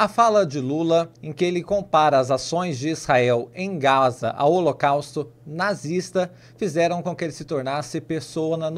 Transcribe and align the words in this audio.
A 0.00 0.06
fala 0.06 0.46
de 0.46 0.60
Lula, 0.60 1.10
em 1.20 1.32
que 1.32 1.44
ele 1.44 1.60
compara 1.60 2.20
as 2.20 2.30
ações 2.30 2.78
de 2.78 2.88
Israel 2.88 3.50
em 3.52 3.76
Gaza 3.80 4.30
ao 4.30 4.52
Holocausto 4.52 5.28
nazista, 5.44 6.30
fizeram 6.56 7.02
com 7.02 7.16
que 7.16 7.24
ele 7.24 7.32
se 7.32 7.44
tornasse 7.44 8.00
persona, 8.00 8.70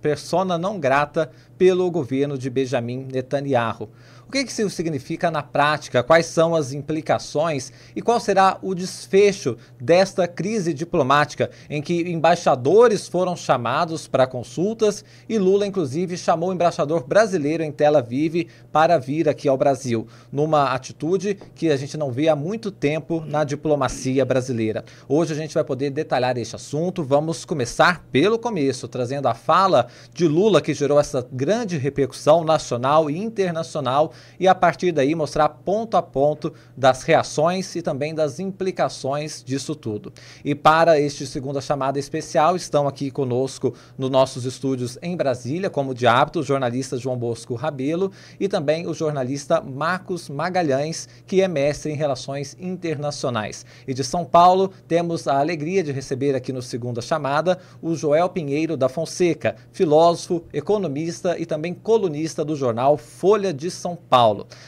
persona 0.00 0.56
não 0.56 0.78
grata 0.78 1.32
pelo 1.58 1.90
governo 1.90 2.38
de 2.38 2.48
Benjamin 2.48 3.08
Netanyahu. 3.12 3.90
O 4.28 4.30
que 4.30 4.40
isso 4.40 4.68
significa 4.68 5.30
na 5.30 5.42
prática? 5.42 6.02
Quais 6.02 6.26
são 6.26 6.54
as 6.54 6.74
implicações 6.74 7.72
e 7.96 8.02
qual 8.02 8.20
será 8.20 8.58
o 8.60 8.74
desfecho 8.74 9.56
desta 9.80 10.28
crise 10.28 10.74
diplomática 10.74 11.50
em 11.70 11.80
que 11.80 12.02
embaixadores 12.10 13.08
foram 13.08 13.34
chamados 13.34 14.06
para 14.06 14.26
consultas 14.26 15.02
e 15.26 15.38
Lula, 15.38 15.66
inclusive, 15.66 16.18
chamou 16.18 16.50
o 16.50 16.52
embaixador 16.52 17.06
brasileiro 17.06 17.62
em 17.62 17.72
Tel 17.72 17.96
Aviv 17.96 18.48
para 18.70 18.98
vir 18.98 19.30
aqui 19.30 19.48
ao 19.48 19.56
Brasil, 19.56 20.06
numa 20.30 20.74
atitude 20.74 21.34
que 21.54 21.70
a 21.70 21.76
gente 21.78 21.96
não 21.96 22.12
vê 22.12 22.28
há 22.28 22.36
muito 22.36 22.70
tempo 22.70 23.24
na 23.26 23.44
diplomacia 23.44 24.26
brasileira. 24.26 24.84
Hoje 25.08 25.32
a 25.32 25.36
gente 25.36 25.54
vai 25.54 25.64
poder 25.64 25.88
detalhar 25.88 26.36
este 26.36 26.54
assunto. 26.54 27.02
Vamos 27.02 27.46
começar 27.46 28.04
pelo 28.12 28.38
começo, 28.38 28.88
trazendo 28.88 29.26
a 29.26 29.32
fala 29.32 29.86
de 30.12 30.28
Lula 30.28 30.60
que 30.60 30.74
gerou 30.74 31.00
essa 31.00 31.26
grande 31.32 31.78
repercussão 31.78 32.44
nacional 32.44 33.08
e 33.08 33.16
internacional 33.16 34.12
e 34.38 34.46
a 34.46 34.54
partir 34.54 34.92
daí 34.92 35.14
mostrar 35.14 35.48
ponto 35.48 35.96
a 35.96 36.02
ponto 36.02 36.52
das 36.76 37.02
reações 37.02 37.74
e 37.76 37.82
também 37.82 38.14
das 38.14 38.38
implicações 38.38 39.42
disso 39.44 39.74
tudo. 39.74 40.12
E 40.44 40.54
para 40.54 41.00
este 41.00 41.26
segunda 41.26 41.60
chamada 41.60 41.98
especial, 41.98 42.56
estão 42.56 42.86
aqui 42.86 43.10
conosco 43.10 43.74
nos 43.96 44.10
nossos 44.10 44.44
estúdios 44.44 44.98
em 45.02 45.16
Brasília, 45.16 45.70
como 45.70 45.94
de 45.94 46.06
hábito, 46.06 46.40
o 46.40 46.42
jornalista 46.42 46.96
João 46.96 47.16
Bosco 47.16 47.54
Rabelo 47.54 48.10
e 48.38 48.48
também 48.48 48.86
o 48.86 48.94
jornalista 48.94 49.60
Marcos 49.60 50.28
Magalhães, 50.28 51.08
que 51.26 51.42
é 51.42 51.48
mestre 51.48 51.92
em 51.92 51.96
relações 51.96 52.56
internacionais. 52.58 53.64
E 53.86 53.94
de 53.94 54.04
São 54.04 54.24
Paulo, 54.24 54.70
temos 54.86 55.26
a 55.26 55.38
alegria 55.38 55.82
de 55.82 55.92
receber 55.92 56.34
aqui 56.34 56.52
no 56.52 56.62
segunda 56.62 57.00
chamada 57.00 57.58
o 57.82 57.94
Joel 57.94 58.28
Pinheiro 58.28 58.76
da 58.76 58.88
Fonseca, 58.88 59.56
filósofo, 59.72 60.44
economista 60.52 61.38
e 61.38 61.46
também 61.46 61.74
colunista 61.74 62.44
do 62.44 62.56
jornal 62.56 62.96
Folha 62.96 63.52
de 63.52 63.70
São 63.70 63.96
Paulo. 63.96 64.07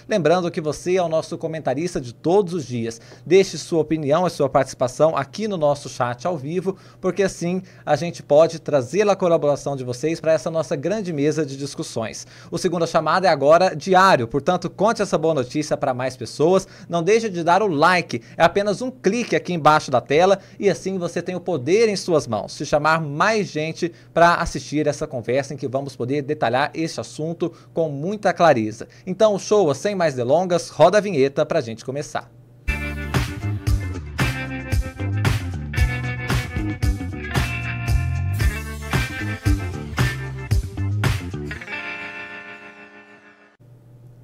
Lembrando 0.09 0.51
que 0.51 0.61
você 0.61 0.97
é 0.97 1.03
o 1.03 1.09
nosso 1.09 1.39
comentarista 1.39 2.01
de 2.01 2.13
todos 2.13 2.53
os 2.53 2.67
dias. 2.67 3.01
Deixe 3.25 3.57
sua 3.57 3.81
opinião 3.81 4.27
e 4.27 4.31
sua 4.31 4.49
participação 4.49 5.17
aqui 5.17 5.49
no 5.49 5.57
nosso 5.57 5.89
chat 5.89 6.27
ao 6.27 6.37
vivo, 6.37 6.77
porque 7.01 7.23
assim 7.23 7.63
a 7.85 7.97
gente 7.97 8.23
pode 8.23 8.59
trazer 8.59 9.09
a 9.09 9.17
colaboração 9.17 9.75
de 9.77 9.85
vocês 9.85 10.21
para 10.21 10.33
essa 10.33 10.51
nossa 10.51 10.77
grande 10.77 11.13
mesa 11.13 11.45
de 11.45 11.57
discussões. 11.57 12.27
O 12.51 12.59
segunda 12.59 12.87
chamada 12.87 13.27
é 13.27 13.31
agora 13.31 13.75
diário, 13.75 14.29
portanto, 14.29 14.69
conte 14.69 15.03
essa 15.03 15.17
boa 15.17 15.35
notícia 15.35 15.77
para 15.77 15.95
mais 15.95 16.17
pessoas. 16.17 16.69
Não 16.89 17.03
deixe 17.03 17.29
de 17.29 17.43
dar 17.43 17.63
o 17.63 17.67
like, 17.67 18.23
é 18.37 18.45
apenas 18.45 18.83
um 18.83 18.91
clique 18.91 19.35
aqui 19.35 19.55
embaixo 19.55 19.91
da 19.91 20.01
tela 20.01 20.39
e 20.59 20.69
assim 20.69 20.99
você 20.99 21.23
tem 21.23 21.35
o 21.35 21.41
poder 21.41 21.89
em 21.89 21.97
suas 21.97 22.27
mãos 22.27 22.57
de 22.57 22.67
chamar 22.67 23.01
mais 23.01 23.49
gente 23.49 23.93
para 24.13 24.35
assistir 24.35 24.87
essa 24.87 25.07
conversa 25.07 25.55
em 25.55 25.57
que 25.57 25.69
vamos 25.69 25.97
poder 25.97 26.23
detalhar 26.23 26.71
este 26.75 27.01
assunto 27.01 27.53
com 27.73 27.89
muita 27.89 28.33
clareza. 28.33 28.87
Então, 29.07 29.30
então, 29.31 29.39
show, 29.39 29.73
sem 29.75 29.95
mais 29.95 30.15
delongas, 30.15 30.71
roda 30.71 30.99
a 30.99 31.01
vinheta 31.01 31.47
pra 31.47 31.61
gente 31.61 31.85
começar. 31.85 32.40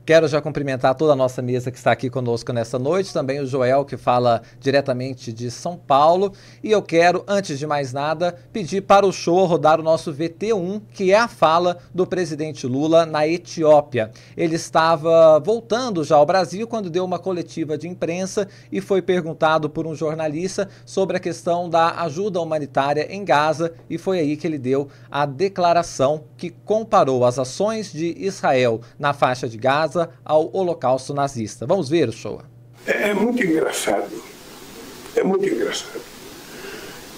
Quero 0.06 0.28
já 0.28 0.40
cumprimentar 0.40 0.94
toda 0.94 1.14
a 1.14 1.16
nossa 1.16 1.42
mesa 1.42 1.68
que 1.68 1.76
está 1.76 1.90
aqui 1.90 2.08
conosco 2.08 2.52
nessa 2.52 2.78
noite, 2.78 3.12
também 3.12 3.40
o 3.40 3.46
Joel, 3.46 3.84
que 3.84 3.96
fala 3.96 4.40
diretamente 4.60 5.32
de 5.32 5.50
São 5.50 5.76
Paulo. 5.76 6.32
E 6.62 6.70
eu 6.70 6.80
quero, 6.80 7.24
antes 7.26 7.58
de 7.58 7.66
mais 7.66 7.92
nada, 7.92 8.38
pedir 8.52 8.82
para 8.82 9.04
o 9.04 9.10
show 9.10 9.44
rodar 9.46 9.80
o 9.80 9.82
nosso 9.82 10.14
VT1, 10.14 10.80
que 10.92 11.10
é 11.10 11.18
a 11.18 11.26
fala 11.26 11.78
do 11.92 12.06
presidente 12.06 12.68
Lula 12.68 13.04
na 13.04 13.26
Etiópia. 13.26 14.12
Ele 14.36 14.54
estava 14.54 15.40
voltando 15.40 16.04
já 16.04 16.14
ao 16.14 16.24
Brasil 16.24 16.68
quando 16.68 16.88
deu 16.88 17.04
uma 17.04 17.18
coletiva 17.18 17.76
de 17.76 17.88
imprensa 17.88 18.46
e 18.70 18.80
foi 18.80 19.02
perguntado 19.02 19.68
por 19.68 19.88
um 19.88 19.94
jornalista 19.96 20.68
sobre 20.84 21.16
a 21.16 21.20
questão 21.20 21.68
da 21.68 22.02
ajuda 22.02 22.40
humanitária 22.40 23.12
em 23.12 23.24
Gaza, 23.24 23.72
e 23.90 23.98
foi 23.98 24.20
aí 24.20 24.36
que 24.36 24.46
ele 24.46 24.56
deu 24.56 24.86
a 25.10 25.26
declaração 25.26 26.22
que 26.36 26.50
comparou 26.64 27.24
as 27.24 27.40
ações 27.40 27.92
de 27.92 28.14
Israel 28.18 28.80
na 28.96 29.12
faixa 29.12 29.48
de 29.48 29.58
Gaza 29.58 29.95
ao 30.24 30.54
Holocausto 30.54 31.14
nazista. 31.14 31.66
Vamos 31.66 31.88
ver 31.88 32.12
show. 32.12 32.40
É, 32.86 33.10
é 33.10 33.14
muito 33.14 33.42
engraçado. 33.42 34.22
É 35.14 35.22
muito 35.22 35.48
engraçado. 35.48 36.00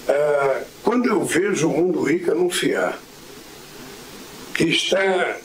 Ah, 0.07 0.63
quando 0.83 1.07
eu 1.07 1.23
vejo 1.23 1.69
o 1.69 1.71
mundo 1.71 2.03
rico 2.03 2.31
anunciar 2.31 2.97
que 4.55 4.63
está 4.63 5.37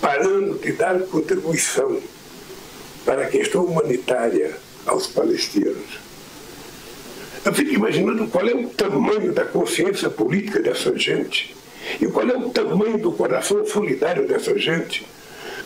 parando 0.00 0.58
de 0.58 0.72
dar 0.72 1.00
contribuição 1.00 2.00
para 3.04 3.24
a 3.24 3.28
questão 3.28 3.64
humanitária 3.64 4.54
aos 4.84 5.06
palestinos, 5.06 5.98
eu 7.44 7.54
fico 7.54 7.72
imaginando 7.72 8.26
qual 8.26 8.46
é 8.46 8.54
o 8.54 8.68
tamanho 8.68 9.32
da 9.32 9.44
consciência 9.44 10.10
política 10.10 10.60
dessa 10.60 10.96
gente 10.98 11.56
e 12.00 12.06
qual 12.08 12.28
é 12.28 12.36
o 12.36 12.50
tamanho 12.50 12.98
do 12.98 13.12
coração 13.12 13.64
solidário 13.64 14.26
dessa 14.26 14.58
gente 14.58 15.06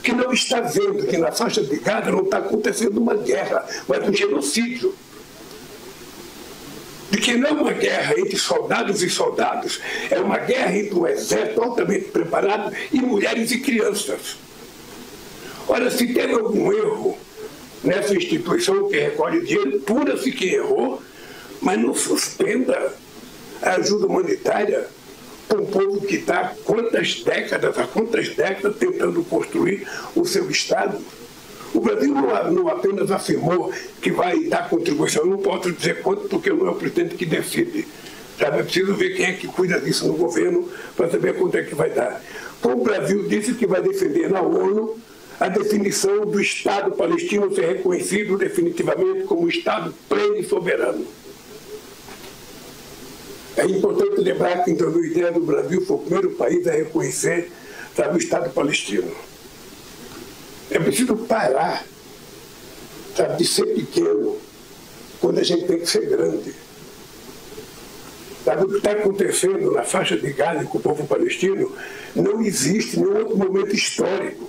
que 0.03 0.13
não 0.13 0.33
está 0.33 0.61
vendo 0.61 1.07
que 1.07 1.17
na 1.17 1.31
faixa 1.31 1.63
de 1.63 1.77
Gaza 1.79 2.11
não 2.11 2.23
está 2.23 2.39
acontecendo 2.39 2.99
uma 2.99 3.15
guerra, 3.15 3.67
mas 3.87 4.09
um 4.09 4.13
genocídio. 4.13 4.95
De 7.11 7.19
que 7.19 7.37
não 7.37 7.49
é 7.49 7.53
uma 7.53 7.73
guerra 7.73 8.15
entre 8.19 8.37
soldados 8.39 9.03
e 9.03 9.11
soldados, 9.11 9.81
é 10.11 10.21
uma 10.21 10.39
guerra 10.39 10.77
entre 10.77 10.95
um 10.95 11.07
exército 11.07 11.61
altamente 11.61 12.07
preparado 12.07 12.73
e 12.93 13.01
mulheres 13.01 13.51
e 13.51 13.59
crianças. 13.59 14.37
Ora, 15.67 15.91
se 15.91 16.07
teve 16.13 16.35
algum 16.35 16.73
erro 16.73 17.19
nessa 17.83 18.15
instituição 18.15 18.89
que 18.89 18.99
recolhe 18.99 19.45
dinheiro, 19.45 19.81
pura-se 19.81 20.31
que 20.31 20.55
errou, 20.55 21.03
mas 21.61 21.81
não 21.81 21.95
suspenda 21.95 22.95
a 23.61 23.75
ajuda 23.75 24.07
humanitária 24.07 24.87
um 25.59 25.67
povo 25.67 26.01
que 26.01 26.17
está 26.17 26.55
quantas 26.65 27.23
décadas, 27.23 27.79
há 27.79 27.85
quantas 27.85 28.29
décadas 28.29 28.77
tentando 28.77 29.23
construir 29.25 29.87
o 30.15 30.25
seu 30.25 30.51
Estado. 30.51 30.99
O 31.73 31.81
Brasil 31.81 32.15
não, 32.15 32.69
apenas 32.69 33.11
afirmou 33.11 33.73
que 34.03 34.11
vai 34.11 34.45
dar 34.45 34.69
contribuição, 34.69 35.23
eu 35.23 35.31
não 35.31 35.39
posso 35.39 35.71
dizer 35.73 36.03
quanto, 36.03 36.29
porque 36.29 36.51
não 36.51 36.67
é 36.67 36.71
o 36.71 36.75
presidente 36.75 37.15
que 37.15 37.25
decide. 37.25 37.87
Sabe? 38.39 38.59
É 38.59 38.63
preciso 38.63 38.95
ver 38.95 39.11
quem 39.17 39.27
é 39.27 39.33
que 39.33 39.47
cuida 39.47 39.81
disso 39.81 40.07
no 40.07 40.15
governo 40.15 40.69
para 40.97 41.11
saber 41.11 41.37
quanto 41.37 41.57
é 41.57 41.63
que 41.63 41.75
vai 41.75 41.91
dar. 41.91 42.23
Então, 42.59 42.73
o 42.73 42.83
Brasil 42.83 43.29
disse 43.29 43.55
que 43.55 43.67
vai 43.67 43.83
defender 43.83 44.29
na 44.31 44.41
ONU 44.41 44.99
a 45.39 45.49
definição 45.49 46.27
do 46.27 46.41
Estado 46.41 46.93
palestino 46.93 47.55
ser 47.55 47.67
reconhecido 47.67 48.37
definitivamente 48.37 49.25
como 49.25 49.49
Estado 49.49 49.95
pleno 50.09 50.37
e 50.37 50.45
soberano. 50.45 51.07
É 53.57 53.65
importante 53.67 54.21
lembrar 54.21 54.65
que 54.65 54.71
em 54.71 54.75
2010 54.75 55.37
o 55.37 55.41
Brasil 55.41 55.85
foi 55.85 55.97
o 55.97 56.01
primeiro 56.01 56.31
país 56.31 56.67
a 56.67 56.73
reconhecer 56.73 57.51
sabe, 57.97 58.15
o 58.15 58.19
Estado 58.19 58.51
palestino. 58.51 59.13
É 60.71 60.79
preciso 60.79 61.17
parar 61.17 61.85
sabe, 63.17 63.37
de 63.37 63.45
ser 63.45 63.67
pequeno 63.75 64.37
quando 65.21 65.41
a 65.41 65.43
gente 65.43 65.67
tem 65.67 65.79
que 65.79 65.87
ser 65.87 66.09
grande. 66.09 66.55
Sabe, 68.45 68.65
o 68.65 68.69
que 68.69 68.77
está 68.77 68.93
acontecendo 68.93 69.73
na 69.73 69.83
faixa 69.83 70.17
de 70.17 70.33
Gaza 70.33 70.65
com 70.65 70.79
o 70.79 70.81
povo 70.81 71.07
palestino 71.07 71.71
não 72.15 72.41
existe 72.41 72.97
em 72.97 73.03
nenhum 73.03 73.19
outro 73.19 73.37
momento 73.37 73.75
histórico. 73.75 74.49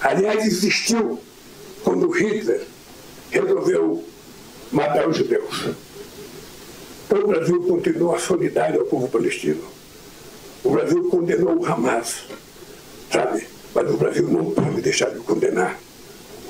Aliás, 0.00 0.46
existiu 0.46 1.20
quando 1.82 2.08
Hitler 2.08 2.64
resolveu 3.30 4.04
matar 4.72 5.08
os 5.08 5.16
judeus. 5.16 5.70
Então 7.08 7.24
o 7.24 7.26
Brasil 7.26 7.62
continua 7.62 8.18
solidário 8.18 8.80
ao 8.80 8.86
povo 8.86 9.08
palestino. 9.08 9.62
O 10.62 10.72
Brasil 10.72 11.08
condenou 11.08 11.58
o 11.58 11.64
Hamas, 11.64 12.26
sabe? 13.10 13.46
Mas 13.74 13.90
o 13.90 13.96
Brasil 13.96 14.28
não 14.28 14.50
pode 14.50 14.82
deixar 14.82 15.08
de 15.08 15.18
condenar 15.20 15.78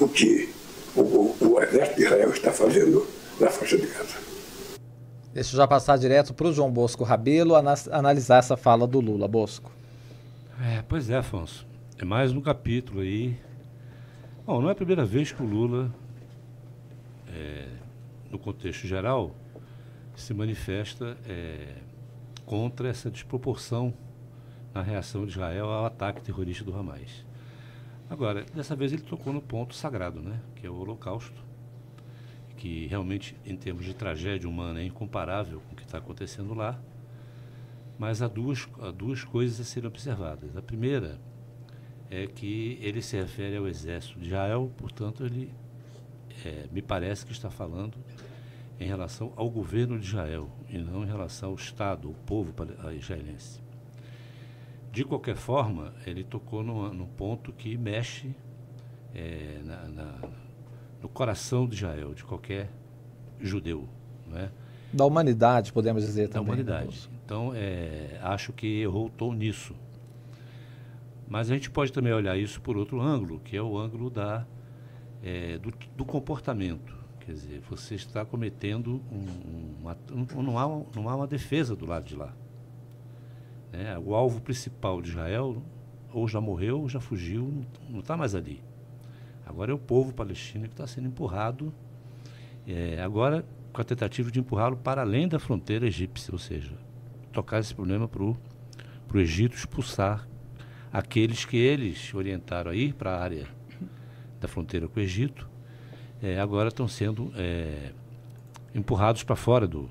o 0.00 0.08
que 0.08 0.52
o, 0.96 1.00
o, 1.00 1.36
o 1.42 1.62
exército 1.62 1.96
de 1.98 2.02
Israel 2.02 2.30
está 2.30 2.50
fazendo 2.50 3.06
na 3.38 3.48
faixa 3.48 3.78
de 3.78 3.86
Gaza. 3.86 4.16
Deixa 5.32 5.54
eu 5.54 5.58
já 5.58 5.68
passar 5.68 5.96
direto 5.96 6.34
para 6.34 6.48
o 6.48 6.52
João 6.52 6.72
Bosco 6.72 7.04
Rabelo 7.04 7.54
analisar 7.92 8.38
essa 8.38 8.56
fala 8.56 8.84
do 8.84 8.98
Lula. 8.98 9.28
Bosco. 9.28 9.70
É, 10.60 10.82
pois 10.88 11.08
é, 11.08 11.18
Afonso. 11.18 11.64
É 11.96 12.04
mais 12.04 12.32
um 12.32 12.40
capítulo 12.40 13.00
aí. 13.00 13.36
Bom, 14.44 14.60
não 14.60 14.68
é 14.68 14.72
a 14.72 14.74
primeira 14.74 15.04
vez 15.04 15.30
que 15.30 15.40
o 15.40 15.46
Lula, 15.46 15.94
é, 17.32 17.66
no 18.28 18.40
contexto 18.40 18.88
geral, 18.88 19.32
se 20.20 20.34
manifesta 20.34 21.16
é, 21.26 21.76
contra 22.44 22.88
essa 22.88 23.10
desproporção 23.10 23.94
na 24.74 24.82
reação 24.82 25.24
de 25.24 25.32
Israel 25.32 25.66
ao 25.66 25.86
ataque 25.86 26.20
terrorista 26.20 26.64
do 26.64 26.76
Hamas. 26.76 27.24
Agora, 28.10 28.44
dessa 28.54 28.74
vez 28.74 28.92
ele 28.92 29.02
tocou 29.02 29.32
no 29.32 29.40
ponto 29.40 29.74
sagrado, 29.74 30.20
né? 30.20 30.40
Que 30.56 30.66
é 30.66 30.70
o 30.70 30.74
Holocausto, 30.74 31.40
que 32.56 32.86
realmente, 32.86 33.36
em 33.44 33.56
termos 33.56 33.84
de 33.84 33.94
tragédia 33.94 34.48
humana, 34.48 34.80
é 34.80 34.84
incomparável 34.84 35.60
com 35.60 35.72
o 35.72 35.76
que 35.76 35.84
está 35.84 35.98
acontecendo 35.98 36.52
lá. 36.52 36.80
Mas 37.98 38.20
há 38.20 38.28
duas, 38.28 38.68
há 38.80 38.90
duas 38.90 39.22
coisas 39.24 39.60
a 39.60 39.64
serem 39.64 39.88
observadas. 39.88 40.56
A 40.56 40.62
primeira 40.62 41.20
é 42.10 42.26
que 42.26 42.78
ele 42.80 43.02
se 43.02 43.16
refere 43.16 43.56
ao 43.56 43.68
exército 43.68 44.18
de 44.18 44.26
Israel, 44.26 44.72
portanto, 44.76 45.24
ele 45.24 45.52
é, 46.44 46.66
me 46.72 46.82
parece 46.82 47.24
que 47.24 47.32
está 47.32 47.50
falando 47.50 47.96
em 48.78 48.86
relação 48.86 49.32
ao 49.36 49.50
governo 49.50 49.98
de 49.98 50.06
Israel 50.06 50.48
e 50.68 50.78
não 50.78 51.02
em 51.02 51.06
relação 51.06 51.50
ao 51.50 51.54
Estado, 51.54 52.08
ao 52.08 52.14
povo 52.14 52.54
israelense. 52.96 53.60
De 54.92 55.04
qualquer 55.04 55.36
forma, 55.36 55.94
ele 56.06 56.24
tocou 56.24 56.62
no, 56.62 56.92
no 56.92 57.06
ponto 57.06 57.52
que 57.52 57.76
mexe 57.76 58.34
é, 59.14 59.60
na, 59.64 59.88
na, 59.88 60.18
no 61.02 61.08
coração 61.08 61.66
de 61.66 61.74
Israel, 61.74 62.14
de 62.14 62.24
qualquer 62.24 62.70
judeu. 63.40 63.88
Não 64.26 64.38
é? 64.38 64.50
Da 64.92 65.04
humanidade, 65.04 65.72
podemos 65.72 66.04
dizer 66.04 66.28
da 66.28 66.34
também. 66.34 66.46
Da 66.46 66.72
humanidade. 66.72 67.10
Então, 67.24 67.52
é, 67.54 68.18
acho 68.22 68.52
que 68.52 68.80
errou 68.80 69.06
o 69.06 69.10
tom 69.10 69.34
nisso. 69.34 69.74
Mas 71.28 71.50
a 71.50 71.54
gente 71.54 71.70
pode 71.70 71.92
também 71.92 72.12
olhar 72.12 72.38
isso 72.38 72.60
por 72.60 72.76
outro 72.76 73.00
ângulo, 73.00 73.38
que 73.40 73.54
é 73.54 73.62
o 73.62 73.76
ângulo 73.76 74.08
da, 74.08 74.46
é, 75.22 75.58
do, 75.58 75.72
do, 75.94 76.04
comportamento. 76.06 76.96
Quer 77.28 77.34
dizer, 77.34 77.60
você 77.68 77.94
está 77.94 78.24
cometendo 78.24 79.02
um, 79.12 79.74
uma, 79.82 79.98
um, 80.10 80.42
não, 80.42 80.58
há, 80.58 80.82
não 80.96 81.10
há 81.10 81.14
uma 81.14 81.26
defesa 81.26 81.76
do 81.76 81.84
lado 81.84 82.06
de 82.06 82.16
lá. 82.16 82.32
É, 83.70 83.98
o 83.98 84.14
alvo 84.14 84.40
principal 84.40 85.02
de 85.02 85.10
Israel 85.10 85.62
ou 86.10 86.26
já 86.26 86.40
morreu, 86.40 86.80
ou 86.80 86.88
já 86.88 87.00
fugiu, 87.00 87.66
não 87.90 88.00
está 88.00 88.16
mais 88.16 88.34
ali. 88.34 88.64
Agora 89.44 89.70
é 89.70 89.74
o 89.74 89.78
povo 89.78 90.14
palestino 90.14 90.64
que 90.68 90.72
está 90.72 90.86
sendo 90.86 91.08
empurrado, 91.08 91.70
é, 92.66 92.98
agora 93.02 93.44
com 93.74 93.82
a 93.82 93.84
tentativa 93.84 94.30
de 94.30 94.40
empurrá-lo 94.40 94.78
para 94.78 95.02
além 95.02 95.28
da 95.28 95.38
fronteira 95.38 95.86
egípcia, 95.86 96.32
ou 96.32 96.38
seja, 96.38 96.72
tocar 97.30 97.60
esse 97.60 97.74
problema 97.74 98.08
para 98.08 98.22
o 98.22 98.38
Egito 99.16 99.54
expulsar 99.54 100.26
aqueles 100.90 101.44
que 101.44 101.58
eles 101.58 102.14
orientaram 102.14 102.70
a 102.70 102.74
ir 102.74 102.94
para 102.94 103.18
a 103.18 103.22
área 103.22 103.46
da 104.40 104.48
fronteira 104.48 104.88
com 104.88 104.98
o 104.98 105.02
Egito, 105.02 105.57
é, 106.22 106.38
agora 106.38 106.68
estão 106.68 106.88
sendo 106.88 107.32
é, 107.36 107.92
empurrados 108.74 109.22
para 109.22 109.36
fora 109.36 109.66
do, 109.66 109.90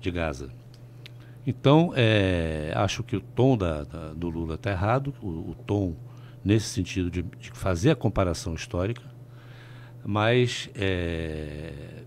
de 0.00 0.10
Gaza. 0.10 0.50
Então, 1.46 1.92
é, 1.96 2.72
acho 2.76 3.02
que 3.02 3.16
o 3.16 3.20
tom 3.20 3.56
da, 3.56 3.84
da, 3.84 4.12
do 4.12 4.28
Lula 4.28 4.56
está 4.56 4.70
errado, 4.70 5.14
o, 5.22 5.50
o, 5.50 5.54
tom 5.66 5.96
nesse 6.44 6.66
sentido 6.66 7.10
de, 7.10 7.22
de, 7.22 7.50
fazer 7.52 7.90
a 7.90 7.96
comparação 7.96 8.54
histórica, 8.54 9.02
mas 10.04 10.68
é, 10.74 12.02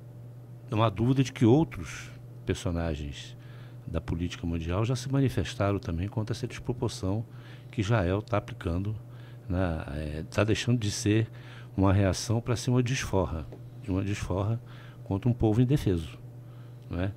não 0.70 0.84
há 0.84 0.90
dúvida 0.90 1.24
de 1.24 1.32
que 1.32 1.46
outros 1.46 2.12
personagens 2.46 3.36
da 3.88 4.00
política 4.00 4.46
mundial 4.46 4.86
já 4.86 4.96
se 4.96 5.12
manifestaram 5.12 5.80
também 5.80 6.08
contra 6.08 6.34
essa 6.34 6.48
desproporção 6.48 7.26
que 7.72 7.82
Israel 7.82 8.20
está 8.20 8.38
aplicando, 8.38 8.96
está 9.44 10.42
é, 10.42 10.46
deixando 10.46 10.78
de 10.78 10.92
ser 10.92 11.28
uma 11.76 11.94
reação 11.94 12.42
para 12.42 12.56
ser 12.56 12.70
uma 12.70 12.84
desforra, 12.84 13.48
uma 13.88 14.04
desforra 14.04 14.62
contra 15.04 15.30
um 15.30 15.34
povo 15.34 15.62
indefeso. 15.62 16.20
Não 16.90 17.02
é? 17.02 17.12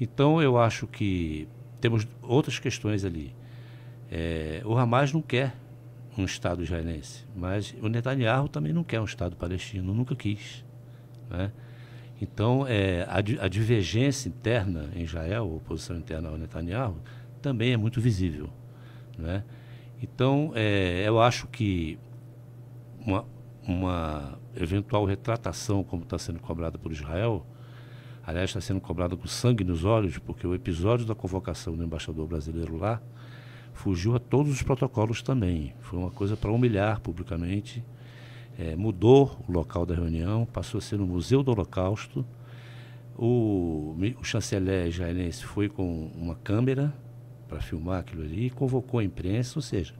Então 0.00 0.42
eu 0.42 0.58
acho 0.58 0.86
que 0.86 1.48
temos 1.80 2.06
outras 2.22 2.58
questões 2.58 3.04
ali. 3.04 3.34
É, 4.10 4.62
o 4.64 4.76
Hamas 4.76 5.12
não 5.12 5.22
quer 5.22 5.54
um 6.16 6.24
Estado 6.24 6.62
israelense, 6.62 7.24
mas 7.34 7.74
o 7.82 7.88
Netanyahu 7.88 8.48
também 8.48 8.72
não 8.72 8.84
quer 8.84 9.00
um 9.00 9.04
Estado 9.04 9.36
palestino, 9.36 9.92
nunca 9.92 10.14
quis. 10.14 10.64
Né? 11.28 11.50
Então, 12.20 12.64
é, 12.66 13.02
a, 13.02 13.16
a, 13.44 13.48
divergência 13.48 14.28
interna 14.28 14.88
em 14.94 15.02
Israel, 15.02 15.42
a 15.42 15.56
oposição 15.56 15.96
interna 15.96 16.28
ao 16.28 16.38
Netanyahu, 16.38 16.96
também 17.42 17.72
é 17.72 17.76
muito 17.76 18.00
visível. 18.00 18.48
Né? 19.18 19.42
Então, 20.00 20.52
é, 20.54 21.02
eu 21.06 21.20
acho 21.20 21.48
que 21.48 21.98
uma, 23.04 23.26
uma 23.66 24.38
eventual 24.56 25.04
retratação, 25.04 25.82
como 25.82 26.02
está 26.02 26.18
sendo 26.18 26.40
cobrada 26.40 26.78
por 26.78 26.92
Israel, 26.92 27.46
aliás, 28.24 28.50
está 28.50 28.60
sendo 28.60 28.80
cobrada 28.80 29.16
com 29.16 29.26
sangue 29.26 29.64
nos 29.64 29.84
olhos, 29.84 30.18
porque 30.18 30.46
o 30.46 30.54
episódio 30.54 31.06
da 31.06 31.14
convocação 31.14 31.76
do 31.76 31.84
embaixador 31.84 32.26
brasileiro 32.26 32.76
lá 32.76 33.00
fugiu 33.72 34.14
a 34.14 34.18
todos 34.18 34.52
os 34.52 34.62
protocolos 34.62 35.22
também. 35.22 35.74
Foi 35.80 35.98
uma 35.98 36.10
coisa 36.10 36.36
para 36.36 36.50
humilhar 36.50 37.00
publicamente 37.00 37.84
é, 38.58 38.76
mudou 38.76 39.38
o 39.48 39.52
local 39.52 39.84
da 39.84 39.94
reunião, 39.94 40.46
passou 40.46 40.78
a 40.78 40.80
ser 40.80 40.96
no 40.96 41.06
Museu 41.06 41.42
do 41.42 41.50
Holocausto. 41.50 42.24
O, 43.16 43.96
o 44.20 44.24
chanceler 44.24 44.88
israelense 44.88 45.44
foi 45.44 45.68
com 45.68 46.10
uma 46.14 46.34
câmera 46.36 46.94
para 47.48 47.60
filmar 47.60 48.00
aquilo 48.00 48.22
ali 48.22 48.46
e 48.46 48.50
convocou 48.50 49.00
a 49.00 49.04
imprensa, 49.04 49.58
ou 49.58 49.62
seja, 49.62 49.94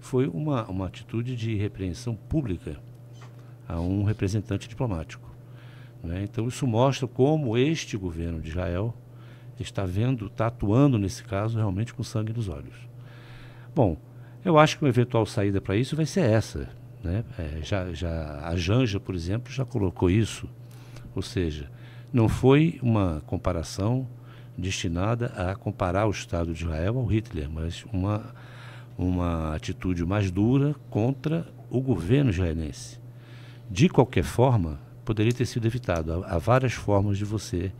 foi 0.00 0.26
uma, 0.28 0.66
uma 0.68 0.86
atitude 0.86 1.36
de 1.36 1.54
repreensão 1.56 2.14
pública 2.14 2.78
a 3.68 3.80
um 3.80 4.04
representante 4.04 4.68
diplomático. 4.68 5.28
Né? 6.02 6.22
Então, 6.24 6.46
isso 6.48 6.66
mostra 6.66 7.06
como 7.06 7.56
este 7.56 7.96
governo 7.96 8.40
de 8.40 8.50
Israel 8.50 8.94
está 9.58 9.84
vendo, 9.84 10.26
está 10.26 10.48
atuando 10.48 10.98
nesse 10.98 11.22
caso 11.22 11.56
realmente 11.56 11.94
com 11.94 12.02
sangue 12.02 12.32
nos 12.32 12.48
olhos. 12.48 12.74
Bom, 13.74 13.96
eu 14.44 14.58
acho 14.58 14.76
que 14.76 14.84
uma 14.84 14.88
eventual 14.88 15.24
saída 15.26 15.60
para 15.60 15.76
isso 15.76 15.96
vai 15.96 16.06
ser 16.06 16.28
essa. 16.28 16.68
Né? 17.02 17.24
É, 17.38 17.60
já, 17.62 17.92
já, 17.92 18.40
a 18.46 18.56
Janja, 18.56 18.98
por 18.98 19.14
exemplo, 19.14 19.52
já 19.52 19.64
colocou 19.64 20.10
isso. 20.10 20.48
Ou 21.14 21.22
seja, 21.22 21.70
não 22.12 22.28
foi 22.28 22.78
uma 22.82 23.22
comparação 23.26 24.08
destinada 24.56 25.26
a 25.36 25.54
comparar 25.54 26.06
o 26.06 26.10
Estado 26.10 26.52
de 26.52 26.64
Israel 26.64 26.98
ao 26.98 27.06
Hitler, 27.06 27.50
mas 27.50 27.84
uma, 27.92 28.34
uma 28.96 29.54
atitude 29.54 30.04
mais 30.04 30.30
dura 30.30 30.74
contra 30.90 31.46
o 31.70 31.80
governo 31.80 32.30
israelense. 32.30 33.03
De 33.70 33.88
qualquer 33.88 34.24
forma, 34.24 34.80
poderia 35.04 35.32
ter 35.32 35.46
sido 35.46 35.66
evitado. 35.66 36.12
Há, 36.12 36.34
há 36.34 36.38
várias 36.38 36.72
formas 36.72 37.18
de 37.18 37.24
você 37.24 37.72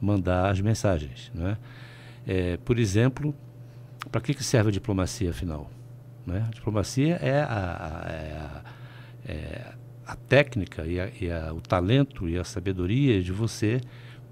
mandar 0.00 0.50
as 0.50 0.60
mensagens. 0.60 1.30
Né? 1.34 1.56
É, 2.26 2.56
por 2.58 2.78
exemplo, 2.78 3.34
para 4.10 4.20
que, 4.20 4.34
que 4.34 4.44
serve 4.44 4.70
a 4.70 4.72
diplomacia, 4.72 5.30
afinal? 5.30 5.70
Né? 6.26 6.44
A 6.46 6.50
diplomacia 6.50 7.16
é 7.16 7.40
a, 7.40 7.46
a, 7.46 8.10
é 8.10 8.36
a, 8.36 8.62
é 9.32 9.72
técnica 10.28 10.86
e, 10.86 11.00
a, 11.00 11.08
e 11.08 11.30
o 11.52 11.60
talento 11.60 12.28
e 12.28 12.38
a 12.38 12.44
sabedoria 12.44 13.22
de 13.22 13.32
você 13.32 13.80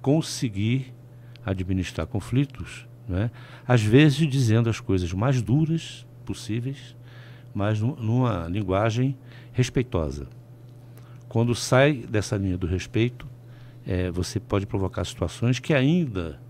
conseguir 0.02 0.92
administrar 1.44 2.06
conflitos, 2.06 2.86
né? 3.08 3.30
às 3.66 3.82
vezes 3.82 4.28
dizendo 4.28 4.68
as 4.68 4.80
coisas 4.80 5.12
mais 5.12 5.40
duras 5.42 6.06
possíveis, 6.24 6.96
mas 7.54 7.80
numa 7.80 8.46
linguagem 8.48 9.16
respeitosa. 9.52 10.28
Quando 11.30 11.54
sai 11.54 11.92
dessa 11.92 12.36
linha 12.36 12.58
do 12.58 12.66
respeito, 12.66 13.24
é, 13.86 14.10
você 14.10 14.40
pode 14.40 14.66
provocar 14.66 15.04
situações 15.04 15.60
que 15.60 15.72
ainda 15.72 16.40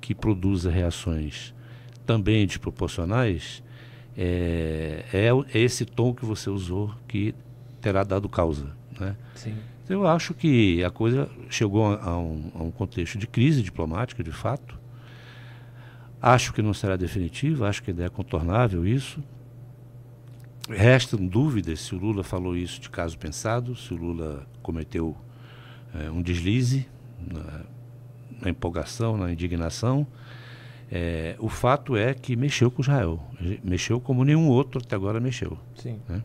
que 0.00 0.14
produza 0.14 0.70
reações 0.70 1.54
também 2.06 2.46
desproporcionais, 2.46 3.62
é, 4.16 5.04
é, 5.12 5.26
é, 5.26 5.58
esse 5.58 5.84
tom 5.84 6.14
que 6.14 6.24
você 6.24 6.48
usou 6.48 6.94
que 7.06 7.34
terá 7.78 8.02
dado 8.02 8.26
causa. 8.26 8.68
Né? 8.98 9.14
Sim. 9.34 9.54
Então, 9.84 10.00
eu 10.00 10.06
acho 10.06 10.32
que 10.32 10.82
a 10.82 10.90
coisa 10.90 11.28
chegou 11.50 11.84
a 11.84 12.18
um, 12.18 12.50
a 12.54 12.62
um 12.62 12.70
contexto 12.70 13.18
de 13.18 13.26
crise 13.26 13.60
diplomática, 13.62 14.24
de 14.24 14.32
fato. 14.32 14.80
Acho 16.22 16.54
que 16.54 16.62
não 16.62 16.72
será 16.72 16.96
definitiva, 16.96 17.68
acho 17.68 17.82
que 17.82 17.90
é 17.90 18.08
contornável 18.08 18.86
isso. 18.86 19.22
Restam 20.70 21.26
dúvidas 21.26 21.80
se 21.80 21.94
o 21.94 21.98
Lula 21.98 22.22
falou 22.22 22.56
isso 22.56 22.80
de 22.80 22.88
caso 22.88 23.18
pensado, 23.18 23.74
se 23.76 23.92
o 23.92 23.96
Lula 23.96 24.46
cometeu 24.62 25.16
é, 25.94 26.10
um 26.10 26.22
deslize 26.22 26.88
na, 27.20 27.64
na 28.40 28.50
empolgação, 28.50 29.16
na 29.16 29.32
indignação 29.32 30.06
é, 30.90 31.36
o 31.38 31.48
fato 31.48 31.96
é 31.96 32.12
que 32.12 32.34
mexeu 32.34 32.70
com 32.70 32.82
Israel. 32.82 33.20
Mexeu 33.62 34.00
como 34.00 34.24
nenhum 34.24 34.48
outro 34.48 34.80
até 34.84 34.96
agora 34.96 35.20
mexeu. 35.20 35.56
Sim. 35.76 36.00
Né? 36.08 36.22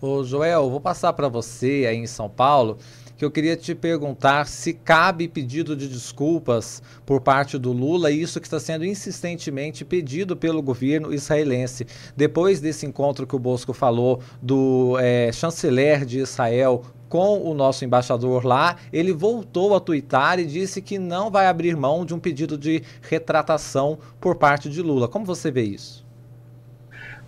Ô 0.00 0.22
Joel, 0.22 0.70
vou 0.70 0.80
passar 0.80 1.12
para 1.12 1.28
você 1.28 1.86
aí 1.88 1.96
em 1.96 2.06
São 2.06 2.28
Paulo 2.28 2.78
que 3.16 3.24
eu 3.24 3.30
queria 3.30 3.56
te 3.56 3.74
perguntar 3.74 4.46
se 4.46 4.72
cabe 4.72 5.26
pedido 5.26 5.74
de 5.74 5.88
desculpas 5.88 6.82
por 7.04 7.20
parte 7.20 7.56
do 7.56 7.72
Lula, 7.72 8.10
isso 8.10 8.40
que 8.40 8.46
está 8.46 8.60
sendo 8.60 8.84
insistentemente 8.84 9.84
pedido 9.84 10.36
pelo 10.36 10.62
governo 10.62 11.12
israelense. 11.14 11.86
Depois 12.16 12.60
desse 12.60 12.84
encontro 12.84 13.26
que 13.26 13.34
o 13.34 13.38
Bosco 13.38 13.72
falou 13.72 14.20
do 14.42 14.96
é, 15.00 15.30
chanceler 15.32 16.04
de 16.04 16.18
Israel 16.18 16.82
com 17.08 17.40
o 17.40 17.54
nosso 17.54 17.84
embaixador 17.84 18.44
lá, 18.44 18.76
ele 18.92 19.12
voltou 19.12 19.74
a 19.74 19.80
twittar 19.80 20.38
e 20.38 20.44
disse 20.44 20.82
que 20.82 20.98
não 20.98 21.30
vai 21.30 21.46
abrir 21.46 21.76
mão 21.76 22.04
de 22.04 22.12
um 22.14 22.18
pedido 22.18 22.58
de 22.58 22.82
retratação 23.00 23.98
por 24.20 24.36
parte 24.36 24.68
de 24.68 24.82
Lula. 24.82 25.08
Como 25.08 25.24
você 25.24 25.50
vê 25.50 25.62
isso? 25.62 26.04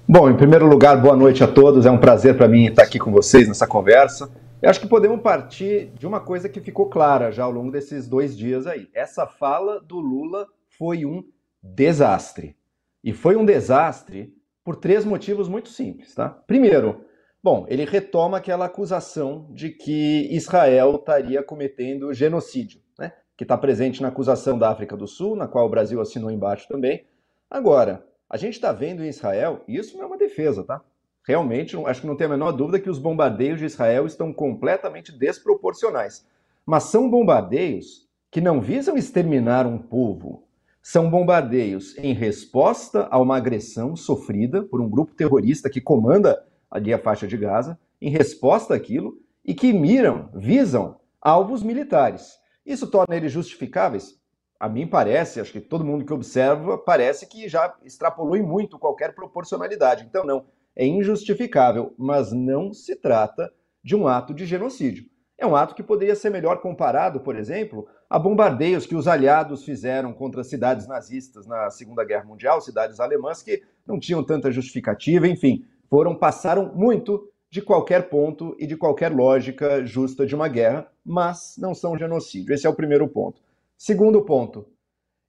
Bom, 0.07 0.28
em 0.30 0.35
primeiro 0.35 0.66
lugar, 0.66 1.00
boa 1.00 1.14
noite 1.14 1.45
a 1.45 1.47
todos. 1.47 1.87
É 1.87 1.90
um 1.90 1.99
prazer 1.99 2.37
para 2.37 2.49
mim 2.49 2.66
estar 2.66 2.83
aqui 2.83 2.99
com 2.99 3.12
vocês 3.12 3.47
nessa 3.47 3.66
conversa. 3.66 4.28
Eu 4.60 4.68
acho 4.68 4.80
que 4.80 4.88
podemos 4.88 5.20
partir 5.20 5.92
de 5.94 6.04
uma 6.04 6.20
coisa 6.20 6.48
que 6.48 6.60
ficou 6.60 6.90
clara 6.90 7.30
já 7.30 7.44
ao 7.44 7.50
longo 7.50 7.70
desses 7.70 8.08
dois 8.08 8.36
dias 8.36 8.66
aí. 8.66 8.88
Essa 8.92 9.24
fala 9.24 9.80
do 9.80 10.00
Lula 10.00 10.48
foi 10.76 11.06
um 11.06 11.22
desastre. 11.62 12.56
E 13.04 13.12
foi 13.12 13.36
um 13.36 13.44
desastre 13.44 14.34
por 14.64 14.74
três 14.74 15.04
motivos 15.04 15.48
muito 15.48 15.68
simples, 15.68 16.12
tá? 16.12 16.28
Primeiro, 16.28 17.04
bom, 17.40 17.66
ele 17.68 17.84
retoma 17.84 18.38
aquela 18.38 18.64
acusação 18.64 19.46
de 19.50 19.70
que 19.70 20.26
Israel 20.34 20.96
estaria 20.96 21.40
cometendo 21.40 22.12
genocídio, 22.12 22.80
né? 22.98 23.12
Que 23.36 23.44
está 23.44 23.56
presente 23.56 24.02
na 24.02 24.08
acusação 24.08 24.58
da 24.58 24.70
África 24.70 24.96
do 24.96 25.06
Sul, 25.06 25.36
na 25.36 25.46
qual 25.46 25.66
o 25.66 25.70
Brasil 25.70 26.00
assinou 26.00 26.32
embaixo 26.32 26.66
também. 26.66 27.06
Agora, 27.48 28.04
a 28.28 28.36
gente 28.36 28.54
está 28.54 28.72
vendo 28.72 29.04
em 29.04 29.08
Israel, 29.08 29.62
e 29.68 29.76
isso 29.76 29.96
não 29.96 30.02
é 30.02 30.06
uma 30.06 30.18
defesa, 30.18 30.64
tá? 30.64 30.82
Realmente, 31.28 31.76
acho 31.85 32.00
que 32.00 32.06
não 32.06 32.16
tem 32.16 32.26
a 32.26 32.30
menor 32.30 32.52
dúvida 32.52 32.80
que 32.80 32.88
os 32.88 32.99
bombardeios 32.99 33.58
de 33.58 33.66
Israel 33.66 34.06
estão 34.06 34.32
completamente 34.32 35.12
desproporcionais. 35.12 36.26
Mas 36.64 36.85
são 36.85 37.11
bombardeios 37.11 38.08
que 38.30 38.40
não 38.40 38.62
visam 38.62 38.97
exterminar 38.97 39.66
um 39.66 39.76
povo. 39.76 40.49
São 40.80 41.11
bombardeios 41.11 41.94
em 41.99 42.14
resposta 42.14 43.06
a 43.11 43.20
uma 43.20 43.37
agressão 43.37 43.94
sofrida 43.94 44.62
por 44.62 44.80
um 44.80 44.88
grupo 44.88 45.14
terrorista 45.14 45.68
que 45.68 45.82
comanda 45.82 46.42
ali 46.70 46.94
a 46.94 46.99
faixa 46.99 47.26
de 47.26 47.37
Gaza, 47.37 47.78
em 48.00 48.08
resposta 48.08 48.75
àquilo, 48.75 49.18
e 49.44 49.52
que 49.52 49.70
miram, 49.70 50.30
visam 50.32 50.99
alvos 51.20 51.62
militares. 51.62 52.38
Isso 52.64 52.87
torna 52.87 53.14
eles 53.14 53.32
justificáveis? 53.32 54.18
a 54.61 54.68
mim 54.68 54.87
parece, 54.87 55.40
acho 55.40 55.52
que 55.52 55.61
todo 55.61 55.85
mundo 55.85 56.04
que 56.04 56.12
observa, 56.12 56.76
parece 56.76 57.26
que 57.26 57.49
já 57.49 57.76
extrapolou 57.85 58.37
em 58.37 58.42
muito 58.42 58.78
qualquer 58.78 59.14
proporcionalidade. 59.14 60.04
Então, 60.04 60.25
não, 60.25 60.47
é 60.78 60.87
injustificável, 60.87 61.92
mas 61.99 62.32
não 62.32 62.73
se 62.73 62.94
trata 62.94 63.52
de 63.82 63.97
um 63.97 64.06
ato 64.06 64.32
de 64.32 64.47
genocídio. 64.47 65.06
É 65.37 65.44
um 65.44 65.56
ato 65.56 65.75
que 65.75 65.82
poderia 65.82 66.14
ser 66.14 66.30
melhor 66.30 66.61
comparado, 66.61 67.20
por 67.20 67.37
exemplo, 67.37 67.87
a 68.08 68.18
bombardeios 68.18 68.87
que 68.87 68.94
os 68.94 69.08
aliados 69.08 69.64
fizeram 69.64 70.12
contra 70.12 70.44
cidades 70.44 70.87
nazistas 70.87 71.47
na 71.47 71.68
Segunda 71.70 72.04
Guerra 72.04 72.25
Mundial, 72.25 72.61
cidades 72.61 73.00
alemãs 73.00 73.42
que 73.42 73.61
não 73.85 73.99
tinham 73.99 74.25
tanta 74.25 74.52
justificativa, 74.52 75.26
enfim, 75.26 75.64
foram 75.90 76.14
passaram 76.14 76.73
muito 76.75 77.28
de 77.50 77.61
qualquer 77.61 78.08
ponto 78.08 78.54
e 78.58 78.66
de 78.66 78.76
qualquer 78.76 79.12
lógica 79.12 79.85
justa 79.85 80.25
de 80.25 80.35
uma 80.35 80.49
guerra, 80.49 80.87
mas 81.04 81.56
não 81.58 81.75
são 81.75 81.99
genocídio. 81.99 82.54
Esse 82.54 82.66
é 82.66 82.70
o 82.70 82.75
primeiro 82.75 83.08
ponto. 83.08 83.40
Segundo 83.76 84.25
ponto, 84.25 84.68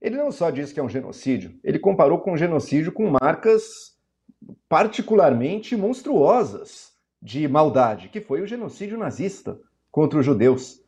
ele 0.01 0.17
não 0.17 0.31
só 0.31 0.49
disse 0.49 0.73
que 0.73 0.79
é 0.79 0.83
um 0.83 0.89
genocídio, 0.89 1.57
ele 1.63 1.79
comparou 1.79 2.19
com 2.19 2.37
genocídio 2.37 2.91
com 2.91 3.09
marcas 3.09 3.98
particularmente 4.67 5.75
monstruosas 5.75 6.93
de 7.21 7.47
maldade, 7.47 8.09
que 8.09 8.21
foi 8.21 8.41
o 8.41 8.47
genocídio 8.47 8.97
nazista 8.97 9.59
contra 9.91 10.19
os 10.19 10.25
judeus. 10.25 10.81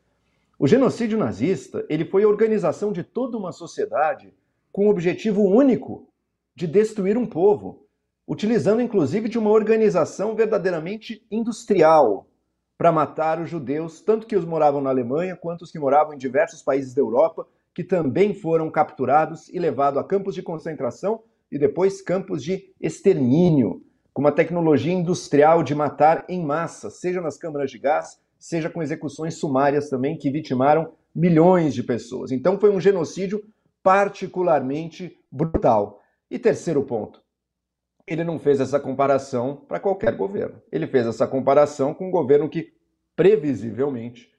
O 0.58 0.68
genocídio 0.68 1.18
nazista, 1.18 1.86
ele 1.90 2.06
foi 2.06 2.24
a 2.24 2.28
organização 2.28 2.92
de 2.92 3.04
toda 3.04 3.38
uma 3.38 3.52
sociedade 3.52 4.34
com 4.72 4.88
o 4.88 4.90
objetivo 4.90 5.44
único 5.44 6.08
de 6.56 6.68
destruir 6.68 7.18
um 7.18 7.26
povo, 7.26 7.88
utilizando 8.28 8.82
inclusive 8.82 9.28
de 9.28 9.40
uma 9.40 9.50
organização 9.50 10.36
verdadeiramente 10.36 11.26
industrial 11.30 12.28
para 12.78 12.92
matar 12.92 13.42
os 13.42 13.50
judeus, 13.50 14.02
tanto 14.02 14.26
que 14.26 14.36
os 14.36 14.46
moravam 14.46 14.82
na 14.82 14.90
Alemanha 14.90 15.36
quanto 15.36 15.64
os 15.64 15.72
que 15.72 15.80
moravam 15.80 16.14
em 16.14 16.18
diversos 16.18 16.62
países 16.62 16.94
da 16.94 17.02
Europa, 17.02 17.48
que 17.74 17.84
também 17.84 18.34
foram 18.34 18.70
capturados 18.70 19.50
e 19.50 19.60
levados 19.60 20.00
a 20.00 20.04
campos 20.04 20.36
de 20.36 20.42
concentração 20.42 21.24
e 21.52 21.60
depois 21.60 22.02
campos 22.02 22.44
de 22.44 22.74
extermínio, 22.80 23.84
com 24.14 24.22
uma 24.22 24.32
tecnologia 24.32 24.94
industrial 24.94 25.64
de 25.64 25.76
matar 25.76 26.26
em 26.30 26.44
massa, 26.44 26.90
seja 26.90 27.20
nas 27.22 27.38
câmaras 27.38 27.70
de 27.70 27.78
gás, 27.78 28.20
seja 28.40 28.70
com 28.70 28.82
execuções 28.82 29.36
sumárias 29.36 29.90
também 29.90 30.18
que 30.18 30.32
vitimaram 30.32 30.94
milhões 31.14 31.74
de 31.74 31.84
pessoas. 31.84 32.32
Então 32.32 32.60
foi 32.60 32.72
um 32.72 32.80
genocídio 32.80 33.44
particularmente 33.84 35.20
brutal. 35.32 36.02
E 36.30 36.40
terceiro 36.40 36.84
ponto, 36.84 37.22
ele 38.08 38.24
não 38.24 38.40
fez 38.40 38.60
essa 38.60 38.80
comparação 38.80 39.56
para 39.68 39.80
qualquer 39.80 40.16
governo. 40.16 40.62
Ele 40.72 40.88
fez 40.88 41.06
essa 41.06 41.28
comparação 41.28 41.94
com 41.94 42.08
um 42.08 42.12
governo 42.12 42.50
que, 42.50 42.74
previsivelmente, 43.16 44.32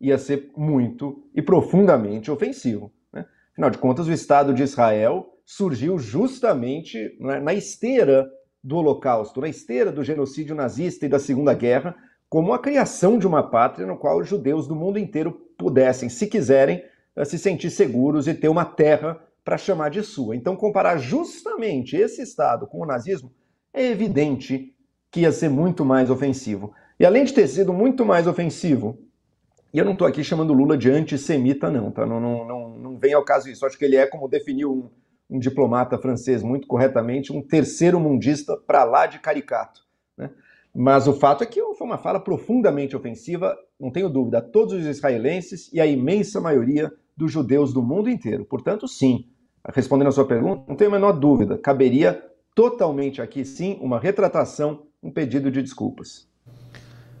ia 0.00 0.18
ser 0.18 0.50
muito 0.56 1.24
e 1.34 1.40
profundamente 1.40 2.30
ofensivo. 2.30 2.92
Né? 3.12 3.24
Afinal 3.52 3.70
de 3.70 3.78
contas, 3.78 4.06
o 4.06 4.12
Estado 4.12 4.52
de 4.52 4.62
Israel 4.62 5.35
surgiu 5.46 5.96
justamente 5.96 7.16
né, 7.20 7.38
na 7.38 7.54
esteira 7.54 8.28
do 8.62 8.76
Holocausto, 8.78 9.40
na 9.40 9.48
esteira 9.48 9.92
do 9.92 10.02
genocídio 10.02 10.56
nazista 10.56 11.06
e 11.06 11.08
da 11.08 11.20
Segunda 11.20 11.54
Guerra, 11.54 11.94
como 12.28 12.52
a 12.52 12.58
criação 12.58 13.16
de 13.16 13.28
uma 13.28 13.48
pátria 13.48 13.86
no 13.86 13.96
qual 13.96 14.18
os 14.18 14.28
judeus 14.28 14.66
do 14.66 14.74
mundo 14.74 14.98
inteiro 14.98 15.30
pudessem, 15.56 16.08
se 16.08 16.26
quiserem, 16.26 16.82
eh, 17.14 17.24
se 17.24 17.38
sentir 17.38 17.70
seguros 17.70 18.26
e 18.26 18.34
ter 18.34 18.48
uma 18.48 18.64
terra 18.64 19.22
para 19.44 19.56
chamar 19.56 19.90
de 19.90 20.02
sua. 20.02 20.34
Então, 20.34 20.56
comparar 20.56 20.96
justamente 20.96 21.96
esse 21.96 22.20
Estado 22.20 22.66
com 22.66 22.80
o 22.80 22.86
nazismo 22.86 23.32
é 23.72 23.86
evidente 23.86 24.74
que 25.12 25.20
ia 25.20 25.30
ser 25.30 25.48
muito 25.48 25.84
mais 25.84 26.10
ofensivo. 26.10 26.74
E 26.98 27.06
além 27.06 27.24
de 27.24 27.32
ter 27.32 27.46
sido 27.46 27.72
muito 27.72 28.04
mais 28.04 28.26
ofensivo, 28.26 28.98
e 29.72 29.78
eu 29.78 29.84
não 29.84 29.92
estou 29.92 30.08
aqui 30.08 30.24
chamando 30.24 30.52
Lula 30.52 30.76
de 30.76 30.90
antissemita, 30.90 31.70
não, 31.70 31.92
tá? 31.92 32.04
Não, 32.04 32.20
não, 32.20 32.44
não, 32.44 32.78
não 32.78 32.98
vem 32.98 33.12
ao 33.12 33.24
caso 33.24 33.48
isso. 33.48 33.64
Acho 33.64 33.78
que 33.78 33.84
ele 33.84 33.94
é, 33.94 34.06
como 34.06 34.26
definiu 34.26 34.72
um, 34.72 34.90
um 35.28 35.38
diplomata 35.38 35.98
francês 35.98 36.42
muito 36.42 36.66
corretamente, 36.66 37.32
um 37.32 37.42
terceiro 37.42 37.98
mundista 37.98 38.56
para 38.56 38.84
lá 38.84 39.06
de 39.06 39.18
caricato. 39.18 39.82
Né? 40.16 40.30
Mas 40.74 41.08
o 41.08 41.12
fato 41.12 41.42
é 41.42 41.46
que 41.46 41.60
foi 41.74 41.86
uma 41.86 41.98
fala 41.98 42.20
profundamente 42.20 42.96
ofensiva, 42.96 43.56
não 43.78 43.90
tenho 43.90 44.08
dúvida, 44.08 44.38
a 44.38 44.42
todos 44.42 44.74
os 44.74 44.86
israelenses 44.86 45.72
e 45.72 45.80
a 45.80 45.86
imensa 45.86 46.40
maioria 46.40 46.92
dos 47.16 47.32
judeus 47.32 47.72
do 47.72 47.82
mundo 47.82 48.10
inteiro. 48.10 48.44
Portanto, 48.44 48.86
sim, 48.86 49.26
respondendo 49.74 50.08
a 50.08 50.12
sua 50.12 50.26
pergunta, 50.26 50.64
não 50.68 50.76
tenho 50.76 50.90
a 50.90 50.92
menor 50.92 51.12
dúvida, 51.12 51.58
caberia 51.58 52.22
totalmente 52.54 53.20
aqui 53.20 53.44
sim 53.44 53.78
uma 53.80 53.98
retratação, 53.98 54.86
um 55.02 55.10
pedido 55.10 55.50
de 55.50 55.62
desculpas. 55.62 56.28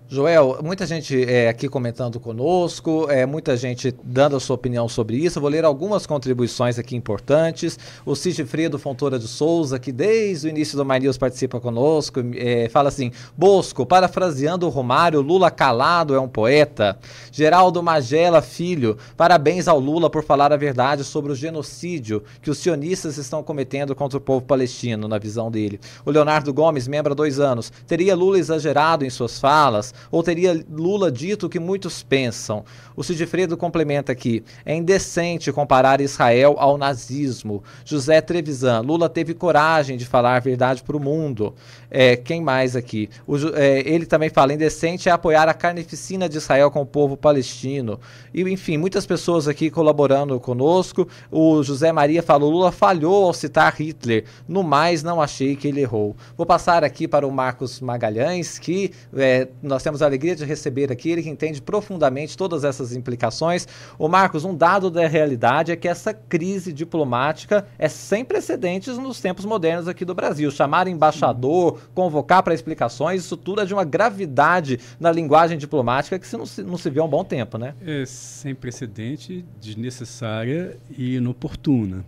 Joel, 0.08 0.60
muita 0.62 0.86
gente 0.86 1.24
é, 1.24 1.48
aqui 1.48 1.68
comentando 1.68 2.20
conosco, 2.20 3.10
é, 3.10 3.26
muita 3.26 3.56
gente 3.56 3.92
dando 4.04 4.36
a 4.36 4.40
sua 4.40 4.54
opinião 4.54 4.88
sobre 4.88 5.16
isso. 5.16 5.38
Eu 5.38 5.40
vou 5.40 5.50
ler 5.50 5.64
algumas 5.64 6.06
contribuições 6.06 6.78
aqui 6.78 6.94
importantes. 6.94 7.76
O 8.04 8.14
Sigifredo 8.14 8.78
Fontoura 8.78 9.18
de 9.18 9.26
Souza, 9.26 9.80
que 9.80 9.90
desde 9.90 10.46
o 10.46 10.50
início 10.50 10.78
do 10.78 10.84
My 10.84 11.00
News 11.00 11.18
participa 11.18 11.58
conosco, 11.58 12.20
é, 12.36 12.68
fala 12.68 12.88
assim: 12.88 13.10
Bosco, 13.36 13.84
parafraseando 13.84 14.64
o 14.64 14.70
Romário, 14.70 15.20
Lula 15.20 15.50
calado 15.50 16.14
é 16.14 16.20
um 16.20 16.28
poeta. 16.28 16.96
Geraldo 17.32 17.82
Magela 17.82 18.40
Filho, 18.40 18.96
parabéns 19.16 19.66
ao 19.66 19.80
Lula 19.80 20.08
por 20.08 20.22
falar 20.22 20.52
a 20.52 20.56
verdade 20.56 21.02
sobre 21.02 21.32
o 21.32 21.34
genocídio 21.34 22.22
que 22.40 22.50
os 22.50 22.58
sionistas 22.58 23.16
estão 23.18 23.42
cometendo 23.42 23.92
contra 23.92 24.18
o 24.18 24.20
povo 24.20 24.46
palestino, 24.46 25.08
na 25.08 25.18
visão 25.18 25.50
dele. 25.50 25.80
O 26.04 26.12
Leonardo 26.12 26.54
Gomes, 26.54 26.86
membro 26.86 27.12
há 27.12 27.16
dois 27.16 27.40
anos, 27.40 27.72
teria 27.88 28.14
Lula 28.14 28.38
exagerado 28.38 29.04
em 29.04 29.10
suas 29.10 29.40
falas? 29.40 29.95
Ou 30.10 30.22
teria 30.22 30.64
Lula 30.70 31.10
dito 31.10 31.46
o 31.46 31.48
que 31.48 31.58
muitos 31.58 32.02
pensam? 32.02 32.64
O 32.94 33.02
Sidfredo 33.02 33.56
complementa 33.56 34.12
aqui: 34.12 34.44
é 34.64 34.74
indecente 34.74 35.52
comparar 35.52 36.00
Israel 36.00 36.56
ao 36.58 36.78
nazismo. 36.78 37.62
José 37.84 38.20
Trevisan, 38.20 38.80
Lula 38.80 39.08
teve 39.08 39.34
coragem 39.34 39.96
de 39.96 40.06
falar 40.06 40.36
a 40.36 40.40
verdade 40.40 40.82
para 40.82 40.96
o 40.96 41.00
mundo. 41.00 41.54
É, 41.90 42.16
quem 42.16 42.40
mais 42.40 42.76
aqui? 42.76 43.08
O, 43.26 43.36
é, 43.54 43.80
ele 43.88 44.06
também 44.06 44.28
fala: 44.28 44.52
indecente 44.52 45.08
é 45.08 45.12
apoiar 45.12 45.48
a 45.48 45.54
carnificina 45.54 46.28
de 46.28 46.36
Israel 46.38 46.70
com 46.70 46.82
o 46.82 46.86
povo 46.86 47.16
palestino. 47.16 48.00
E, 48.32 48.42
enfim, 48.42 48.76
muitas 48.76 49.06
pessoas 49.06 49.48
aqui 49.48 49.70
colaborando 49.70 50.38
conosco. 50.40 51.08
O 51.30 51.62
José 51.62 51.92
Maria 51.92 52.22
falou: 52.22 52.50
Lula 52.50 52.72
falhou 52.72 53.26
ao 53.26 53.32
citar 53.32 53.74
Hitler. 53.74 54.24
No 54.48 54.62
mais, 54.62 55.02
não 55.02 55.20
achei 55.20 55.56
que 55.56 55.68
ele 55.68 55.80
errou. 55.80 56.16
Vou 56.36 56.46
passar 56.46 56.84
aqui 56.84 57.06
para 57.06 57.26
o 57.26 57.32
Marcos 57.32 57.80
Magalhães, 57.80 58.58
que 58.58 58.92
é, 59.16 59.48
nós 59.62 59.82
temos 59.82 60.02
a 60.02 60.06
alegria 60.06 60.34
de 60.34 60.44
receber 60.44 60.90
aqui, 60.92 61.10
ele 61.10 61.22
que 61.22 61.28
entende 61.28 61.60
profundamente 61.60 62.36
todas 62.36 62.64
essas 62.64 62.94
implicações. 62.94 63.66
O 63.98 64.08
Marcos, 64.08 64.44
um 64.44 64.54
dado 64.54 64.90
da 64.90 65.06
realidade 65.06 65.72
é 65.72 65.76
que 65.76 65.88
essa 65.88 66.12
crise 66.12 66.72
diplomática 66.72 67.66
é 67.78 67.88
sem 67.88 68.24
precedentes 68.24 68.98
nos 68.98 69.20
tempos 69.20 69.44
modernos 69.44 69.88
aqui 69.88 70.04
do 70.04 70.14
Brasil. 70.14 70.50
Chamar 70.50 70.88
embaixador, 70.88 71.75
convocar 71.94 72.42
para 72.42 72.54
explicações, 72.54 73.24
isso 73.24 73.36
tudo 73.36 73.60
é 73.60 73.64
de 73.64 73.72
uma 73.72 73.84
gravidade 73.84 74.78
na 74.98 75.10
linguagem 75.10 75.58
diplomática 75.58 76.18
que 76.18 76.36
não 76.36 76.46
se, 76.46 76.62
não 76.62 76.76
se 76.76 76.90
vê 76.90 77.00
há 77.00 77.04
um 77.04 77.08
bom 77.08 77.24
tempo, 77.24 77.58
né? 77.58 77.74
É 77.84 78.04
sem 78.06 78.54
precedente, 78.54 79.44
desnecessária 79.60 80.76
e 80.96 81.16
inoportuna. 81.16 82.04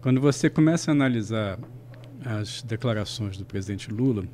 Quando 0.00 0.20
você 0.20 0.50
começa 0.50 0.90
a 0.90 0.92
analisar 0.92 1.58
as 2.24 2.62
declarações 2.62 3.36
do 3.36 3.44
presidente 3.44 3.90
Lula, 3.90 4.24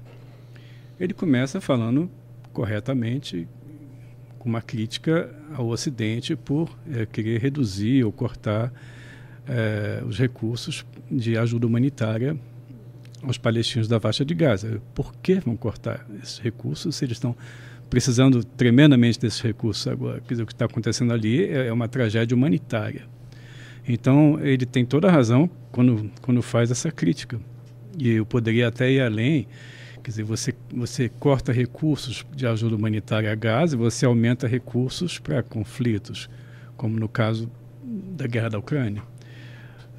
ele 0.99 1.15
começa 1.15 1.61
falando 1.61 2.11
corretamente 2.53 3.49
com 4.39 4.49
uma 4.49 4.63
crítica 4.63 5.35
ao 5.55 5.69
Ocidente 5.69 6.35
por 6.35 6.77
é, 6.91 7.07
querer 7.07 7.41
reduzir 7.41 8.05
ou 8.05 8.11
cortar 8.11 8.73
é, 9.47 10.03
os 10.07 10.19
recursos 10.19 10.85
de 11.11 11.37
ajuda 11.37 11.67
humanitária 11.67 12.37
aos 13.23 13.39
palestinos 13.39 13.89
da 13.89 14.00
faixa 14.00 14.25
de 14.25 14.35
Gaza. 14.35 14.81
Por 14.95 15.15
que 15.17 15.35
vão 15.35 15.57
cortar 15.57 16.07
esses 16.23 16.39
recursos 16.39 16.97
se 16.97 17.05
eles 17.05 17.17
estão 17.17 17.37
precisando 17.89 18.45
tremendamente 18.45 19.19
desses 19.19 19.41
recursos 19.41 19.87
agora? 19.87 20.21
Quer 20.21 20.35
dizer, 20.35 20.43
o 20.43 20.47
que 20.47 20.53
está 20.53 20.65
acontecendo 20.65 21.12
ali 21.12 21.45
é, 21.45 21.67
é 21.67 21.73
uma 21.73 21.89
tragédia 21.89 22.37
humanitária. 22.37 23.07
Então, 23.87 24.39
ele 24.41 24.67
tem 24.67 24.85
toda 24.85 25.09
a 25.09 25.11
razão 25.11 25.50
quando, 25.73 26.11
quando 26.23 26.43
faz 26.43 26.71
essa 26.71 26.91
crítica. 26.91 27.41
E 27.99 28.11
eu 28.11 28.27
poderia 28.27 28.69
até 28.69 28.91
ir 28.91 29.00
além. 29.00 29.47
Quer 30.03 30.11
dizer, 30.11 30.23
você, 30.23 30.55
você 30.73 31.09
corta 31.09 31.53
recursos 31.53 32.25
de 32.35 32.47
ajuda 32.47 32.77
humanitária 32.77 33.31
a 33.31 33.35
Gaza 33.35 33.75
e 33.75 33.79
você 33.79 34.07
aumenta 34.07 34.47
recursos 34.47 35.19
para 35.19 35.43
conflitos, 35.43 36.31
como 36.77 36.99
no 36.99 37.09
caso 37.09 37.50
da 37.83 38.27
guerra 38.27 38.50
da 38.50 38.59
Ucrânia. 38.59 39.03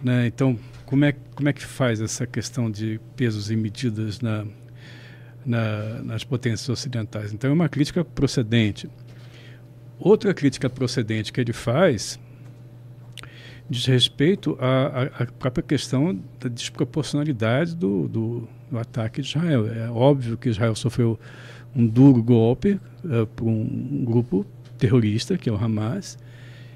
Né? 0.01 0.25
Então, 0.25 0.58
como 0.91 1.05
é, 1.05 1.13
como 1.33 1.48
é 1.48 1.53
que 1.53 1.63
faz 1.63 2.01
essa 2.01 2.27
questão 2.27 2.69
de 2.69 3.00
pesos 3.15 3.50
e 3.50 3.55
medidas 3.55 4.19
na, 4.19 4.45
na, 5.45 6.03
nas 6.03 6.25
potências 6.25 6.67
ocidentais? 6.67 7.31
Então, 7.31 7.50
é 7.50 7.53
uma 7.53 7.69
crítica 7.69 8.03
procedente. 8.03 8.89
Outra 9.98 10.33
crítica 10.33 10.69
procedente 10.69 11.31
que 11.31 11.39
ele 11.39 11.53
faz 11.53 12.19
diz 13.69 13.86
respeito 13.86 14.57
à, 14.60 15.24
à 15.24 15.25
própria 15.27 15.63
questão 15.63 16.19
da 16.38 16.50
desproporcionalidade 16.50 17.74
do, 17.74 18.10
do, 18.10 18.50
do, 18.69 18.77
ataque 18.77 19.21
de 19.21 19.29
Israel. 19.29 19.71
É 19.71 19.89
óbvio 19.89 20.38
que 20.38 20.50
Israel 20.50 20.75
sofreu 20.75 21.17
um 21.74 21.88
duro 21.88 22.21
golpe 22.21 22.77
uh, 23.05 23.25
por 23.27 23.48
um 23.48 24.03
grupo 24.03 24.45
terrorista, 24.77 25.38
que 25.38 25.50
é 25.50 25.53
o 25.53 25.55
Hamas, 25.55 26.17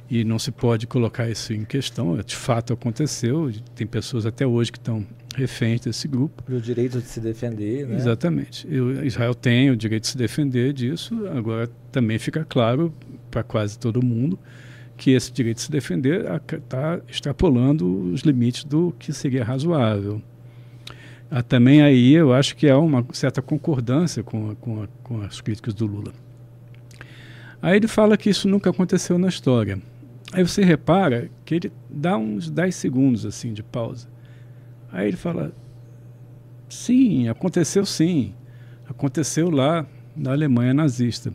e 0.09 0.23
não 0.23 0.37
se 0.37 0.51
pode 0.51 0.85
colocar 0.87 1.29
isso 1.29 1.53
em 1.53 1.65
questão. 1.65 2.15
De 2.17 2.35
fato 2.35 2.73
aconteceu, 2.73 3.51
tem 3.73 3.87
pessoas 3.87 4.25
até 4.25 4.45
hoje 4.45 4.71
que 4.71 4.77
estão 4.77 5.05
reféns 5.35 5.81
desse 5.81 6.07
grupo. 6.07 6.43
E 6.49 6.53
o 6.53 6.61
direito 6.61 6.99
de 6.99 7.07
se 7.07 7.19
defender, 7.19 7.87
né? 7.87 7.95
Exatamente. 7.95 8.67
Eu, 8.69 9.05
Israel 9.05 9.33
tem 9.33 9.69
o 9.69 9.75
direito 9.75 10.03
de 10.03 10.09
se 10.09 10.17
defender 10.17 10.73
disso, 10.73 11.27
agora 11.27 11.69
também 11.91 12.17
fica 12.17 12.45
claro 12.45 12.93
para 13.29 13.43
quase 13.43 13.77
todo 13.77 14.03
mundo 14.03 14.39
que 14.97 15.11
esse 15.11 15.31
direito 15.31 15.57
de 15.57 15.63
se 15.63 15.71
defender 15.71 16.25
está 16.53 17.01
extrapolando 17.07 18.13
os 18.13 18.21
limites 18.21 18.63
do 18.63 18.93
que 18.97 19.11
seria 19.11 19.43
razoável. 19.43 20.21
Ah, 21.29 21.43
também 21.43 21.81
aí 21.81 22.13
eu 22.13 22.31
acho 22.33 22.55
que 22.55 22.69
há 22.69 22.77
uma 22.77 23.05
certa 23.11 23.41
concordância 23.41 24.23
com, 24.23 24.51
a, 24.51 24.55
com, 24.55 24.83
a, 24.83 24.87
com 25.03 25.21
as 25.21 25.41
críticas 25.41 25.73
do 25.73 25.85
Lula. 25.85 26.13
Aí 27.61 27.75
ele 27.75 27.87
fala 27.87 28.15
que 28.15 28.29
isso 28.29 28.47
nunca 28.47 28.69
aconteceu 28.69 29.17
na 29.17 29.27
história. 29.27 29.79
Aí 30.35 30.43
você 30.43 30.63
repara 30.63 31.29
que 31.45 31.55
ele 31.55 31.71
dá 31.89 32.17
uns 32.17 32.49
10 32.49 32.75
segundos 32.75 33.25
assim 33.25 33.53
de 33.53 33.63
pausa. 33.63 34.07
Aí 34.91 35.07
ele 35.07 35.17
fala: 35.17 35.53
sim, 36.67 37.29
aconteceu 37.29 37.85
sim. 37.85 38.33
Aconteceu 38.87 39.49
lá 39.49 39.85
na 40.15 40.31
Alemanha 40.31 40.73
nazista 40.73 41.33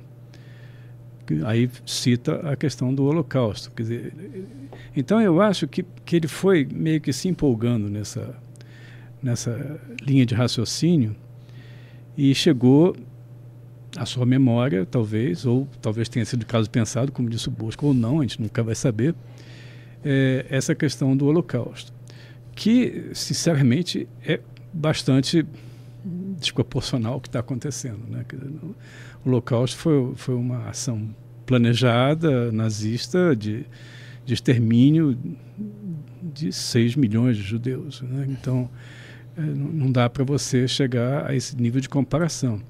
aí 1.44 1.70
cita 1.86 2.50
a 2.50 2.56
questão 2.56 2.92
do 2.92 3.04
Holocausto. 3.04 3.70
Quer 3.70 3.82
dizer, 3.82 4.14
então 4.96 5.20
eu 5.20 5.40
acho 5.40 5.68
que, 5.68 5.84
que 6.04 6.16
ele 6.16 6.28
foi 6.28 6.66
meio 6.70 7.00
que 7.00 7.12
se 7.12 7.28
empolgando 7.28 7.88
nessa, 7.88 8.34
nessa 9.22 9.80
linha 10.02 10.26
de 10.26 10.34
raciocínio 10.34 11.14
e 12.16 12.34
chegou 12.34 12.96
à 13.96 14.06
sua 14.06 14.24
memória, 14.24 14.86
talvez, 14.86 15.44
ou 15.44 15.66
talvez 15.80 16.08
tenha 16.08 16.24
sido 16.24 16.46
caso 16.46 16.70
pensado, 16.70 17.10
como 17.10 17.28
disse 17.28 17.48
o 17.48 17.50
Bosco, 17.50 17.86
ou 17.86 17.94
não, 17.94 18.20
a 18.20 18.22
gente 18.22 18.40
nunca 18.40 18.62
vai 18.62 18.74
saber, 18.74 19.14
é, 20.04 20.46
essa 20.48 20.74
questão 20.74 21.16
do 21.16 21.26
Holocausto, 21.26 21.92
que, 22.54 23.10
sinceramente, 23.12 24.08
é 24.24 24.40
bastante 24.72 25.44
desproporcional 26.38 27.16
o 27.16 27.20
que 27.20 27.28
está 27.28 27.40
acontecendo. 27.40 28.00
Né? 28.08 28.24
O 29.24 29.28
Holocausto 29.28 29.76
foi, 29.76 30.12
foi 30.16 30.34
uma 30.34 30.68
ação 30.68 31.14
planejada 31.44 32.50
nazista 32.52 33.34
de, 33.34 33.66
de 34.24 34.34
extermínio 34.34 35.18
de 36.22 36.52
6 36.52 36.96
milhões 36.96 37.36
de 37.36 37.42
judeus. 37.42 38.00
Né? 38.02 38.26
Então, 38.28 38.70
é, 39.36 39.40
não 39.42 39.90
dá 39.90 40.08
para 40.08 40.24
você 40.24 40.66
chegar 40.68 41.26
a 41.26 41.34
esse 41.34 41.56
nível 41.56 41.80
de 41.80 41.88
comparação. 41.88 42.60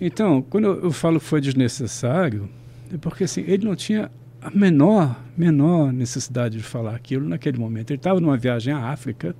Então, 0.00 0.42
quando 0.42 0.66
eu, 0.66 0.90
falo 0.90 1.18
que 1.18 1.26
foi 1.26 1.40
desnecessário, 1.40 2.48
é 2.92 2.96
porque 2.98 3.24
assim, 3.24 3.42
ele 3.46 3.64
não 3.64 3.76
tinha 3.76 4.10
a 4.42 4.50
menor, 4.50 5.18
menor 5.36 5.92
necessidade 5.92 6.58
de 6.58 6.62
falar 6.62 6.94
aquilo 6.94 7.28
naquele 7.28 7.58
momento. 7.58 7.90
Ele 7.90 7.98
estava 7.98 8.20
numa 8.20 8.36
viagem 8.36 8.74
à 8.74 8.90
África, 8.90 9.34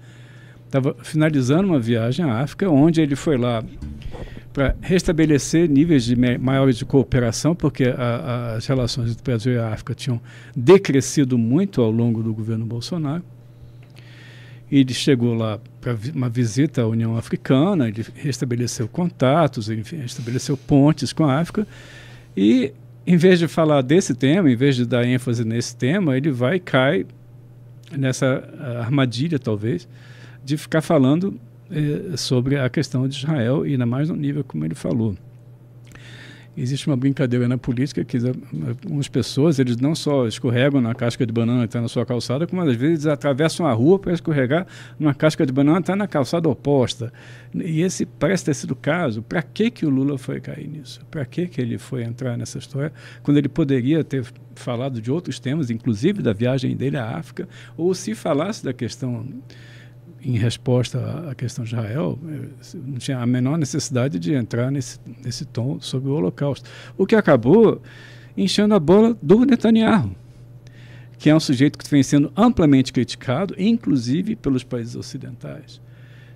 estava 0.64 0.96
finalizando 1.02 1.68
uma 1.68 1.78
viagem 1.78 2.24
à 2.24 2.40
África, 2.40 2.68
onde 2.70 3.00
ele 3.00 3.16
foi 3.16 3.36
lá 3.36 3.62
para 4.52 4.76
restabelecer 4.80 5.68
níveis 5.68 6.04
de 6.04 6.14
maiores 6.38 6.78
de 6.78 6.84
cooperação, 6.84 7.56
porque 7.56 7.84
a, 7.84 7.92
a, 7.92 8.54
as 8.54 8.66
relações 8.66 9.10
entre 9.10 9.20
o 9.20 9.24
Brasil 9.24 9.52
e 9.54 9.58
a 9.58 9.72
África 9.72 9.94
tinham 9.94 10.20
decrescido 10.54 11.36
muito 11.36 11.82
ao 11.82 11.90
longo 11.90 12.22
do 12.22 12.32
governo 12.32 12.64
Bolsonaro. 12.64 13.24
Ele 14.76 14.92
chegou 14.92 15.34
lá 15.34 15.60
para 15.80 15.96
uma 16.12 16.28
visita 16.28 16.82
à 16.82 16.86
União 16.88 17.16
Africana, 17.16 17.86
ele 17.86 18.04
restabeleceu 18.16 18.88
contatos, 18.88 19.68
ele 19.68 19.82
restabeleceu 19.82 20.56
pontes 20.56 21.12
com 21.12 21.24
a 21.24 21.38
África, 21.38 21.64
e 22.36 22.72
em 23.06 23.16
vez 23.16 23.38
de 23.38 23.46
falar 23.46 23.82
desse 23.82 24.14
tema, 24.14 24.50
em 24.50 24.56
vez 24.56 24.74
de 24.74 24.84
dar 24.84 25.06
ênfase 25.06 25.44
nesse 25.44 25.76
tema, 25.76 26.16
ele 26.16 26.32
vai 26.32 26.56
e 26.56 26.60
cai 26.60 27.06
nessa 27.96 28.42
armadilha, 28.80 29.38
talvez, 29.38 29.86
de 30.44 30.56
ficar 30.56 30.80
falando 30.80 31.38
eh, 31.70 32.16
sobre 32.16 32.58
a 32.58 32.68
questão 32.68 33.06
de 33.06 33.16
Israel, 33.16 33.64
e 33.64 33.72
ainda 33.72 33.86
mais 33.86 34.08
no 34.08 34.16
nível 34.16 34.42
como 34.42 34.64
ele 34.64 34.74
falou. 34.74 35.14
Existe 36.56 36.86
uma 36.86 36.96
brincadeira 36.96 37.48
na 37.48 37.58
política 37.58 38.04
que 38.04 38.16
algumas 38.16 39.08
pessoas 39.08 39.58
eles 39.58 39.76
não 39.76 39.94
só 39.94 40.26
escorregam 40.26 40.80
na 40.80 40.94
casca 40.94 41.26
de 41.26 41.32
banana 41.32 41.60
que 41.60 41.66
está 41.66 41.80
na 41.80 41.88
sua 41.88 42.06
calçada, 42.06 42.46
como 42.46 42.62
às 42.62 42.76
vezes 42.76 43.06
atravessam 43.06 43.66
a 43.66 43.72
rua 43.72 43.98
para 43.98 44.12
escorregar 44.12 44.66
numa 44.98 45.12
casca 45.12 45.44
de 45.44 45.52
banana 45.52 45.78
que 45.78 45.82
está 45.82 45.96
na 45.96 46.06
calçada 46.06 46.48
oposta. 46.48 47.12
E 47.52 47.82
esse 47.82 48.06
parece 48.06 48.44
ter 48.44 48.54
sido 48.54 48.70
o 48.70 48.76
caso. 48.76 49.20
Para 49.22 49.42
que, 49.42 49.70
que 49.70 49.84
o 49.84 49.90
Lula 49.90 50.16
foi 50.16 50.40
cair 50.40 50.68
nisso? 50.68 51.04
Para 51.10 51.24
que, 51.24 51.48
que 51.48 51.60
ele 51.60 51.76
foi 51.76 52.04
entrar 52.04 52.36
nessa 52.36 52.58
história 52.58 52.92
quando 53.22 53.36
ele 53.36 53.48
poderia 53.48 54.04
ter 54.04 54.24
falado 54.54 55.00
de 55.00 55.10
outros 55.10 55.40
temas, 55.40 55.70
inclusive 55.70 56.22
da 56.22 56.32
viagem 56.32 56.76
dele 56.76 56.96
à 56.96 57.16
África, 57.16 57.48
ou 57.76 57.92
se 57.94 58.14
falasse 58.14 58.64
da 58.64 58.72
questão 58.72 59.26
em 60.24 60.38
resposta 60.38 61.28
à 61.30 61.34
questão 61.34 61.64
de 61.64 61.74
Israel, 61.74 62.18
não 62.74 62.98
tinha 62.98 63.18
a 63.18 63.26
menor 63.26 63.58
necessidade 63.58 64.18
de 64.18 64.32
entrar 64.32 64.70
nesse, 64.70 64.98
nesse 65.22 65.44
tom 65.44 65.78
sobre 65.80 66.08
o 66.08 66.14
Holocausto. 66.14 66.68
O 66.96 67.06
que 67.06 67.14
acabou 67.14 67.82
enchendo 68.36 68.74
a 68.74 68.80
bola 68.80 69.16
do 69.22 69.44
Netanyahu, 69.44 70.10
que 71.18 71.30
é 71.30 71.34
um 71.34 71.40
sujeito 71.40 71.78
que 71.78 71.88
vem 71.88 72.02
sendo 72.02 72.32
amplamente 72.36 72.92
criticado, 72.92 73.54
inclusive 73.58 74.34
pelos 74.34 74.64
países 74.64 74.96
ocidentais. 74.96 75.80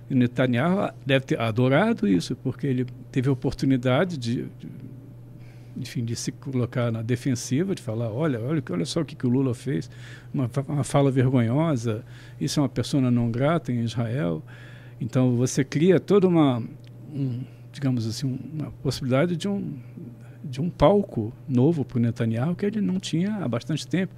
E 0.09 0.15
Netanyahu 0.15 0.91
deve 1.05 1.25
ter 1.25 1.39
adorado 1.39 2.07
isso, 2.07 2.35
porque 2.35 2.65
ele 2.65 2.85
teve 3.11 3.29
a 3.29 3.31
oportunidade 3.31 4.17
de, 4.17 4.43
de 4.43 4.67
enfim, 5.79 6.03
de 6.03 6.15
se 6.15 6.31
colocar 6.31 6.91
na 6.91 7.01
defensiva, 7.01 7.73
de 7.73 7.81
falar, 7.81 8.11
olha, 8.11 8.39
olha, 8.41 8.61
olha 8.69 8.85
só 8.85 9.01
o 9.01 9.05
que, 9.05 9.15
que 9.15 9.25
o 9.25 9.29
Lula 9.29 9.53
fez, 9.53 9.89
uma, 10.33 10.49
uma 10.67 10.83
fala 10.83 11.09
vergonhosa, 11.09 12.03
isso 12.39 12.59
é 12.59 12.63
uma 12.63 12.69
pessoa 12.69 13.09
não 13.09 13.31
grata 13.31 13.71
em 13.71 13.81
Israel. 13.81 14.43
Então 14.99 15.37
você 15.37 15.63
cria 15.63 15.99
toda 15.99 16.27
uma, 16.27 16.61
um, 17.13 17.43
digamos 17.71 18.05
assim, 18.05 18.37
uma 18.53 18.71
possibilidade 18.83 19.37
de 19.37 19.47
um, 19.47 19.79
de 20.43 20.59
um 20.59 20.69
palco 20.69 21.31
novo 21.47 21.85
para 21.85 21.97
o 21.97 22.01
Netanyahu 22.01 22.55
que 22.55 22.65
ele 22.65 22.81
não 22.81 22.99
tinha 22.99 23.35
há 23.35 23.47
bastante 23.47 23.87
tempo. 23.87 24.13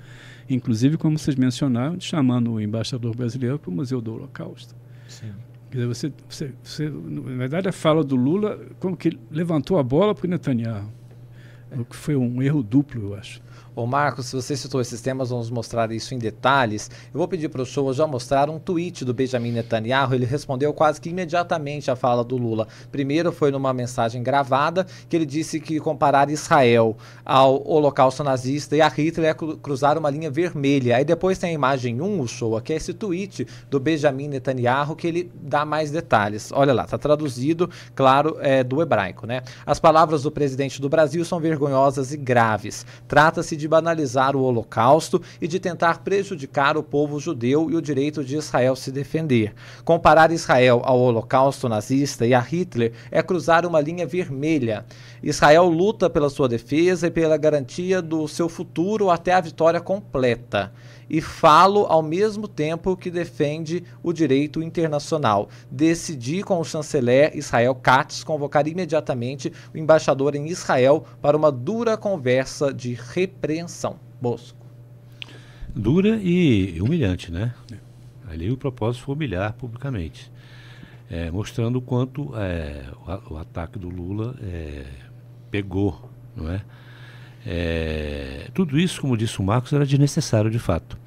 Inclusive, 0.50 0.98
como 0.98 1.18
vocês 1.18 1.36
mencionaram, 1.36 2.00
chamando 2.00 2.54
o 2.54 2.60
embaixador 2.60 3.16
brasileiro 3.16 3.60
para 3.60 3.70
o 3.70 3.74
Museu 3.74 4.02
do 4.02 4.14
Holocausto. 4.14 4.76
Sim. 5.08 5.32
Quer 5.70 5.78
dizer, 5.78 5.88
você, 5.88 6.14
você, 6.28 6.54
você, 6.62 6.90
na 6.90 7.38
verdade, 7.38 7.70
a 7.70 7.72
fala 7.72 8.04
do 8.04 8.16
Lula 8.16 8.60
como 8.80 8.98
que 8.98 9.18
levantou 9.30 9.78
a 9.78 9.84
bola 9.84 10.14
para 10.14 10.26
o 10.26 10.30
Netanyahu. 10.30 11.01
O 11.80 11.86
que 11.86 11.96
foi 11.96 12.16
um 12.16 12.42
erro 12.42 12.62
duplo, 12.62 13.12
eu 13.12 13.16
acho. 13.16 13.42
Ô 13.74 13.86
Marcos, 13.86 14.26
se 14.26 14.36
você 14.36 14.58
citou 14.58 14.82
esses 14.82 15.00
temas, 15.00 15.30
vamos 15.30 15.50
mostrar 15.50 15.94
isso 15.94 16.14
em 16.14 16.18
detalhes. 16.18 16.92
Eu 17.14 17.18
vou 17.18 17.28
pedir 17.28 17.48
para 17.48 17.62
o 17.62 17.66
show 17.66 17.94
já 17.94 18.06
mostrar 18.06 18.50
um 18.50 18.60
tweet 18.60 19.06
do 19.06 19.14
Benjamin 19.14 19.54
Netanyahu. 19.54 20.14
Ele 20.14 20.26
respondeu 20.26 20.74
quase 20.74 21.00
que 21.00 21.10
imediatamente 21.10 21.90
à 21.90 21.96
fala 21.96 22.22
do 22.22 22.36
Lula. 22.36 22.68
Primeiro 22.92 23.32
foi 23.32 23.50
numa 23.50 23.74
mensagem 23.74 24.22
gravada 24.22 24.86
que 25.08 25.16
ele 25.16 25.26
disse 25.26 25.58
que 25.62 25.80
comparar 25.80 26.30
Israel 26.30 26.98
ao 27.24 27.66
holocausto 27.66 28.26
nazista 28.26 28.76
e 28.76 28.82
a 28.82 28.90
Hitler 28.90 29.30
é 29.30 29.34
cruzar 29.34 29.98
uma 29.98 30.10
linha 30.10 30.30
vermelha. 30.30 30.98
Aí 30.98 31.06
depois 31.06 31.38
tem 31.38 31.52
a 31.52 31.54
imagem 31.54 32.02
1, 32.02 32.20
o 32.20 32.28
show, 32.28 32.60
que 32.60 32.74
é 32.74 32.76
esse 32.76 32.94
tweet 32.94 33.48
do 33.70 33.80
Benjamin 33.80 34.28
Netanyahu 34.28 34.98
que 34.98 35.08
ele 35.08 35.32
dá 35.34 35.64
mais 35.64 35.92
detalhes. 35.92 36.52
Olha 36.52 36.74
lá, 36.74 36.84
está 36.84 36.98
traduzido, 36.98 37.70
claro, 37.96 38.36
é, 38.42 38.66
do 38.66 38.82
hebraico, 38.82 39.26
né? 39.26 39.44
As 39.66 39.80
palavras 39.80 40.24
do 40.24 40.32
presidente 40.32 40.82
do 40.82 40.90
Brasil 40.90 41.24
são 41.24 41.40
vergonhosas 41.40 42.12
e 42.12 42.18
graves. 42.18 42.86
Trata-se 43.08 43.61
de 43.62 43.68
banalizar 43.68 44.36
o 44.36 44.42
Holocausto 44.42 45.22
e 45.40 45.48
de 45.48 45.60
tentar 45.60 46.00
prejudicar 46.00 46.76
o 46.76 46.84
povo 46.84 47.20
judeu 47.20 47.70
e 47.70 47.76
o 47.76 47.82
direito 47.82 48.24
de 48.24 48.36
Israel 48.36 48.76
se 48.76 48.92
defender. 48.92 49.54
Comparar 49.86 50.32
Israel 50.32 50.82
ao 50.84 51.00
Holocausto 51.00 51.70
nazista 51.70 52.26
e 52.26 52.34
a 52.34 52.40
Hitler 52.40 52.92
é 53.12 53.22
cruzar 53.22 53.66
uma 53.66 53.80
linha 53.80 54.08
vermelha. 54.08 54.84
Israel 55.22 55.70
luta 55.70 56.10
pela 56.10 56.30
sua 56.30 56.50
defesa 56.50 57.08
e 57.08 57.12
pela 57.12 57.38
garantia 57.38 58.02
do 58.02 58.28
seu 58.28 58.50
futuro 58.50 59.12
até 59.12 59.34
a 59.34 59.42
vitória 59.42 59.80
completa 59.80 60.72
e 61.12 61.20
falo 61.20 61.86
ao 61.90 62.02
mesmo 62.02 62.48
tempo 62.48 62.96
que 62.96 63.12
defende 63.12 63.84
o 64.02 64.14
direito 64.14 64.64
internacional. 64.64 65.50
Decidi 65.70 66.42
com 66.42 66.58
o 66.58 66.64
chanceler 66.64 67.36
Israel 67.36 67.76
Katz 67.76 68.24
convocar 68.24 68.66
imediatamente 68.66 69.52
o 69.74 69.78
embaixador 69.78 70.36
em 70.36 70.48
Israel 70.48 71.04
para 71.22 71.36
uma 71.36 71.52
dura 71.52 71.98
conversa 71.98 72.74
de 72.74 72.94
repreensão. 72.94 74.00
Bosco. 74.22 74.58
Dura 75.76 76.18
e 76.22 76.82
humilhante, 76.82 77.30
né? 77.30 77.54
Ali 78.30 78.50
o 78.50 78.56
propósito 78.56 79.04
foi 79.04 79.16
humilhar 79.16 79.54
publicamente, 79.54 80.32
é, 81.10 81.30
mostrando 81.30 81.82
quanto 81.82 82.34
é, 82.38 82.86
o, 83.06 83.34
o, 83.34 83.38
ataque 83.38 83.78
do 83.78 83.90
Lula 83.90 84.34
é, 84.42 84.86
pegou, 85.50 86.10
não 86.34 86.50
é? 86.50 86.62
É, 87.46 88.50
tudo 88.54 88.80
isso, 88.80 89.02
como 89.02 89.18
disse 89.18 89.40
o 89.40 89.44
Marcos, 89.44 89.74
era 89.74 89.86
desnecessário 89.86 90.50
de 90.50 90.60
fato. 90.60 90.98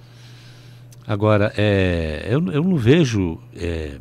Agora, 1.06 1.52
é, 1.56 2.26
eu, 2.28 2.44
eu 2.50 2.62
não 2.62 2.76
vejo 2.76 3.38
é, 3.54 3.98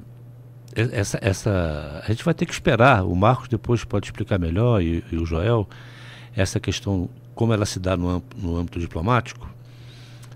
essa, 0.73 1.19
essa. 1.21 2.01
A 2.03 2.07
gente 2.11 2.23
vai 2.23 2.33
ter 2.33 2.45
que 2.45 2.53
esperar. 2.53 3.03
O 3.03 3.15
Marcos 3.15 3.47
depois 3.47 3.83
pode 3.83 4.07
explicar 4.07 4.39
melhor, 4.39 4.81
e, 4.81 5.03
e 5.11 5.17
o 5.17 5.25
Joel, 5.25 5.67
essa 6.35 6.59
questão, 6.59 7.09
como 7.35 7.53
ela 7.53 7.65
se 7.65 7.79
dá 7.79 7.95
no, 7.95 8.23
no 8.37 8.57
âmbito 8.57 8.79
diplomático. 8.79 9.49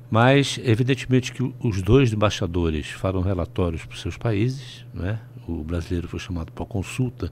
Mas, 0.10 0.60
evidentemente, 0.64 1.34
que 1.34 1.54
os 1.60 1.82
dois 1.82 2.14
embaixadores 2.14 2.88
falam 2.88 3.22
relatórios 3.22 3.86
para 3.86 3.96
os 3.96 4.02
seus 4.02 4.18
países. 4.18 4.86
Né? 4.94 5.20
O 5.48 5.64
brasileiro 5.64 6.08
foi 6.08 6.20
chamado 6.20 6.52
para 6.52 6.66
consulta, 6.66 7.32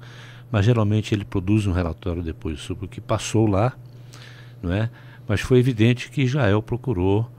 mas 0.52 0.66
geralmente 0.66 1.14
ele 1.14 1.24
produz 1.24 1.66
um 1.68 1.72
relatório 1.72 2.22
depois 2.22 2.60
sobre 2.60 2.86
o 2.86 2.88
que 2.88 3.00
passou 3.00 3.48
lá. 3.48 3.74
Não 4.66 4.74
é? 4.74 4.90
Mas 5.28 5.42
foi 5.42 5.60
evidente 5.60 6.10
que 6.10 6.24
Israel 6.24 6.62
procurou 6.62 7.30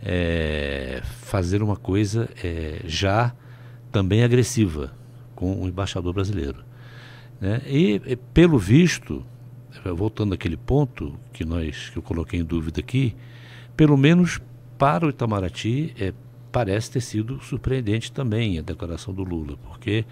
é, 0.00 1.02
fazer 1.22 1.60
uma 1.60 1.76
coisa 1.76 2.28
é, 2.42 2.80
já 2.84 3.34
também 3.90 4.22
agressiva 4.22 4.92
com 5.34 5.60
o 5.60 5.66
embaixador 5.66 6.14
brasileiro. 6.14 6.64
Né? 7.40 7.60
E, 7.66 8.00
e, 8.06 8.16
pelo 8.16 8.58
visto, 8.58 9.24
voltando 9.96 10.34
àquele 10.34 10.56
ponto 10.56 11.18
que, 11.32 11.44
nós, 11.44 11.90
que 11.90 11.98
eu 11.98 12.02
coloquei 12.02 12.38
em 12.38 12.44
dúvida 12.44 12.78
aqui, 12.78 13.14
pelo 13.76 13.96
menos 13.96 14.40
para 14.76 15.04
o 15.04 15.10
Itamaraty 15.10 15.94
é, 15.98 16.12
parece 16.52 16.92
ter 16.92 17.00
sido 17.00 17.40
surpreendente 17.40 18.12
também 18.12 18.58
a 18.58 18.62
declaração 18.62 19.12
do 19.12 19.24
Lula, 19.24 19.56
porque 19.68 20.04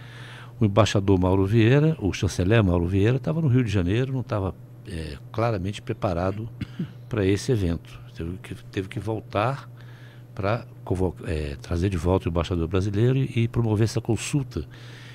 o 0.58 0.64
embaixador 0.64 1.18
Mauro 1.18 1.46
Vieira, 1.46 1.96
o 2.00 2.12
chanceler 2.12 2.62
Mauro 2.64 2.86
Vieira, 2.86 3.18
estava 3.18 3.40
no 3.40 3.48
Rio 3.48 3.62
de 3.62 3.70
Janeiro, 3.70 4.12
não 4.12 4.20
estava 4.20 4.54
é, 4.88 5.18
claramente 5.32 5.82
preparado 5.82 6.48
para 7.08 7.24
esse 7.24 7.52
evento. 7.52 7.98
Teve 8.14 8.38
que, 8.38 8.54
teve 8.66 8.88
que 8.88 9.00
voltar 9.00 9.68
para 10.34 10.66
é, 11.26 11.56
trazer 11.56 11.88
de 11.88 11.96
volta 11.96 12.28
o 12.28 12.30
embaixador 12.30 12.68
brasileiro 12.68 13.16
e, 13.16 13.44
e 13.44 13.48
promover 13.48 13.84
essa 13.84 14.00
consulta 14.00 14.66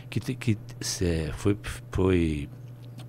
que, 0.10 0.20
que 0.36 0.58
é, 1.02 1.32
foi, 1.34 1.58
foi 1.92 2.50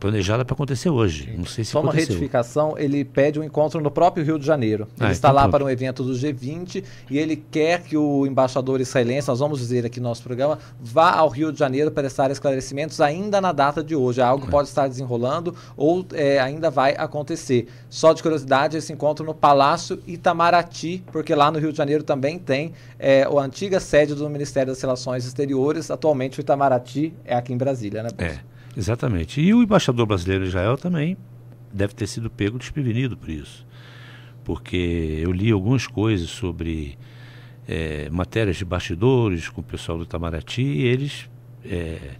planejada 0.02 0.44
para 0.44 0.54
acontecer 0.54 0.90
hoje. 0.90 1.26
Sim. 1.26 1.36
Não 1.38 1.46
sei 1.46 1.62
se 1.62 1.70
Só 1.70 1.78
aconteceu. 1.78 2.06
uma 2.06 2.14
retificação, 2.14 2.74
ele 2.76 3.04
pede 3.04 3.38
um 3.38 3.44
encontro 3.44 3.80
no 3.80 3.88
próprio 3.88 4.24
Rio 4.24 4.36
de 4.36 4.44
Janeiro. 4.44 4.88
Ele 4.98 5.08
ah, 5.08 5.12
está 5.12 5.28
então 5.28 5.36
lá 5.36 5.42
pronto. 5.42 5.52
para 5.52 5.64
um 5.64 5.70
evento 5.70 6.02
do 6.02 6.12
G20 6.12 6.82
e 7.08 7.18
ele 7.18 7.36
quer 7.36 7.82
que 7.82 7.96
o 7.96 8.26
embaixador 8.26 8.80
israelense, 8.80 9.28
nós 9.28 9.38
vamos 9.38 9.60
dizer 9.60 9.86
aqui 9.86 10.00
no 10.00 10.08
nosso 10.08 10.24
programa, 10.24 10.58
vá 10.80 11.12
ao 11.12 11.28
Rio 11.28 11.52
de 11.52 11.58
Janeiro 11.60 11.92
para 11.92 12.02
prestar 12.02 12.32
esclarecimentos 12.32 13.00
ainda 13.00 13.40
na 13.40 13.52
data 13.52 13.82
de 13.82 13.94
hoje. 13.94 14.20
É 14.20 14.24
algo 14.24 14.48
é. 14.48 14.50
pode 14.50 14.68
estar 14.68 14.88
desenrolando 14.88 15.54
ou 15.76 16.04
é, 16.14 16.40
ainda 16.40 16.68
vai 16.68 16.96
acontecer. 16.98 17.68
Só 17.88 18.12
de 18.12 18.22
curiosidade, 18.22 18.76
esse 18.76 18.92
encontro 18.92 19.24
no 19.24 19.32
Palácio 19.32 20.02
Itamaraty, 20.04 21.04
porque 21.12 21.32
lá 21.32 21.48
no 21.52 21.60
Rio 21.60 21.70
de 21.70 21.78
Janeiro 21.78 22.02
também 22.02 22.40
tem 22.40 22.72
é, 22.98 23.22
a 23.22 23.40
antiga 23.40 23.78
sede 23.78 24.16
do 24.16 24.28
Ministério 24.28 24.72
das 24.72 24.82
Relações 24.82 25.24
Exteriores. 25.24 25.92
Atualmente 25.92 26.40
o 26.40 26.42
Itamaraty 26.42 27.14
é 27.24 27.36
aqui 27.36 27.52
em 27.52 27.56
Brasília, 27.56 28.02
né, 28.02 28.08
Bolsa? 28.10 28.40
É. 28.48 28.51
Exatamente. 28.76 29.40
E 29.40 29.52
o 29.52 29.62
embaixador 29.62 30.06
brasileiro 30.06 30.44
em 30.44 30.48
Israel 30.48 30.76
também 30.76 31.16
deve 31.72 31.94
ter 31.94 32.06
sido 32.06 32.30
pego 32.30 32.58
desprevenido 32.58 33.16
por 33.16 33.30
isso. 33.30 33.66
Porque 34.44 35.20
eu 35.22 35.32
li 35.32 35.50
algumas 35.50 35.86
coisas 35.86 36.30
sobre 36.30 36.98
é, 37.68 38.08
matérias 38.10 38.56
de 38.56 38.64
bastidores 38.64 39.48
com 39.48 39.60
o 39.60 39.64
pessoal 39.64 39.98
do 39.98 40.04
Itamaraty 40.04 40.62
e 40.62 40.82
eles 40.82 41.30
é, 41.64 42.16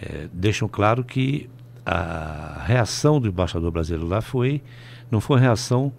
é, 0.00 0.28
deixam 0.32 0.68
claro 0.68 1.02
que 1.04 1.48
a 1.86 2.62
reação 2.66 3.20
do 3.20 3.28
embaixador 3.28 3.70
brasileiro 3.70 4.06
lá 4.06 4.20
foi 4.20 4.62
não 5.10 5.20
foi 5.20 5.38
reação 5.38 5.92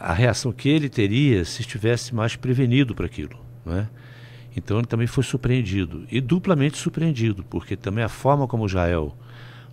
a 0.00 0.14
reação 0.14 0.50
que 0.52 0.70
ele 0.70 0.88
teria 0.88 1.44
se 1.44 1.60
estivesse 1.60 2.14
mais 2.14 2.34
prevenido 2.34 2.94
para 2.94 3.04
aquilo, 3.04 3.38
não 3.64 3.76
é? 3.76 3.88
Então 4.58 4.78
ele 4.78 4.86
também 4.86 5.06
foi 5.06 5.22
surpreendido 5.22 6.04
e 6.10 6.20
duplamente 6.20 6.76
surpreendido, 6.76 7.44
porque 7.44 7.76
também 7.76 8.04
a 8.04 8.08
forma 8.08 8.46
como 8.46 8.68
Jael 8.68 9.16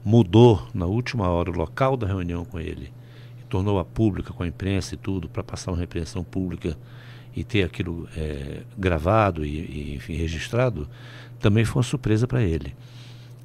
mudou 0.03 0.67
na 0.73 0.85
última 0.85 1.27
hora 1.27 1.49
o 1.49 1.55
local 1.55 1.97
da 1.97 2.05
reunião 2.05 2.45
com 2.45 2.59
ele 2.59 2.93
tornou-a 3.49 3.85
pública 3.85 4.33
com 4.33 4.43
a 4.43 4.47
imprensa 4.47 4.95
e 4.95 4.97
tudo 4.97 5.29
para 5.29 5.43
passar 5.43 5.71
uma 5.71 5.77
repreensão 5.77 6.23
pública 6.23 6.77
e 7.35 7.43
ter 7.43 7.63
aquilo 7.63 8.07
é, 8.15 8.63
gravado 8.77 9.45
e, 9.45 9.49
e, 9.49 9.95
enfim, 9.95 10.13
registrado, 10.15 10.89
também 11.39 11.63
foi 11.65 11.77
uma 11.77 11.83
surpresa 11.83 12.27
para 12.27 12.41
ele. 12.41 12.75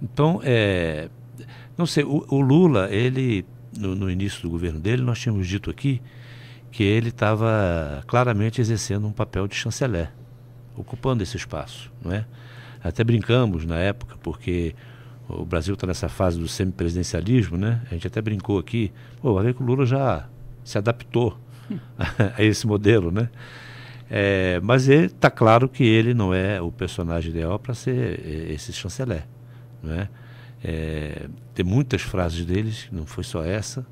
Então, 0.02 0.40
é, 0.42 1.08
não 1.76 1.86
sei, 1.86 2.04
o, 2.04 2.24
o 2.28 2.40
Lula, 2.40 2.88
ele, 2.90 3.44
no, 3.76 3.94
no, 3.94 4.10
início 4.10 4.42
do 4.42 4.50
governo 4.50 4.80
dele, 4.80 5.02
nós 5.02 5.18
tínhamos 5.18 5.46
dito 5.46 5.70
aqui 5.70 6.00
que 6.70 6.82
ele 6.82 7.08
estava 7.08 8.02
claramente 8.06 8.60
exercendo 8.60 9.06
um 9.06 9.12
papel 9.12 9.46
de 9.48 9.56
chanceler 9.56 10.12
ocupando 10.80 11.22
esse 11.22 11.36
espaço, 11.36 11.90
não 12.02 12.12
é? 12.12 12.24
Até 12.82 13.04
brincamos 13.04 13.64
na 13.64 13.76
época, 13.76 14.16
porque 14.22 14.74
o 15.28 15.44
Brasil 15.44 15.74
está 15.74 15.86
nessa 15.86 16.08
fase 16.08 16.38
do 16.38 16.48
semipresidencialismo, 16.48 17.56
né? 17.56 17.82
A 17.90 17.94
gente 17.94 18.06
até 18.06 18.20
brincou 18.20 18.58
aqui, 18.58 18.92
pô, 19.20 19.34
vai 19.34 19.44
ver 19.44 19.54
que 19.54 19.62
o 19.62 19.66
Lula 19.66 19.86
já 19.86 20.28
se 20.64 20.78
adaptou 20.78 21.38
a 22.36 22.42
esse 22.42 22.66
modelo, 22.66 23.10
né? 23.10 23.28
É, 24.08 24.58
mas 24.60 24.88
está 24.88 25.30
claro 25.30 25.68
que 25.68 25.84
ele 25.84 26.12
não 26.14 26.34
é 26.34 26.60
o 26.60 26.72
personagem 26.72 27.30
ideal 27.30 27.58
para 27.60 27.74
ser 27.74 28.20
é, 28.26 28.52
esse 28.52 28.72
chanceler, 28.72 29.24
não 29.80 29.92
é? 29.92 30.08
é? 30.64 31.28
Tem 31.54 31.64
muitas 31.64 32.02
frases 32.02 32.44
deles, 32.44 32.88
não 32.90 33.06
foi 33.06 33.22
só 33.22 33.44
essa, 33.44 33.86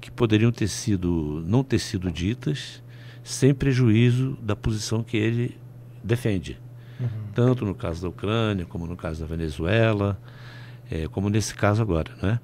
que 0.00 0.10
poderiam 0.10 0.50
ter 0.50 0.68
sido, 0.68 1.44
não 1.46 1.62
ter 1.62 1.78
sido 1.78 2.10
ditas 2.10 2.82
sem 3.22 3.52
prejuízo 3.52 4.38
da 4.40 4.56
posição 4.56 5.02
que 5.02 5.18
ele 5.18 5.58
defende. 6.08 6.58
Uhum. 6.98 7.08
Tanto 7.32 7.64
no 7.64 7.74
caso 7.74 8.02
da 8.02 8.08
Ucrânia, 8.08 8.66
como 8.66 8.86
no 8.86 8.96
caso 8.96 9.20
da 9.20 9.26
Venezuela, 9.26 10.18
é, 10.90 11.06
como 11.06 11.28
nesse 11.28 11.54
caso 11.54 11.80
agora. 11.80 12.10
Né? 12.20 12.40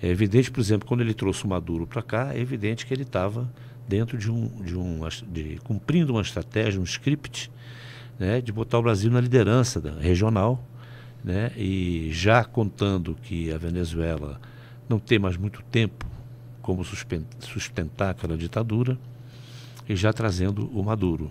É 0.00 0.08
evidente, 0.08 0.50
por 0.50 0.60
exemplo, 0.60 0.86
quando 0.86 1.00
ele 1.00 1.14
trouxe 1.14 1.44
o 1.44 1.48
Maduro 1.48 1.86
para 1.86 2.02
cá, 2.02 2.34
é 2.34 2.38
evidente 2.38 2.86
que 2.86 2.94
ele 2.94 3.02
estava 3.02 3.50
dentro 3.88 4.18
de 4.18 4.30
um, 4.30 4.46
de 4.62 4.76
um 4.76 5.00
de, 5.26 5.58
cumprindo 5.64 6.12
uma 6.12 6.22
estratégia, 6.22 6.80
um 6.80 6.84
script, 6.84 7.50
né, 8.18 8.40
de 8.40 8.52
botar 8.52 8.78
o 8.78 8.82
Brasil 8.82 9.10
na 9.10 9.20
liderança 9.20 9.80
da, 9.80 9.92
regional, 9.98 10.62
né, 11.24 11.50
e 11.56 12.10
já 12.12 12.44
contando 12.44 13.16
que 13.22 13.50
a 13.50 13.56
Venezuela 13.56 14.38
não 14.88 14.98
tem 14.98 15.18
mais 15.18 15.36
muito 15.36 15.62
tempo 15.70 16.06
como 16.60 16.84
sustentar 16.84 18.10
aquela 18.10 18.36
ditadura, 18.36 18.98
e 19.88 19.96
já 19.96 20.12
trazendo 20.12 20.68
o 20.78 20.84
Maduro. 20.84 21.30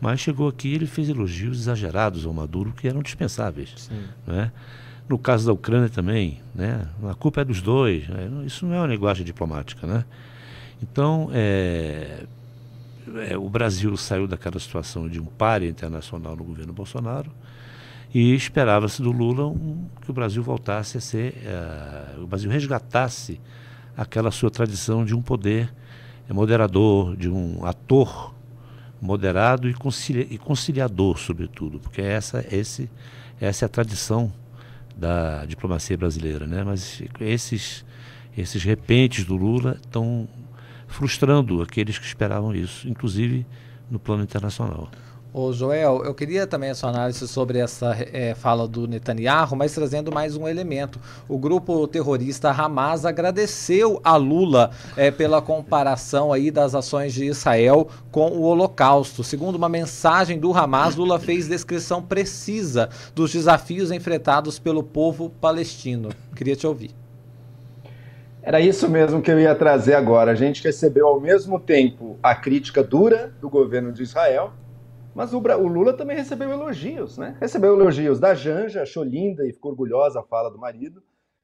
Mas 0.00 0.20
chegou 0.20 0.48
aqui 0.48 0.72
ele 0.74 0.86
fez 0.86 1.08
elogios 1.08 1.60
exagerados 1.60 2.24
ao 2.24 2.32
Maduro 2.32 2.72
que 2.72 2.86
eram 2.86 3.02
dispensáveis. 3.02 3.90
Né? 4.26 4.52
No 5.08 5.18
caso 5.18 5.46
da 5.46 5.52
Ucrânia 5.52 5.88
também, 5.88 6.40
né? 6.54 6.86
a 7.08 7.14
culpa 7.14 7.40
é 7.40 7.44
dos 7.44 7.60
dois. 7.60 8.08
Né? 8.08 8.44
Isso 8.46 8.66
não 8.66 8.74
é 8.74 8.78
uma 8.78 8.86
linguagem 8.86 9.24
diplomática. 9.24 9.86
Né? 9.86 10.04
Então, 10.82 11.30
é, 11.32 12.24
é, 13.28 13.36
o 13.36 13.48
Brasil 13.48 13.96
saiu 13.96 14.26
daquela 14.26 14.58
situação 14.58 15.08
de 15.08 15.20
um 15.20 15.24
páreo 15.24 15.68
internacional 15.68 16.36
no 16.36 16.44
governo 16.44 16.72
Bolsonaro 16.72 17.30
e 18.14 18.34
esperava-se 18.34 19.02
do 19.02 19.10
Lula 19.10 19.46
um, 19.46 19.86
que 20.00 20.10
o 20.10 20.14
Brasil 20.14 20.42
voltasse 20.42 20.96
a 20.96 21.00
ser, 21.00 21.34
uh, 22.16 22.22
o 22.22 22.26
Brasil 22.26 22.50
resgatasse 22.50 23.40
aquela 23.96 24.30
sua 24.30 24.50
tradição 24.50 25.04
de 25.04 25.14
um 25.14 25.20
poder 25.20 25.72
moderador, 26.28 27.16
de 27.16 27.28
um 27.28 27.64
ator 27.64 28.34
moderado 29.00 29.68
e, 29.68 29.74
concilia, 29.74 30.26
e 30.28 30.38
conciliador, 30.38 31.18
sobretudo, 31.18 31.78
porque 31.78 32.02
essa, 32.02 32.44
esse, 32.50 32.90
essa 33.40 33.64
é 33.64 33.66
a 33.66 33.68
tradição 33.68 34.32
da 34.96 35.44
diplomacia 35.44 35.96
brasileira. 35.96 36.46
Né? 36.46 36.64
Mas 36.64 37.02
esses, 37.20 37.84
esses 38.36 38.62
repentes 38.62 39.24
do 39.24 39.36
Lula 39.36 39.78
estão 39.80 40.28
frustrando 40.88 41.62
aqueles 41.62 41.98
que 41.98 42.06
esperavam 42.06 42.54
isso, 42.54 42.88
inclusive 42.88 43.46
no 43.90 43.98
plano 43.98 44.22
internacional. 44.22 44.90
Ô 45.30 45.52
Joel, 45.52 46.04
eu 46.06 46.14
queria 46.14 46.46
também 46.46 46.70
a 46.70 46.74
sua 46.74 46.88
análise 46.88 47.28
sobre 47.28 47.58
essa 47.58 47.94
é, 48.14 48.34
fala 48.34 48.66
do 48.66 48.88
Netanyahu, 48.88 49.54
mas 49.56 49.74
trazendo 49.74 50.10
mais 50.10 50.34
um 50.34 50.48
elemento. 50.48 50.98
O 51.28 51.36
grupo 51.36 51.86
terrorista 51.86 52.50
Hamas 52.50 53.04
agradeceu 53.04 54.00
a 54.02 54.16
Lula 54.16 54.70
é, 54.96 55.10
pela 55.10 55.42
comparação 55.42 56.32
aí 56.32 56.50
das 56.50 56.74
ações 56.74 57.12
de 57.12 57.26
Israel 57.26 57.88
com 58.10 58.28
o 58.30 58.40
Holocausto. 58.40 59.22
Segundo 59.22 59.56
uma 59.56 59.68
mensagem 59.68 60.38
do 60.38 60.50
Hamas, 60.54 60.96
Lula 60.96 61.18
fez 61.18 61.46
descrição 61.46 62.00
precisa 62.00 62.88
dos 63.14 63.30
desafios 63.30 63.90
enfrentados 63.92 64.58
pelo 64.58 64.82
povo 64.82 65.28
palestino. 65.28 66.08
Queria 66.34 66.56
te 66.56 66.66
ouvir. 66.66 66.92
Era 68.42 68.62
isso 68.62 68.88
mesmo 68.88 69.20
que 69.20 69.30
eu 69.30 69.38
ia 69.38 69.54
trazer 69.54 69.92
agora. 69.92 70.30
A 70.30 70.34
gente 70.34 70.64
recebeu 70.64 71.06
ao 71.06 71.20
mesmo 71.20 71.60
tempo 71.60 72.18
a 72.22 72.34
crítica 72.34 72.82
dura 72.82 73.30
do 73.42 73.50
governo 73.50 73.92
de 73.92 74.02
Israel 74.02 74.54
mas 75.18 75.34
o, 75.34 75.38
o, 75.38 75.66
Lula 75.66 75.92
também 75.94 76.16
recebeu 76.16 76.48
elogios, 76.48 77.18
né? 77.18 77.36
Recebeu 77.40 77.74
elogios 77.74 78.20
da 78.20 78.36
Janja, 78.36 78.82
achou 78.82 79.02
linda 79.02 79.44
e 79.44 79.52
ficou 79.52 79.72
orgulhosa 79.72 80.20
a 80.20 80.22
fala 80.22 80.48
do 80.48 80.60
marido. 80.60 81.02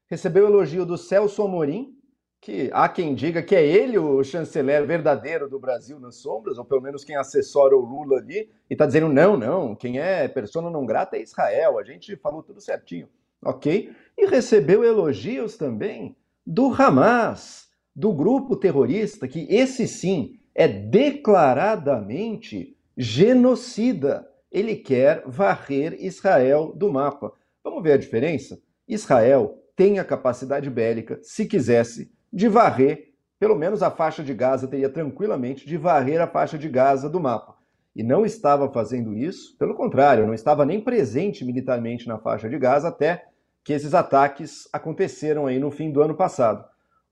Recebeu 0.09 0.47
elogio 0.47 0.87
do 0.87 0.97
Celso 0.97 1.43
Amorim, 1.43 1.93
que 2.41 2.71
há 2.73 2.89
quem 2.89 3.17
diga 3.17 3.43
que 3.43 3.57
é 3.57 3.67
ele 3.67 3.99
o 3.99 4.23
chanceler 4.23 4.87
verdadeiro 4.87 5.51
do 5.51 5.59
Brasil 5.59 5.99
nas 5.99 6.15
sombras, 6.15 6.57
ou 6.57 6.65
pelo 6.65 6.83
menos 6.83 7.03
quem 7.03 7.17
assessora 7.17 7.75
o 7.75 7.81
Lula 7.81 8.19
ali, 8.19 8.49
e 8.71 8.75
está 8.75 8.87
dizendo: 8.87 9.09
não, 9.09 9.37
não, 9.37 9.75
quem 9.75 9.99
é 9.99 10.29
persona 10.29 10.71
não 10.71 10.87
grata 10.87 11.17
é 11.17 11.23
Israel, 11.23 11.77
a 11.77 11.83
gente 11.83 12.15
falou 12.15 12.45
tudo 12.45 12.61
certinho, 12.61 13.09
ok? 13.45 13.93
E 14.17 14.27
recebeu 14.27 14.85
elogios 14.85 15.57
também 15.57 16.15
do 16.47 16.73
Hamas, 16.73 17.71
do 17.93 18.13
grupo 18.13 18.55
terrorista, 18.55 19.27
que 19.27 19.49
esse 19.51 19.89
sim 19.89 20.39
é 20.55 20.69
declaradamente 20.69 22.74
genocida. 22.96 24.28
Ele 24.50 24.76
quer 24.76 25.22
varrer 25.26 25.96
Israel 26.00 26.72
do 26.74 26.92
mapa. 26.92 27.33
Vamos 27.62 27.83
ver 27.83 27.92
a 27.92 27.98
diferença? 27.98 28.61
Israel 28.87 29.62
tem 29.74 29.98
a 29.98 30.04
capacidade 30.04 30.70
bélica, 30.70 31.18
se 31.22 31.46
quisesse, 31.46 32.12
de 32.33 32.48
varrer, 32.48 33.12
pelo 33.38 33.57
menos 33.57 33.83
a 33.83 33.90
faixa 33.90 34.22
de 34.22 34.33
Gaza 34.33 34.68
teria 34.68 34.88
tranquilamente 34.88 35.66
de 35.66 35.76
varrer 35.76 36.20
a 36.20 36.26
faixa 36.26 36.57
de 36.57 36.68
Gaza 36.68 37.09
do 37.09 37.20
mapa. 37.20 37.57
E 37.94 38.02
não 38.02 38.24
estava 38.24 38.70
fazendo 38.72 39.14
isso, 39.14 39.57
pelo 39.57 39.74
contrário, 39.74 40.26
não 40.26 40.35
estava 40.35 40.64
nem 40.64 40.80
presente 40.80 41.44
militarmente 41.44 42.09
na 42.09 42.18
faixa 42.18 42.48
de 42.48 42.59
Gaza 42.59 42.88
até 42.88 43.26
que 43.62 43.72
esses 43.72 43.94
ataques 43.94 44.68
aconteceram 44.72 45.46
aí 45.46 45.59
no 45.59 45.70
fim 45.70 45.90
do 45.90 46.02
ano 46.02 46.14
passado. 46.14 46.64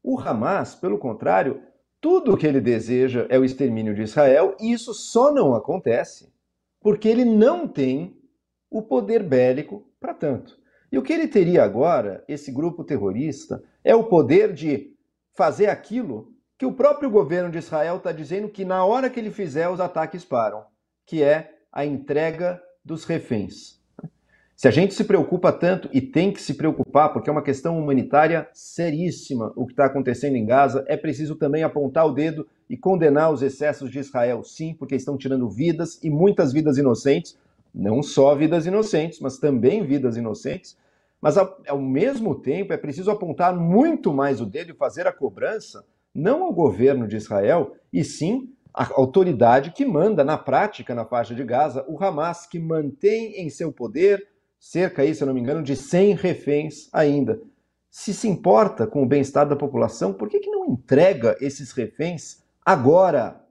O 0.02 0.18
Hamas, 0.18 0.74
pelo 0.74 0.98
contrário, 0.98 1.62
tudo 2.02 2.34
o 2.34 2.36
que 2.36 2.44
ele 2.44 2.60
deseja 2.60 3.26
é 3.28 3.38
o 3.38 3.44
extermínio 3.44 3.94
de 3.94 4.02
Israel, 4.02 4.56
e 4.60 4.72
isso 4.72 4.92
só 4.92 5.32
não 5.32 5.54
acontece 5.54 6.32
porque 6.80 7.08
ele 7.08 7.24
não 7.24 7.68
tem 7.68 8.20
o 8.68 8.82
poder 8.82 9.22
bélico 9.22 9.86
para 10.00 10.12
tanto. 10.12 10.58
E 10.90 10.98
o 10.98 11.02
que 11.02 11.12
ele 11.12 11.28
teria 11.28 11.62
agora, 11.62 12.24
esse 12.26 12.50
grupo 12.50 12.82
terrorista, 12.82 13.62
é 13.84 13.94
o 13.94 14.04
poder 14.04 14.52
de 14.52 14.96
fazer 15.36 15.68
aquilo 15.68 16.34
que 16.58 16.66
o 16.66 16.72
próprio 16.72 17.08
governo 17.08 17.50
de 17.50 17.58
Israel 17.58 17.98
está 17.98 18.10
dizendo 18.10 18.48
que 18.48 18.64
na 18.64 18.84
hora 18.84 19.08
que 19.08 19.20
ele 19.20 19.30
fizer, 19.30 19.68
os 19.68 19.78
ataques 19.78 20.24
param, 20.24 20.64
que 21.06 21.22
é 21.22 21.54
a 21.70 21.86
entrega 21.86 22.60
dos 22.84 23.04
reféns. 23.04 23.80
Se 24.56 24.68
a 24.68 24.70
gente 24.70 24.94
se 24.94 25.04
preocupa 25.04 25.52
tanto, 25.52 25.88
e 25.92 26.00
tem 26.00 26.32
que 26.32 26.40
se 26.40 26.54
preocupar, 26.54 27.12
porque 27.12 27.28
é 27.28 27.32
uma 27.32 27.42
questão 27.42 27.78
humanitária 27.78 28.48
seríssima 28.52 29.52
o 29.56 29.66
que 29.66 29.72
está 29.72 29.86
acontecendo 29.86 30.36
em 30.36 30.46
Gaza, 30.46 30.84
é 30.86 30.96
preciso 30.96 31.34
também 31.34 31.64
apontar 31.64 32.06
o 32.06 32.12
dedo 32.12 32.46
e 32.70 32.76
condenar 32.76 33.32
os 33.32 33.42
excessos 33.42 33.90
de 33.90 33.98
Israel, 33.98 34.44
sim, 34.44 34.74
porque 34.78 34.94
estão 34.94 35.16
tirando 35.16 35.48
vidas 35.48 35.98
e 36.02 36.10
muitas 36.10 36.52
vidas 36.52 36.78
inocentes, 36.78 37.36
não 37.74 38.02
só 38.02 38.34
vidas 38.34 38.66
inocentes, 38.66 39.18
mas 39.20 39.38
também 39.38 39.84
vidas 39.84 40.16
inocentes. 40.16 40.76
Mas 41.20 41.36
ao, 41.38 41.80
mesmo 41.80 42.34
tempo 42.34 42.72
é 42.72 42.76
preciso 42.76 43.10
apontar 43.10 43.56
muito 43.56 44.12
mais 44.12 44.40
o 44.40 44.46
dedo 44.46 44.72
e 44.72 44.76
fazer 44.76 45.06
a 45.06 45.12
cobrança, 45.12 45.84
não 46.14 46.42
ao 46.42 46.52
governo 46.52 47.06
de 47.06 47.16
Israel, 47.16 47.74
e 47.92 48.04
sim 48.04 48.52
à 48.74 48.88
autoridade 48.94 49.70
que 49.70 49.84
manda 49.84 50.24
na 50.24 50.36
prática 50.36 50.94
na 50.94 51.04
faixa 51.04 51.34
de 51.34 51.44
Gaza, 51.44 51.84
o 51.88 52.02
Hamas, 52.02 52.46
que 52.46 52.58
mantém 52.58 53.40
em 53.40 53.48
seu 53.48 53.72
poder 53.72 54.31
cerca 54.62 55.02
aí, 55.02 55.12
se 55.12 55.20
eu 55.20 55.26
não 55.26 55.34
me 55.34 55.40
engano, 55.40 55.60
de 55.60 55.74
100 55.74 56.14
reféns 56.14 56.88
ainda. 56.92 57.42
Se 57.90 58.14
se 58.14 58.28
importa 58.28 58.86
com 58.86 59.02
o 59.02 59.06
bem-estar 59.06 59.46
da 59.46 59.56
população, 59.56 60.14
por 60.14 60.28
que, 60.28 60.38
que 60.38 60.50
não 60.50 60.70
entrega 60.70 61.36
esses 61.40 61.72
reféns 61.72 62.44
agora? 62.64 63.44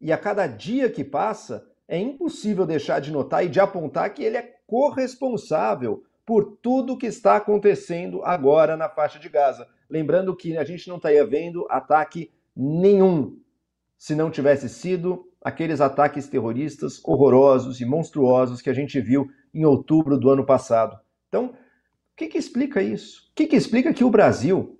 E 0.00 0.12
a 0.12 0.16
cada 0.16 0.46
dia 0.46 0.88
que 0.88 1.02
passa, 1.02 1.66
é 1.88 1.98
impossível 1.98 2.64
deixar 2.64 3.00
de 3.00 3.10
notar 3.10 3.44
e 3.44 3.48
de 3.48 3.58
apontar 3.58 4.14
que 4.14 4.22
ele 4.22 4.36
é 4.36 4.54
corresponsável 4.64 6.04
por 6.24 6.56
tudo 6.62 6.96
que 6.96 7.06
está 7.06 7.36
acontecendo 7.36 8.22
agora 8.22 8.76
na 8.76 8.88
faixa 8.88 9.18
de 9.18 9.28
Gaza. 9.28 9.66
Lembrando 9.90 10.34
que 10.34 10.56
a 10.56 10.62
gente 10.62 10.88
não 10.88 10.96
estaria 10.96 11.26
vendo 11.26 11.66
ataque 11.68 12.32
nenhum 12.56 13.36
se 13.98 14.14
não 14.14 14.30
tivesse 14.30 14.68
sido 14.68 15.28
aqueles 15.42 15.80
ataques 15.80 16.28
terroristas 16.28 17.00
horrorosos 17.04 17.80
e 17.80 17.84
monstruosos 17.84 18.62
que 18.62 18.70
a 18.70 18.74
gente 18.74 19.00
viu 19.00 19.28
em 19.52 19.64
outubro 19.64 20.18
do 20.18 20.30
ano 20.30 20.44
passado. 20.44 20.98
Então, 21.28 21.46
o 21.46 22.16
que, 22.16 22.28
que 22.28 22.38
explica 22.38 22.82
isso? 22.82 23.28
O 23.30 23.34
que, 23.34 23.46
que 23.46 23.56
explica 23.56 23.92
que 23.92 24.04
o 24.04 24.10
Brasil, 24.10 24.78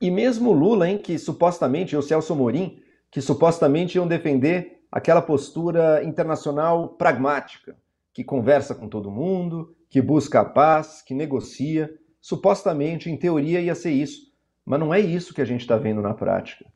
e 0.00 0.10
mesmo 0.10 0.52
Lula, 0.52 0.88
hein, 0.88 0.98
que 0.98 1.18
supostamente, 1.18 1.96
o 1.96 2.02
Celso 2.02 2.34
Morim, 2.34 2.80
que 3.10 3.20
supostamente 3.20 3.96
iam 3.96 4.06
defender 4.06 4.82
aquela 4.90 5.22
postura 5.22 6.02
internacional 6.04 6.88
pragmática, 6.90 7.76
que 8.12 8.24
conversa 8.24 8.74
com 8.74 8.88
todo 8.88 9.10
mundo, 9.10 9.76
que 9.88 10.00
busca 10.00 10.40
a 10.40 10.44
paz, 10.44 11.02
que 11.02 11.14
negocia, 11.14 11.94
supostamente, 12.20 13.10
em 13.10 13.16
teoria, 13.16 13.60
ia 13.60 13.74
ser 13.74 13.90
isso. 13.90 14.32
Mas 14.64 14.80
não 14.80 14.92
é 14.92 14.98
isso 14.98 15.32
que 15.32 15.40
a 15.40 15.44
gente 15.44 15.60
está 15.60 15.76
vendo 15.76 16.02
na 16.02 16.12
prática. 16.12 16.66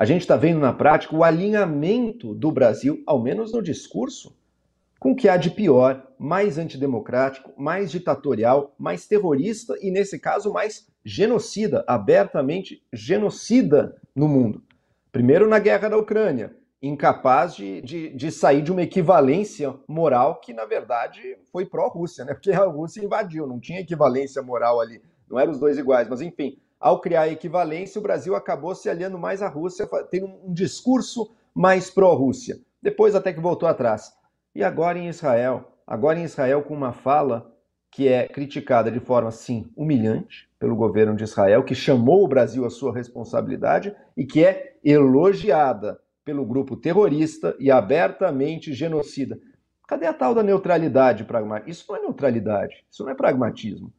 A 0.00 0.06
gente 0.06 0.22
está 0.22 0.34
vendo 0.34 0.60
na 0.60 0.72
prática 0.72 1.14
o 1.14 1.22
alinhamento 1.22 2.34
do 2.34 2.50
Brasil, 2.50 3.02
ao 3.06 3.22
menos 3.22 3.52
no 3.52 3.60
discurso, 3.60 4.34
com 4.98 5.12
o 5.12 5.14
que 5.14 5.28
há 5.28 5.36
de 5.36 5.50
pior, 5.50 6.10
mais 6.18 6.56
antidemocrático, 6.56 7.52
mais 7.54 7.90
ditatorial, 7.90 8.74
mais 8.78 9.06
terrorista 9.06 9.76
e, 9.78 9.90
nesse 9.90 10.18
caso, 10.18 10.54
mais 10.54 10.88
genocida, 11.04 11.84
abertamente 11.86 12.82
genocida 12.90 13.94
no 14.16 14.26
mundo. 14.26 14.62
Primeiro 15.12 15.46
na 15.46 15.58
guerra 15.58 15.90
da 15.90 15.98
Ucrânia, 15.98 16.56
incapaz 16.80 17.54
de, 17.54 17.82
de, 17.82 18.08
de 18.08 18.32
sair 18.32 18.62
de 18.62 18.72
uma 18.72 18.82
equivalência 18.82 19.74
moral 19.86 20.40
que, 20.40 20.54
na 20.54 20.64
verdade, 20.64 21.36
foi 21.52 21.66
pró-Rússia, 21.66 22.24
né? 22.24 22.32
Porque 22.32 22.52
a 22.52 22.64
Rússia 22.64 23.04
invadiu, 23.04 23.46
não 23.46 23.60
tinha 23.60 23.80
equivalência 23.80 24.40
moral 24.40 24.80
ali, 24.80 25.02
não 25.28 25.38
eram 25.38 25.52
os 25.52 25.60
dois 25.60 25.76
iguais, 25.76 26.08
mas 26.08 26.22
enfim, 26.22 26.56
ao 26.80 26.98
criar 26.98 27.22
a 27.22 27.28
equivalência, 27.28 27.98
o 27.98 28.02
Brasil 28.02 28.34
acabou 28.34 28.74
se 28.74 28.88
aliando 28.88 29.18
mais 29.18 29.42
à 29.42 29.48
Rússia, 29.48 29.86
tem 30.10 30.24
um 30.24 30.52
discurso 30.52 31.30
mais 31.54 31.90
pró-Rússia. 31.90 32.58
Depois 32.82 33.14
até 33.14 33.34
que 33.34 33.40
voltou 33.40 33.68
atrás. 33.68 34.10
E 34.54 34.64
agora 34.64 34.98
em 34.98 35.06
Israel, 35.06 35.72
agora 35.86 36.18
em 36.18 36.24
Israel 36.24 36.62
com 36.62 36.74
uma 36.74 36.92
fala 36.92 37.54
que 37.90 38.08
é 38.08 38.26
criticada 38.26 38.90
de 38.90 39.00
forma, 39.00 39.30
sim, 39.30 39.70
humilhante 39.76 40.48
pelo 40.58 40.76
governo 40.76 41.14
de 41.14 41.24
Israel, 41.24 41.64
que 41.64 41.74
chamou 41.74 42.24
o 42.24 42.28
Brasil 42.28 42.64
à 42.64 42.70
sua 42.70 42.94
responsabilidade 42.94 43.94
e 44.16 44.24
que 44.24 44.44
é 44.44 44.78
elogiada 44.82 46.00
pelo 46.24 46.46
grupo 46.46 46.76
terrorista 46.76 47.54
e 47.58 47.70
abertamente 47.70 48.72
genocida. 48.72 49.38
Cadê 49.86 50.06
a 50.06 50.14
tal 50.14 50.34
da 50.34 50.42
neutralidade 50.42 51.24
pragmática? 51.24 51.70
Isso 51.70 51.84
não 51.88 51.96
é 51.96 52.00
neutralidade, 52.00 52.84
isso 52.90 53.02
não 53.04 53.10
é 53.10 53.14
pragmatismo. 53.14 53.92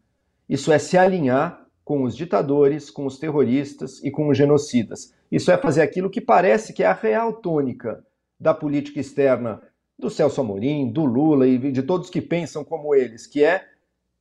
Isso 0.48 0.72
é 0.72 0.80
se 0.80 0.98
alinhar 0.98 1.61
com 1.92 2.04
os 2.04 2.16
ditadores, 2.16 2.90
com 2.90 3.06
os 3.06 3.20
terroristas 3.20 4.02
e 4.02 4.10
com 4.10 4.30
os 4.30 4.38
genocidas. 4.38 5.14
Isso 5.30 5.52
é 5.52 5.58
fazer 5.58 5.82
aquilo 5.82 6.10
que 6.10 6.22
parece 6.22 6.72
que 6.72 6.84
é 6.84 6.86
a 6.86 6.94
real 6.94 7.34
tônica 7.34 8.02
da 8.40 8.54
política 8.54 9.02
externa 9.02 9.62
do 10.00 10.10
Celso 10.10 10.40
Amorim, 10.40 10.90
do 10.90 11.04
Lula 11.04 11.46
e 11.46 11.58
de 11.58 11.84
todos 11.84 12.10
que 12.10 12.22
pensam 12.22 12.64
como 12.64 12.96
eles, 12.96 13.28
que 13.28 13.44
é 13.44 13.66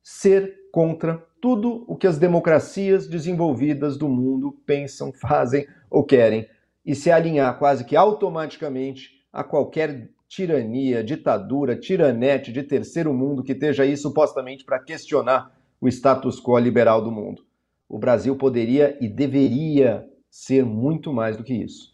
ser 0.03 0.53
contra 0.69 1.25
tudo 1.39 1.85
o 1.87 1.95
que 1.95 2.05
as 2.05 2.17
democracias 2.17 3.07
desenvolvidas 3.07 3.95
do 3.95 4.09
mundo 4.09 4.51
pensam, 4.65 5.13
fazem 5.15 5.65
ou 5.89 6.03
querem 6.03 6.49
e 6.85 6.93
se 6.93 7.09
alinhar 7.09 7.57
quase 7.57 7.85
que 7.85 7.95
automaticamente 7.95 9.11
a 9.31 9.45
qualquer 9.45 10.09
tirania, 10.27 11.01
ditadura, 11.01 11.77
tiranete 11.77 12.51
de 12.51 12.63
terceiro 12.63 13.13
mundo 13.13 13.41
que 13.41 13.53
esteja 13.53 13.83
aí 13.83 13.95
supostamente 13.95 14.65
para 14.65 14.77
questionar 14.77 15.57
o 15.79 15.87
status 15.87 16.37
quo 16.37 16.59
liberal 16.59 17.01
do 17.01 17.09
mundo. 17.09 17.49
O 17.91 17.99
Brasil 17.99 18.37
poderia 18.37 18.97
e 19.01 19.09
deveria 19.09 20.07
ser 20.29 20.63
muito 20.63 21.11
mais 21.11 21.35
do 21.35 21.43
que 21.43 21.53
isso. 21.53 21.90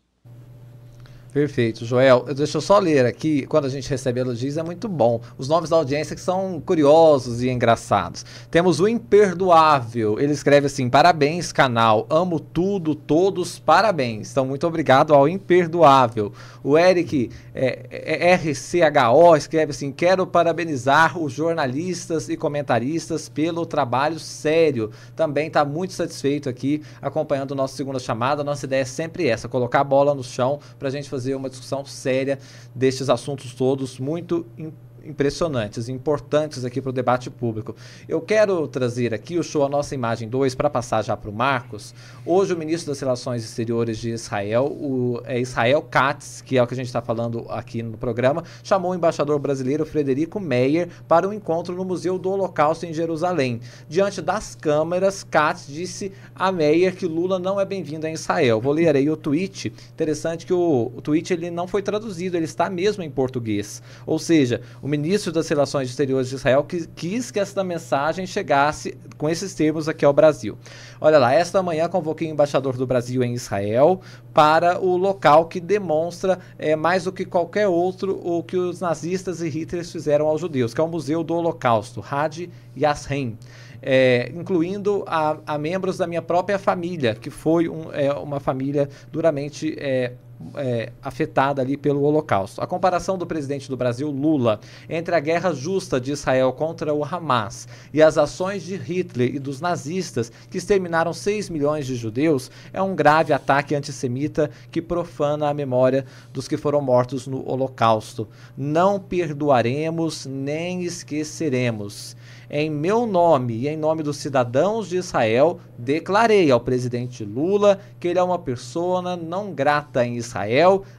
Perfeito, 1.38 1.86
Joel. 1.86 2.26
Deixa 2.34 2.58
eu 2.58 2.62
só 2.62 2.80
ler 2.80 3.06
aqui, 3.06 3.46
quando 3.46 3.66
a 3.66 3.70
gente 3.70 3.88
recebe 3.88 4.20
elogios 4.20 4.58
é 4.58 4.64
muito 4.64 4.90
bom. 4.90 5.22
Os 5.38 5.48
nomes 5.48 5.70
da 5.70 5.76
audiência 5.76 6.16
que 6.16 6.22
são 6.22 6.60
curiosos 6.60 7.44
e 7.44 7.50
engraçados. 7.52 8.26
Temos 8.50 8.80
o 8.80 8.88
Imperdoável, 8.88 10.20
ele 10.20 10.34
escreve 10.34 10.66
assim: 10.66 10.90
parabéns, 10.90 11.52
canal, 11.52 12.08
amo 12.10 12.40
tudo, 12.40 12.96
todos, 12.96 13.60
parabéns. 13.60 14.32
Então, 14.32 14.48
muito 14.48 14.66
obrigado 14.66 15.14
ao 15.14 15.30
Imperdoável. 15.30 16.34
O 16.64 16.76
Eric 16.76 17.30
é, 17.54 17.86
é, 17.92 18.34
RCHO 18.34 19.36
escreve 19.38 19.70
assim: 19.70 19.92
quero 19.92 20.26
parabenizar 20.26 21.20
os 21.20 21.34
jornalistas 21.34 22.30
e 22.30 22.36
comentaristas 22.36 23.30
pelo 23.30 23.64
trabalho 23.64 24.18
sério. 24.20 24.90
Também 25.16 25.50
está 25.50 25.64
muito 25.64 25.94
satisfeito 25.94 26.50
aqui 26.50 26.82
acompanhando 27.00 27.52
o 27.52 27.56
nosso 27.56 27.76
segunda 27.76 28.00
chamada. 28.00 28.44
Nossa 28.44 28.66
ideia 28.66 28.82
é 28.82 28.86
sempre 28.86 29.28
essa: 29.28 29.48
colocar 29.48 29.82
a 29.82 29.84
bola 29.84 30.16
no 30.16 30.24
chão 30.24 30.60
para 30.80 30.88
a 30.88 30.92
gente 30.92 31.08
fazer 31.08 31.27
fazer 31.28 31.36
uma 31.36 31.50
discussão 31.50 31.84
séria 31.86 32.40
destes 32.74 33.10
assuntos 33.10 33.54
todos 33.54 34.00
muito 34.00 34.46
importantes 34.58 34.87
impressionantes, 35.08 35.90
importantes 35.90 36.66
aqui 36.66 36.82
para 36.82 36.90
o 36.90 36.94
debate 36.94 37.30
público. 37.30 37.76
Eu 38.08 38.22
quero 38.22 38.68
trazer 38.68 39.14
aqui 39.14 39.38
o 39.38 39.44
show 39.44 39.64
A 39.66 39.70
Nossa 39.70 39.96
Imagem 39.96 40.28
2 40.28 40.54
para 40.56 40.70
passar 40.70 41.04
já 41.04 41.16
para 41.16 41.30
o 41.30 41.34
Marcos. 41.34 41.94
Hoje 42.26 42.54
o 42.54 42.58
ministro 42.58 42.92
das 42.92 43.00
Relações 43.00 43.44
Exteriores 43.44 43.98
de 43.98 44.12
Israel, 44.12 44.66
o 44.66 45.22
é 45.26 45.40
Israel 45.40 45.82
Katz, 45.82 46.42
que 46.42 46.58
é 46.58 46.64
o 46.64 46.68
que 46.68 46.74
a 46.74 46.78
gente 46.78 46.88
está 46.88 47.02
falando 47.02 47.46
aqui 47.50 47.82
no 47.82 47.98
programa, 47.98 48.44
chamou 48.64 48.92
o 48.92 48.96
embaixador 48.96 49.40
brasileiro 49.40 49.86
Frederico 49.86 50.40
Meyer 50.40 50.90
para 51.08 51.28
um 51.28 51.34
encontro 51.34 51.76
no 51.76 51.86
Museu 51.86 52.18
do 52.18 52.30
Holocausto 52.30 52.86
em 52.86 52.94
Jerusalém. 52.94 53.62
Diante 53.88 54.22
das 54.22 54.56
câmeras, 54.56 55.24
Katz 55.24 55.68
disse 55.68 56.12
a 56.36 56.52
Meyer 56.52 56.96
que 56.96 57.06
Lula 57.06 57.40
não 57.40 57.60
é 57.60 57.66
bem-vindo 57.66 58.06
em 58.08 58.14
Israel. 58.14 58.60
Vou 58.60 58.74
ler 58.74 58.96
aí 58.96 59.10
o 59.10 59.18
tweet. 59.18 59.72
Interessante 59.94 60.46
que 60.46 60.54
o, 60.54 60.92
o 60.96 61.02
tweet 61.02 61.32
ele 61.34 61.50
não 61.50 61.68
foi 61.68 61.82
traduzido, 61.82 62.36
ele 62.36 62.46
está 62.46 62.70
mesmo 62.70 63.04
em 63.04 63.10
português. 63.10 63.82
Ou 64.06 64.20
seja, 64.20 64.62
o 64.82 64.88
ministro 64.98 65.32
das 65.32 65.48
Relações 65.48 65.90
Exteriores 65.90 66.30
de 66.30 66.36
Israel 66.36 66.64
que 66.64 66.88
quis 66.88 67.32
que 67.32 67.40
esta 67.40 67.64
mensagem 67.64 68.26
chegasse 68.26 68.98
com 69.18 69.30
esses 69.30 69.54
termos 69.54 69.88
aqui 69.88 70.04
ao 70.04 70.12
Brasil. 70.12 70.58
Olha 71.00 71.18
lá, 71.18 71.34
esta 71.34 71.62
manhã 71.62 71.88
convoquei 71.88 72.28
o 72.28 72.32
embaixador 72.32 72.76
do 72.76 72.88
Brasil 72.88 73.24
em 73.24 73.34
Israel 73.34 74.02
para 74.34 74.80
o 74.80 74.98
local 74.98 75.46
que 75.46 75.60
demonstra 75.60 76.40
é, 76.58 76.76
mais 76.76 77.04
do 77.06 77.12
que 77.12 77.26
qualquer 77.26 77.68
outro 77.68 78.20
o 78.24 78.44
que 78.44 78.58
os 78.58 78.82
nazistas 78.82 79.42
e 79.42 79.48
Hitler 79.50 79.86
fizeram 79.86 80.28
aos 80.28 80.42
judeus, 80.42 80.74
que 80.74 80.82
é 80.82 80.84
o 80.84 80.88
Museu 80.88 81.24
do 81.24 81.36
Holocausto, 81.36 82.04
Had 82.10 82.50
Yashem. 82.76 83.38
É, 83.80 84.32
incluindo 84.36 85.04
a, 85.06 85.38
a, 85.46 85.58
membros 85.58 85.98
da 86.00 86.08
minha 86.08 86.22
própria 86.22 86.58
família, 86.58 87.14
que 87.14 87.30
foi 87.30 87.70
um, 87.70 87.94
é, 87.94 88.12
uma 88.12 88.40
família 88.40 88.90
duramente 89.12 89.76
é, 89.78 90.14
é, 90.56 90.92
afetada 91.02 91.62
ali 91.62 91.76
pelo 91.76 92.04
Holocausto. 92.04 92.62
A 92.62 92.68
comparação 92.68 93.18
do 93.18 93.26
presidente 93.26 93.70
do 93.70 93.78
Brasil, 93.78 94.10
Lula, 94.10 94.60
entre 94.90 95.16
a 95.16 95.20
guerra 95.20 95.54
justa 95.54 96.00
de 96.00 96.12
Israel 96.12 96.54
contra 96.54 96.94
o 96.94 97.04
Hamas 97.04 97.68
e 97.94 98.02
as 98.02 98.18
ações 98.18 98.64
de 98.64 98.76
Hitler 98.76 99.36
e 99.36 99.40
dos 99.40 99.60
nazistas 99.60 100.32
que 100.50 100.58
exterminaram 100.58 101.14
6 101.14 101.50
milhões 101.50 101.86
de 101.86 101.96
judeus 101.96 102.52
é 102.72 102.82
um 102.82 102.96
grave 102.96 103.34
ataque 103.34 103.76
antissemita 103.76 104.50
que 104.72 104.82
profana 104.82 105.50
a 105.50 105.54
memória 105.54 106.06
dos 106.32 106.48
que 106.48 106.58
foram 106.58 106.82
mortos 106.82 107.28
no 107.28 107.48
Holocausto. 107.50 108.28
Não 108.56 109.00
perdoaremos 109.00 110.26
nem 110.26 110.84
esqueceremos. 110.84 112.16
Em 112.50 112.70
meu 112.70 113.06
nome 113.06 113.56
e 113.56 113.68
em 113.68 113.76
nome 113.76 114.02
dos 114.02 114.18
cidadãos 114.18 114.88
de 114.88 114.96
Israel, 114.96 115.60
declarei 115.78 116.50
ao 116.50 116.62
presidente 116.62 117.26
Lula 117.26 117.78
que 118.00 118.08
ele 118.08 118.20
é 118.20 118.24
uma 118.24 118.40
pessoa 118.40 119.18
não 119.18 119.52
grata 119.52 120.06
em 120.06 120.16
Israel 120.16 120.27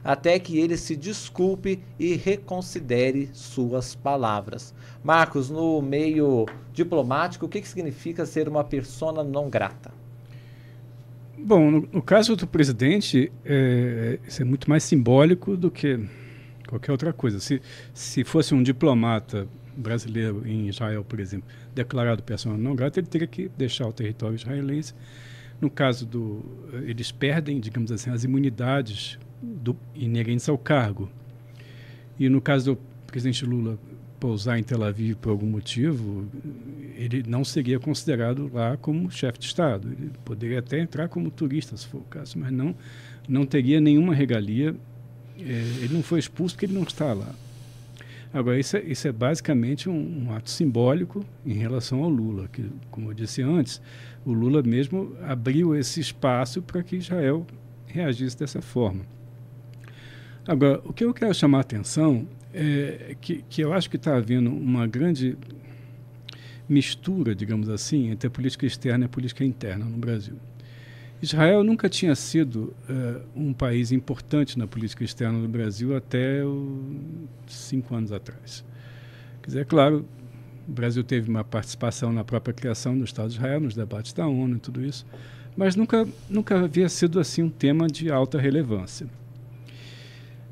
até 0.03 0.39
que 0.39 0.57
ele 0.57 0.77
se 0.77 0.95
desculpe 0.95 1.79
e 1.99 2.15
reconsidere 2.15 3.29
suas 3.33 3.95
palavras. 3.95 4.73
Marcos, 5.03 5.49
no 5.49 5.81
meio 5.81 6.45
diplomático, 6.73 7.45
o 7.45 7.49
que, 7.49 7.61
que 7.61 7.67
significa 7.67 8.25
ser 8.25 8.47
uma 8.47 8.63
pessoa 8.63 9.23
não 9.23 9.49
grata? 9.49 9.91
Bom, 11.37 11.71
no, 11.71 11.89
no, 11.93 12.01
caso 12.01 12.35
do 12.35 12.45
presidente, 12.45 13.31
é, 13.45 14.19
isso 14.27 14.41
é 14.41 14.45
muito 14.45 14.69
mais 14.69 14.83
simbólico 14.83 15.55
do 15.55 15.71
que 15.71 15.99
qualquer 16.67 16.91
outra 16.91 17.13
coisa. 17.13 17.39
Se, 17.39 17.61
se 17.93 18.23
fosse 18.25 18.53
um 18.53 18.61
diplomata 18.61 19.47
brasileiro 19.75 20.43
em 20.45 20.67
Israel, 20.67 21.03
por 21.03 21.19
exemplo, 21.19 21.47
declarado 21.73 22.21
pessoa 22.23 22.57
não 22.57 22.75
grata, 22.75 22.99
ele 22.99 23.07
teria 23.07 23.27
que 23.27 23.49
deixar 23.57 23.87
o 23.87 23.93
território 23.93 24.35
israelense. 24.35 24.93
No 25.61 25.69
caso 25.69 26.05
do. 26.05 26.43
Eles 26.85 27.11
perdem, 27.11 27.59
digamos 27.59 27.91
assim, 27.91 28.09
as 28.09 28.23
imunidades 28.23 29.19
do, 29.41 29.75
inerentes 29.93 30.47
ao 30.47 30.57
cargo. 30.57 31.09
E 32.17 32.29
no 32.29 32.41
caso 32.41 32.73
do 32.73 32.81
presidente 33.07 33.45
Lula 33.45 33.77
pousar 34.19 34.59
em 34.59 34.63
Tel 34.63 34.83
Aviv 34.83 35.15
por 35.15 35.29
algum 35.29 35.47
motivo, 35.47 36.27
ele 36.95 37.23
não 37.25 37.45
seria 37.45 37.79
considerado 37.79 38.51
lá 38.53 38.75
como 38.77 39.09
chefe 39.09 39.39
de 39.39 39.45
Estado. 39.45 39.91
Ele 39.91 40.11
poderia 40.25 40.59
até 40.59 40.79
entrar 40.79 41.07
como 41.07 41.31
turista, 41.31 41.77
se 41.77 41.87
for 41.87 41.99
o 41.99 42.05
caso, 42.05 42.37
mas 42.37 42.51
não, 42.51 42.75
não 43.27 43.45
teria 43.45 43.79
nenhuma 43.79 44.13
regalia. 44.13 44.75
É, 45.39 45.43
ele 45.81 45.93
não 45.93 46.03
foi 46.03 46.19
expulso 46.19 46.55
porque 46.55 46.65
ele 46.65 46.73
não 46.73 46.83
está 46.83 47.13
lá. 47.13 47.33
Agora, 48.31 48.59
isso 48.59 48.77
é, 48.77 48.83
isso 48.83 49.07
é 49.07 49.11
basicamente 49.11 49.89
um, 49.89 50.25
um, 50.25 50.35
ato 50.35 50.49
simbólico 50.49 51.25
em 51.43 51.53
relação 51.53 52.03
ao 52.03 52.09
Lula, 52.09 52.47
que, 52.47 52.63
como 52.91 53.09
eu 53.09 53.13
disse 53.13 53.41
antes, 53.41 53.81
o 54.23 54.31
Lula 54.31 54.61
mesmo 54.61 55.15
abriu 55.23 55.75
esse 55.75 55.99
espaço 55.99 56.61
para 56.61 56.83
que 56.83 56.97
Israel 56.97 57.45
reagisse 57.87 58.37
dessa 58.37 58.61
forma. 58.61 59.03
Agora, 60.47 60.79
o 60.85 60.93
que 60.93 61.03
eu 61.03 61.13
quero 61.13 61.33
chamar 61.33 61.59
a 61.59 61.61
atenção 61.61 62.27
é 62.53 63.15
que, 63.19 63.43
que 63.49 63.61
eu 63.61 63.73
acho 63.73 63.89
que 63.89 63.95
está 63.95 64.15
havendo 64.15 64.51
uma 64.51 64.85
grande 64.85 65.35
mistura, 66.67 67.33
digamos 67.33 67.67
assim, 67.67 68.09
entre 68.09 68.27
a 68.27 68.29
política 68.31 68.65
externa 68.65 69.05
e 69.05 69.07
a 69.07 69.09
política 69.09 69.43
interna 69.43 69.85
no 69.85 69.97
Brasil. 69.97 70.35
Israel 71.21 71.63
nunca 71.63 71.89
tinha 71.89 72.15
sido 72.15 72.73
uh, 72.89 73.21
um 73.35 73.51
país 73.53 73.91
importante 73.91 74.57
na 74.57 74.65
política 74.65 75.03
externa 75.03 75.39
do 75.39 75.47
Brasil 75.47 75.95
até 75.95 76.43
o, 76.45 76.95
cinco 77.47 77.93
anos 77.93 78.11
atrás. 78.11 78.63
Quer 79.41 79.47
dizer, 79.47 79.59
é 79.61 79.65
claro, 79.65 80.05
o 80.67 80.71
Brasil 80.71 81.03
teve 81.03 81.29
uma 81.29 81.43
participação 81.43 82.13
na 82.13 82.23
própria 82.23 82.53
criação 82.53 82.97
do 82.97 83.03
Estado 83.03 83.29
de 83.29 83.35
Israel, 83.35 83.59
nos 83.59 83.75
debates 83.75 84.13
da 84.13 84.27
ONU 84.27 84.55
e 84.55 84.59
tudo 84.59 84.83
isso, 84.83 85.05
mas 85.57 85.75
nunca, 85.75 86.07
nunca 86.29 86.61
havia 86.61 86.87
sido 86.87 87.19
assim 87.19 87.43
um 87.43 87.49
tema 87.49 87.87
de 87.87 88.09
alta 88.09 88.39
relevância. 88.39 89.07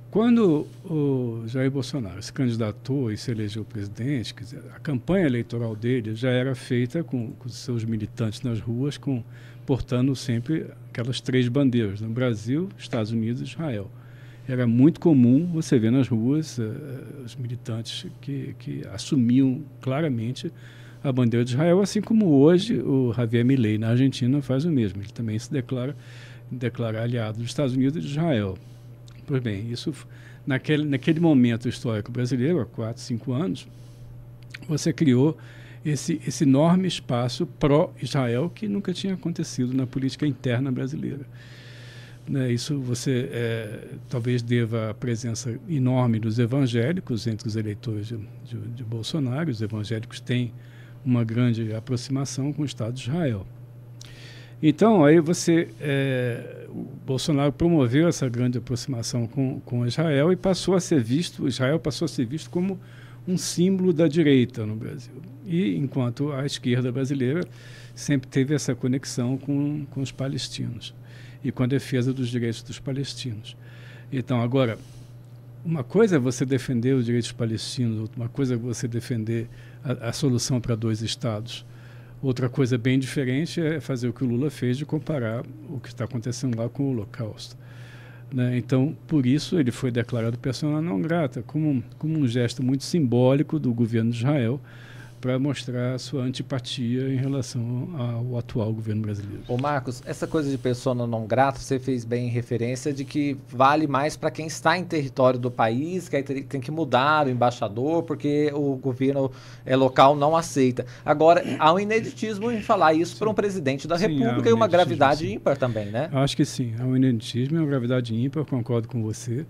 Quando 0.09 0.65
o 0.83 1.43
Jair 1.47 1.69
Bolsonaro 1.69 2.21
se 2.21 2.33
candidatou 2.33 3.11
e 3.11 3.17
se 3.17 3.29
elegeu 3.29 3.63
presidente, 3.63 4.33
dizer, 4.33 4.63
a 4.75 4.79
campanha 4.79 5.27
eleitoral 5.27 5.75
dele 5.75 6.15
já 6.15 6.29
era 6.29 6.55
feita 6.55 7.03
com, 7.03 7.31
com 7.33 7.47
seus 7.49 7.83
militantes 7.83 8.41
nas 8.41 8.59
ruas, 8.59 8.97
com 8.97 9.23
portando 9.67 10.15
sempre 10.15 10.65
aquelas 10.89 11.19
três 11.19 11.49
bandeiras, 11.49 11.99
no 11.99 12.07
Brasil, 12.07 12.69
Estados 12.79 13.11
Unidos 13.11 13.41
e 13.41 13.43
Israel. 13.43 13.91
Era 14.47 14.65
muito 14.65 14.97
comum 14.97 15.45
você 15.53 15.77
ver 15.77 15.91
nas 15.91 16.07
ruas 16.07 16.57
uh, 16.57 16.63
os 17.25 17.35
militantes 17.35 18.09
que, 18.21 18.55
que 18.57 18.87
assumiam 18.93 19.61
claramente 19.81 20.49
a 21.03 21.11
bandeira 21.11 21.43
de 21.43 21.51
Israel, 21.51 21.81
assim 21.81 21.99
como 21.99 22.39
hoje 22.39 22.79
o 22.79 23.11
Javier 23.13 23.43
Milei 23.43 23.77
na 23.77 23.89
Argentina 23.89 24.41
faz 24.41 24.63
o 24.63 24.71
mesmo. 24.71 25.01
Ele 25.01 25.11
também 25.11 25.37
se 25.37 25.51
declara, 25.51 25.93
declara 26.49 27.03
aliado 27.03 27.39
dos 27.39 27.47
Estados 27.47 27.75
Unidos 27.75 27.97
e 27.97 27.99
de 27.99 28.07
Israel. 28.07 28.57
Pois 29.25 29.43
bem, 29.43 29.69
isso 29.69 29.93
naquele, 30.45 30.85
naquele 30.85 31.19
momento 31.19 31.67
histórico 31.67 32.09
brasileiro, 32.09 32.61
há 32.61 32.65
quatro, 32.65 33.01
cinco 33.01 33.33
anos, 33.33 33.67
você 34.65 34.93
criou 34.93 35.37
esse, 35.89 36.21
esse 36.27 36.43
enorme 36.43 36.87
espaço 36.87 37.45
pró-Israel 37.45 38.51
que 38.53 38.67
nunca 38.67 38.93
tinha 38.93 39.13
acontecido 39.13 39.73
na 39.73 39.87
política 39.87 40.27
interna 40.27 40.69
brasileira. 40.69 41.25
Né, 42.27 42.51
isso 42.51 42.77
você 42.81 43.29
é, 43.31 43.87
talvez 44.09 44.41
deva 44.41 44.89
à 44.89 44.93
presença 44.93 45.57
enorme 45.69 46.19
dos 46.19 46.39
evangélicos 46.39 47.25
entre 47.25 47.47
os 47.47 47.55
eleitores 47.55 48.07
de, 48.07 48.17
de, 48.43 48.57
de, 48.75 48.83
Bolsonaro. 48.83 49.49
Os 49.49 49.61
evangélicos 49.61 50.19
têm 50.19 50.51
uma 51.05 51.23
grande 51.23 51.73
aproximação 51.73 52.51
com 52.51 52.63
o 52.63 52.65
Estado 52.65 52.93
de 52.93 53.03
Israel. 53.03 53.47
Então, 54.61 55.05
aí 55.05 55.21
você. 55.21 55.69
É, 55.79 56.67
Bolsonaro 57.05 57.53
promoveu 57.53 58.09
essa 58.09 58.27
grande 58.27 58.57
aproximação 58.57 59.25
com, 59.25 59.61
com 59.61 59.85
Israel 59.85 60.31
e 60.33 60.35
passou 60.35 60.75
a 60.75 60.81
ser 60.81 61.01
visto, 61.01 61.47
Israel 61.47 61.79
passou 61.79 62.05
a 62.05 62.09
ser 62.09 62.25
visto 62.25 62.49
como 62.49 62.77
um 63.25 63.37
símbolo 63.37 63.93
da 63.93 64.07
direita 64.07 64.65
no 64.65 64.75
Brasil. 64.75 65.13
E 65.47 65.77
enquanto 65.77 66.33
a 66.33 66.45
esquerda 66.45 66.91
brasileira 66.91 67.41
sempre 67.95 68.27
teve 68.27 68.53
essa 68.53 68.75
conexão 68.75 69.37
com, 69.37 69.85
com 69.85 70.01
os 70.01 70.11
palestinos 70.11 70.93
e 71.41 71.53
com 71.53 71.63
a 71.63 71.67
defesa 71.67 72.13
dos 72.13 72.27
direitos 72.27 72.61
dos 72.61 72.79
palestinos. 72.79 73.55
Então, 74.11 74.41
agora, 74.41 74.77
uma 75.63 75.85
coisa 75.85 76.17
é 76.17 76.19
você 76.19 76.45
defender 76.45 76.93
os 76.93 77.05
direitos 77.05 77.31
palestinos, 77.31 78.01
outra 78.01 78.27
coisa 78.27 78.55
é 78.55 78.57
você 78.57 78.89
defender 78.89 79.47
a, 79.83 80.09
a 80.09 80.13
solução 80.13 80.59
para 80.59 80.75
dois 80.75 81.01
estados. 81.01 81.65
Outra 82.21 82.49
coisa 82.49 82.77
bem 82.77 82.99
diferente 82.99 83.61
é 83.61 83.79
fazer 83.79 84.09
o 84.09 84.13
que 84.13 84.23
o 84.23 84.27
Lula 84.27 84.49
fez 84.49 84.77
de 84.77 84.85
comparar 84.85 85.45
o 85.69 85.79
que 85.79 85.87
está 85.87 86.03
acontecendo 86.03 86.57
lá 86.57 86.67
com 86.67 86.83
o 86.83 86.89
Holocausto. 86.91 87.55
Né? 88.33 88.57
Então, 88.57 88.97
por 89.07 89.25
isso, 89.25 89.57
ele 89.57 89.71
foi 89.71 89.91
declarado 89.91 90.37
persona 90.37 90.81
não 90.81 91.01
grata, 91.01 91.41
como, 91.43 91.81
como 91.97 92.19
um 92.19 92.27
gesto 92.27 92.61
muito 92.61 92.83
simbólico 92.83 93.57
do 93.57 93.73
governo 93.73 94.11
de 94.11 94.17
Israel 94.17 94.59
para 95.19 95.39
mostrar 95.39 95.95
a 95.95 95.99
sua 95.99 96.23
antipatia 96.23 97.09
em 97.09 97.15
relação 97.15 97.89
ao 97.97 98.37
atual 98.37 98.71
governo 98.71 99.01
brasileiro. 99.01 99.43
Ô 99.47 99.57
Marcos, 99.57 100.01
essa 100.05 100.27
coisa 100.27 100.49
de 100.49 100.57
persona 100.57 101.07
não 101.07 101.25
grata, 101.25 101.59
você 101.59 101.79
fez 101.79 102.05
bem 102.05 102.29
referência 102.29 102.93
de 102.93 103.03
que 103.03 103.37
vale 103.49 103.87
mais 103.87 104.15
para 104.15 104.29
quem 104.29 104.45
está 104.45 104.77
em 104.77 104.83
território 104.83 105.39
do 105.39 105.49
país, 105.49 106.07
que 106.07 106.15
aí 106.15 106.23
tem 106.23 106.61
que 106.61 106.69
mudar 106.69 107.25
o 107.25 107.29
embaixador, 107.29 108.03
porque 108.03 108.51
o 108.53 108.75
governo 108.75 109.31
é, 109.65 109.75
local 109.75 110.15
não 110.15 110.35
aceita. 110.35 110.85
Agora, 111.03 111.43
há 111.57 111.73
um 111.73 111.79
ineditismo 111.79 112.51
em 112.51 112.61
falar 112.61 112.93
isso 112.93 113.17
para 113.17 113.29
um 113.29 113.33
presidente 113.33 113.87
da 113.87 113.97
sim, 113.97 114.07
República 114.07 114.49
um 114.49 114.51
e 114.51 114.53
uma 114.53 114.67
gravidade 114.67 115.25
sim. 115.25 115.33
ímpar 115.33 115.57
também, 115.57 115.87
né? 115.87 116.09
Acho 116.13 116.37
que 116.37 116.45
sim, 116.45 116.75
há 116.79 116.83
um 116.83 116.95
ineditismo 116.95 117.57
e 117.57 117.59
uma 117.59 117.67
gravidade 117.67 118.15
ímpar, 118.15 118.45
concordo 118.45 118.87
com 118.87 119.01
você. 119.01 119.45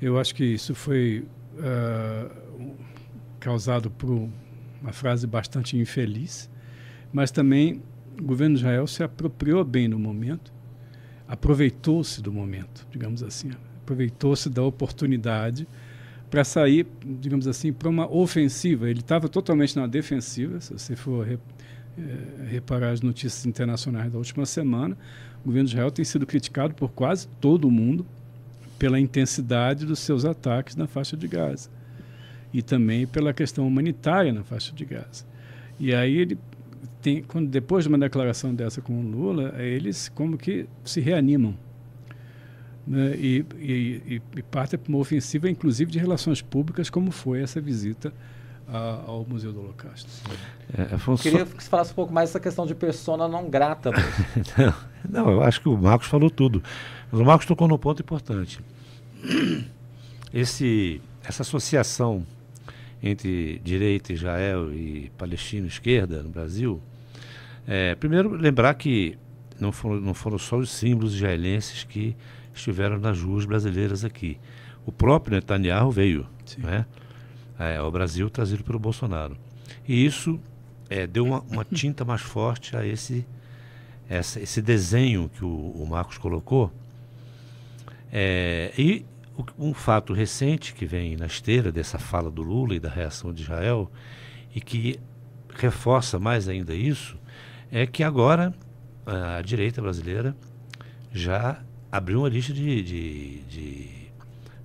Eu 0.00 0.18
acho 0.18 0.34
que 0.34 0.44
isso 0.44 0.74
foi 0.74 1.24
uh, 1.54 2.30
causado 3.38 3.90
por 3.90 4.28
uma 4.82 4.92
frase 4.92 5.26
bastante 5.26 5.76
infeliz, 5.76 6.50
mas 7.12 7.30
também 7.30 7.80
o 8.18 8.22
governo 8.22 8.56
de 8.56 8.60
Israel 8.60 8.86
se 8.86 9.02
apropriou 9.02 9.64
bem 9.64 9.88
do 9.88 9.98
momento, 9.98 10.52
aproveitou-se 11.26 12.20
do 12.20 12.32
momento, 12.32 12.86
digamos 12.90 13.22
assim, 13.22 13.50
aproveitou-se 13.82 14.50
da 14.50 14.62
oportunidade 14.62 15.66
para 16.28 16.44
sair, 16.44 16.86
digamos 17.20 17.46
assim, 17.46 17.72
para 17.72 17.88
uma 17.88 18.10
ofensiva. 18.10 18.88
Ele 18.88 19.00
estava 19.00 19.28
totalmente 19.28 19.76
na 19.76 19.86
defensiva, 19.86 20.60
se 20.60 20.72
você 20.72 20.96
for 20.96 21.26
re, 21.26 21.38
é, 21.98 22.46
reparar 22.46 22.90
as 22.90 23.02
notícias 23.02 23.46
internacionais 23.46 24.10
da 24.10 24.18
última 24.18 24.44
semana, 24.44 24.96
o 25.42 25.46
governo 25.46 25.68
de 25.68 25.74
Israel 25.74 25.90
tem 25.90 26.04
sido 26.04 26.26
criticado 26.26 26.74
por 26.74 26.90
quase 26.92 27.28
todo 27.40 27.70
mundo 27.70 28.06
pela 28.78 28.98
intensidade 28.98 29.86
dos 29.86 30.00
seus 30.00 30.24
ataques 30.24 30.74
na 30.74 30.86
faixa 30.86 31.16
de 31.16 31.28
Gaza 31.28 31.70
e 32.52 32.62
também 32.62 33.06
pela 33.06 33.32
questão 33.32 33.66
humanitária 33.66 34.32
na 34.32 34.44
faixa 34.44 34.72
de 34.72 34.84
Gaza. 34.84 35.24
E 35.78 35.94
aí 35.94 36.16
ele 36.16 36.38
tem, 37.00 37.22
quando 37.22 37.48
depois 37.48 37.84
de 37.84 37.88
uma 37.88 37.98
declaração 37.98 38.54
dessa 38.54 38.80
com 38.80 39.00
o 39.00 39.02
Lula, 39.02 39.54
eles 39.58 40.08
como 40.08 40.38
que 40.38 40.66
se 40.84 41.00
reanimam. 41.00 41.56
Né? 42.86 43.14
E, 43.16 43.46
e, 43.58 44.22
e 44.36 44.42
partem 44.42 44.78
para 44.78 44.88
uma 44.88 44.98
ofensiva, 44.98 45.48
inclusive 45.48 45.90
de 45.90 45.98
relações 45.98 46.42
públicas, 46.42 46.90
como 46.90 47.10
foi 47.10 47.40
essa 47.40 47.60
visita 47.60 48.12
a, 48.68 49.02
ao 49.06 49.26
Museu 49.28 49.52
do 49.52 49.60
Holocausto. 49.60 50.08
É, 50.76 50.94
Afonso... 50.94 51.22
Queria 51.22 51.44
que 51.44 51.62
você 51.62 51.68
falasse 51.68 51.92
um 51.92 51.94
pouco 51.94 52.12
mais 52.12 52.30
dessa 52.30 52.40
questão 52.40 52.66
de 52.66 52.74
persona 52.74 53.28
não 53.28 53.48
grata. 53.48 53.90
não, 54.56 55.24
não, 55.24 55.30
eu 55.32 55.42
acho 55.42 55.60
que 55.60 55.68
o 55.68 55.76
Marcos 55.76 56.08
falou 56.08 56.30
tudo. 56.30 56.62
Mas 57.10 57.20
o 57.20 57.24
Marcos 57.24 57.46
tocou 57.46 57.68
num 57.68 57.78
ponto 57.78 58.02
importante. 58.02 58.60
Esse, 60.32 61.02
essa 61.22 61.42
associação 61.42 62.24
entre 63.02 63.60
direita, 63.64 64.12
Israel 64.12 64.72
e 64.72 65.10
Palestina, 65.18 65.66
esquerda 65.66 66.22
no 66.22 66.28
Brasil, 66.28 66.80
é, 67.66 67.94
primeiro 67.94 68.30
lembrar 68.30 68.74
que 68.74 69.18
não 69.58 69.72
foram, 69.72 70.00
não 70.00 70.14
foram 70.14 70.38
só 70.38 70.56
os 70.56 70.70
símbolos 70.70 71.14
israelenses 71.14 71.84
que 71.84 72.16
estiveram 72.54 72.98
nas 72.98 73.20
ruas 73.20 73.44
brasileiras 73.44 74.04
aqui. 74.04 74.38
O 74.84 74.92
próprio 74.92 75.34
Netanyahu 75.34 75.90
veio 75.90 76.26
né, 76.58 76.84
é, 77.58 77.76
ao 77.76 77.90
Brasil 77.90 78.28
trazido 78.28 78.64
pelo 78.64 78.78
Bolsonaro. 78.78 79.36
E 79.86 80.04
isso 80.04 80.40
é, 80.90 81.06
deu 81.06 81.24
uma, 81.24 81.40
uma, 81.42 81.64
tinta 81.72 82.04
mais 82.04 82.20
forte 82.20 82.76
a 82.76 82.84
esse, 82.84 83.24
essa, 84.08 84.40
esse 84.40 84.60
desenho 84.60 85.30
que 85.32 85.44
o, 85.44 85.48
o 85.48 85.86
Marcos 85.86 86.18
colocou. 86.18 86.72
É, 88.12 88.72
e 88.76 89.06
um 89.58 89.72
fato 89.72 90.12
recente 90.12 90.74
que 90.74 90.84
vem 90.84 91.16
na 91.16 91.26
esteira 91.26 91.72
dessa 91.72 91.98
fala 91.98 92.30
do 92.30 92.42
Lula 92.42 92.74
e 92.74 92.80
da 92.80 92.88
reação 92.90 93.32
de 93.32 93.42
Israel 93.42 93.90
e 94.54 94.60
que 94.60 95.00
reforça 95.54 96.18
mais 96.18 96.48
ainda 96.48 96.74
isso 96.74 97.18
é 97.70 97.86
que 97.86 98.02
agora 98.02 98.54
a 99.06 99.40
direita 99.42 99.80
brasileira 99.80 100.36
já 101.12 101.62
abriu 101.90 102.20
uma 102.20 102.28
lista 102.28 102.52
de, 102.52 102.82
de, 102.82 103.38
de 103.42 103.88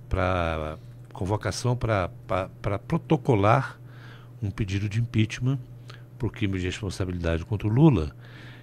para 0.08 0.78
convocação 1.12 1.76
para 1.76 2.78
protocolar 2.86 3.78
um 4.42 4.50
pedido 4.50 4.88
de 4.88 5.00
impeachment 5.00 5.58
por 6.18 6.30
crime 6.30 6.58
de 6.58 6.66
responsabilidade 6.66 7.44
contra 7.44 7.66
o 7.66 7.70
Lula, 7.70 8.14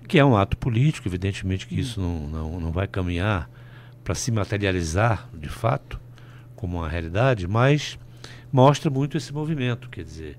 que 0.07 0.17
é 0.17 0.25
um 0.25 0.37
ato 0.37 0.57
político, 0.57 1.07
evidentemente 1.07 1.67
que 1.67 1.79
isso 1.79 1.99
não, 1.99 2.27
não, 2.27 2.59
não 2.59 2.71
vai 2.71 2.87
caminhar 2.87 3.49
para 4.05 4.13
se 4.13 4.31
materializar 4.31 5.27
de 5.33 5.49
fato 5.49 5.99
como 6.55 6.77
uma 6.77 6.87
realidade, 6.87 7.47
mas 7.47 7.97
mostra 8.53 8.89
muito 8.89 9.17
esse 9.17 9.33
movimento. 9.33 9.89
Quer 9.89 10.03
dizer, 10.03 10.37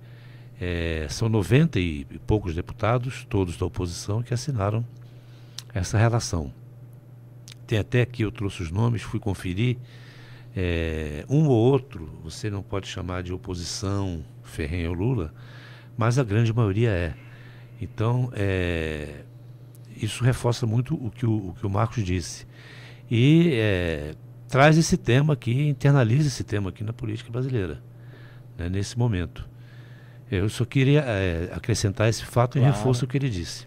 é, 0.61 1.07
são 1.11 1.29
90 1.29 1.81
e 1.81 2.05
poucos 2.27 2.55
deputados, 2.55 3.27
todos 3.29 3.57
da 3.57 3.67
oposição, 3.67 4.23
que 4.23 4.33
assinaram 4.33 4.87
essa 5.75 5.99
relação. 5.99 6.55
Tem 7.67 7.81
até 7.81 8.07
que 8.07 8.23
eu 8.23 8.31
trouxe 8.31 8.63
os 8.63 8.71
nomes, 8.71 9.03
fui 9.03 9.19
conferir. 9.19 9.77
É, 10.55 11.27
um 11.29 11.49
ou 11.49 11.57
outro, 11.57 12.09
você 12.23 12.49
não 12.49 12.63
pode 12.63 12.87
chamar 12.87 13.25
de 13.25 13.33
oposição 13.33 14.25
ferrenha 14.45 14.89
ao 14.89 14.95
Lula, 14.95 15.35
mas 15.99 16.21
a 16.21 16.25
grande 16.25 16.53
maioria 16.53 16.91
é. 16.91 17.15
Então, 17.81 18.31
é, 18.33 19.25
isso 19.97 20.23
reforça 20.23 20.67
muito 20.67 20.95
o 20.95 21.11
que 21.11 21.27
o, 21.27 21.49
o 21.49 21.55
que 21.55 21.67
o 21.67 21.69
Marcos 21.69 22.05
disse. 22.05 22.47
E 23.11 23.51
é, 23.55 24.15
traz 24.49 24.77
esse 24.77 24.97
tema 24.97 25.35
aqui, 25.35 25.69
internaliza 25.69 26.29
esse 26.29 26.45
tema 26.45 26.71
aqui 26.71 26.83
na 26.83 26.93
política 26.93 27.31
brasileira, 27.31 27.83
né, 28.59 28.69
nesse 28.69 28.99
momento. 28.99 29.49
Eu 30.31 30.49
só 30.49 30.65
queria 30.65 31.01
é, 31.01 31.51
acrescentar 31.53 32.09
esse 32.09 32.25
fato 32.25 32.55
claro. 32.55 32.69
em 32.69 32.73
reforço 32.73 33.05
ao 33.05 33.09
que 33.09 33.17
ele 33.17 33.31
disse. 33.31 33.67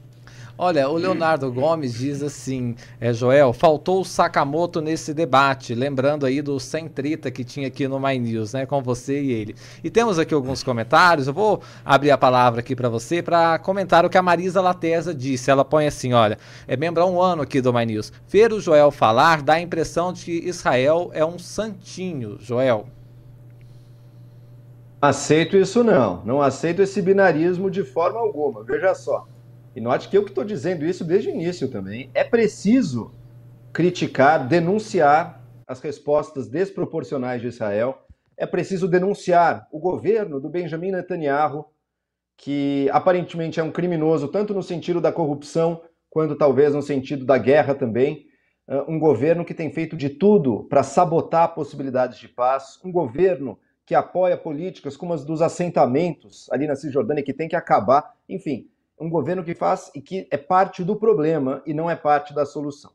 Olha, 0.61 0.89
o 0.89 0.97
Leonardo 0.97 1.49
Gomes 1.49 1.93
diz 1.93 2.21
assim, 2.21 2.75
é, 2.99 3.13
Joel, 3.13 3.53
faltou 3.53 4.01
o 4.01 4.03
Sakamoto 4.03 4.81
nesse 4.81 5.13
debate, 5.13 5.73
lembrando 5.73 6.25
aí 6.25 6.41
do 6.41 6.59
Sem 6.59 6.89
Trita 6.89 7.31
que 7.31 7.45
tinha 7.45 7.69
aqui 7.69 7.87
no 7.87 7.97
My 7.97 8.19
News, 8.19 8.51
né, 8.51 8.65
com 8.65 8.81
você 8.81 9.21
e 9.21 9.31
ele. 9.31 9.55
E 9.81 9.89
temos 9.89 10.19
aqui 10.19 10.33
alguns 10.33 10.61
comentários, 10.61 11.27
eu 11.27 11.33
vou 11.33 11.61
abrir 11.85 12.11
a 12.11 12.17
palavra 12.17 12.59
aqui 12.59 12.75
para 12.75 12.89
você 12.89 13.23
para 13.23 13.57
comentar 13.59 14.03
o 14.03 14.09
que 14.09 14.17
a 14.17 14.21
Marisa 14.21 14.59
Latesa 14.59 15.15
disse. 15.15 15.49
Ela 15.49 15.63
põe 15.63 15.87
assim, 15.87 16.11
olha, 16.11 16.37
é 16.67 16.75
membro 16.75 17.01
há 17.03 17.05
um 17.05 17.21
ano 17.21 17.43
aqui 17.43 17.61
do 17.61 17.73
My 17.73 17.85
News. 17.85 18.11
Ver 18.27 18.51
o 18.51 18.59
Joel 18.59 18.91
falar 18.91 19.41
dá 19.41 19.53
a 19.53 19.61
impressão 19.61 20.11
de 20.11 20.25
que 20.25 20.45
Israel 20.45 21.09
é 21.13 21.23
um 21.23 21.39
santinho, 21.39 22.37
Joel. 22.37 22.85
Aceito 25.01 25.55
isso 25.55 25.85
não, 25.85 26.21
não 26.25 26.41
aceito 26.41 26.81
esse 26.81 27.01
binarismo 27.01 27.71
de 27.71 27.85
forma 27.85 28.19
alguma, 28.19 28.61
veja 28.61 28.93
só. 28.93 29.25
E 29.75 29.81
note 29.81 30.09
que 30.09 30.17
eu 30.17 30.23
que 30.23 30.31
estou 30.31 30.43
dizendo 30.43 30.85
isso 30.85 31.05
desde 31.05 31.29
o 31.29 31.31
início 31.31 31.69
também. 31.69 32.09
É 32.13 32.23
preciso 32.23 33.13
criticar, 33.71 34.47
denunciar 34.47 35.43
as 35.67 35.79
respostas 35.79 36.47
desproporcionais 36.47 37.41
de 37.41 37.47
Israel. 37.47 37.97
É 38.35 38.45
preciso 38.45 38.87
denunciar 38.87 39.67
o 39.71 39.79
governo 39.79 40.39
do 40.39 40.49
Benjamin 40.49 40.91
Netanyahu, 40.91 41.65
que 42.35 42.89
aparentemente 42.91 43.59
é 43.59 43.63
um 43.63 43.71
criminoso, 43.71 44.27
tanto 44.29 44.53
no 44.53 44.63
sentido 44.63 44.99
da 44.99 45.11
corrupção, 45.11 45.81
quanto 46.09 46.35
talvez 46.35 46.73
no 46.73 46.81
sentido 46.81 47.25
da 47.25 47.37
guerra 47.37 47.75
também. 47.75 48.25
Um 48.87 48.97
governo 48.99 49.43
que 49.43 49.53
tem 49.53 49.71
feito 49.71 49.97
de 49.97 50.09
tudo 50.09 50.63
para 50.69 50.83
sabotar 50.83 51.53
possibilidades 51.53 52.17
de 52.17 52.27
paz. 52.27 52.79
Um 52.83 52.91
governo 52.91 53.59
que 53.85 53.95
apoia 53.95 54.37
políticas 54.37 54.95
como 54.95 55.13
as 55.13 55.25
dos 55.25 55.41
assentamentos 55.41 56.47
ali 56.51 56.67
na 56.67 56.75
Cisjordânia, 56.75 57.23
que 57.23 57.33
tem 57.33 57.47
que 57.47 57.55
acabar. 57.55 58.13
Enfim, 58.27 58.67
um 58.99 59.09
governo 59.09 59.43
que 59.43 59.55
faz 59.55 59.91
e 59.95 60.01
que 60.01 60.27
é 60.29 60.37
parte 60.37 60.83
do 60.83 60.95
problema 60.95 61.61
e 61.65 61.73
não 61.73 61.89
é 61.89 61.95
parte 61.95 62.33
da 62.33 62.45
solução. 62.45 62.91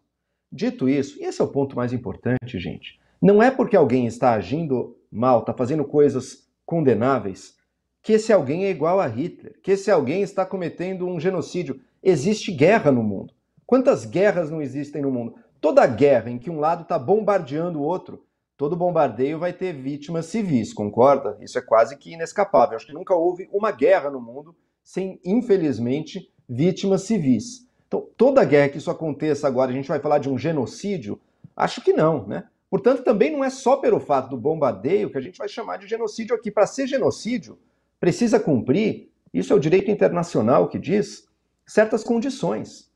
Dito 0.52 0.88
isso, 0.88 1.20
e 1.20 1.24
esse 1.24 1.40
é 1.40 1.44
o 1.44 1.48
ponto 1.48 1.74
mais 1.74 1.92
importante, 1.92 2.58
gente, 2.58 3.00
não 3.20 3.42
é 3.42 3.50
porque 3.50 3.76
alguém 3.76 4.06
está 4.06 4.34
agindo 4.34 4.96
mal, 5.10 5.40
está 5.40 5.52
fazendo 5.52 5.84
coisas 5.84 6.46
condenáveis, 6.66 7.56
que 8.02 8.12
esse 8.12 8.32
alguém 8.32 8.66
é 8.66 8.70
igual 8.70 9.00
a 9.00 9.06
Hitler, 9.06 9.58
que 9.62 9.72
esse 9.72 9.90
alguém 9.90 10.22
está 10.22 10.44
cometendo 10.44 11.06
um 11.06 11.18
genocídio. 11.18 11.80
Existe 12.02 12.52
guerra 12.52 12.92
no 12.92 13.02
mundo. 13.02 13.32
Quantas 13.66 14.04
guerras 14.04 14.50
não 14.50 14.60
existem 14.60 15.00
no 15.00 15.10
mundo? 15.10 15.36
Toda 15.58 15.86
guerra 15.86 16.30
em 16.30 16.38
que 16.38 16.50
um 16.50 16.60
lado 16.60 16.82
está 16.82 16.98
bombardeando 16.98 17.80
o 17.80 17.82
outro, 17.82 18.22
todo 18.58 18.76
bombardeio 18.76 19.38
vai 19.38 19.54
ter 19.54 19.72
vítimas 19.72 20.26
civis, 20.26 20.74
concorda? 20.74 21.38
Isso 21.40 21.58
é 21.58 21.62
quase 21.62 21.96
que 21.96 22.12
inescapável. 22.12 22.76
Acho 22.76 22.86
que 22.86 22.92
nunca 22.92 23.14
houve 23.14 23.48
uma 23.50 23.70
guerra 23.70 24.10
no 24.10 24.20
mundo 24.20 24.54
sem, 24.84 25.18
infelizmente, 25.24 26.30
vítimas 26.48 27.02
civis. 27.02 27.66
Então, 27.88 28.06
toda 28.16 28.44
guerra 28.44 28.68
que 28.68 28.78
isso 28.78 28.90
aconteça 28.90 29.48
agora, 29.48 29.70
a 29.70 29.74
gente 29.74 29.88
vai 29.88 29.98
falar 29.98 30.18
de 30.18 30.28
um 30.28 30.36
genocídio? 30.36 31.18
Acho 31.56 31.80
que 31.80 31.92
não, 31.92 32.26
né? 32.26 32.44
Portanto, 32.68 33.02
também 33.02 33.30
não 33.30 33.44
é 33.44 33.50
só 33.50 33.76
pelo 33.76 33.98
fato 33.98 34.28
do 34.28 34.36
bombardeio 34.36 35.10
que 35.10 35.16
a 35.16 35.20
gente 35.20 35.38
vai 35.38 35.48
chamar 35.48 35.78
de 35.78 35.86
genocídio 35.86 36.34
aqui. 36.34 36.50
Para 36.50 36.66
ser 36.66 36.86
genocídio, 36.86 37.58
precisa 37.98 38.38
cumprir, 38.38 39.10
isso 39.32 39.52
é 39.52 39.56
o 39.56 39.60
direito 39.60 39.90
internacional 39.90 40.68
que 40.68 40.78
diz, 40.78 41.26
certas 41.66 42.04
condições. 42.04 42.90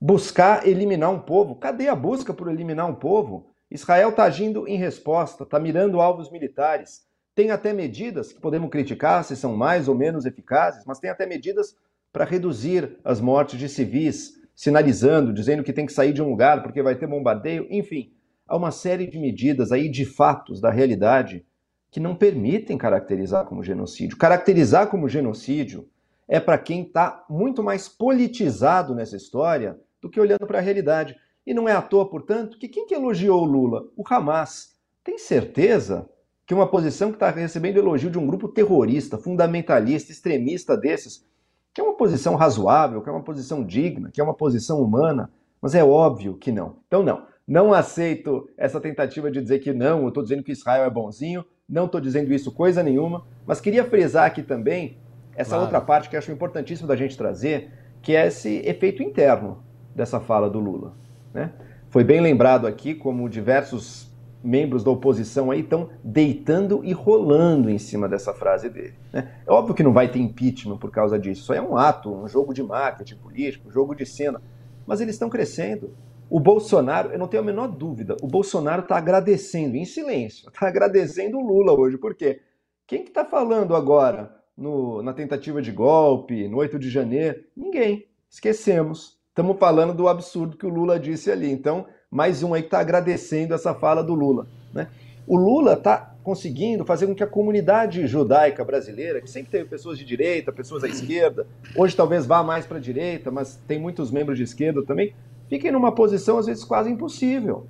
Buscar 0.00 0.66
eliminar 0.66 1.10
um 1.10 1.20
povo. 1.20 1.54
Cadê 1.54 1.88
a 1.88 1.94
busca 1.94 2.34
por 2.34 2.48
eliminar 2.48 2.88
um 2.88 2.94
povo? 2.94 3.46
Israel 3.70 4.10
está 4.10 4.24
agindo 4.24 4.66
em 4.66 4.76
resposta, 4.76 5.44
está 5.44 5.60
mirando 5.60 6.00
alvos 6.00 6.30
militares. 6.30 7.06
Tem 7.34 7.50
até 7.50 7.72
medidas 7.72 8.32
que 8.32 8.40
podemos 8.40 8.70
criticar 8.70 9.24
se 9.24 9.36
são 9.36 9.56
mais 9.56 9.88
ou 9.88 9.94
menos 9.94 10.26
eficazes, 10.26 10.84
mas 10.84 10.98
tem 10.98 11.10
até 11.10 11.26
medidas 11.26 11.76
para 12.12 12.24
reduzir 12.24 12.98
as 13.04 13.20
mortes 13.20 13.58
de 13.58 13.68
civis, 13.68 14.40
sinalizando, 14.54 15.32
dizendo 15.32 15.62
que 15.62 15.72
tem 15.72 15.86
que 15.86 15.92
sair 15.92 16.12
de 16.12 16.20
um 16.20 16.28
lugar 16.28 16.62
porque 16.62 16.82
vai 16.82 16.94
ter 16.94 17.06
bombardeio, 17.06 17.66
enfim. 17.70 18.12
Há 18.46 18.56
uma 18.56 18.72
série 18.72 19.06
de 19.06 19.18
medidas 19.18 19.70
aí, 19.70 19.88
de 19.88 20.04
fatos 20.04 20.60
da 20.60 20.70
realidade, 20.70 21.46
que 21.90 22.00
não 22.00 22.16
permitem 22.16 22.76
caracterizar 22.76 23.44
como 23.44 23.62
genocídio. 23.62 24.16
Caracterizar 24.16 24.88
como 24.88 25.08
genocídio 25.08 25.88
é 26.28 26.38
para 26.38 26.58
quem 26.58 26.82
está 26.82 27.24
muito 27.28 27.62
mais 27.62 27.88
politizado 27.88 28.94
nessa 28.94 29.16
história 29.16 29.78
do 30.00 30.10
que 30.10 30.20
olhando 30.20 30.46
para 30.46 30.58
a 30.58 30.62
realidade. 30.62 31.16
E 31.46 31.54
não 31.54 31.68
é 31.68 31.72
à 31.72 31.82
toa, 31.82 32.08
portanto, 32.08 32.58
que 32.58 32.68
quem 32.68 32.86
que 32.86 32.94
elogiou 32.94 33.42
o 33.42 33.44
Lula? 33.44 33.84
O 33.96 34.04
Hamas. 34.08 34.76
Tem 35.02 35.16
certeza 35.16 36.08
que 36.50 36.54
uma 36.54 36.66
posição 36.66 37.10
que 37.10 37.14
está 37.14 37.30
recebendo 37.30 37.76
elogio 37.76 38.10
de 38.10 38.18
um 38.18 38.26
grupo 38.26 38.48
terrorista, 38.48 39.16
fundamentalista, 39.16 40.10
extremista 40.10 40.76
desses, 40.76 41.24
que 41.72 41.80
é 41.80 41.84
uma 41.84 41.96
posição 41.96 42.34
razoável, 42.34 43.00
que 43.00 43.08
é 43.08 43.12
uma 43.12 43.22
posição 43.22 43.62
digna, 43.62 44.10
que 44.12 44.20
é 44.20 44.24
uma 44.24 44.34
posição 44.34 44.82
humana, 44.82 45.30
mas 45.62 45.76
é 45.76 45.84
óbvio 45.84 46.34
que 46.34 46.50
não. 46.50 46.78
Então, 46.88 47.04
não. 47.04 47.24
Não 47.46 47.72
aceito 47.72 48.50
essa 48.58 48.80
tentativa 48.80 49.30
de 49.30 49.40
dizer 49.40 49.60
que 49.60 49.72
não, 49.72 50.02
eu 50.02 50.08
estou 50.08 50.24
dizendo 50.24 50.42
que 50.42 50.50
Israel 50.50 50.82
é 50.82 50.90
bonzinho, 50.90 51.44
não 51.68 51.84
estou 51.86 52.00
dizendo 52.00 52.34
isso 52.34 52.50
coisa 52.50 52.82
nenhuma, 52.82 53.24
mas 53.46 53.60
queria 53.60 53.84
frisar 53.84 54.26
aqui 54.26 54.42
também 54.42 54.98
essa 55.36 55.50
claro. 55.50 55.62
outra 55.62 55.80
parte 55.80 56.10
que 56.10 56.16
acho 56.16 56.32
importantíssimo 56.32 56.88
da 56.88 56.96
gente 56.96 57.16
trazer, 57.16 57.70
que 58.02 58.16
é 58.16 58.26
esse 58.26 58.56
efeito 58.66 59.04
interno 59.04 59.62
dessa 59.94 60.18
fala 60.18 60.50
do 60.50 60.58
Lula. 60.58 60.96
Né? 61.32 61.52
Foi 61.90 62.02
bem 62.02 62.20
lembrado 62.20 62.66
aqui 62.66 62.92
como 62.92 63.28
diversos 63.28 64.09
membros 64.42 64.82
da 64.82 64.90
oposição 64.90 65.50
aí 65.50 65.60
estão 65.60 65.90
deitando 66.02 66.84
e 66.84 66.92
rolando 66.92 67.68
em 67.68 67.78
cima 67.78 68.08
dessa 68.08 68.32
frase 68.32 68.68
dele. 68.68 68.94
Né? 69.12 69.30
É 69.46 69.52
óbvio 69.52 69.74
que 69.74 69.82
não 69.82 69.92
vai 69.92 70.10
ter 70.10 70.18
impeachment 70.18 70.78
por 70.78 70.90
causa 70.90 71.18
disso. 71.18 71.42
Isso 71.42 71.52
é 71.52 71.60
um 71.60 71.76
ato, 71.76 72.12
um 72.12 72.26
jogo 72.26 72.54
de 72.54 72.62
marketing 72.62 73.16
político, 73.16 73.68
um 73.68 73.72
jogo 73.72 73.94
de 73.94 74.06
cena. 74.06 74.40
Mas 74.86 75.00
eles 75.00 75.14
estão 75.14 75.28
crescendo. 75.28 75.94
O 76.28 76.38
Bolsonaro, 76.38 77.10
eu 77.10 77.18
não 77.18 77.26
tenho 77.26 77.42
a 77.42 77.46
menor 77.46 77.66
dúvida, 77.66 78.16
o 78.22 78.26
Bolsonaro 78.28 78.82
está 78.82 78.96
agradecendo 78.96 79.76
em 79.76 79.84
silêncio, 79.84 80.48
está 80.48 80.66
agradecendo 80.68 81.38
o 81.38 81.46
Lula 81.46 81.72
hoje. 81.72 81.98
Por 81.98 82.14
quê? 82.14 82.40
Quem 82.86 83.02
que 83.02 83.10
está 83.10 83.24
falando 83.24 83.74
agora 83.74 84.34
no, 84.56 85.02
na 85.02 85.12
tentativa 85.12 85.60
de 85.60 85.72
golpe, 85.72 86.48
no 86.48 86.58
8 86.58 86.78
de 86.78 86.88
janeiro? 86.88 87.42
Ninguém. 87.56 88.06
Esquecemos. 88.28 89.18
Estamos 89.28 89.58
falando 89.58 89.94
do 89.94 90.08
absurdo 90.08 90.56
que 90.56 90.66
o 90.66 90.70
Lula 90.70 90.98
disse 90.98 91.30
ali. 91.30 91.50
Então, 91.50 91.86
mais 92.10 92.42
um 92.42 92.52
aí 92.52 92.62
que 92.62 92.66
está 92.66 92.80
agradecendo 92.80 93.54
essa 93.54 93.72
fala 93.72 94.02
do 94.02 94.14
Lula. 94.14 94.46
Né? 94.74 94.88
O 95.28 95.36
Lula 95.36 95.74
está 95.74 96.12
conseguindo 96.24 96.84
fazer 96.84 97.06
com 97.06 97.14
que 97.14 97.22
a 97.22 97.26
comunidade 97.26 98.04
judaica 98.08 98.64
brasileira, 98.64 99.20
que 99.20 99.30
sempre 99.30 99.52
teve 99.52 99.68
pessoas 99.68 99.96
de 99.96 100.04
direita, 100.04 100.50
pessoas 100.50 100.82
à 100.82 100.88
esquerda, 100.88 101.46
hoje 101.76 101.94
talvez 101.94 102.26
vá 102.26 102.42
mais 102.42 102.66
para 102.66 102.78
a 102.78 102.80
direita, 102.80 103.30
mas 103.30 103.60
tem 103.66 103.78
muitos 103.78 104.10
membros 104.10 104.36
de 104.36 104.42
esquerda 104.42 104.82
também, 104.82 105.14
fiquem 105.48 105.70
numa 105.70 105.92
posição 105.92 106.36
às 106.36 106.46
vezes 106.46 106.64
quase 106.64 106.90
impossível. 106.90 107.66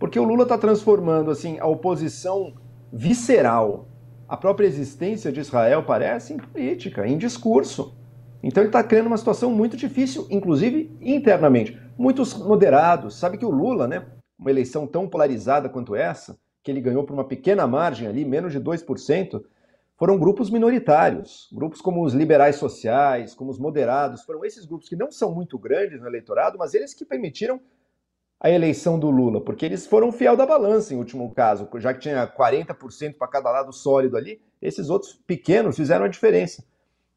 Porque 0.00 0.18
o 0.18 0.24
Lula 0.24 0.42
está 0.42 0.58
transformando 0.58 1.30
assim 1.30 1.56
a 1.60 1.66
oposição 1.66 2.54
visceral, 2.92 3.86
a 4.28 4.36
própria 4.36 4.66
existência 4.66 5.30
de 5.30 5.38
Israel 5.38 5.84
parece 5.84 6.34
em 6.34 6.38
política, 6.38 7.06
em 7.06 7.16
discurso. 7.16 7.94
Então 8.42 8.62
ele 8.62 8.68
está 8.68 8.82
criando 8.82 9.06
uma 9.06 9.16
situação 9.16 9.52
muito 9.52 9.76
difícil, 9.76 10.26
inclusive 10.28 10.90
internamente. 11.00 11.85
Muitos 11.98 12.34
moderados, 12.34 13.18
sabe 13.18 13.38
que 13.38 13.46
o 13.46 13.50
Lula, 13.50 13.88
né, 13.88 14.06
uma 14.38 14.50
eleição 14.50 14.86
tão 14.86 15.08
polarizada 15.08 15.68
quanto 15.68 15.94
essa, 15.96 16.38
que 16.62 16.70
ele 16.70 16.80
ganhou 16.80 17.04
por 17.04 17.14
uma 17.14 17.24
pequena 17.24 17.66
margem 17.66 18.06
ali, 18.06 18.24
menos 18.24 18.52
de 18.52 18.60
2%, 18.60 19.42
foram 19.96 20.18
grupos 20.18 20.50
minoritários, 20.50 21.48
grupos 21.52 21.80
como 21.80 22.04
os 22.04 22.12
liberais 22.12 22.56
sociais, 22.56 23.34
como 23.34 23.50
os 23.50 23.58
moderados, 23.58 24.24
foram 24.24 24.44
esses 24.44 24.66
grupos 24.66 24.88
que 24.88 24.96
não 24.96 25.10
são 25.10 25.34
muito 25.34 25.58
grandes 25.58 26.00
no 26.00 26.06
eleitorado, 26.06 26.58
mas 26.58 26.74
eles 26.74 26.92
que 26.92 27.04
permitiram 27.04 27.58
a 28.38 28.50
eleição 28.50 28.98
do 28.98 29.10
Lula, 29.10 29.40
porque 29.40 29.64
eles 29.64 29.86
foram 29.86 30.12
fiel 30.12 30.36
da 30.36 30.44
balança 30.44 30.92
em 30.92 30.98
último 30.98 31.32
caso, 31.32 31.66
já 31.76 31.94
que 31.94 32.00
tinha 32.00 32.26
40% 32.26 33.14
para 33.16 33.26
cada 33.26 33.50
lado 33.50 33.72
sólido 33.72 34.18
ali, 34.18 34.42
esses 34.60 34.90
outros 34.90 35.14
pequenos 35.26 35.76
fizeram 35.76 36.04
a 36.04 36.08
diferença. 36.08 36.62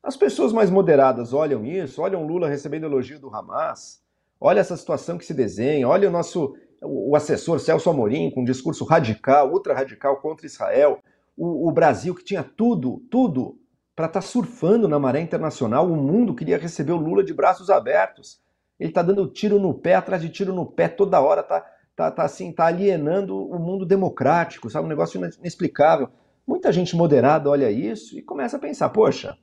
As 0.01 0.15
pessoas 0.15 0.53
mais 0.53 0.69
moderadas 0.69 1.33
olham 1.33 1.65
isso, 1.65 2.01
olham 2.01 2.25
Lula 2.25 2.47
recebendo 2.47 2.85
elogio 2.85 3.19
do 3.19 3.35
Hamas, 3.35 4.01
olha 4.39 4.59
essa 4.59 4.77
situação 4.77 5.17
que 5.17 5.25
se 5.25 5.33
desenha, 5.33 5.87
olha 5.87 6.07
o 6.07 6.11
nosso 6.11 6.55
o 6.81 7.15
assessor 7.15 7.59
Celso 7.59 7.89
Amorim 7.89 8.31
com 8.31 8.41
um 8.41 8.45
discurso 8.45 8.85
radical, 8.85 9.51
ultra 9.51 9.73
radical 9.73 10.17
contra 10.21 10.45
Israel, 10.45 10.99
o, 11.35 11.67
o 11.67 11.71
Brasil 11.71 12.15
que 12.15 12.23
tinha 12.23 12.43
tudo, 12.43 13.03
tudo 13.11 13.57
para 13.95 14.05
estar 14.05 14.21
tá 14.21 14.25
surfando 14.25 14.87
na 14.87 14.97
maré 14.97 15.19
internacional, 15.19 15.85
o 15.85 15.95
mundo 15.97 16.33
queria 16.33 16.57
receber 16.57 16.93
o 16.93 16.97
Lula 16.97 17.21
de 17.21 17.33
braços 17.33 17.69
abertos. 17.69 18.39
Ele 18.79 18.91
está 18.91 19.01
dando 19.01 19.27
tiro 19.27 19.59
no 19.59 19.73
pé, 19.73 19.95
atrás 19.95 20.21
de 20.21 20.29
tiro 20.29 20.53
no 20.53 20.65
pé, 20.65 20.87
toda 20.87 21.19
hora 21.19 21.41
está 21.41 21.65
tá, 21.97 22.09
tá, 22.09 22.23
assim, 22.23 22.49
tá 22.53 22.67
alienando 22.67 23.37
o 23.37 23.59
mundo 23.59 23.85
democrático, 23.85 24.69
sabe? 24.69 24.85
Um 24.85 24.89
negócio 24.89 25.19
inexplicável. 25.39 26.07
Muita 26.47 26.71
gente 26.71 26.95
moderada 26.95 27.49
olha 27.49 27.69
isso 27.69 28.17
e 28.17 28.21
começa 28.21 28.55
a 28.55 28.59
pensar, 28.59 28.87
poxa, 28.89 29.37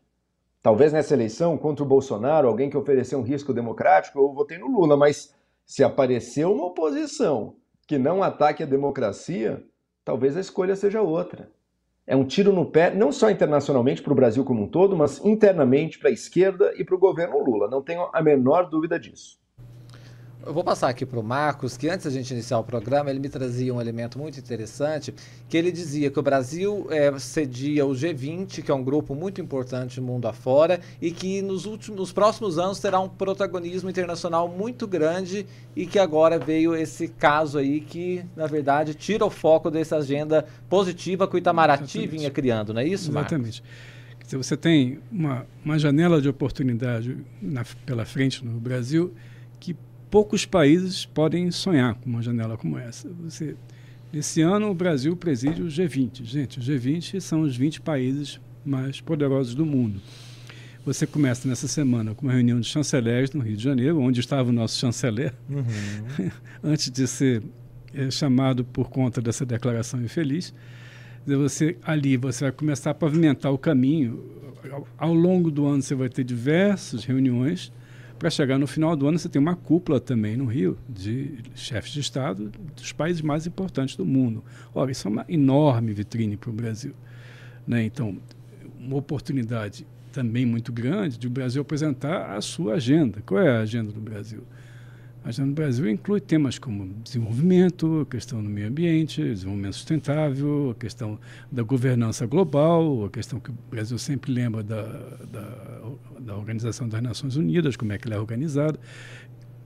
Talvez 0.67 0.93
nessa 0.93 1.15
eleição 1.15 1.57
contra 1.57 1.85
o 1.85 1.87
Bolsonaro, 1.87 2.49
alguém 2.49 2.69
que 2.69 2.77
ofereceu 2.77 3.21
um 3.21 3.23
risco 3.23 3.55
democrático, 3.55 4.19
eu 4.19 4.33
votei 4.33 4.59
no 4.59 4.67
Lula, 4.67 4.97
mas 4.97 5.33
se 5.65 5.85
apareceu 5.85 6.53
uma 6.53 6.67
oposição 6.67 7.55
que 7.87 7.97
não 7.99 8.21
ataque 8.21 8.65
a 8.65 8.67
democracia, 8.67 9.65
talvez 10.05 10.37
a 10.37 10.41
escolha 10.41 10.75
seja 10.75 11.01
outra. 11.01 11.53
É 12.05 12.17
um 12.17 12.25
tiro 12.25 12.53
no 12.53 12.67
pé, 12.67 12.93
não 12.93 13.13
só 13.13 13.31
internacionalmente 13.31 14.03
para 14.03 14.13
o 14.13 14.17
Brasil 14.17 14.45
como 14.45 14.65
um 14.65 14.69
todo, 14.69 14.97
mas 14.97 15.25
internamente 15.25 16.01
para 16.01 16.09
a 16.09 16.13
esquerda 16.13 16.75
e 16.77 16.85
para 16.85 16.97
o 16.97 16.99
governo 16.99 17.39
Lula. 17.39 17.71
Não 17.71 17.81
tenho 17.81 18.11
a 18.13 18.21
menor 18.21 18.69
dúvida 18.69 18.99
disso. 18.99 19.39
Eu 20.47 20.55
vou 20.55 20.63
passar 20.63 20.89
aqui 20.89 21.05
para 21.05 21.19
o 21.19 21.25
Marcos, 21.25 21.77
que 21.77 21.89
antes 21.89 22.05
da 22.05 22.11
gente 22.11 22.31
iniciar 22.31 22.61
o 22.61 22.63
programa, 22.63 23.11
ele 23.11 23.19
me 23.19 23.29
trazia 23.29 23.75
um 23.75 23.81
elemento 23.81 24.17
muito 24.17 24.39
interessante, 24.39 25.13
que 25.49 25.57
ele 25.57 25.73
dizia 25.73 26.09
que 26.09 26.21
o 26.21 26.23
Brasil 26.23 26.87
é, 26.89 27.19
cedia 27.19 27.85
o 27.85 27.91
G20, 27.91 28.63
que 28.63 28.71
é 28.71 28.75
um 28.75 28.85
grupo 28.85 29.13
muito 29.13 29.41
importante 29.41 30.01
no 30.01 30.07
mundo 30.07 30.29
afora, 30.29 30.81
e 31.03 31.11
que 31.11 31.43
nos, 31.43 31.67
últimos, 31.67 31.99
nos 31.99 32.13
próximos 32.13 32.61
anos 32.61 32.79
terá 32.79 33.01
um 33.01 33.09
protagonismo 33.09 33.91
internacional 33.91 34.49
muito 34.49 34.87
grande, 34.87 35.45
e 35.75 35.85
que 35.85 35.99
agora 35.99 36.39
veio 36.39 36.77
esse 36.77 37.09
caso 37.09 37.59
aí 37.59 37.81
que, 37.81 38.25
na 38.37 38.47
verdade, 38.47 38.95
tira 38.95 39.27
o 39.27 39.31
foco 39.31 39.69
dessa 39.69 39.97
agenda 39.97 40.47
positiva 40.69 41.27
que 41.27 41.35
o 41.35 41.39
Itamaraty 41.39 41.83
Exatamente. 41.83 42.09
vinha 42.09 42.31
criando, 42.31 42.73
não 42.73 42.81
é 42.81 42.87
isso, 42.87 43.13
Marcos? 43.13 43.33
Exatamente. 43.33 43.65
Você 44.29 44.57
tem 44.57 45.01
uma, 45.11 45.45
uma 45.65 45.77
janela 45.77 46.21
de 46.21 46.29
oportunidade 46.29 47.17
na, 47.43 47.65
pela 47.85 48.05
frente 48.05 48.45
no 48.45 48.61
Brasil 48.61 49.13
que 49.59 49.75
poucos 50.11 50.45
países 50.45 51.05
podem 51.05 51.51
sonhar 51.51 51.95
com 51.95 52.09
uma 52.09 52.23
janela 52.23 52.57
como 52.57 52.79
essa. 52.79 53.09
Você, 53.25 53.57
esse 54.13 54.41
ano 54.41 54.71
o 54.71 54.75
Brasil 54.75 55.17
preside 55.17 55.63
o 55.63 55.67
G20. 55.67 56.25
Gente, 56.25 56.59
o 56.59 56.63
G20 56.63 57.21
são 57.21 57.43
os 57.43 57.57
20 57.57 57.81
países 57.81 58.41
mais 58.65 59.01
poderosos 59.01 59.55
do 59.55 59.65
mundo. 59.65 60.01
Você 60.85 61.07
começa 61.07 61.49
nessa 61.49 61.67
semana 61.67 62.15
com 62.15 62.27
uma 62.27 62.33
reunião 62.33 62.61
de 62.61 62.69
chanceleres 62.69 63.33
no 63.33 63.43
Rio 63.43 63.57
de 63.57 63.63
Janeiro, 63.63 64.01
onde 64.01 64.21
estava 64.21 64.51
o 64.51 64.53
nosso 64.53 64.79
chanceler, 64.79 65.35
uhum. 65.51 66.31
antes 66.63 66.91
de 66.91 67.09
ser 67.09 67.43
é, 67.93 68.09
chamado 68.11 68.65
por 68.65 68.89
conta 68.89 69.21
dessa 69.21 69.45
declaração 69.45 70.01
infeliz. 70.01 70.55
Você 71.27 71.77
ali 71.83 72.17
você 72.17 72.45
vai 72.45 72.53
começar 72.53 72.91
a 72.93 72.95
pavimentar 72.95 73.53
o 73.53 73.59
caminho. 73.59 74.25
Ao, 74.71 74.87
ao 74.97 75.15
longo 75.15 75.51
do 75.51 75.67
ano 75.67 75.83
você 75.83 75.95
vai 75.95 76.09
ter 76.09 76.23
diversas 76.23 77.05
reuniões 77.05 77.73
para 78.19 78.31
chegar 78.31 78.59
no 78.59 78.67
final 78.67 78.97
do 78.97 79.07
ano, 79.07 79.19
você 79.19 79.29
tem 79.29 79.41
uma 79.41 79.55
cúpula 79.55 80.01
também 80.01 80.37
no 80.37 80.47
Rio 80.47 80.79
de 80.89 81.39
chefes 81.55 81.93
de 81.93 82.01
Estado 82.01 82.51
dos 82.75 82.93
países 82.93 83.23
mais 83.23 83.47
importantes 83.47 83.97
do 83.97 84.05
mundo. 84.05 84.43
Ora, 84.75 84.91
isso 84.91 85.07
é 85.07 85.11
uma 85.11 85.25
enorme 85.29 85.93
vitrine 85.93 86.37
para 86.37 86.51
o 86.51 86.53
Brasil. 86.53 86.95
Né? 87.67 87.85
Então, 87.85 88.17
uma 88.79 88.97
oportunidade 88.97 89.87
também 90.13 90.47
muito 90.47 90.73
grande 90.73 91.19
de 91.19 91.27
o 91.27 91.31
Brasil 91.31 91.61
apresentar 91.61 92.35
a 92.35 92.41
sua 92.41 92.75
agenda. 92.75 93.21
Qual 93.27 93.41
é 93.41 93.51
a 93.51 93.61
agenda 93.61 93.93
do 93.93 94.01
Brasil? 94.01 94.43
A 95.27 95.31
agenda 95.31 95.49
do 95.49 95.55
Brasil 95.55 95.91
inclui 95.91 96.21
temas 96.21 96.57
como 96.57 96.87
desenvolvimento, 97.03 98.03
a 98.03 98.07
questão 98.07 98.41
do 98.41 98.49
meio 98.49 98.69
ambiente, 98.69 99.21
desenvolvimento 99.21 99.75
sustentável, 99.75 100.71
a 100.71 100.75
questão 100.81 101.19
da 101.51 101.65
governança 101.65 102.25
global, 102.27 103.07
a 103.07 103.11
questão 103.11 103.41
que 103.41 103.51
o 103.51 103.55
Brasil 103.69 103.99
sempre 103.99 104.31
lembra 104.31 104.63
da, 104.63 104.83
da, 104.85 105.83
da 106.21 106.37
Organização 106.37 106.89
das 106.89 107.03
Nações 107.03 107.35
Unidas, 107.35 107.75
como 107.75 107.93
é 107.93 107.99
que 107.99 108.07
ela 108.07 108.15
é 108.15 108.21
organizada, 108.21 108.79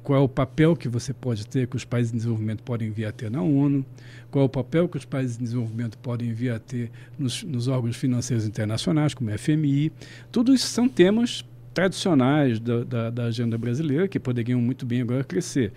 qual 0.02 0.18
é 0.18 0.22
o 0.22 0.28
papel 0.30 0.74
que 0.74 0.88
você 0.88 1.12
pode 1.12 1.46
ter, 1.46 1.66
que 1.66 1.76
os 1.76 1.84
países 1.84 2.10
em 2.14 2.16
desenvolvimento 2.16 2.62
podem 2.62 2.90
vir 2.90 3.04
a 3.04 3.12
ter 3.12 3.30
na 3.30 3.42
ONU, 3.42 3.84
qual 4.30 4.44
é 4.44 4.46
o 4.46 4.48
papel 4.48 4.88
que 4.88 4.96
os 4.96 5.04
países 5.04 5.38
em 5.38 5.44
desenvolvimento 5.44 5.98
podem 5.98 6.32
vir 6.32 6.52
a 6.52 6.58
ter 6.58 6.90
nos, 7.18 7.42
nos 7.42 7.68
órgãos 7.68 7.96
financeiros 7.96 8.46
internacionais, 8.46 9.12
como 9.12 9.28
a 9.28 9.36
FMI. 9.36 9.92
Tudo 10.32 10.54
isso 10.54 10.68
são 10.68 10.88
temas 10.88 11.44
tradicionais 11.72 12.58
da, 12.58 12.84
da, 12.84 13.10
da, 13.10 13.24
agenda 13.24 13.56
brasileira 13.56 14.08
que 14.08 14.18
poderiam 14.18 14.60
muito 14.60 14.84
bem 14.84 15.00
agora 15.00 15.22
crescer. 15.24 15.72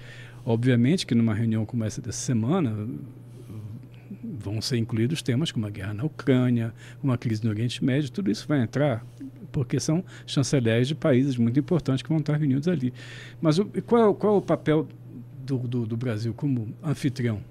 Obviamente 0.45 1.05
que 1.05 1.15
numa 1.15 1.33
reunião 1.33 1.65
como 1.65 1.83
essa 1.83 2.01
dessa 2.01 2.19
semana, 2.19 2.75
vão 4.43 4.61
ser 4.61 4.77
incluídos 4.77 5.21
temas 5.21 5.51
como 5.51 5.65
a 5.65 5.69
guerra 5.69 5.93
na 5.93 6.03
Ucrânia, 6.03 6.73
uma 7.01 7.17
crise 7.17 7.43
no 7.43 7.49
Oriente 7.49 7.83
Médio, 7.83 8.11
tudo 8.11 8.29
isso 8.29 8.47
vai 8.47 8.61
entrar, 8.61 9.05
porque 9.51 9.79
são 9.79 10.03
chanceleres 10.25 10.87
de 10.87 10.95
países 10.95 11.37
muito 11.37 11.59
importantes 11.59 12.01
que 12.01 12.09
vão 12.09 12.19
estar 12.19 12.35
reunidos 12.35 12.67
ali. 12.67 12.93
Mas 13.41 13.59
o, 13.59 13.65
qual, 13.85 14.13
qual 14.13 14.35
é 14.35 14.37
o 14.37 14.41
papel 14.41 14.87
do, 15.45 15.57
do, 15.59 15.85
do 15.85 15.97
Brasil 15.97 16.33
como 16.33 16.73
anfitrião? 16.83 17.41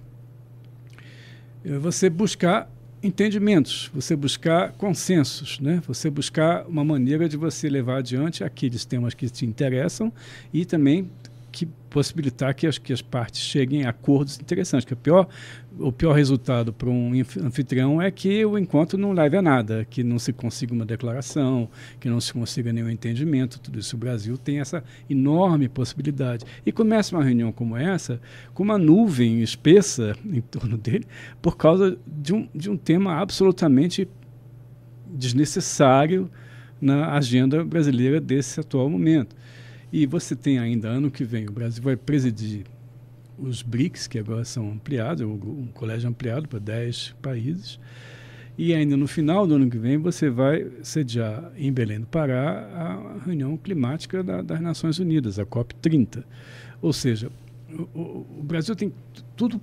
Você 1.64 2.10
buscar 2.10 2.68
entendimentos, 3.02 3.90
você 3.92 4.14
buscar 4.14 4.72
consensos, 4.72 5.58
né? 5.58 5.82
você 5.86 6.08
buscar 6.08 6.64
uma 6.66 6.84
maneira 6.84 7.28
de 7.28 7.36
você 7.36 7.68
levar 7.68 7.98
adiante 7.98 8.44
aqueles 8.44 8.84
temas 8.84 9.12
que 9.12 9.28
te 9.28 9.44
interessam 9.44 10.12
e 10.52 10.64
também 10.64 11.10
que 11.52 11.66
possibilitar 11.90 12.54
que 12.54 12.66
as, 12.66 12.78
que 12.78 12.92
as 12.92 13.02
partes 13.02 13.40
cheguem 13.42 13.84
a 13.84 13.90
acordos 13.90 14.40
interessantes. 14.40 14.86
Que 14.86 14.94
o 14.94 14.96
pior, 14.96 15.28
o 15.78 15.92
pior 15.92 16.14
resultado 16.14 16.72
para 16.72 16.88
um 16.88 17.12
anfitrião 17.40 18.00
é 18.00 18.10
que 18.10 18.44
o 18.44 18.58
encontro 18.58 18.98
não 18.98 19.12
leve 19.12 19.36
a 19.36 19.42
nada, 19.42 19.86
que 19.88 20.02
não 20.02 20.18
se 20.18 20.32
consiga 20.32 20.72
uma 20.72 20.86
declaração, 20.86 21.68
que 22.00 22.08
não 22.08 22.18
se 22.18 22.32
consiga 22.32 22.72
nenhum 22.72 22.88
entendimento. 22.88 23.60
Tudo 23.60 23.78
isso 23.78 23.94
o 23.94 23.98
Brasil 23.98 24.38
tem 24.38 24.58
essa 24.58 24.82
enorme 25.08 25.68
possibilidade. 25.68 26.46
E 26.64 26.72
começa 26.72 27.14
uma 27.14 27.22
reunião 27.22 27.52
como 27.52 27.76
essa 27.76 28.20
com 28.54 28.62
uma 28.62 28.78
nuvem 28.78 29.42
espessa 29.42 30.16
em 30.24 30.40
torno 30.40 30.78
dele 30.78 31.06
por 31.42 31.56
causa 31.56 31.98
de 32.06 32.32
um, 32.32 32.48
de 32.54 32.70
um 32.70 32.76
tema 32.76 33.20
absolutamente 33.20 34.08
desnecessário 35.06 36.30
na 36.80 37.12
agenda 37.12 37.62
brasileira 37.62 38.20
desse 38.20 38.58
atual 38.58 38.88
momento. 38.88 39.36
E 39.92 40.06
você 40.06 40.34
tem 40.34 40.58
ainda 40.58 40.88
ano 40.88 41.10
que 41.10 41.22
vem, 41.22 41.46
o 41.46 41.52
Brasil 41.52 41.82
vai 41.82 41.96
presidir 41.96 42.64
os 43.38 43.60
BRICS, 43.60 44.06
que 44.06 44.18
agora 44.18 44.44
são 44.44 44.72
ampliados, 44.72 45.26
um, 45.26 45.66
colégio 45.74 46.08
ampliado 46.08 46.48
para 46.48 46.58
10 46.58 47.14
países. 47.20 47.78
E 48.56 48.74
ainda 48.74 48.96
no 48.96 49.06
final 49.06 49.46
do 49.46 49.54
ano 49.54 49.68
que 49.68 49.76
vem 49.76 49.98
você 49.98 50.30
vai 50.30 50.66
sediar 50.82 51.52
em 51.56 51.70
Belém 51.72 52.00
do 52.00 52.06
Pará 52.06 52.68
a 53.20 53.24
reunião 53.24 53.56
climática 53.56 54.22
da, 54.22 54.40
das 54.40 54.60
Nações 54.60 54.98
Unidas, 54.98 55.38
a 55.38 55.44
COP30. 55.44 56.24
Ou 56.80 56.92
seja, 56.92 57.30
o, 57.94 58.26
o 58.38 58.42
Brasil 58.42 58.74
tem 58.74 58.92
tudo 59.36 59.60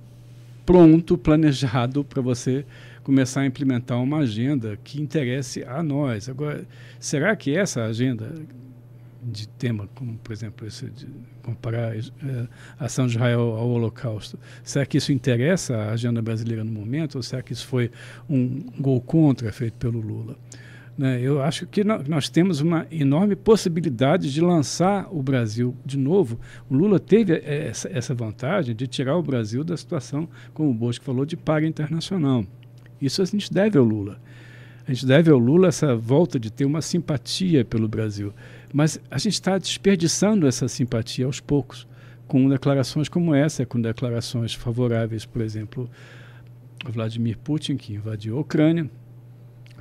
pronto, 0.64 1.18
planejado 1.18 2.04
para 2.04 2.22
você 2.22 2.64
começar 3.02 3.40
a 3.40 3.46
implementar 3.46 4.00
uma 4.00 4.18
agenda 4.18 4.78
que 4.84 5.00
interesse 5.00 5.64
a 5.64 5.82
nós. 5.82 6.28
Agora, 6.28 6.64
será 6.98 7.34
que 7.34 7.56
essa 7.56 7.84
agenda 7.84 8.32
de 9.22 9.48
tema, 9.48 9.88
como 9.94 10.16
por 10.18 10.32
exemplo 10.32 10.66
esse 10.66 10.86
de 10.86 11.06
comparar 11.42 11.96
é, 11.96 12.02
a 12.78 12.84
ação 12.86 13.06
de 13.06 13.14
Israel 13.14 13.40
ao 13.40 13.68
Holocausto. 13.68 14.38
Será 14.62 14.86
que 14.86 14.98
isso 14.98 15.12
interessa 15.12 15.76
a 15.76 15.92
agenda 15.92 16.22
brasileira 16.22 16.64
no 16.64 16.72
momento 16.72 17.16
ou 17.16 17.22
será 17.22 17.42
que 17.42 17.52
isso 17.52 17.66
foi 17.66 17.90
um 18.28 18.60
gol 18.78 19.00
contra 19.00 19.52
feito 19.52 19.74
pelo 19.74 20.00
Lula? 20.00 20.36
Né? 20.96 21.18
Eu 21.22 21.42
acho 21.42 21.66
que 21.66 21.82
nós 21.82 22.28
temos 22.28 22.60
uma 22.60 22.86
enorme 22.90 23.34
possibilidade 23.34 24.32
de 24.32 24.40
lançar 24.40 25.08
o 25.10 25.22
Brasil 25.22 25.74
de 25.84 25.96
novo. 25.96 26.38
O 26.68 26.74
Lula 26.74 27.00
teve 27.00 27.32
é, 27.32 27.68
essa, 27.68 27.88
essa 27.88 28.14
vantagem 28.14 28.74
de 28.74 28.86
tirar 28.86 29.16
o 29.16 29.22
Brasil 29.22 29.64
da 29.64 29.76
situação, 29.76 30.28
como 30.52 30.70
o 30.70 30.74
Bosco 30.74 31.04
falou, 31.04 31.24
de 31.24 31.36
paga 31.36 31.66
internacional. 31.66 32.44
Isso 33.00 33.22
a 33.22 33.24
gente 33.24 33.52
deve 33.52 33.78
ao 33.78 33.84
Lula. 33.84 34.20
A 34.86 34.92
gente 34.92 35.06
deve 35.06 35.30
ao 35.30 35.38
Lula 35.38 35.68
essa 35.68 35.94
volta 35.96 36.38
de 36.38 36.50
ter 36.50 36.64
uma 36.64 36.82
simpatia 36.82 37.64
pelo 37.64 37.88
Brasil. 37.88 38.34
Mas 38.72 39.00
a 39.10 39.18
gente 39.18 39.34
está 39.34 39.58
desperdiçando 39.58 40.46
essa 40.46 40.68
simpatia 40.68 41.26
aos 41.26 41.40
poucos, 41.40 41.86
com 42.26 42.48
declarações 42.48 43.08
como 43.08 43.34
essa, 43.34 43.66
com 43.66 43.80
declarações 43.80 44.54
favoráveis, 44.54 45.26
por 45.26 45.42
exemplo, 45.42 45.90
ao 46.84 46.92
Vladimir 46.92 47.36
Putin, 47.38 47.76
que 47.76 47.94
invadiu 47.94 48.36
a 48.36 48.40
Ucrânia, 48.40 48.88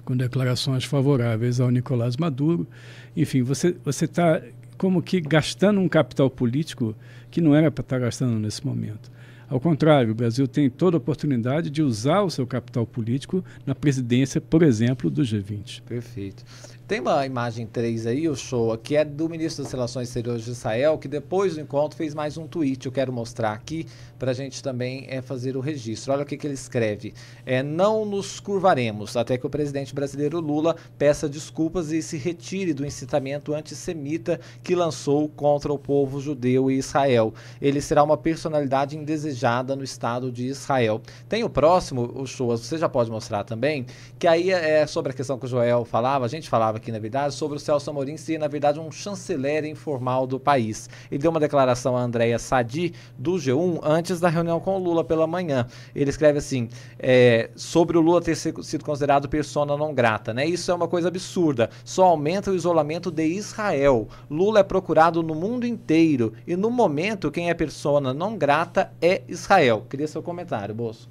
com 0.04 0.18
declarações 0.18 0.84
favoráveis 0.84 1.60
ao 1.60 1.70
Nicolás 1.70 2.18
Maduro. 2.18 2.68
Enfim, 3.16 3.44
você 3.44 3.76
está 3.86 4.42
como 4.78 5.04
que 5.04 5.22
gastando 5.22 5.80
um 5.80 5.88
capital 5.88 6.30
político 6.30 6.96
que 7.30 7.42
não 7.42 7.54
era 7.54 7.70
para 7.70 7.82
estar 7.82 7.98
tá 7.98 8.06
gastando 8.06 8.40
nesse 8.40 8.66
momento. 8.66 9.12
Ao 9.48 9.60
contrário, 9.60 10.12
o 10.12 10.16
Brasil 10.16 10.48
tem 10.48 10.70
toda 10.70 10.96
a 10.96 11.00
oportunidade 11.00 11.70
de 11.70 11.82
usar 11.82 12.22
o 12.22 12.30
seu 12.30 12.48
capital 12.48 12.86
político 12.86 13.44
na 13.66 13.76
presidência, 13.76 14.40
por 14.40 14.64
exemplo, 14.64 15.10
do 15.10 15.22
G20. 15.22 15.82
Perfeito. 15.84 16.44
Tem 16.90 17.00
uma 17.00 17.24
imagem 17.24 17.68
3 17.68 18.08
aí, 18.08 18.28
o 18.28 18.36
show, 18.36 18.76
que 18.76 18.96
é 18.96 19.06
do 19.06 19.30
ministro 19.30 19.64
das 19.64 19.72
Relações 19.72 20.08
Exteriores 20.08 20.44
de 20.44 20.50
Israel, 20.50 20.98
que 20.98 21.08
depois 21.08 21.54
do 21.54 21.62
encontro 21.62 21.96
fez 21.96 22.16
mais 22.16 22.36
um 22.36 22.48
tweet. 22.48 22.84
Eu 22.84 22.92
quero 22.92 23.14
mostrar 23.14 23.52
aqui 23.52 23.86
para 24.20 24.32
a 24.32 24.34
gente 24.34 24.62
também 24.62 25.06
é, 25.10 25.22
fazer 25.22 25.56
o 25.56 25.62
registro. 25.62 26.14
Olha 26.14 26.24
o 26.24 26.26
que, 26.26 26.38
que 26.38 26.46
ele 26.46 26.54
escreve. 26.54 27.14
É, 27.46 27.64
não 27.64 28.06
nos 28.06 28.40
curvaremos 28.40 29.16
até 29.16 29.38
que 29.38 29.48
o 29.48 29.50
presidente 29.50 29.96
brasileiro 29.96 30.40
Lula 30.40 30.76
peça 30.98 31.30
desculpas 31.30 31.92
e 31.92 32.02
se 32.02 32.18
retire 32.18 32.74
do 32.74 32.86
incitamento 32.86 33.54
antissemita 33.54 34.40
que 34.62 34.76
lançou 34.76 35.30
contra 35.30 35.72
o 35.72 35.80
povo 35.80 36.20
judeu 36.20 36.70
e 36.70 36.78
Israel. 36.78 37.34
Ele 37.62 37.80
será 37.80 38.04
uma 38.04 38.18
personalidade 38.18 38.98
indesejada 38.98 39.76
no 39.76 39.84
Estado 39.84 40.32
de 40.32 40.48
Israel. 40.48 41.02
Tem 41.28 41.44
o 41.44 41.50
próximo, 41.50 42.12
o 42.14 42.28
show, 42.28 42.50
você 42.50 42.78
já 42.78 42.90
pode 42.90 43.10
mostrar 43.10 43.44
também, 43.44 43.86
que 44.18 44.28
aí 44.28 44.52
é 44.52 44.86
sobre 44.86 45.12
a 45.12 45.16
questão 45.16 45.40
que 45.40 45.46
o 45.46 45.50
Joel 45.50 45.86
falava, 45.86 46.26
a 46.26 46.28
gente 46.28 46.50
falava 46.50 46.78
aqui, 46.78 46.92
na 46.92 47.00
verdade, 47.00 47.34
sobre 47.34 47.58
o 47.58 47.60
Celso 47.60 47.90
Amorim 47.90 48.18
ser, 48.18 48.38
na 48.38 48.48
verdade, 48.48 48.80
um 48.80 48.92
chanceler 48.92 49.66
informal 49.66 50.28
do 50.28 50.40
país. 50.40 50.90
Ele 51.10 51.22
deu 51.22 51.32
uma 51.32 51.40
declaração 51.40 51.96
a 51.96 52.02
Andréa 52.02 52.40
Sadi, 52.40 52.94
do 53.18 53.34
G1, 53.34 53.80
antes 53.84 54.09
da 54.18 54.30
reunião 54.30 54.62
com 54.62 54.78
o 54.78 54.80
Lula 54.80 55.04
pela 55.04 55.28
manhã. 55.28 55.68
Ele 55.94 56.10
escreve 56.10 56.38
assim, 56.38 56.70
é, 56.98 57.50
sobre 57.54 57.98
o 57.98 58.02
Lula 58.02 58.22
ter 58.22 58.36
sido 58.36 58.86
considerado 58.86 59.28
persona 59.28 59.76
não 59.76 59.94
grata, 59.94 60.34
né? 60.34 60.46
Isso 60.46 60.72
é 60.72 60.74
uma 60.74 60.88
coisa 60.88 61.10
absurda. 61.10 61.70
Só 61.84 62.06
aumenta 62.06 62.50
o 62.50 62.56
isolamento 62.56 63.12
de 63.12 63.26
Israel. 63.26 64.08
Lula 64.32 64.62
é 64.62 64.64
procurado 64.64 65.22
no 65.22 65.36
mundo 65.36 65.68
inteiro 65.68 66.34
e, 66.48 66.56
no 66.56 66.70
momento, 66.70 67.30
quem 67.30 67.50
é 67.50 67.54
persona 67.54 68.14
não 68.14 68.38
grata 68.38 68.94
é 69.02 69.22
Israel. 69.28 69.86
Queria 69.90 70.08
seu 70.08 70.24
comentário, 70.24 70.74
Bolso. 70.74 71.10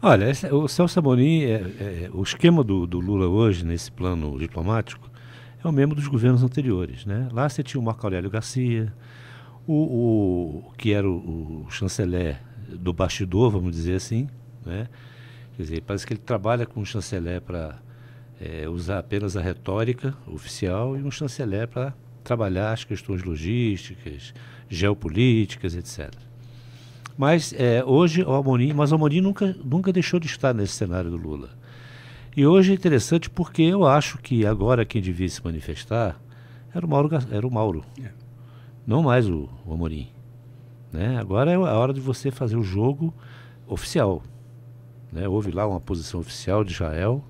Olha, 0.00 0.30
o 0.52 0.68
Celso 0.68 0.98
Amorim, 0.98 1.44
é, 1.44 1.54
é, 1.54 2.10
o 2.12 2.22
esquema 2.22 2.62
do, 2.62 2.86
do, 2.86 3.00
Lula 3.00 3.26
hoje, 3.26 3.64
nesse 3.64 3.90
plano 3.90 4.38
diplomático, 4.38 5.10
é 5.64 5.66
o 5.66 5.72
mesmo 5.72 5.94
dos 5.94 6.06
governos 6.06 6.42
anteriores. 6.42 7.04
Né? 7.04 7.28
Lá 7.32 7.48
você 7.48 7.62
tinha 7.62 7.80
o 7.80 7.84
Marco 7.84 8.06
Aurélio 8.06 8.30
Garcia, 8.30 8.92
o, 9.66 10.62
o 10.68 10.72
que 10.76 10.92
era 10.92 11.08
o, 11.08 11.64
o, 11.66 11.70
chanceler 11.70 12.40
do 12.68 12.92
bastidor, 12.92 13.50
vamos 13.50 13.72
dizer 13.72 13.96
assim. 13.96 14.28
Né? 14.64 14.88
Quer 15.56 15.62
dizer, 15.62 15.82
parece 15.82 16.06
que 16.06 16.12
ele 16.12 16.20
trabalha 16.20 16.66
com 16.66 16.80
o 16.80 16.86
chanceler 16.86 17.40
para 17.40 17.78
é, 18.40 18.68
usar 18.68 18.98
apenas 18.98 19.36
a 19.36 19.40
retórica 19.40 20.14
oficial 20.26 20.96
e 20.96 21.02
um 21.02 21.10
chanceler 21.10 21.68
para 21.68 21.94
trabalhar 22.22 22.72
as 22.72 22.84
questões 22.84 23.22
logísticas, 23.22 24.34
geopolíticas, 24.68 25.74
etc. 25.74 26.12
Mas 27.16 27.54
é, 27.56 27.82
hoje 27.84 28.22
o 28.22 28.32
Amorim, 28.34 28.72
mas 28.72 28.92
o 28.92 28.96
Amorim 28.96 29.20
nunca, 29.20 29.56
nunca 29.64 29.92
deixou 29.92 30.20
de 30.20 30.26
estar 30.26 30.52
nesse 30.52 30.74
cenário 30.74 31.10
do 31.10 31.16
Lula. 31.16 31.50
E 32.36 32.46
hoje 32.46 32.72
é 32.72 32.74
interessante 32.74 33.30
porque 33.30 33.62
eu 33.62 33.86
acho 33.86 34.18
que 34.18 34.44
agora 34.44 34.84
quem 34.84 35.00
devia 35.00 35.28
se 35.28 35.42
manifestar 35.42 36.20
era 36.74 36.84
o 36.84 36.88
Mauro, 36.88 37.08
era 37.30 37.46
o 37.46 37.50
Mauro. 37.50 37.82
É. 38.02 38.10
não 38.86 39.02
mais 39.02 39.28
o, 39.28 39.48
o 39.64 39.72
Amorim. 39.72 40.08
Né? 40.92 41.18
Agora 41.18 41.50
é 41.50 41.54
a 41.54 41.58
hora 41.58 41.92
de 41.92 42.00
você 42.00 42.30
fazer 42.30 42.56
o 42.56 42.62
jogo 42.62 43.12
oficial. 43.66 44.22
Né? 45.12 45.26
Houve 45.26 45.50
lá 45.50 45.66
uma 45.66 45.80
posição 45.80 46.20
oficial 46.20 46.62
de 46.62 46.72
Israel 46.72 47.24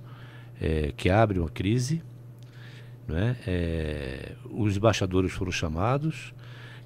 é, 0.60 0.92
que 0.96 1.08
abre 1.08 1.38
uma 1.38 1.48
crise. 1.48 2.02
Né? 3.08 3.36
É, 3.46 4.32
os 4.50 4.76
embaixadores 4.76 5.32
foram 5.32 5.52
chamados, 5.52 6.34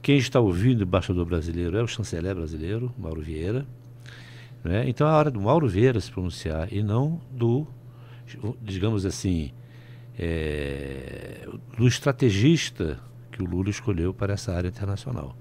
quem 0.02 0.16
está 0.16 0.40
ouvindo 0.40 0.80
o 0.80 0.84
embaixador 0.84 1.26
brasileiro 1.26 1.76
é 1.76 1.82
o 1.82 1.86
chanceler 1.86 2.34
brasileiro, 2.34 2.92
Mauro 2.98 3.20
Vieira. 3.20 3.66
Né? 4.64 4.88
Então 4.88 5.06
é 5.06 5.10
a 5.10 5.14
hora 5.14 5.30
do 5.30 5.40
Mauro 5.40 5.68
Vieira 5.68 6.00
se 6.00 6.10
pronunciar 6.10 6.72
e 6.72 6.82
não 6.82 7.20
do, 7.30 7.66
digamos 8.62 9.04
assim, 9.04 9.52
é, 10.18 11.46
do 11.76 11.86
estrategista 11.86 12.98
que 13.40 13.42
o 13.42 13.46
Lula 13.46 13.70
escolheu 13.70 14.12
para 14.12 14.34
essa 14.34 14.52
área 14.52 14.68
internacional. 14.68 15.34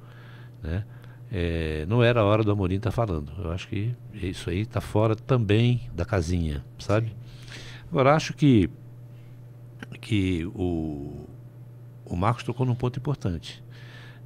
Né? 0.64 0.86
É, 1.32 1.86
não 1.88 2.02
era 2.02 2.22
a 2.22 2.24
hora 2.24 2.44
do 2.44 2.52
Amorim 2.52 2.78
estar 2.78 2.90
tá 2.90 2.96
falando. 2.96 3.32
Eu 3.38 3.52
acho 3.52 3.68
que 3.68 3.94
isso 4.14 4.50
aí 4.50 4.62
está 4.62 4.80
fora 4.80 5.16
também 5.16 5.90
da 5.94 6.06
casinha, 6.06 6.64
sabe? 6.78 7.14
Agora, 7.92 8.16
acho 8.16 8.34
que, 8.34 8.70
que 10.00 10.46
o, 10.56 11.28
o 12.06 12.16
Marcos 12.16 12.44
tocou 12.44 12.66
num 12.66 12.76
ponto 12.76 12.98
importante. 12.98 13.64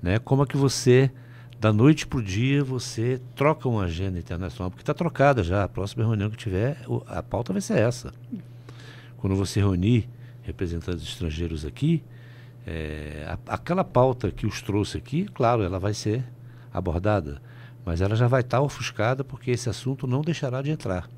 Né? 0.01 0.19
Como 0.19 0.43
é 0.43 0.45
que 0.45 0.57
você, 0.57 1.11
da 1.59 1.73
noite 1.73 2.05
para 2.05 2.19
o 2.19 2.23
dia, 2.23 2.63
você 2.63 3.19
troca 3.35 3.67
uma 3.67 3.85
agenda 3.85 4.19
internacional? 4.19 4.69
Porque 4.69 4.83
está 4.83 4.93
trocada 4.93 5.43
já. 5.43 5.63
A 5.63 5.69
próxima 5.69 6.05
reunião 6.05 6.29
que 6.29 6.37
tiver, 6.37 6.77
a 7.07 7.23
pauta 7.23 7.51
vai 7.51 7.61
ser 7.61 7.79
essa. 7.79 8.13
Quando 9.17 9.35
você 9.35 9.59
reunir 9.59 10.09
representantes 10.43 11.03
estrangeiros 11.03 11.65
aqui, 11.65 12.03
é, 12.65 13.25
a, 13.27 13.55
aquela 13.55 13.83
pauta 13.83 14.31
que 14.31 14.45
os 14.45 14.61
trouxe 14.61 14.97
aqui, 14.97 15.25
claro, 15.25 15.63
ela 15.63 15.79
vai 15.79 15.93
ser 15.93 16.23
abordada. 16.73 17.41
mas 17.85 18.01
ela 18.01 18.15
já 18.15 18.27
vai 18.27 18.41
estar 18.41 18.61
ofuscada 18.61 19.23
porque 19.23 19.51
esse 19.51 19.69
assunto 19.69 20.07
não 20.07 20.21
deixará 20.21 20.61
de 20.61 20.71
entrar. 20.71 21.09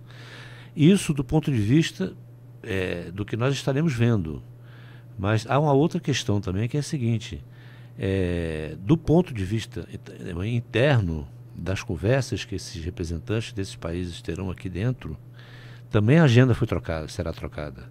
Isso 0.76 1.14
do 1.14 1.24
ponto 1.24 1.52
de 1.52 1.60
vista 1.60 2.14
é, 2.64 3.12
do 3.12 3.24
que 3.24 3.38
nós 3.38 3.54
estaremos 3.54 3.94
vendo. 3.94 4.44
Mas 5.18 5.46
há 5.48 5.58
uma 5.60 5.72
outra 5.72 6.00
questão 6.00 6.42
também 6.42 6.68
que 6.68 6.76
é 6.76 6.80
a 6.80 6.84
seguinte: 6.84 7.42
é, 7.98 8.76
do 8.80 8.98
ponto 8.98 9.34
de 9.34 9.46
vista 9.46 9.88
interno 10.46 11.28
das 11.56 11.82
conversas 11.82 12.44
que 12.44 12.56
esses 12.56 12.84
representantes 12.84 13.54
desses 13.54 13.76
países 13.76 14.22
terão 14.22 14.52
aqui 14.52 14.68
dentro, 14.68 15.18
também 15.90 16.20
a 16.20 16.24
agenda 16.24 16.54
foi 16.54 16.68
trocada, 16.68 17.08
será 17.08 17.32
trocada, 17.32 17.90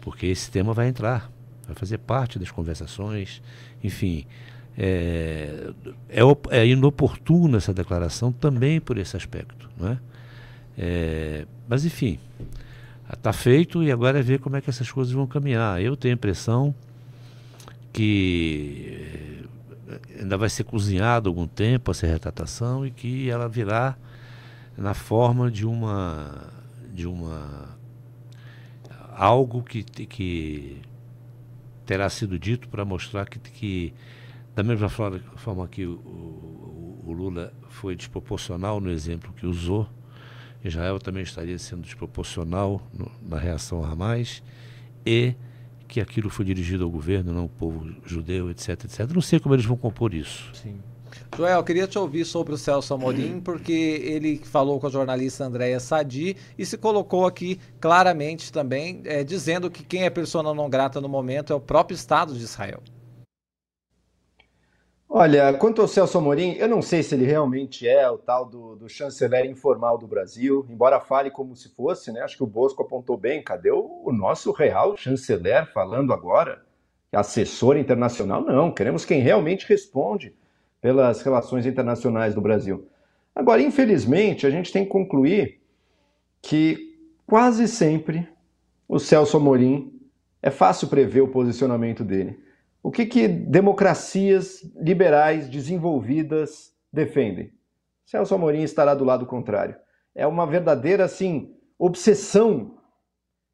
porque 0.00 0.26
esse 0.26 0.50
tema 0.50 0.72
vai 0.72 0.88
entrar, 0.88 1.30
vai 1.66 1.74
fazer 1.74 1.98
parte 1.98 2.38
das 2.38 2.50
conversações, 2.50 3.42
enfim. 3.82 4.26
É, 4.78 5.72
é, 6.08 6.20
é 6.50 6.66
inoportuna 6.66 7.56
essa 7.56 7.72
declaração 7.72 8.30
também 8.30 8.80
por 8.80 8.98
esse 8.98 9.16
aspecto. 9.16 9.70
Não 9.78 9.88
é? 9.88 9.98
É, 10.78 11.46
mas, 11.66 11.84
enfim, 11.84 12.18
está 13.12 13.32
feito 13.32 13.82
e 13.82 13.90
agora 13.90 14.18
é 14.18 14.22
ver 14.22 14.38
como 14.40 14.56
é 14.56 14.60
que 14.60 14.68
essas 14.68 14.90
coisas 14.90 15.12
vão 15.12 15.26
caminhar. 15.26 15.80
Eu 15.80 15.96
tenho 15.96 16.12
a 16.12 16.16
impressão 16.16 16.74
que 17.92 19.46
eh, 19.88 20.20
ainda 20.20 20.36
vai 20.36 20.50
ser 20.50 20.64
cozinhado 20.64 21.30
algum 21.30 21.46
tempo 21.46 21.90
essa 21.90 22.06
retratação 22.06 22.86
e 22.86 22.90
que 22.90 23.30
ela 23.30 23.48
virá 23.48 23.96
na 24.76 24.92
forma 24.92 25.50
de 25.50 25.64
uma 25.64 26.52
de 26.92 27.06
uma 27.06 27.74
algo 29.14 29.62
que, 29.62 29.82
que 29.82 30.76
terá 31.86 32.10
sido 32.10 32.38
dito 32.38 32.68
para 32.68 32.84
mostrar 32.84 33.26
que, 33.26 33.38
que 33.38 33.94
da 34.54 34.62
mesma 34.62 34.88
forma, 34.88 35.68
que 35.68 35.86
o, 35.86 35.92
o, 35.92 37.02
o, 37.06 37.12
Lula 37.12 37.52
foi 37.68 37.94
desproporcional 37.94 38.80
no 38.80 38.90
exemplo 38.90 39.32
que 39.32 39.46
usou, 39.46 39.88
Israel 40.64 40.98
também 40.98 41.22
estaria 41.22 41.58
sendo 41.58 41.82
desproporcional 41.82 42.82
no, 42.92 43.10
na 43.22 43.38
reação 43.38 43.84
a 43.84 43.90
Hamas 43.90 44.42
e 45.04 45.34
que 45.86 46.00
aquilo 46.00 46.28
foi 46.28 46.44
dirigido 46.44 46.82
ao 46.82 46.90
governo, 46.90 47.32
não 47.32 47.42
ao 47.42 47.48
povo 47.48 47.94
judeu, 48.04 48.50
etc, 48.50 48.70
etc. 48.84 49.08
Não 49.14 49.20
sei 49.20 49.38
como 49.38 49.54
eles 49.54 49.64
vão 49.64 49.76
compor 49.76 50.12
isso. 50.12 50.50
Sim. 50.54 50.80
Joel, 51.36 51.58
eu 51.58 51.64
queria 51.64 51.86
te 51.86 51.98
ouvir 51.98 52.24
sobre 52.24 52.54
o 52.54 52.58
Celso 52.58 52.94
Amorim, 52.94 53.40
porque 53.44 53.72
ele 53.72 54.38
falou 54.38 54.80
com 54.80 54.86
a 54.86 54.90
jornalista 54.90 55.44
Andréa 55.44 55.80
Sadi 55.80 56.36
e 56.58 56.64
se 56.64 56.78
colocou 56.78 57.26
aqui 57.26 57.60
claramente 57.80 58.52
também, 58.52 59.02
é, 59.04 59.22
dizendo 59.22 59.70
que 59.70 59.84
quem 59.84 60.04
é 60.04 60.10
persona 60.10 60.54
não 60.54 60.70
grata 60.70 61.00
no 61.00 61.08
momento 61.08 61.52
é 61.52 61.56
o 61.56 61.60
próprio 61.60 61.94
Estado 61.94 62.34
de 62.34 62.42
Israel. 62.42 62.82
Olha, 65.08 65.54
quanto 65.54 65.80
ao 65.80 65.88
Celso 65.88 66.18
Amorim, 66.18 66.54
eu 66.58 66.68
não 66.68 66.82
sei 66.82 67.02
se 67.02 67.14
ele 67.14 67.24
realmente 67.24 67.88
é 67.88 68.10
o 68.10 68.18
tal 68.18 68.44
do, 68.44 68.74
do, 68.74 68.88
chanceler 68.88 69.46
informal 69.46 69.96
do 69.96 70.06
Brasil, 70.06 70.66
embora 70.68 71.00
fale 71.00 71.30
como 71.30 71.54
se 71.54 71.68
fosse, 71.74 72.12
né? 72.12 72.20
Acho 72.20 72.36
que 72.36 72.42
o 72.42 72.46
Bosco 72.46 72.82
apontou 72.82 73.16
bem. 73.16 73.42
Cadê 73.42 73.70
o, 73.70 74.02
o 74.04 74.12
nosso 74.12 74.50
real 74.50 74.96
chanceler 74.96 75.72
falando 75.72 76.12
agora? 76.12 76.62
Assessor 77.12 77.76
internacional? 77.76 78.42
Não, 78.42 78.70
queremos 78.70 79.04
quem 79.04 79.20
realmente 79.20 79.66
responde 79.66 80.34
pelas 80.86 81.20
relações 81.20 81.66
internacionais 81.66 82.32
do 82.32 82.40
Brasil. 82.40 82.86
Agora, 83.34 83.60
infelizmente, 83.60 84.46
a 84.46 84.50
gente 84.50 84.72
tem 84.72 84.84
que 84.84 84.88
concluir 84.88 85.60
que 86.40 86.96
quase 87.26 87.66
sempre 87.66 88.28
o 88.86 89.00
Celso 89.00 89.36
Amorim 89.36 90.00
é 90.40 90.48
fácil 90.48 90.86
prever 90.86 91.22
o 91.22 91.28
posicionamento 91.28 92.04
dele. 92.04 92.38
O 92.84 92.92
que, 92.92 93.04
que 93.04 93.26
democracias 93.26 94.62
liberais 94.76 95.48
desenvolvidas 95.48 96.72
defendem? 96.92 97.52
Celso 98.04 98.36
Amorim 98.36 98.62
estará 98.62 98.94
do 98.94 99.02
lado 99.02 99.26
contrário. 99.26 99.74
É 100.14 100.24
uma 100.24 100.46
verdadeira, 100.46 101.04
assim, 101.06 101.52
obsessão 101.76 102.78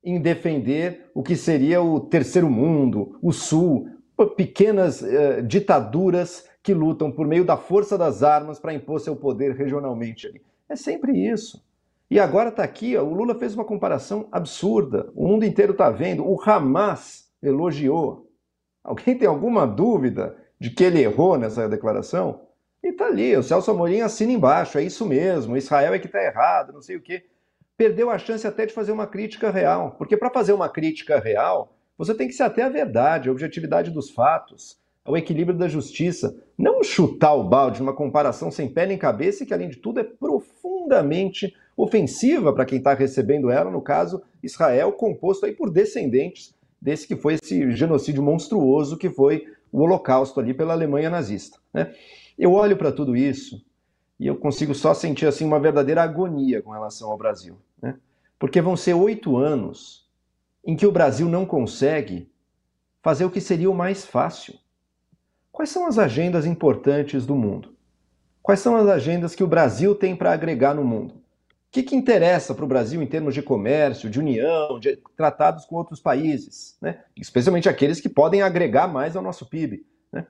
em 0.04 0.20
defender 0.20 1.10
o 1.14 1.22
que 1.22 1.34
seria 1.34 1.80
o 1.80 1.98
terceiro 1.98 2.50
mundo, 2.50 3.18
o 3.22 3.32
sul, 3.32 3.88
pequenas 4.36 5.00
uh, 5.00 5.42
ditaduras 5.42 6.51
que 6.62 6.72
lutam 6.72 7.10
por 7.10 7.26
meio 7.26 7.44
da 7.44 7.56
força 7.56 7.98
das 7.98 8.22
armas 8.22 8.58
para 8.58 8.74
impor 8.74 9.00
seu 9.00 9.16
poder 9.16 9.54
regionalmente. 9.54 10.40
É 10.68 10.76
sempre 10.76 11.12
isso. 11.12 11.64
E 12.10 12.20
agora 12.20 12.50
está 12.50 12.62
aqui, 12.62 12.96
ó, 12.96 13.02
o 13.02 13.14
Lula 13.14 13.34
fez 13.34 13.54
uma 13.54 13.64
comparação 13.64 14.28
absurda. 14.30 15.10
O 15.14 15.26
mundo 15.26 15.44
inteiro 15.44 15.72
está 15.72 15.90
vendo. 15.90 16.24
O 16.24 16.40
Hamas 16.40 17.30
elogiou 17.42 18.32
Alguém 18.84 19.16
tem 19.16 19.28
alguma 19.28 19.66
dúvida 19.66 20.36
de 20.58 20.70
que 20.70 20.82
ele 20.82 21.00
errou 21.00 21.38
nessa 21.38 21.68
declaração? 21.68 22.48
E 22.82 22.88
está 22.88 23.06
ali, 23.06 23.36
o 23.36 23.42
Celso 23.42 23.70
Amorim 23.70 24.00
assina 24.00 24.32
embaixo, 24.32 24.76
é 24.76 24.82
isso 24.82 25.06
mesmo, 25.06 25.56
Israel 25.56 25.94
é 25.94 25.98
que 26.00 26.06
está 26.06 26.20
errado, 26.20 26.72
não 26.72 26.82
sei 26.82 26.96
o 26.96 27.00
quê. 27.00 27.24
Perdeu 27.76 28.10
a 28.10 28.18
chance 28.18 28.44
até 28.46 28.66
de 28.66 28.72
fazer 28.72 28.90
uma 28.90 29.06
crítica 29.06 29.50
real, 29.50 29.92
porque 29.92 30.16
para 30.16 30.30
fazer 30.30 30.52
uma 30.52 30.68
crítica 30.68 31.20
real, 31.20 31.76
você 31.96 32.12
tem 32.12 32.26
que 32.26 32.34
se 32.34 32.42
ater 32.42 32.66
à 32.66 32.68
verdade, 32.68 33.28
à 33.28 33.32
objetividade 33.32 33.90
dos 33.92 34.10
fatos, 34.10 34.80
ao 35.04 35.16
equilíbrio 35.16 35.58
da 35.58 35.68
justiça, 35.68 36.36
não 36.56 36.82
chutar 36.82 37.34
o 37.34 37.44
balde 37.44 37.80
numa 37.80 37.94
comparação 37.94 38.50
sem 38.50 38.68
pé 38.68 38.86
nem 38.86 38.96
cabeça 38.96 39.44
que, 39.44 39.52
além 39.52 39.68
de 39.68 39.76
tudo, 39.76 40.00
é 40.00 40.04
profundamente 40.04 41.54
ofensiva 41.76 42.52
para 42.52 42.64
quem 42.64 42.78
está 42.78 42.94
recebendo 42.94 43.50
ela, 43.50 43.70
no 43.70 43.80
caso, 43.80 44.22
Israel, 44.42 44.92
composto 44.92 45.46
aí 45.46 45.52
por 45.52 45.70
descendentes 45.70 46.54
desse 46.80 47.06
que 47.06 47.16
foi 47.16 47.34
esse 47.34 47.72
genocídio 47.72 48.22
monstruoso 48.22 48.96
que 48.96 49.08
foi 49.08 49.46
o 49.70 49.80
Holocausto 49.80 50.38
ali 50.40 50.52
pela 50.52 50.72
Alemanha 50.72 51.08
nazista. 51.08 51.58
Né? 51.72 51.94
Eu 52.38 52.52
olho 52.52 52.76
para 52.76 52.92
tudo 52.92 53.16
isso 53.16 53.64
e 54.18 54.26
eu 54.26 54.36
consigo 54.36 54.74
só 54.74 54.92
sentir 54.92 55.26
assim 55.26 55.44
uma 55.44 55.60
verdadeira 55.60 56.02
agonia 56.02 56.60
com 56.60 56.70
relação 56.70 57.10
ao 57.10 57.18
Brasil, 57.18 57.56
né? 57.80 57.96
porque 58.38 58.60
vão 58.60 58.76
ser 58.76 58.94
oito 58.94 59.36
anos 59.36 60.08
em 60.64 60.76
que 60.76 60.86
o 60.86 60.92
Brasil 60.92 61.28
não 61.28 61.46
consegue 61.46 62.30
fazer 63.02 63.24
o 63.24 63.30
que 63.30 63.40
seria 63.40 63.70
o 63.70 63.74
mais 63.74 64.04
fácil. 64.04 64.54
Quais 65.52 65.70
são 65.70 65.86
as 65.86 65.98
agendas 65.98 66.46
importantes 66.46 67.24
do 67.24 67.36
mundo? 67.36 67.76
Quais 68.42 68.58
são 68.58 68.74
as 68.74 68.88
agendas 68.88 69.34
que 69.34 69.44
o 69.44 69.46
Brasil 69.46 69.94
tem 69.94 70.16
para 70.16 70.32
agregar 70.32 70.74
no 70.74 70.82
mundo? 70.82 71.22
que, 71.72 71.82
que 71.82 71.96
interessa 71.96 72.54
para 72.54 72.66
o 72.66 72.68
Brasil 72.68 73.02
em 73.02 73.06
termos 73.06 73.32
de 73.32 73.40
comércio, 73.40 74.10
de 74.10 74.20
união, 74.20 74.78
de 74.78 74.98
tratados 75.16 75.64
com 75.64 75.76
outros 75.76 76.00
países, 76.00 76.76
né? 76.82 77.00
especialmente 77.16 77.66
aqueles 77.66 77.98
que 77.98 78.10
podem 78.10 78.42
agregar 78.42 78.86
mais 78.86 79.16
ao 79.16 79.22
nosso 79.22 79.48
PIB. 79.48 79.86
Né? 80.12 80.26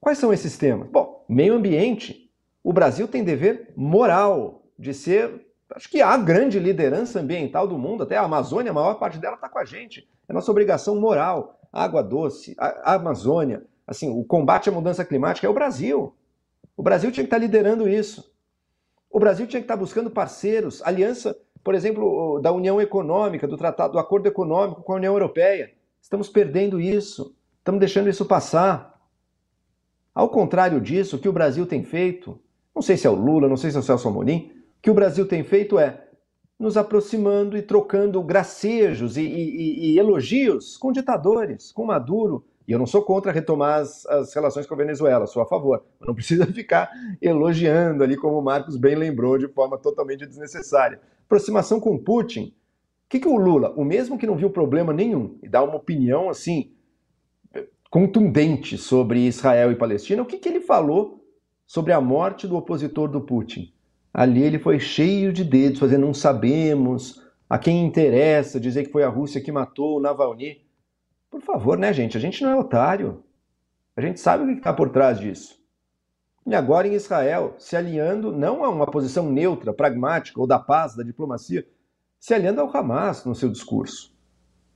Quais 0.00 0.18
são 0.18 0.32
esses 0.32 0.58
temas? 0.58 0.88
Bom, 0.88 1.24
meio 1.28 1.54
ambiente. 1.54 2.28
O 2.64 2.72
Brasil 2.72 3.06
tem 3.06 3.22
dever 3.22 3.72
moral 3.76 4.64
de 4.76 4.92
ser, 4.92 5.46
acho 5.72 5.88
que 5.88 6.02
a 6.02 6.16
grande 6.16 6.58
liderança 6.58 7.20
ambiental 7.20 7.68
do 7.68 7.78
mundo, 7.78 8.02
até 8.02 8.16
a 8.16 8.22
Amazônia, 8.22 8.72
a 8.72 8.74
maior 8.74 8.94
parte 8.94 9.18
dela 9.18 9.36
está 9.36 9.48
com 9.48 9.58
a 9.60 9.64
gente. 9.64 10.08
É 10.28 10.32
nossa 10.32 10.50
obrigação 10.50 10.96
moral. 10.96 11.60
água 11.72 12.02
doce, 12.02 12.56
a 12.58 12.94
Amazônia, 12.94 13.62
assim, 13.90 14.08
o 14.08 14.24
combate 14.24 14.68
à 14.68 14.72
mudança 14.72 15.04
climática 15.04 15.48
é 15.48 15.50
o 15.50 15.52
Brasil. 15.52 16.14
O 16.76 16.82
Brasil 16.82 17.10
tinha 17.10 17.24
que 17.24 17.26
estar 17.26 17.38
liderando 17.38 17.88
isso. 17.88 18.32
O 19.10 19.18
Brasil 19.18 19.48
tinha 19.48 19.60
que 19.60 19.64
estar 19.64 19.76
buscando 19.76 20.08
parceiros, 20.08 20.80
aliança, 20.82 21.36
por 21.64 21.74
exemplo, 21.74 22.38
da 22.40 22.52
União 22.52 22.80
Econômica, 22.80 23.48
do 23.48 23.56
Tratado, 23.56 23.94
do 23.94 23.98
Acordo 23.98 24.28
Econômico 24.28 24.82
com 24.82 24.92
a 24.92 24.96
União 24.96 25.12
Europeia. 25.12 25.72
Estamos 26.00 26.28
perdendo 26.28 26.80
isso, 26.80 27.34
estamos 27.58 27.80
deixando 27.80 28.08
isso 28.08 28.24
passar. 28.24 28.96
Ao 30.14 30.28
contrário 30.28 30.80
disso, 30.80 31.16
o 31.16 31.18
que 31.18 31.28
o 31.28 31.32
Brasil 31.32 31.66
tem 31.66 31.82
feito, 31.82 32.40
não 32.72 32.82
sei 32.82 32.96
se 32.96 33.08
é 33.08 33.10
o 33.10 33.14
Lula, 33.14 33.48
não 33.48 33.56
sei 33.56 33.72
se 33.72 33.76
é 33.76 33.80
o 33.80 33.82
Celso 33.82 34.06
Amorim, 34.06 34.52
o 34.78 34.82
que 34.82 34.90
o 34.90 34.94
Brasil 34.94 35.26
tem 35.26 35.42
feito 35.42 35.80
é 35.80 36.06
nos 36.56 36.76
aproximando 36.76 37.56
e 37.56 37.62
trocando 37.62 38.22
gracejos 38.22 39.16
e, 39.16 39.22
e, 39.22 39.94
e 39.94 39.98
elogios 39.98 40.76
com 40.76 40.92
ditadores, 40.92 41.72
com 41.72 41.86
Maduro, 41.86 42.44
e 42.66 42.72
eu 42.72 42.78
não 42.78 42.86
sou 42.86 43.02
contra 43.02 43.32
retomar 43.32 43.80
as, 43.80 44.06
as, 44.06 44.34
relações 44.34 44.66
com 44.66 44.74
a 44.74 44.76
Venezuela, 44.76 45.26
sou 45.26 45.42
a 45.42 45.46
favor. 45.46 45.82
Não 46.00 46.14
precisa 46.14 46.46
ficar 46.52 46.90
elogiando 47.20 48.04
ali, 48.04 48.16
como 48.16 48.38
o 48.38 48.42
Marcos 48.42 48.76
bem 48.76 48.94
lembrou, 48.94 49.38
de 49.38 49.48
forma 49.48 49.78
totalmente 49.78 50.26
desnecessária. 50.26 51.00
Aproximação 51.26 51.80
com 51.80 51.98
Putin. 51.98 52.54
O 53.06 53.08
que, 53.08 53.18
que 53.18 53.28
o 53.28 53.36
Lula, 53.36 53.72
o 53.76 53.84
mesmo 53.84 54.16
que 54.16 54.26
não 54.26 54.36
viu 54.36 54.50
problema 54.50 54.92
nenhum, 54.92 55.36
e 55.42 55.48
dá 55.48 55.62
uma 55.62 55.76
opinião 55.76 56.28
assim 56.28 56.72
contundente 57.90 58.78
sobre 58.78 59.26
Israel 59.26 59.72
e 59.72 59.76
Palestina, 59.76 60.22
o 60.22 60.26
que, 60.26 60.38
que 60.38 60.48
ele 60.48 60.60
falou 60.60 61.24
sobre 61.66 61.92
a 61.92 62.00
morte 62.00 62.46
do 62.46 62.56
opositor 62.56 63.08
do 63.08 63.20
Putin? 63.20 63.72
Ali 64.14 64.42
ele 64.42 64.58
foi 64.58 64.78
cheio 64.78 65.32
de 65.32 65.44
dedos, 65.44 65.80
fazendo 65.80 66.06
não 66.06 66.14
sabemos, 66.14 67.20
a 67.48 67.58
quem 67.58 67.84
interessa 67.84 68.60
dizer 68.60 68.84
que 68.84 68.92
foi 68.92 69.02
a 69.02 69.08
Rússia 69.08 69.40
que 69.40 69.50
matou 69.50 69.98
o 69.98 70.00
Navalny. 70.00 70.60
Por 71.30 71.40
favor, 71.40 71.78
né, 71.78 71.92
gente? 71.92 72.16
A 72.16 72.20
gente 72.20 72.42
não 72.42 72.50
é 72.50 72.56
otário. 72.56 73.22
A 73.96 74.00
gente 74.00 74.18
sabe 74.18 74.44
o 74.44 74.46
que 74.48 74.54
está 74.54 74.72
por 74.72 74.90
trás 74.90 75.18
disso. 75.18 75.60
E 76.46 76.54
agora 76.54 76.88
em 76.88 76.94
Israel, 76.94 77.54
se 77.58 77.76
alinhando 77.76 78.32
não 78.32 78.64
a 78.64 78.68
uma 78.68 78.86
posição 78.86 79.30
neutra, 79.30 79.72
pragmática 79.72 80.40
ou 80.40 80.46
da 80.46 80.58
paz, 80.58 80.96
da 80.96 81.02
diplomacia, 81.02 81.66
se 82.18 82.34
alinhando 82.34 82.60
ao 82.60 82.76
Hamas 82.76 83.24
no 83.24 83.34
seu 83.34 83.48
discurso. 83.48 84.12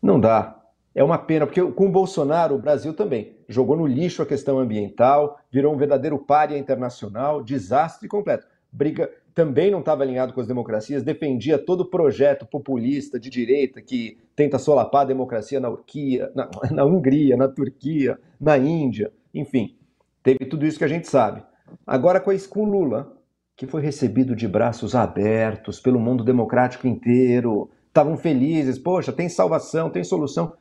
Não 0.01 0.21
dá. 0.21 0.61
É 0.95 1.03
uma 1.03 1.19
pena, 1.19 1.47
porque 1.47 1.61
com 1.73 1.87
o 1.87 1.93
Bolsonaro, 1.93 2.55
o 2.55 2.61
Brasil 2.61 2.95
também 2.95 3.37
jogou 3.49 3.77
no 3.77 3.87
lixo 3.87 4.23
a 4.23 4.27
questão 4.27 4.59
ambiental, 4.59 5.41
virou 5.51 5.75
um 5.75 5.77
verdadeiro 5.77 6.19
pária 6.19 6.57
internacional, 6.57 7.43
desastre 7.43 8.07
completo. 8.07 8.47
Briga 8.71 9.11
também 9.35 9.71
não 9.71 9.81
estava 9.81 10.03
alinhado 10.03 10.33
com 10.33 10.41
as 10.41 10.47
democracias, 10.47 11.03
defendia 11.03 11.59
todo 11.59 11.85
projeto 11.85 12.47
populista 12.47 13.19
de 13.19 13.29
direita 13.29 13.83
que 13.83 14.19
tenta 14.37 14.59
solapar 14.59 15.03
a 15.03 15.07
democracia 15.07 15.59
na, 15.59 15.69
Urquia, 15.69 16.31
na, 16.35 16.49
na 16.71 16.85
Hungria, 16.85 17.37
na 17.37 17.49
Turquia, 17.49 18.19
na 18.41 18.57
Índia, 18.57 19.13
enfim. 19.33 19.77
Teve 20.23 20.47
tudo 20.47 20.65
isso 20.65 20.79
que 20.79 20.85
a 20.85 20.89
gente 20.89 21.09
sabe. 21.09 21.43
Agora 21.87 22.21
com, 22.21 22.31
esse, 22.31 22.49
com 22.49 22.65
Lula, 22.65 23.17
que 23.57 23.67
foi 23.67 23.83
recebido 23.83 24.37
de 24.37 24.47
braços 24.47 24.95
abertos 24.95 25.81
pelo 25.81 25.99
mundo 25.99 26.25
democrático 26.25 26.87
inteiro, 26.87 27.71
estavam 27.89 28.17
felizes, 28.17 28.79
poxa, 28.79 29.13
tem 29.13 29.29
salvação, 29.29 29.91
tem 29.91 30.05
solução 30.05 30.55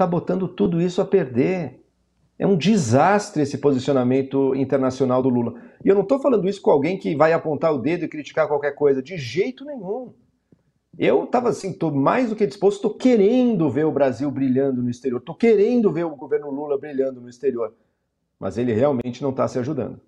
está 0.00 0.06
botando 0.06 0.48
tudo 0.48 0.80
isso 0.80 1.02
a 1.02 1.04
perder. 1.04 1.84
É 2.40 2.46
um 2.46 2.56
desastre 2.56 3.42
esse 3.42 3.58
posicionamento 3.58 4.54
internacional 4.54 5.22
do 5.22 5.28
Lula. 5.28 5.60
E 5.84 5.88
eu 5.90 5.94
não 5.94 6.00
estou 6.00 6.18
falando 6.18 6.48
isso 6.48 6.62
com 6.62 6.70
alguém 6.70 6.96
que 6.98 7.14
vai 7.14 7.34
apontar 7.34 7.70
o 7.70 7.76
dedo 7.76 8.06
e 8.06 8.08
criticar 8.08 8.48
qualquer 8.48 8.74
coisa, 8.74 9.02
de 9.02 9.18
jeito 9.18 9.62
nenhum. 9.62 10.14
Eu 10.98 11.24
estava 11.24 11.50
assim, 11.50 11.70
estou 11.70 11.92
mais 11.92 12.30
do 12.30 12.34
que 12.34 12.46
disposto, 12.46 12.76
estou 12.76 12.94
querendo 12.94 13.68
ver 13.68 13.84
o 13.84 13.92
Brasil 13.92 14.30
brilhando 14.30 14.82
no 14.82 14.88
exterior, 14.88 15.18
estou 15.18 15.34
querendo 15.34 15.92
ver 15.92 16.04
o 16.04 16.16
governo 16.16 16.50
Lula 16.50 16.78
brilhando 16.78 17.20
no 17.20 17.28
exterior. 17.28 17.74
Mas 18.38 18.56
ele 18.56 18.72
realmente 18.72 19.22
não 19.22 19.32
está 19.32 19.46
se 19.46 19.58
ajudando. 19.58 20.00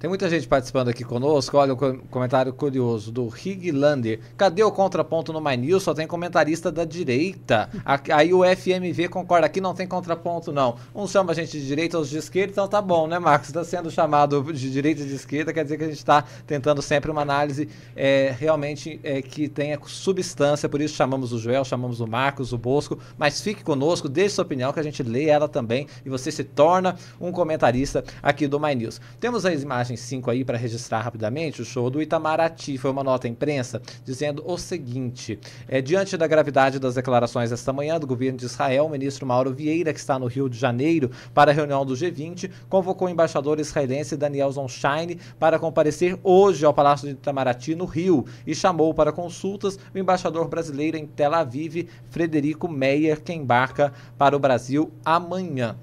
Tem 0.00 0.08
muita 0.08 0.30
gente 0.30 0.48
participando 0.48 0.88
aqui 0.88 1.04
conosco. 1.04 1.58
Olha 1.58 1.74
o 1.74 1.76
comentário 1.76 2.54
curioso 2.54 3.12
do 3.12 3.28
Riglander. 3.28 4.18
Cadê 4.34 4.64
o 4.64 4.72
contraponto 4.72 5.30
no 5.30 5.42
My 5.42 5.58
News? 5.58 5.82
Só 5.82 5.92
tem 5.92 6.06
comentarista 6.06 6.72
da 6.72 6.86
direita. 6.86 7.68
Aí 8.10 8.32
o 8.32 8.40
FMV 8.42 9.10
concorda 9.10 9.44
aqui, 9.44 9.60
não 9.60 9.74
tem 9.74 9.86
contraponto, 9.86 10.52
não. 10.52 10.76
Um 10.94 11.06
chama 11.06 11.32
a 11.32 11.34
gente 11.34 11.52
de 11.60 11.66
direita, 11.66 11.98
outros 11.98 12.10
de 12.10 12.16
esquerda, 12.16 12.50
então 12.50 12.66
tá 12.66 12.80
bom, 12.80 13.06
né, 13.06 13.18
Marcos? 13.18 13.50
Está 13.50 13.62
sendo 13.62 13.90
chamado 13.90 14.42
de 14.54 14.70
direita 14.70 15.02
e 15.02 15.06
de 15.06 15.14
esquerda, 15.16 15.52
quer 15.52 15.64
dizer 15.64 15.76
que 15.76 15.84
a 15.84 15.88
gente 15.88 15.98
está 15.98 16.24
tentando 16.46 16.80
sempre 16.80 17.10
uma 17.10 17.20
análise 17.20 17.68
é, 17.94 18.34
realmente 18.38 18.98
é, 19.02 19.20
que 19.20 19.50
tenha 19.50 19.78
substância. 19.84 20.66
Por 20.66 20.80
isso 20.80 20.94
chamamos 20.94 21.30
o 21.30 21.38
Joel, 21.38 21.62
chamamos 21.62 22.00
o 22.00 22.06
Marcos, 22.06 22.54
o 22.54 22.58
Bosco. 22.58 22.98
Mas 23.18 23.42
fique 23.42 23.62
conosco, 23.62 24.08
deixe 24.08 24.36
sua 24.36 24.44
opinião, 24.44 24.72
que 24.72 24.80
a 24.80 24.82
gente 24.82 25.02
lê 25.02 25.26
ela 25.26 25.46
também 25.46 25.86
e 26.06 26.08
você 26.08 26.32
se 26.32 26.42
torna 26.42 26.96
um 27.20 27.30
comentarista 27.30 28.02
aqui 28.22 28.48
do 28.48 28.58
My 28.58 28.74
News. 28.74 28.98
Temos 29.20 29.44
as 29.44 29.62
imagens 29.62 29.89
imagem 29.90 29.96
5 29.96 30.30
aí 30.30 30.44
para 30.44 30.56
registrar 30.56 31.00
rapidamente 31.00 31.62
o 31.62 31.64
show 31.64 31.90
do 31.90 32.00
Itamaraty. 32.00 32.78
Foi 32.78 32.90
uma 32.90 33.02
nota 33.02 33.26
à 33.26 33.30
imprensa 33.30 33.82
dizendo 34.04 34.42
o 34.46 34.56
seguinte: 34.56 35.38
é, 35.68 35.80
diante 35.80 36.16
da 36.16 36.26
gravidade 36.26 36.78
das 36.78 36.94
declarações 36.94 37.52
esta 37.52 37.72
manhã 37.72 37.98
do 37.98 38.06
governo 38.06 38.38
de 38.38 38.46
Israel, 38.46 38.86
o 38.86 38.90
ministro 38.90 39.26
Mauro 39.26 39.52
Vieira, 39.52 39.92
que 39.92 39.98
está 39.98 40.18
no 40.18 40.26
Rio 40.26 40.48
de 40.48 40.58
Janeiro 40.58 41.10
para 41.34 41.50
a 41.50 41.54
reunião 41.54 41.84
do 41.84 41.94
G20, 41.94 42.50
convocou 42.68 43.08
o 43.08 43.10
embaixador 43.10 43.58
israelense 43.58 44.16
Daniel 44.16 44.50
Zonshine 44.52 45.18
para 45.38 45.58
comparecer 45.58 46.18
hoje 46.22 46.64
ao 46.64 46.74
Palácio 46.74 47.08
de 47.08 47.14
Itamaraty, 47.14 47.74
no 47.74 47.84
Rio, 47.84 48.24
e 48.46 48.54
chamou 48.54 48.94
para 48.94 49.12
consultas 49.12 49.78
o 49.94 49.98
embaixador 49.98 50.48
brasileiro 50.48 50.96
em 50.96 51.06
Tel 51.06 51.34
Aviv, 51.34 51.88
Frederico 52.10 52.68
Meyer, 52.68 53.20
que 53.20 53.32
embarca 53.32 53.92
para 54.16 54.36
o 54.36 54.38
Brasil 54.38 54.90
amanhã. 55.04 55.76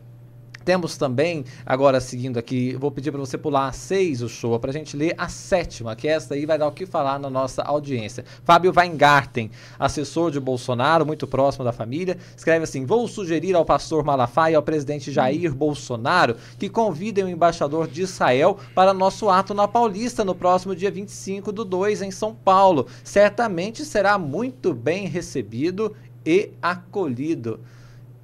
Temos 0.68 0.98
também, 0.98 1.46
agora 1.66 2.02
seguindo 2.02 2.38
aqui, 2.38 2.76
vou 2.76 2.92
pedir 2.92 3.10
para 3.10 3.22
você 3.22 3.38
pular 3.38 3.70
a 3.70 3.72
6 3.72 4.22
o 4.22 4.28
show, 4.28 4.60
para 4.60 4.70
a 4.70 4.74
gente 4.74 4.98
ler 4.98 5.16
a 5.18 5.30
sétima, 5.30 5.96
que 5.96 6.10
esta 6.10 6.34
aí 6.34 6.46
vai 6.46 6.58
dar 6.58 6.68
o 6.68 6.74
que 6.74 6.86
falar 6.86 7.18
na 7.18 7.30
nossa 7.30 7.62
audiência. 7.62 8.26
Fábio 8.44 8.74
Weingarten, 8.76 9.50
assessor 9.80 10.30
de 10.30 10.42
Bolsonaro, 10.42 11.06
muito 11.06 11.26
próximo 11.26 11.64
da 11.64 11.72
família, 11.72 12.18
escreve 12.36 12.66
assim: 12.66 12.86
Vou 12.86 13.08
sugerir 13.08 13.56
ao 13.56 13.64
pastor 13.64 14.04
Malafaia 14.04 14.52
e 14.52 14.56
ao 14.58 14.62
presidente 14.62 15.10
Jair 15.10 15.56
Bolsonaro 15.56 16.36
que 16.60 16.68
convidem 16.68 17.24
o 17.24 17.30
embaixador 17.30 17.88
de 17.88 18.02
Israel 18.02 18.58
para 18.76 18.94
nosso 18.94 19.30
ato 19.30 19.54
na 19.54 19.70
Paulista 19.70 20.26
no 20.26 20.36
próximo 20.36 20.76
dia 20.76 20.92
25 20.92 21.50
do 21.54 21.64
2 21.64 22.02
em 22.02 22.12
São 22.12 22.36
Paulo. 22.36 22.88
Certamente 23.06 23.86
será 23.86 24.18
muito 24.18 24.74
bem 24.74 25.08
recebido 25.08 25.96
e 26.26 26.52
acolhido. 26.62 27.62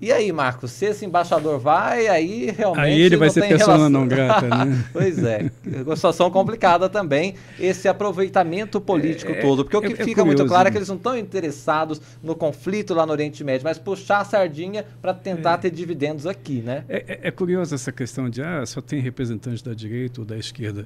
E 0.04 0.12
aí, 0.12 0.34
Marcos, 0.34 0.72
se 0.72 0.88
esse 0.88 1.06
embaixador 1.06 1.58
vai, 1.58 2.08
aí 2.10 2.52
realmente. 2.52 2.84
Aí 2.84 3.02
ele 3.02 3.16
vai 3.16 3.30
ser 3.30 3.48
pessoa 3.48 3.78
relação... 3.78 3.90
não 3.90 4.06
grata, 4.06 4.50
né? 4.50 4.84
pois 4.92 5.18
é. 5.24 5.50
Uma 5.86 5.96
situação 5.96 6.30
complicada 6.30 6.90
também, 6.90 7.36
esse 7.58 7.88
aproveitamento 7.88 8.82
político 8.82 9.32
é, 9.32 9.36
todo. 9.36 9.64
Porque 9.64 9.78
é, 9.78 9.80
o 9.80 9.82
que 9.82 9.94
é, 9.94 9.96
fica 9.96 10.22
curioso, 10.22 10.26
muito 10.26 10.46
claro 10.46 10.68
é 10.68 10.72
que 10.72 10.78
eles 10.78 10.90
não 10.90 10.98
estão 10.98 11.18
interessados 11.18 12.02
no 12.22 12.36
conflito 12.36 12.94
lá 12.94 13.06
no 13.06 13.14
Oriente 13.14 13.46
Médio, 13.46 13.64
mas 13.64 13.80
puxar 13.80 14.20
a 14.20 14.26
sardinha 14.26 14.84
para 15.02 15.14
tentar 15.14 15.54
é. 15.54 15.58
ter 15.58 15.72
dividendos 15.72 16.28
aqui, 16.28 16.62
né? 16.62 16.84
É, 16.90 16.98
é, 17.08 17.20
é, 17.24 17.32
curioso 17.32 17.74
essa 17.74 17.94
questão 17.94 18.30
de 18.30 18.42
ah, 18.42 18.66
só 18.66 18.82
tem 18.82 19.00
representantes 19.00 19.62
da 19.62 19.74
direita 19.74 20.20
ou 20.20 20.28
da 20.28 20.38
esquerda. 20.38 20.86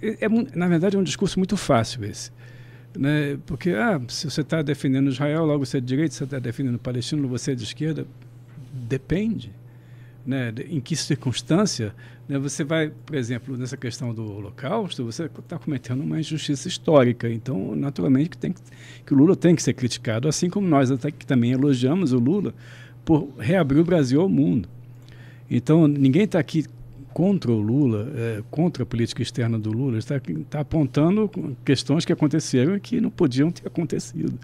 É, 0.00 0.28
na 0.54 0.68
verdade, 0.68 0.94
é 0.94 0.98
um 1.00 1.02
discurso 1.02 1.40
muito 1.40 1.56
fácil 1.56 2.04
esse. 2.04 2.30
Né? 2.96 3.38
Porque 3.46 3.70
ah, 3.70 4.00
se 4.08 4.30
você 4.30 4.42
está 4.42 4.62
defendendo 4.62 5.08
Israel, 5.08 5.44
logo 5.44 5.64
você 5.64 5.78
é 5.78 5.80
de 5.80 5.86
direita, 5.86 6.12
se 6.12 6.18
você 6.18 6.24
está 6.24 6.38
defendendo 6.38 6.76
o 6.76 6.78
palestino, 6.78 7.26
você 7.28 7.52
é 7.52 7.54
de 7.54 7.64
esquerda. 7.64 8.06
Depende. 8.72 9.52
Né? 10.24 10.52
Em 10.68 10.80
que 10.80 10.94
circunstância 10.94 11.94
né? 12.28 12.38
você 12.38 12.62
vai, 12.62 12.90
por 12.90 13.16
exemplo, 13.16 13.56
nessa 13.56 13.76
questão 13.76 14.14
do 14.14 14.24
Holocausto, 14.24 15.04
você 15.04 15.24
está 15.24 15.58
cometendo 15.58 16.02
uma 16.02 16.20
injustiça 16.20 16.68
histórica. 16.68 17.28
Então, 17.28 17.74
naturalmente, 17.74 18.30
que, 18.30 18.38
tem 18.38 18.52
que, 18.52 18.60
que 19.04 19.12
o 19.12 19.16
Lula 19.16 19.34
tem 19.34 19.54
que 19.56 19.62
ser 19.62 19.74
criticado, 19.74 20.28
assim 20.28 20.48
como 20.48 20.68
nós 20.68 20.90
até 20.90 21.10
que 21.10 21.26
também 21.26 21.52
elogiamos 21.52 22.12
o 22.12 22.18
Lula 22.18 22.54
por 23.04 23.32
reabrir 23.38 23.80
o 23.80 23.84
Brasil 23.84 24.20
ao 24.20 24.28
mundo. 24.28 24.68
Então, 25.50 25.88
ninguém 25.88 26.22
está 26.22 26.38
aqui 26.38 26.64
contra 27.12 27.50
o 27.50 27.60
Lula, 27.60 28.10
é, 28.14 28.42
contra 28.50 28.82
a 28.82 28.86
política 28.86 29.22
externa 29.22 29.58
do 29.58 29.70
Lula, 29.70 29.98
está, 29.98 30.16
está 30.16 30.60
apontando 30.60 31.30
questões 31.64 32.04
que 32.04 32.12
aconteceram 32.12 32.76
e 32.76 32.80
que 32.80 33.00
não 33.00 33.10
podiam 33.10 33.50
ter 33.50 33.66
acontecido. 33.66 34.38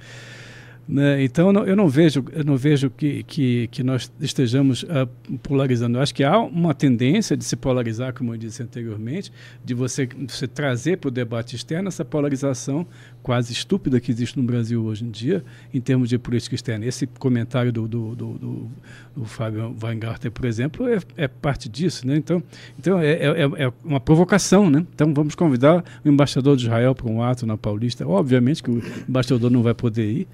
Né? 0.88 1.22
Então 1.22 1.52
eu 1.66 1.76
não 1.76 1.86
vejo, 1.86 2.24
eu 2.32 2.42
não 2.42 2.56
vejo 2.56 2.88
que, 2.88 3.22
que, 3.24 3.68
que 3.68 3.82
nós 3.82 4.10
estejamos 4.20 4.84
uh, 4.84 5.06
polarizando. 5.42 5.98
Eu 5.98 6.02
acho 6.02 6.14
que 6.14 6.24
há 6.24 6.38
uma 6.38 6.72
tendência 6.72 7.36
de 7.36 7.44
se 7.44 7.56
polarizar, 7.56 8.14
como 8.14 8.32
eu 8.32 8.38
disse 8.38 8.62
anteriormente, 8.62 9.30
de 9.62 9.74
você, 9.74 10.08
você 10.26 10.48
trazer 10.48 10.96
para 10.96 11.08
o 11.08 11.10
debate 11.10 11.54
externo 11.54 11.88
essa 11.88 12.06
polarização 12.06 12.86
quase 13.22 13.52
estúpida 13.52 14.00
que 14.00 14.10
existe 14.10 14.38
no 14.38 14.42
Brasil 14.42 14.82
hoje 14.82 15.04
em 15.04 15.10
dia, 15.10 15.44
em 15.74 15.80
termos 15.80 16.08
de 16.08 16.18
política 16.18 16.54
externa. 16.54 16.86
Esse 16.86 17.06
comentário 17.06 17.70
do, 17.70 17.86
do, 17.86 18.16
do, 18.16 18.38
do, 18.38 18.70
do 19.14 19.24
Fábio 19.26 19.76
Weingarten, 19.82 20.30
por 20.30 20.46
exemplo, 20.46 20.88
é, 20.88 20.98
é, 21.18 21.28
parte 21.28 21.68
disso. 21.68 22.06
Né? 22.06 22.16
Então, 22.16 22.42
então 22.78 22.98
é, 22.98 23.10
é, 23.10 23.42
é, 23.42 23.72
uma 23.84 24.00
provocação. 24.00 24.70
Né? 24.70 24.86
Então 24.94 25.12
vamos 25.12 25.34
convidar 25.34 25.84
o 26.02 26.08
embaixador 26.08 26.56
de 26.56 26.62
Israel 26.62 26.94
para 26.94 27.10
um 27.10 27.22
ato 27.22 27.44
na 27.44 27.58
Paulista. 27.58 28.08
Obviamente 28.08 28.62
que 28.62 28.70
o 28.70 28.82
embaixador 29.06 29.50
não 29.50 29.62
vai 29.62 29.74
poder 29.74 30.10
ir 30.10 30.28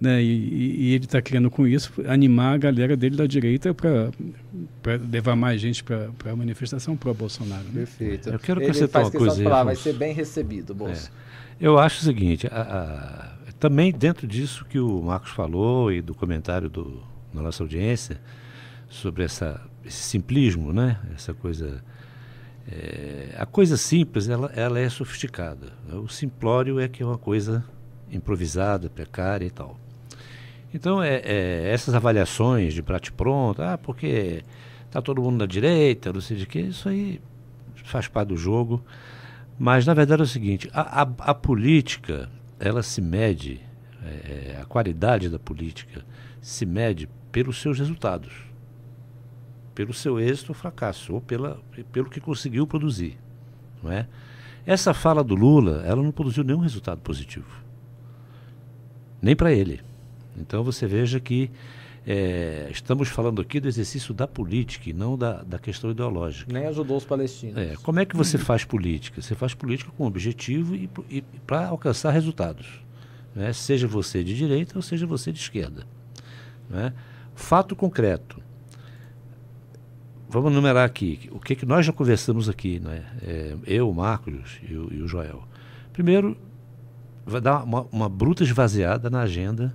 né? 0.00 0.22
E, 0.22 0.88
e 0.88 0.94
ele 0.94 1.04
está 1.04 1.20
querendo 1.20 1.50
com 1.50 1.66
isso 1.66 1.92
animar 2.06 2.54
a 2.54 2.58
galera 2.58 2.96
dele 2.96 3.16
da 3.16 3.26
direita 3.26 3.74
para 3.74 4.10
levar 5.10 5.36
mais 5.36 5.60
gente 5.60 5.84
para 5.84 6.10
a 6.24 6.36
manifestação 6.36 6.96
pro 6.96 7.12
Bolsonaro. 7.12 7.64
Né? 7.64 7.72
Perfeito. 7.74 8.30
Eu 8.30 8.38
quero 8.38 8.60
acrescentar 8.60 9.02
uma 9.02 9.10
coisa. 9.10 9.42
Falar, 9.42 9.64
vai 9.64 9.76
ser 9.76 9.92
bem 9.92 10.14
recebido, 10.14 10.74
Bolsonaro. 10.74 11.14
É. 11.26 11.64
Eu 11.66 11.78
acho 11.78 12.00
o 12.00 12.04
seguinte, 12.04 12.46
a, 12.50 12.62
a, 12.62 13.52
também 13.58 13.92
dentro 13.92 14.26
disso 14.26 14.64
que 14.64 14.78
o 14.78 15.02
Marcos 15.02 15.30
falou 15.30 15.92
e 15.92 16.00
do 16.00 16.14
comentário 16.14 16.70
do, 16.70 17.02
da 17.34 17.42
nossa 17.42 17.62
audiência 17.62 18.18
sobre 18.88 19.24
essa, 19.24 19.60
esse 19.84 20.02
simplismo, 20.02 20.72
né? 20.72 20.98
Essa 21.14 21.34
coisa 21.34 21.82
é, 22.70 23.34
a 23.36 23.44
coisa 23.44 23.76
simples 23.76 24.28
ela, 24.28 24.50
ela 24.54 24.78
é 24.78 24.88
sofisticada. 24.88 25.72
O 25.92 26.08
simplório 26.08 26.80
é 26.80 26.88
que 26.88 27.02
é 27.02 27.06
uma 27.06 27.18
coisa 27.18 27.64
improvisada, 28.10 28.88
precária 28.88 29.44
e 29.44 29.50
tal. 29.50 29.78
Então, 30.72 31.02
é, 31.02 31.16
é, 31.24 31.70
essas 31.72 31.94
avaliações 31.94 32.72
de 32.74 32.82
prate-pronto, 32.82 33.60
ah, 33.60 33.76
porque 33.76 34.44
está 34.86 35.02
todo 35.02 35.20
mundo 35.20 35.38
na 35.38 35.46
direita, 35.46 36.12
não 36.12 36.20
sei 36.20 36.36
de 36.36 36.46
que, 36.46 36.60
isso 36.60 36.88
aí 36.88 37.20
faz 37.84 38.06
parte 38.06 38.28
do 38.28 38.36
jogo. 38.36 38.82
Mas, 39.58 39.84
na 39.84 39.94
verdade, 39.94 40.22
é 40.22 40.24
o 40.24 40.28
seguinte, 40.28 40.70
a, 40.72 41.02
a, 41.02 41.08
a 41.18 41.34
política, 41.34 42.30
ela 42.58 42.82
se 42.82 43.00
mede, 43.00 43.60
é, 44.02 44.58
a 44.60 44.64
qualidade 44.64 45.28
da 45.28 45.38
política 45.38 46.04
se 46.40 46.64
mede 46.64 47.08
pelos 47.30 47.60
seus 47.60 47.78
resultados, 47.78 48.32
pelo 49.74 49.92
seu 49.92 50.18
êxito 50.18 50.52
ou 50.52 50.54
fracasso, 50.54 51.14
ou 51.14 51.20
pela, 51.20 51.60
pelo 51.92 52.08
que 52.08 52.20
conseguiu 52.20 52.66
produzir. 52.66 53.18
Não 53.82 53.90
é? 53.90 54.06
Essa 54.64 54.94
fala 54.94 55.24
do 55.24 55.34
Lula, 55.34 55.82
ela 55.84 56.02
não 56.02 56.12
produziu 56.12 56.44
nenhum 56.44 56.60
resultado 56.60 57.00
positivo. 57.00 57.62
Nem 59.20 59.34
para 59.34 59.52
ele. 59.52 59.80
Então 60.40 60.64
você 60.64 60.86
veja 60.86 61.20
que 61.20 61.50
é, 62.06 62.68
estamos 62.70 63.08
falando 63.08 63.40
aqui 63.42 63.60
do 63.60 63.68
exercício 63.68 64.14
da 64.14 64.26
política 64.26 64.88
e 64.88 64.92
não 64.92 65.16
da, 65.16 65.42
da 65.42 65.58
questão 65.58 65.90
ideológica. 65.90 66.52
Nem 66.52 66.66
ajudou 66.66 66.96
os 66.96 67.04
palestinos. 67.04 67.56
É, 67.56 67.76
como 67.82 68.00
é 68.00 68.04
que 68.04 68.16
você 68.16 68.38
faz 68.38 68.64
política? 68.64 69.20
Você 69.20 69.34
faz 69.34 69.54
política 69.54 69.92
com 69.96 70.06
objetivo 70.06 70.74
e, 70.74 70.88
e 71.10 71.22
para 71.46 71.68
alcançar 71.68 72.10
resultados. 72.10 72.82
Né? 73.34 73.52
Seja 73.52 73.86
você 73.86 74.24
de 74.24 74.34
direita 74.34 74.76
ou 74.76 74.82
seja 74.82 75.06
você 75.06 75.30
de 75.30 75.38
esquerda. 75.38 75.86
Né? 76.68 76.92
fato 77.40 77.74
concreto. 77.74 78.40
Vamos 80.28 80.52
numerar 80.52 80.86
aqui 80.86 81.28
o 81.32 81.40
que, 81.40 81.56
que 81.56 81.66
nós 81.66 81.84
já 81.84 81.92
conversamos 81.92 82.48
aqui, 82.48 82.78
né? 82.78 83.04
É, 83.22 83.56
eu, 83.66 83.90
o 83.90 83.94
Marcos 83.94 84.60
e 84.68 84.74
o, 84.74 84.92
e 84.92 85.02
o, 85.02 85.08
Joel. 85.08 85.42
Primeiro, 85.92 86.36
vai 87.26 87.40
dar 87.40 87.64
uma, 87.64 87.86
uma, 87.90 88.08
bruta 88.08 88.44
esvaziada 88.44 89.10
na 89.10 89.22
agenda 89.22 89.74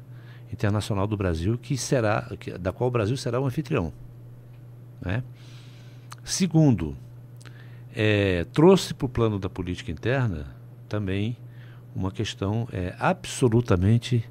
internacional 0.51 1.07
do 1.07 1.17
Brasil, 1.17 1.57
que 1.57 1.77
será, 1.77 2.29
que, 2.39 2.57
da 2.57 2.71
qual 2.71 2.87
o 2.87 2.91
Brasil 2.91 3.17
será 3.17 3.39
o 3.39 3.45
anfitrião. 3.45 3.91
Né? 5.01 5.23
Segundo, 6.23 6.95
é, 7.93 8.45
trouxe 8.53 8.93
para 8.93 9.05
o 9.05 9.09
plano 9.09 9.39
da 9.39 9.49
política 9.49 9.91
interna 9.91 10.55
também 10.87 11.37
uma 11.95 12.11
questão 12.11 12.67
é, 12.71 12.93
absolutamente 12.99 14.27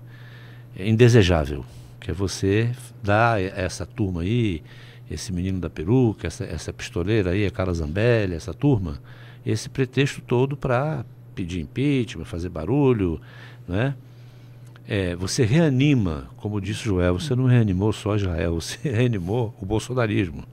indesejável, 0.79 1.65
que 2.01 2.11
é 2.11 2.15
você 2.15 2.75
dar 3.03 3.41
essa 3.41 3.87
turma 3.87 4.23
aí, 4.23 4.63
esse 5.11 5.33
menino 5.33 5.61
da 5.61 5.71
peruca, 5.71 6.27
essa, 6.27 6.45
essa 6.45 6.73
pistoleira 6.73 7.31
aí, 7.31 7.47
a 7.47 7.51
Carla 7.51 7.73
Zambelli, 7.73 8.35
essa 8.35 8.53
turma, 8.53 9.01
esse 9.45 9.69
pretexto 9.69 10.21
todo 10.21 10.57
para 10.57 11.05
pedir 11.35 11.61
impeachment, 11.61 12.25
fazer 12.25 12.49
barulho, 12.49 13.21
né? 13.69 13.95
É, 14.87 15.17
você 15.17 15.45
reanima, 15.45 16.29
como 16.37 16.61
disse 16.61 16.85
Joel, 16.85 17.19
você 17.19 17.35
não 17.35 17.47
reanimou 17.47 17.93
só 17.93 18.17
Israel, 18.17 18.55
você 18.61 18.79
reanimou 18.91 19.55
o 19.61 19.65
bolsonarismo. 19.65 20.45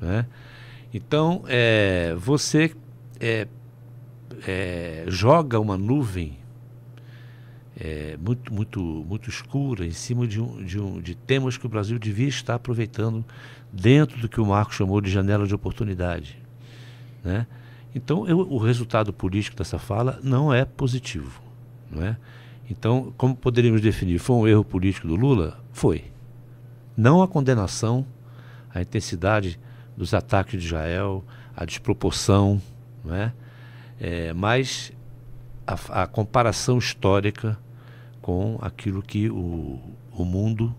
Né? 0.00 0.26
Então, 0.92 1.44
é, 1.46 2.14
você 2.16 2.74
é, 3.20 3.46
é 4.46 5.04
joga 5.06 5.60
uma 5.60 5.76
nuvem 5.76 6.38
é, 7.78 8.16
muito, 8.20 8.52
muito, 8.52 8.80
muito 8.80 9.28
escura 9.28 9.86
em 9.86 9.92
cima 9.92 10.26
de, 10.26 10.40
um, 10.40 10.64
de, 10.64 10.80
um, 10.80 11.00
de 11.00 11.14
temas 11.14 11.56
que 11.56 11.64
o 11.64 11.68
Brasil 11.68 11.98
devia 11.98 12.26
estar 12.26 12.56
aproveitando 12.56 13.24
dentro 13.72 14.18
do 14.20 14.28
que 14.28 14.40
o 14.40 14.46
Marco 14.46 14.74
chamou 14.74 15.00
de 15.00 15.10
janela 15.10 15.46
de 15.46 15.54
oportunidade. 15.54 16.38
Né? 17.22 17.46
Então, 17.94 18.26
eu, 18.26 18.40
o 18.40 18.58
resultado 18.58 19.12
político 19.12 19.56
dessa 19.56 19.78
fala 19.78 20.18
não 20.22 20.52
é 20.52 20.64
positivo. 20.64 21.40
Não 21.90 22.02
é? 22.02 22.16
Então, 22.70 23.12
como 23.16 23.34
poderíamos 23.34 23.80
definir? 23.80 24.18
Foi 24.18 24.36
um 24.36 24.46
erro 24.46 24.64
político 24.64 25.08
do 25.08 25.16
Lula? 25.16 25.62
Foi. 25.72 26.04
Não 26.96 27.22
a 27.22 27.28
condenação, 27.28 28.04
a 28.74 28.82
intensidade 28.82 29.58
dos 29.96 30.12
ataques 30.12 30.60
de 30.60 30.66
Israel, 30.66 31.24
a 31.56 31.64
desproporção, 31.64 32.60
não 33.04 33.14
é? 33.14 33.32
é 33.98 34.32
mas 34.32 34.92
a, 35.66 36.02
a 36.02 36.06
comparação 36.06 36.78
histórica 36.78 37.58
com 38.20 38.58
aquilo 38.60 39.02
que 39.02 39.30
o, 39.30 39.80
o 40.12 40.24
mundo 40.24 40.74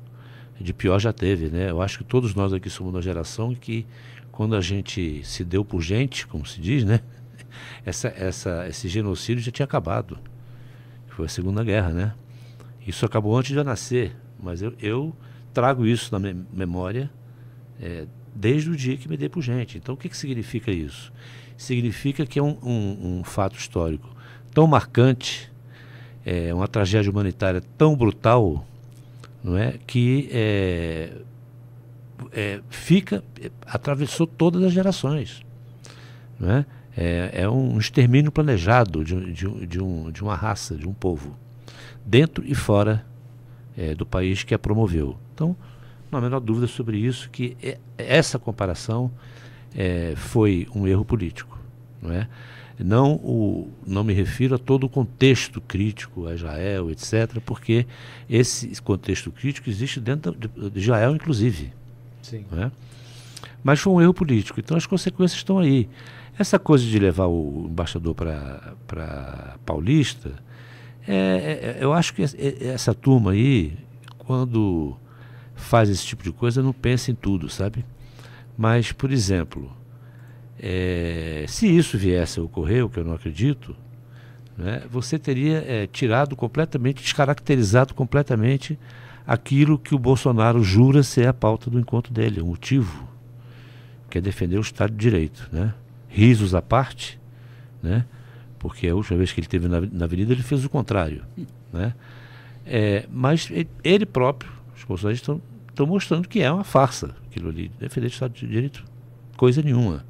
de 0.60 0.74
pior 0.74 1.00
já 1.00 1.14
teve, 1.14 1.50
né? 1.50 1.70
Eu 1.70 1.82
acho 1.82 2.00
que 2.00 2.04
todos 2.04 2.36
nós 2.36 2.54
aqui 2.54 2.70
somos 2.70 2.94
uma 2.94 3.02
geração 3.02 3.56
que 3.56 3.88
quando 4.32 4.56
a 4.56 4.62
gente 4.62 5.22
se 5.24 5.44
deu 5.44 5.64
por 5.66 5.82
gente, 5.82 6.28
como 6.28 6.46
se 6.46 6.60
diz, 6.62 6.84
né? 6.84 7.02
Essa, 7.84 8.10
essa, 8.10 8.68
esse 8.70 8.88
genocídio 8.88 9.44
já 9.44 9.52
tinha 9.52 9.64
acabado. 9.64 10.20
Foi 11.20 11.26
a 11.26 11.30
Segunda 11.30 11.66
Guerra, 11.66 11.90
né? 11.90 12.14
Isso 12.88 13.06
acabou 13.06 13.38
antes 13.38 13.52
de 13.52 13.58
eu 13.58 13.64
nascer, 13.66 14.16
mas 14.42 14.62
eu, 14.62 14.74
eu 14.80 15.14
trago 15.54 15.86
isso 15.86 16.18
na 16.18 16.34
memória 16.54 17.12
é, 17.78 18.06
desde 18.34 18.70
o 18.70 18.76
dia 18.76 18.96
que 18.96 19.10
me 19.10 19.18
dei 19.18 19.28
por 19.28 19.42
gente. 19.42 19.78
Então, 19.78 19.96
o 19.96 19.98
que, 19.98 20.08
que 20.08 20.16
significa 20.16 20.72
isso? 20.72 21.12
Significa 21.58 22.26
que 22.26 22.40
é 22.40 22.42
um, 22.42 22.58
um, 22.64 23.20
um 23.20 23.24
fato 23.26 23.58
histórico 23.58 24.16
tão 24.54 24.66
marcante 24.66 25.52
é, 26.26 26.54
uma 26.54 26.70
tragédia 26.70 27.12
humanitária 27.12 27.62
tão 27.78 27.98
brutal, 27.98 28.66
não 29.44 29.58
é, 29.58 29.78
que 29.86 30.30
é, 30.32 31.18
é, 32.32 32.62
fica, 32.70 33.22
atravessou 33.66 34.26
todas 34.26 34.64
as 34.64 34.72
gerações, 34.72 35.42
não 36.40 36.50
é? 36.50 36.66
É, 36.98 37.44
é 37.44 37.50
um 37.50 37.78
extermínio 37.78 38.32
planejado 38.32 39.04
de, 39.04 39.32
de, 39.32 39.68
de, 39.68 39.82
um, 39.82 40.12
de 40.12 40.22
uma 40.22 40.36
raça, 40.36 40.76
de 40.76 40.88
um 40.88 40.94
povo, 40.94 41.38
dentro 42.06 42.44
e 42.46 42.56
fora 42.56 43.06
é, 43.78 43.96
do 43.96 44.06
país 44.06 44.44
que 44.44 44.54
a 44.54 44.60
promoveu. 44.60 45.18
Então, 45.34 45.56
não 46.12 46.18
há 46.18 46.22
a 46.22 46.24
menor 46.24 46.40
dúvida 46.40 46.68
sobre 46.68 46.98
isso, 46.98 47.30
que 47.30 47.56
é, 47.62 47.78
essa 47.98 48.38
comparação 48.40 49.12
é, 49.76 50.14
foi 50.16 50.68
um 50.76 50.88
erro 50.88 51.06
político. 51.06 51.58
Não 52.02 52.12
é? 52.12 52.28
Não, 52.80 53.16
o, 53.16 53.72
não 53.86 54.06
me 54.06 54.14
refiro 54.14 54.56
a 54.56 54.58
todo 54.58 54.86
o 54.86 54.90
contexto 54.90 55.60
crítico 55.60 56.28
a 56.28 56.34
Israel, 56.34 56.90
etc., 56.90 57.40
porque 57.46 57.86
esse 58.30 58.82
contexto 58.82 59.32
crítico 59.32 59.70
existe 59.70 60.00
dentro 60.00 60.34
de 60.34 60.80
Israel, 60.80 61.14
inclusive. 61.14 61.74
Sim. 62.22 62.46
É? 62.54 62.72
Mas 63.62 63.82
foi 63.82 63.92
um 63.92 64.02
erro 64.02 64.14
político, 64.14 64.62
então 64.62 64.78
as 64.78 64.86
consequências 64.86 65.40
estão 65.40 65.60
aí. 65.60 65.90
Essa 66.40 66.58
coisa 66.58 66.86
de 66.86 66.98
levar 66.98 67.28
o 67.28 67.68
embaixador 67.70 68.16
para 68.16 69.58
Paulista, 69.66 70.32
é, 71.06 71.14
é, 71.14 71.78
eu 71.82 71.92
acho 71.92 72.14
que 72.14 72.24
essa 72.24 72.94
turma 72.94 73.32
aí, 73.32 73.78
quando 74.18 74.96
faz 75.54 75.90
esse 75.90 76.06
tipo 76.06 76.24
de 76.24 76.32
coisa, 76.32 76.64
não 76.64 76.72
pensa 76.72 77.12
em 77.12 77.14
tudo, 77.14 77.50
sabe? 77.50 77.84
Mas, 78.58 78.94
por 78.94 79.12
exemplo, 79.12 79.70
é, 80.58 81.44
se 81.46 81.68
isso 81.68 81.98
viesse 81.98 82.40
a 82.40 82.44
ocorrer, 82.44 82.86
o 82.86 82.90
que 82.90 83.00
eu 83.00 83.04
não 83.04 83.16
acredito, 83.16 83.76
né, 84.58 84.84
você 84.90 85.20
teria 85.20 85.58
é, 85.68 85.88
tirado 85.88 86.38
completamente, 86.38 87.04
descaracterizado 87.04 87.94
completamente 87.94 88.80
aquilo 89.28 89.78
que 89.78 89.94
o 89.94 90.00
Bolsonaro 90.00 90.64
jura 90.64 91.04
ser 91.04 91.28
a 91.28 91.34
pauta 91.34 91.70
do 91.70 91.78
encontro 91.78 92.14
dele, 92.14 92.40
o 92.40 92.46
motivo, 92.46 93.10
que 94.10 94.20
é 94.20 94.22
defender 94.22 94.58
o 94.58 94.62
Estado 94.62 94.92
de 94.92 94.98
Direito. 94.98 95.50
Né? 95.52 95.74
Risos 96.10 96.54
à 96.54 96.62
parte, 96.62 97.20
né? 97.82 98.06
porque 98.60 98.88
a 98.88 98.96
última 98.96 99.18
vez 99.18 99.32
que 99.32 99.40
ele 99.40 99.46
esteve 99.46 99.68
na, 99.68 99.82
na 99.82 100.06
Avenida 100.06 100.34
ele 100.34 100.44
fez 100.44 100.66
o 100.66 100.70
contrário. 100.70 101.24
Né? 101.72 101.94
É, 102.66 103.06
mas 103.12 103.50
ele 103.84 104.06
próprio, 104.06 104.52
os 104.76 104.84
bolsonaristas 104.84 105.38
estão 105.70 105.88
mostrando 105.88 106.28
que 106.28 106.42
é 106.42 106.52
uma 106.52 106.64
farsa 106.64 107.16
aquilo 107.30 107.50
ali, 107.50 107.72
defender 107.80 108.08
o 108.08 108.10
Estado 108.10 108.34
de 108.34 108.46
Direito, 108.46 108.84
coisa 109.38 109.62
nenhuma. 109.62 110.06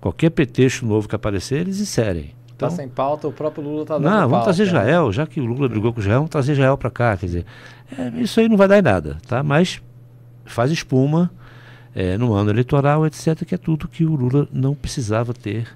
Qualquer 0.00 0.30
pretexto 0.30 0.86
novo 0.86 1.08
que 1.08 1.16
aparecer, 1.16 1.60
eles 1.60 1.80
inserem. 1.80 2.34
Está 2.52 2.66
então, 2.66 2.70
sem 2.70 2.88
pauta, 2.88 3.26
o 3.26 3.32
próprio 3.32 3.64
Lula 3.64 3.82
está 3.82 3.94
dando 3.94 4.04
Não, 4.04 4.20
vamos 4.20 4.30
pauta, 4.30 4.44
trazer 4.44 4.64
né? 4.64 4.68
Israel, 4.68 5.12
já 5.12 5.26
que 5.26 5.40
o 5.40 5.44
Lula 5.44 5.68
brigou 5.68 5.92
com 5.92 6.00
Israel, 6.00 6.18
vamos 6.18 6.30
trazer 6.30 6.52
Israel 6.52 6.76
para 6.78 6.90
cá. 6.90 7.16
Quer 7.16 7.26
dizer, 7.26 7.46
é, 7.96 8.20
isso 8.20 8.38
aí 8.38 8.48
não 8.48 8.56
vai 8.56 8.68
dar 8.68 8.78
em 8.78 8.82
nada, 8.82 9.18
tá? 9.26 9.42
Mas 9.42 9.82
faz 10.44 10.70
espuma 10.70 11.30
é, 11.94 12.16
no 12.16 12.34
ano 12.34 12.50
eleitoral, 12.50 13.06
etc., 13.06 13.44
que 13.44 13.54
é 13.54 13.58
tudo 13.58 13.88
que 13.88 14.04
o 14.04 14.14
Lula 14.14 14.48
não 14.52 14.74
precisava 14.74 15.32
ter 15.34 15.68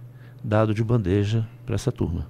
dado 0.42 0.74
de 0.74 0.82
bandeja 0.82 1.46
para 1.64 1.74
essa 1.74 1.92
turma. 1.92 2.26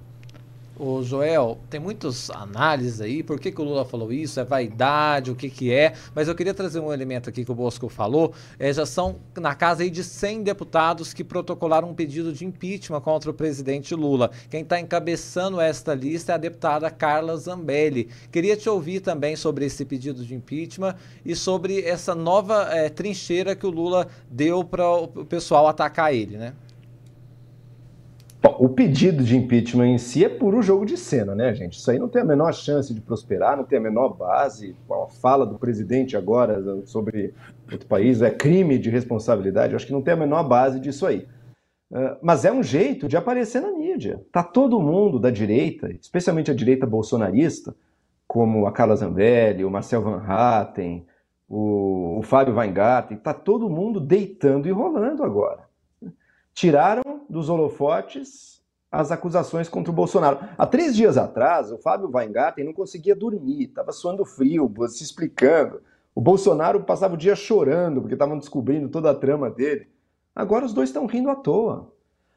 O 0.75 1.03
Joel, 1.03 1.59
tem 1.69 1.79
muitas 1.79 2.31
análises 2.31 2.99
aí, 2.99 3.21
por 3.21 3.39
que, 3.39 3.51
que 3.51 3.61
o 3.61 3.63
Lula 3.63 3.85
falou 3.85 4.11
isso, 4.11 4.39
é 4.39 4.43
vaidade, 4.43 5.29
o 5.29 5.35
que 5.35 5.47
que 5.47 5.71
é, 5.71 5.93
mas 6.15 6.27
eu 6.27 6.33
queria 6.33 6.53
trazer 6.53 6.79
um 6.79 6.91
elemento 6.91 7.29
aqui 7.29 7.45
que 7.45 7.51
o 7.51 7.55
Bosco 7.55 7.87
falou, 7.89 8.33
é, 8.57 8.73
já 8.73 8.83
são 8.83 9.17
na 9.39 9.53
casa 9.53 9.83
aí 9.83 9.91
de 9.91 10.03
100 10.03 10.41
deputados 10.41 11.13
que 11.13 11.23
protocolaram 11.23 11.91
um 11.91 11.93
pedido 11.93 12.33
de 12.33 12.43
impeachment 12.43 13.01
contra 13.01 13.29
o 13.29 13.33
presidente 13.35 13.93
Lula. 13.93 14.31
Quem 14.49 14.61
está 14.61 14.79
encabeçando 14.79 15.61
esta 15.61 15.93
lista 15.93 16.31
é 16.31 16.35
a 16.35 16.39
deputada 16.39 16.89
Carla 16.89 17.37
Zambelli. 17.37 18.09
Queria 18.31 18.57
te 18.57 18.67
ouvir 18.67 19.01
também 19.01 19.35
sobre 19.35 19.65
esse 19.65 19.85
pedido 19.85 20.25
de 20.25 20.33
impeachment 20.33 20.95
e 21.23 21.35
sobre 21.35 21.81
essa 21.81 22.15
nova 22.15 22.69
é, 22.71 22.89
trincheira 22.89 23.55
que 23.55 23.67
o 23.67 23.69
Lula 23.69 24.07
deu 24.27 24.63
para 24.63 24.91
o 24.91 25.07
pessoal 25.07 25.67
atacar 25.67 26.11
ele, 26.15 26.35
né? 26.35 26.53
Bom, 28.43 28.57
o 28.59 28.67
pedido 28.67 29.23
de 29.23 29.37
impeachment 29.37 29.87
em 29.87 29.97
si 29.97 30.25
é 30.25 30.27
puro 30.27 30.61
jogo 30.61 30.85
de 30.85 30.97
cena, 30.97 31.33
né, 31.33 31.53
gente? 31.55 31.79
Isso 31.79 31.89
aí 31.89 31.97
não 31.97 32.09
tem 32.09 32.21
a 32.21 32.25
menor 32.25 32.53
chance 32.53 32.93
de 32.93 32.99
prosperar, 32.99 33.55
não 33.55 33.63
tem 33.63 33.79
a 33.79 33.81
menor 33.81 34.09
base. 34.09 34.75
A 34.91 35.07
fala 35.07 35.45
do 35.45 35.57
presidente 35.57 36.17
agora 36.17 36.61
sobre 36.85 37.33
outro 37.71 37.87
país 37.87 38.21
é 38.21 38.29
crime 38.29 38.77
de 38.77 38.89
responsabilidade, 38.89 39.71
eu 39.71 39.77
acho 39.77 39.87
que 39.87 39.93
não 39.93 40.01
tem 40.01 40.13
a 40.13 40.17
menor 40.17 40.43
base 40.43 40.77
disso 40.77 41.05
aí. 41.05 41.25
Uh, 41.89 42.17
mas 42.21 42.43
é 42.43 42.51
um 42.51 42.61
jeito 42.61 43.07
de 43.07 43.15
aparecer 43.15 43.61
na 43.61 43.71
mídia. 43.71 44.21
Tá 44.29 44.43
todo 44.43 44.81
mundo 44.81 45.19
da 45.19 45.29
direita, 45.29 45.89
especialmente 46.01 46.51
a 46.51 46.55
direita 46.55 46.85
bolsonarista, 46.85 47.73
como 48.27 48.67
a 48.67 48.73
Carla 48.73 48.97
Zambelli, 48.97 49.63
o 49.63 49.71
Marcel 49.71 50.01
Van 50.01 50.21
Hatten, 50.21 51.05
o, 51.47 52.19
o 52.19 52.21
Fábio 52.23 52.55
Weingarten, 52.55 53.15
tá 53.15 53.33
todo 53.33 53.69
mundo 53.69 54.01
deitando 54.01 54.67
e 54.67 54.71
rolando 54.71 55.23
agora 55.23 55.71
tiraram 56.53 57.03
dos 57.29 57.49
holofotes 57.49 58.53
as 58.91 59.11
acusações 59.11 59.67
contra 59.67 59.91
o 59.91 59.95
Bolsonaro. 59.95 60.37
Há 60.55 60.67
três 60.67 60.95
dias 60.95 61.17
atrás, 61.17 61.71
o 61.71 61.79
Fábio 61.79 62.11
Weingarten 62.13 62.63
não 62.63 62.73
conseguia 62.73 63.15
dormir, 63.15 63.63
estava 63.63 63.91
suando 63.91 64.23
frio, 64.23 64.71
se 64.87 65.03
explicando. 65.03 65.81
O 66.13 66.21
Bolsonaro 66.21 66.83
passava 66.83 67.15
o 67.15 67.17
dia 67.17 67.35
chorando 67.35 68.01
porque 68.01 68.13
estavam 68.13 68.37
descobrindo 68.37 68.87
toda 68.87 69.09
a 69.09 69.15
trama 69.15 69.49
dele. 69.49 69.87
Agora 70.35 70.63
os 70.63 70.73
dois 70.73 70.89
estão 70.89 71.07
rindo 71.07 71.31
à 71.31 71.35
toa. 71.35 71.91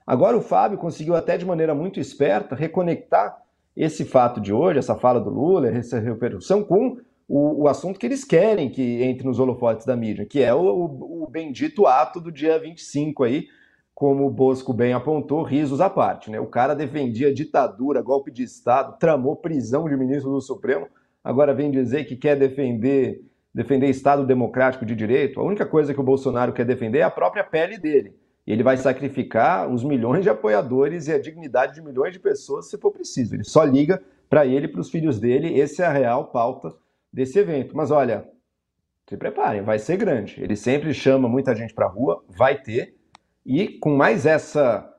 Agora 0.06 0.34
o 0.34 0.40
Fábio 0.40 0.78
conseguiu 0.78 1.14
até 1.14 1.36
de 1.36 1.44
maneira 1.44 1.74
muito 1.74 2.00
esperta 2.00 2.54
reconectar 2.54 3.36
esse 3.76 4.06
fato 4.06 4.40
de 4.40 4.52
hoje, 4.52 4.78
essa 4.78 4.94
fala 4.94 5.20
do 5.20 5.28
Lula, 5.28 5.68
essa 5.68 5.98
repercussão 5.98 6.62
com 6.62 6.96
o, 7.28 7.64
o, 7.64 7.68
assunto 7.68 7.98
que 7.98 8.06
eles 8.06 8.24
querem 8.24 8.70
que 8.70 9.02
entre 9.02 9.26
nos 9.26 9.38
holofotes 9.38 9.84
da 9.84 9.94
mídia, 9.94 10.24
que 10.24 10.42
é 10.42 10.54
o, 10.54 10.60
o, 10.60 11.24
o 11.24 11.28
bendito 11.28 11.86
ato 11.86 12.18
do 12.20 12.32
dia 12.32 12.58
25 12.58 13.24
aí, 13.24 13.48
como 13.96 14.26
o 14.26 14.30
Bosco 14.30 14.74
bem 14.74 14.92
apontou, 14.92 15.42
risos 15.42 15.80
à 15.80 15.88
parte. 15.88 16.30
Né? 16.30 16.38
O 16.38 16.46
cara 16.46 16.74
defendia 16.74 17.32
ditadura, 17.32 18.02
golpe 18.02 18.30
de 18.30 18.42
Estado, 18.42 18.98
tramou 18.98 19.34
prisão 19.34 19.88
de 19.88 19.96
ministro 19.96 20.30
do 20.30 20.40
Supremo, 20.42 20.86
agora 21.24 21.54
vem 21.54 21.70
dizer 21.70 22.04
que 22.04 22.14
quer 22.14 22.36
defender, 22.36 23.24
defender 23.54 23.88
Estado 23.88 24.26
democrático 24.26 24.84
de 24.84 24.94
direito. 24.94 25.40
A 25.40 25.42
única 25.42 25.64
coisa 25.64 25.94
que 25.94 26.00
o 26.00 26.04
Bolsonaro 26.04 26.52
quer 26.52 26.66
defender 26.66 26.98
é 26.98 27.04
a 27.04 27.10
própria 27.10 27.42
pele 27.42 27.78
dele. 27.78 28.14
E 28.46 28.52
ele 28.52 28.62
vai 28.62 28.76
sacrificar 28.76 29.66
os 29.66 29.82
milhões 29.82 30.22
de 30.22 30.28
apoiadores 30.28 31.08
e 31.08 31.12
a 31.14 31.18
dignidade 31.18 31.76
de 31.76 31.80
milhões 31.80 32.12
de 32.12 32.20
pessoas 32.20 32.68
se 32.68 32.76
for 32.76 32.92
preciso. 32.92 33.34
Ele 33.34 33.44
só 33.44 33.64
liga 33.64 34.02
para 34.28 34.44
ele 34.44 34.66
e 34.66 34.68
para 34.68 34.82
os 34.82 34.90
filhos 34.90 35.18
dele. 35.18 35.58
Essa 35.58 35.84
é 35.84 35.86
a 35.86 35.92
real 35.92 36.26
pauta 36.26 36.70
desse 37.10 37.38
evento. 37.38 37.74
Mas 37.74 37.90
olha, 37.90 38.28
se 39.08 39.16
preparem, 39.16 39.62
vai 39.62 39.78
ser 39.78 39.96
grande. 39.96 40.36
Ele 40.38 40.54
sempre 40.54 40.92
chama 40.92 41.26
muita 41.30 41.56
gente 41.56 41.72
para 41.72 41.86
a 41.86 41.90
rua, 41.90 42.22
vai 42.28 42.60
ter. 42.60 42.95
E 43.48 43.68
com 43.68 43.96
mais 43.96 44.26
essa 44.26 44.92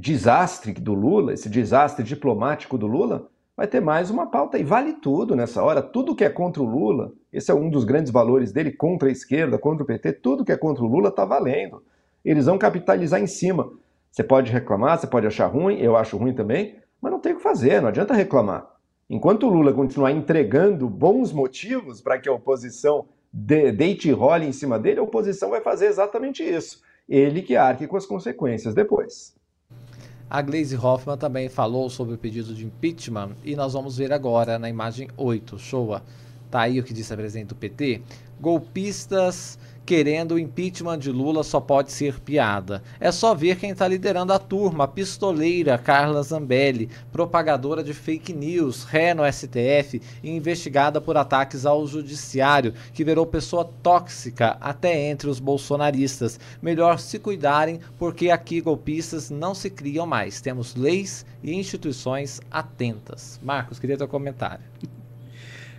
desastre 0.00 0.72
do 0.72 0.94
Lula, 0.94 1.34
esse 1.34 1.50
desastre 1.50 2.02
diplomático 2.02 2.78
do 2.78 2.86
Lula, 2.86 3.28
vai 3.54 3.66
ter 3.66 3.78
mais 3.78 4.08
uma 4.08 4.26
pauta 4.26 4.58
e 4.58 4.64
vale 4.64 4.94
tudo 4.94 5.36
nessa 5.36 5.62
hora. 5.62 5.82
Tudo 5.82 6.16
que 6.16 6.24
é 6.24 6.30
contra 6.30 6.62
o 6.62 6.66
Lula, 6.66 7.12
esse 7.30 7.50
é 7.50 7.54
um 7.54 7.68
dos 7.68 7.84
grandes 7.84 8.10
valores 8.10 8.52
dele, 8.52 8.72
contra 8.72 9.10
a 9.10 9.12
esquerda, 9.12 9.58
contra 9.58 9.84
o 9.84 9.86
PT, 9.86 10.14
tudo 10.14 10.46
que 10.46 10.52
é 10.52 10.56
contra 10.56 10.82
o 10.82 10.86
Lula 10.86 11.10
está 11.10 11.26
valendo. 11.26 11.82
Eles 12.24 12.46
vão 12.46 12.56
capitalizar 12.56 13.20
em 13.20 13.26
cima. 13.26 13.70
Você 14.10 14.24
pode 14.24 14.50
reclamar, 14.50 14.98
você 14.98 15.06
pode 15.06 15.26
achar 15.26 15.46
ruim, 15.46 15.78
eu 15.78 15.94
acho 15.94 16.16
ruim 16.16 16.32
também, 16.32 16.76
mas 17.02 17.12
não 17.12 17.20
tem 17.20 17.34
o 17.34 17.36
que 17.36 17.42
fazer, 17.42 17.82
não 17.82 17.88
adianta 17.88 18.14
reclamar. 18.14 18.66
Enquanto 19.10 19.46
o 19.46 19.50
Lula 19.50 19.74
continuar 19.74 20.10
entregando 20.10 20.88
bons 20.88 21.32
motivos 21.34 22.00
para 22.00 22.18
que 22.18 22.30
a 22.30 22.32
oposição 22.32 23.08
deite 23.30 24.08
e 24.08 24.12
role 24.12 24.46
em 24.46 24.52
cima 24.52 24.78
dele, 24.78 25.00
a 25.00 25.02
oposição 25.02 25.50
vai 25.50 25.60
fazer 25.60 25.86
exatamente 25.86 26.42
isso. 26.42 26.80
Ele 27.08 27.42
que 27.42 27.56
arque 27.56 27.86
com 27.86 27.96
as 27.96 28.06
consequências 28.06 28.74
depois. 28.74 29.34
A 30.28 30.40
Glaze 30.40 30.76
Hoffman 30.76 31.18
também 31.18 31.48
falou 31.48 31.90
sobre 31.90 32.14
o 32.14 32.18
pedido 32.18 32.54
de 32.54 32.64
impeachment 32.64 33.32
e 33.44 33.54
nós 33.54 33.74
vamos 33.74 33.98
ver 33.98 34.12
agora 34.12 34.58
na 34.58 34.68
imagem 34.68 35.08
8. 35.16 35.58
Showa. 35.58 36.02
Tá 36.50 36.62
aí 36.62 36.80
o 36.80 36.84
que 36.84 36.94
disse 36.94 37.12
a 37.12 37.16
presidente 37.16 37.48
do 37.48 37.54
PT. 37.54 38.02
Golpistas 38.40 39.58
querendo 39.84 40.32
o 40.32 40.38
impeachment 40.38 40.98
de 40.98 41.10
Lula 41.10 41.42
só 41.42 41.60
pode 41.60 41.92
ser 41.92 42.20
piada. 42.20 42.82
É 43.00 43.10
só 43.10 43.34
ver 43.34 43.56
quem 43.56 43.70
está 43.70 43.86
liderando 43.86 44.32
a 44.32 44.38
turma, 44.38 44.84
a 44.84 44.88
pistoleira 44.88 45.78
Carla 45.78 46.22
Zambelli, 46.22 46.88
propagadora 47.10 47.82
de 47.82 47.92
fake 47.92 48.32
news, 48.32 48.84
ré 48.84 49.14
no 49.14 49.30
STF 49.30 50.00
e 50.22 50.30
investigada 50.30 51.00
por 51.00 51.16
ataques 51.16 51.66
ao 51.66 51.86
judiciário, 51.86 52.74
que 52.92 53.04
virou 53.04 53.26
pessoa 53.26 53.70
tóxica 53.82 54.56
até 54.60 55.10
entre 55.10 55.28
os 55.28 55.40
bolsonaristas. 55.40 56.38
Melhor 56.60 56.98
se 56.98 57.18
cuidarem, 57.18 57.80
porque 57.98 58.30
aqui 58.30 58.60
golpistas 58.60 59.30
não 59.30 59.54
se 59.54 59.70
criam 59.70 60.06
mais. 60.06 60.40
Temos 60.40 60.74
leis 60.74 61.26
e 61.42 61.54
instituições 61.54 62.40
atentas. 62.50 63.40
Marcos, 63.42 63.78
queria 63.78 63.98
teu 63.98 64.08
comentário. 64.08 64.64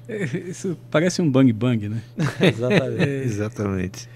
Isso 0.50 0.78
parece 0.92 1.22
um 1.22 1.30
bang 1.30 1.52
bang, 1.54 1.90
né? 1.90 2.02
Exatamente. 2.42 3.04
É, 3.04 3.24
Exatamente. 3.24 4.10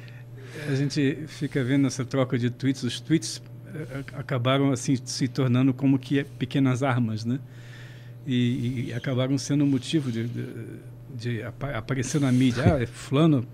A 0.68 0.76
gente 0.76 1.20
fica 1.28 1.64
vendo 1.64 1.88
essa 1.88 2.04
troca 2.04 2.38
de 2.38 2.50
tweets. 2.50 2.84
Os 2.84 3.00
tweets 3.00 3.42
eh, 3.74 4.04
acabaram 4.14 4.72
assim 4.72 4.96
se 5.04 5.28
tornando 5.28 5.74
como 5.74 5.98
que 5.98 6.24
pequenas 6.24 6.84
armas, 6.84 7.24
né? 7.24 7.40
E, 8.26 8.88
e 8.90 8.94
acabaram 8.94 9.38
sendo 9.38 9.66
motivo 9.66 10.12
de, 10.12 10.28
de, 10.28 10.46
de, 11.16 11.44
aparecer 11.44 12.20
na 12.20 12.30
mídia. 12.30 12.64
Ah, 12.66 12.88
fulano 12.88 13.48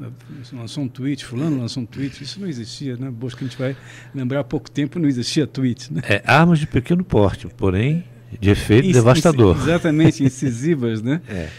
lançou 0.52 0.84
um 0.84 0.88
tweet, 0.88 1.24
fulano 1.24 1.60
lançou 1.60 1.84
um 1.84 1.86
tweet. 1.86 2.24
Isso 2.24 2.40
não 2.40 2.48
existia, 2.48 2.98
né? 2.98 3.12
Boas 3.12 3.36
que 3.36 3.44
a 3.44 3.48
gente 3.48 3.58
vai 3.58 3.78
lembrar 4.16 4.40
há 4.40 4.44
pouco 4.44 4.72
tempo 4.72 4.98
não 4.98 5.08
existia 5.08 5.46
tweet, 5.46 5.94
né? 5.94 6.02
É, 6.10 6.24
armas 6.26 6.58
de 6.58 6.66
pequeno 6.66 7.04
porte, 7.04 7.48
porém 7.48 8.04
de 8.40 8.50
efeito 8.50 8.92
devastador. 8.92 9.56
Exatamente, 9.58 10.24
incisivas, 10.26 11.04
né? 11.04 11.22
É. 11.28 11.50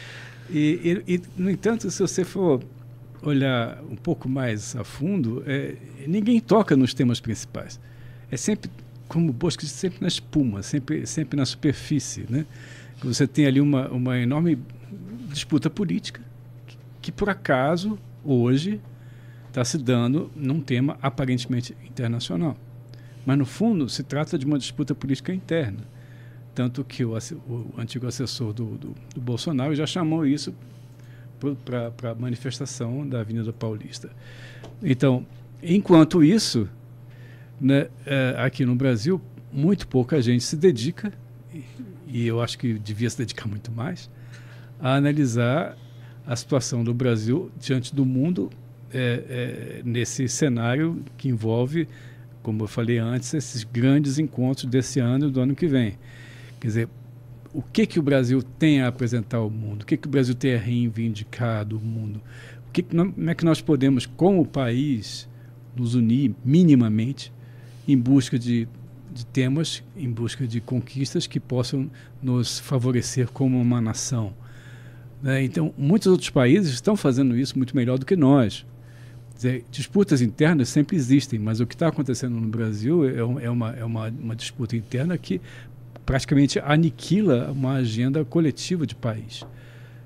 E, 0.50 1.02
e, 1.06 1.14
e, 1.14 1.22
no 1.36 1.50
entanto, 1.50 1.90
se 1.90 2.00
você 2.00 2.24
for 2.24 2.62
olhar 3.22 3.82
um 3.90 3.96
pouco 3.96 4.28
mais 4.28 4.76
a 4.76 4.84
fundo, 4.84 5.42
é, 5.46 5.76
ninguém 6.06 6.40
toca 6.40 6.76
nos 6.76 6.92
temas 6.92 7.20
principais. 7.20 7.80
É 8.30 8.36
sempre, 8.36 8.70
como 9.08 9.30
o 9.30 9.32
Bosco 9.32 9.62
disse, 9.62 9.74
sempre 9.74 10.00
na 10.02 10.08
espuma, 10.08 10.62
sempre, 10.62 11.06
sempre 11.06 11.36
na 11.36 11.46
superfície. 11.46 12.26
Né? 12.28 12.44
Você 13.02 13.26
tem 13.26 13.46
ali 13.46 13.60
uma, 13.60 13.88
uma 13.88 14.18
enorme 14.18 14.58
disputa 15.28 15.70
política 15.70 16.20
que, 16.66 16.76
que 17.02 17.12
por 17.12 17.28
acaso, 17.28 17.98
hoje, 18.22 18.80
está 19.48 19.64
se 19.64 19.78
dando 19.78 20.30
num 20.34 20.60
tema 20.60 20.98
aparentemente 21.00 21.76
internacional. 21.86 22.56
Mas, 23.24 23.38
no 23.38 23.46
fundo, 23.46 23.88
se 23.88 24.02
trata 24.02 24.36
de 24.36 24.44
uma 24.44 24.58
disputa 24.58 24.94
política 24.94 25.32
interna. 25.32 25.93
Tanto 26.54 26.84
que 26.84 27.04
o, 27.04 27.12
o 27.48 27.74
antigo 27.76 28.06
assessor 28.06 28.52
do, 28.52 28.64
do, 28.76 28.94
do, 29.14 29.20
Bolsonaro 29.20 29.74
já 29.74 29.86
chamou 29.86 30.24
isso 30.24 30.54
para 31.64 32.10
a 32.12 32.14
manifestação 32.14 33.06
da 33.06 33.20
Avenida 33.20 33.52
Paulista. 33.52 34.10
Então, 34.82 35.26
enquanto 35.62 36.22
isso, 36.22 36.68
né, 37.60 37.88
é, 38.06 38.34
aqui 38.38 38.64
no 38.64 38.76
Brasil, 38.76 39.20
muito 39.52 39.88
pouca 39.88 40.22
gente 40.22 40.44
se 40.44 40.56
dedica, 40.56 41.12
e, 41.52 41.64
e 42.06 42.26
eu 42.26 42.40
acho 42.40 42.58
que 42.58 42.78
devia 42.78 43.10
se 43.10 43.18
dedicar 43.18 43.48
muito 43.48 43.72
mais, 43.72 44.08
a 44.80 44.94
analisar 44.94 45.76
a 46.26 46.36
situação 46.36 46.82
do 46.82 46.94
Brasil 46.94 47.50
diante 47.58 47.94
do 47.94 48.04
mundo 48.04 48.50
é, 48.92 49.00
é, 49.00 49.82
nesse 49.84 50.28
cenário 50.28 51.02
que 51.16 51.28
envolve, 51.28 51.88
como 52.42 52.62
eu 52.62 52.68
falei 52.68 52.98
antes, 52.98 53.34
esses 53.34 53.64
grandes 53.64 54.18
encontros 54.18 54.66
desse 54.66 55.00
ano 55.00 55.28
e 55.28 55.30
do 55.30 55.40
ano 55.40 55.54
que 55.54 55.66
vem. 55.66 55.98
Quer 56.64 56.68
dizer, 56.68 56.88
o 57.52 57.60
que, 57.60 57.86
que 57.86 57.98
o 57.98 58.02
Brasil 58.02 58.42
tem 58.42 58.80
a 58.80 58.88
apresentar 58.88 59.36
ao 59.36 59.50
mundo? 59.50 59.82
O 59.82 59.84
que, 59.84 59.98
que 59.98 60.08
o 60.08 60.10
Brasil 60.10 60.34
tem 60.34 60.54
a 60.54 60.58
reivindicar 60.58 61.62
do 61.62 61.78
mundo? 61.78 62.22
O 62.66 62.72
que, 62.72 62.82
como 62.82 63.28
é 63.28 63.34
que 63.34 63.44
nós 63.44 63.60
podemos, 63.60 64.06
como 64.06 64.46
país, 64.46 65.28
nos 65.76 65.94
unir 65.94 66.34
minimamente 66.42 67.30
em 67.86 67.98
busca 67.98 68.38
de, 68.38 68.66
de 69.12 69.26
temas, 69.26 69.84
em 69.94 70.10
busca 70.10 70.46
de 70.46 70.58
conquistas 70.58 71.26
que 71.26 71.38
possam 71.38 71.90
nos 72.22 72.60
favorecer 72.60 73.28
como 73.30 73.60
uma 73.60 73.82
nação? 73.82 74.32
Né? 75.22 75.44
Então, 75.44 75.74
muitos 75.76 76.06
outros 76.06 76.30
países 76.30 76.72
estão 76.72 76.96
fazendo 76.96 77.36
isso 77.36 77.58
muito 77.58 77.76
melhor 77.76 77.98
do 77.98 78.06
que 78.06 78.16
nós. 78.16 78.64
Dizer, 79.36 79.66
disputas 79.70 80.22
internas 80.22 80.70
sempre 80.70 80.96
existem, 80.96 81.38
mas 81.38 81.60
o 81.60 81.66
que 81.66 81.74
está 81.74 81.88
acontecendo 81.88 82.40
no 82.40 82.48
Brasil 82.48 83.04
é, 83.06 83.18
é, 83.44 83.50
uma, 83.50 83.70
é 83.72 83.84
uma, 83.84 84.08
uma 84.08 84.34
disputa 84.34 84.74
interna 84.74 85.18
que 85.18 85.42
praticamente 86.04 86.58
aniquila 86.58 87.50
uma 87.50 87.74
agenda 87.74 88.24
coletiva 88.24 88.86
de 88.86 88.94
país. 88.94 89.42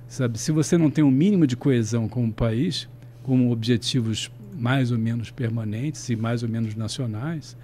Sabe, 0.06 0.38
se 0.38 0.52
você 0.52 0.78
não 0.78 0.90
tem 0.90 1.04
um 1.04 1.10
mínimo 1.10 1.46
de 1.46 1.56
coesão 1.56 2.08
como 2.08 2.32
país, 2.32 2.88
com 3.22 3.50
objetivos 3.50 4.30
mais 4.56 4.90
ou 4.90 4.98
menos 4.98 5.30
permanentes 5.30 6.08
e 6.08 6.16
mais 6.16 6.42
ou 6.42 6.48
menos 6.48 6.74
nacionais, 6.74 7.56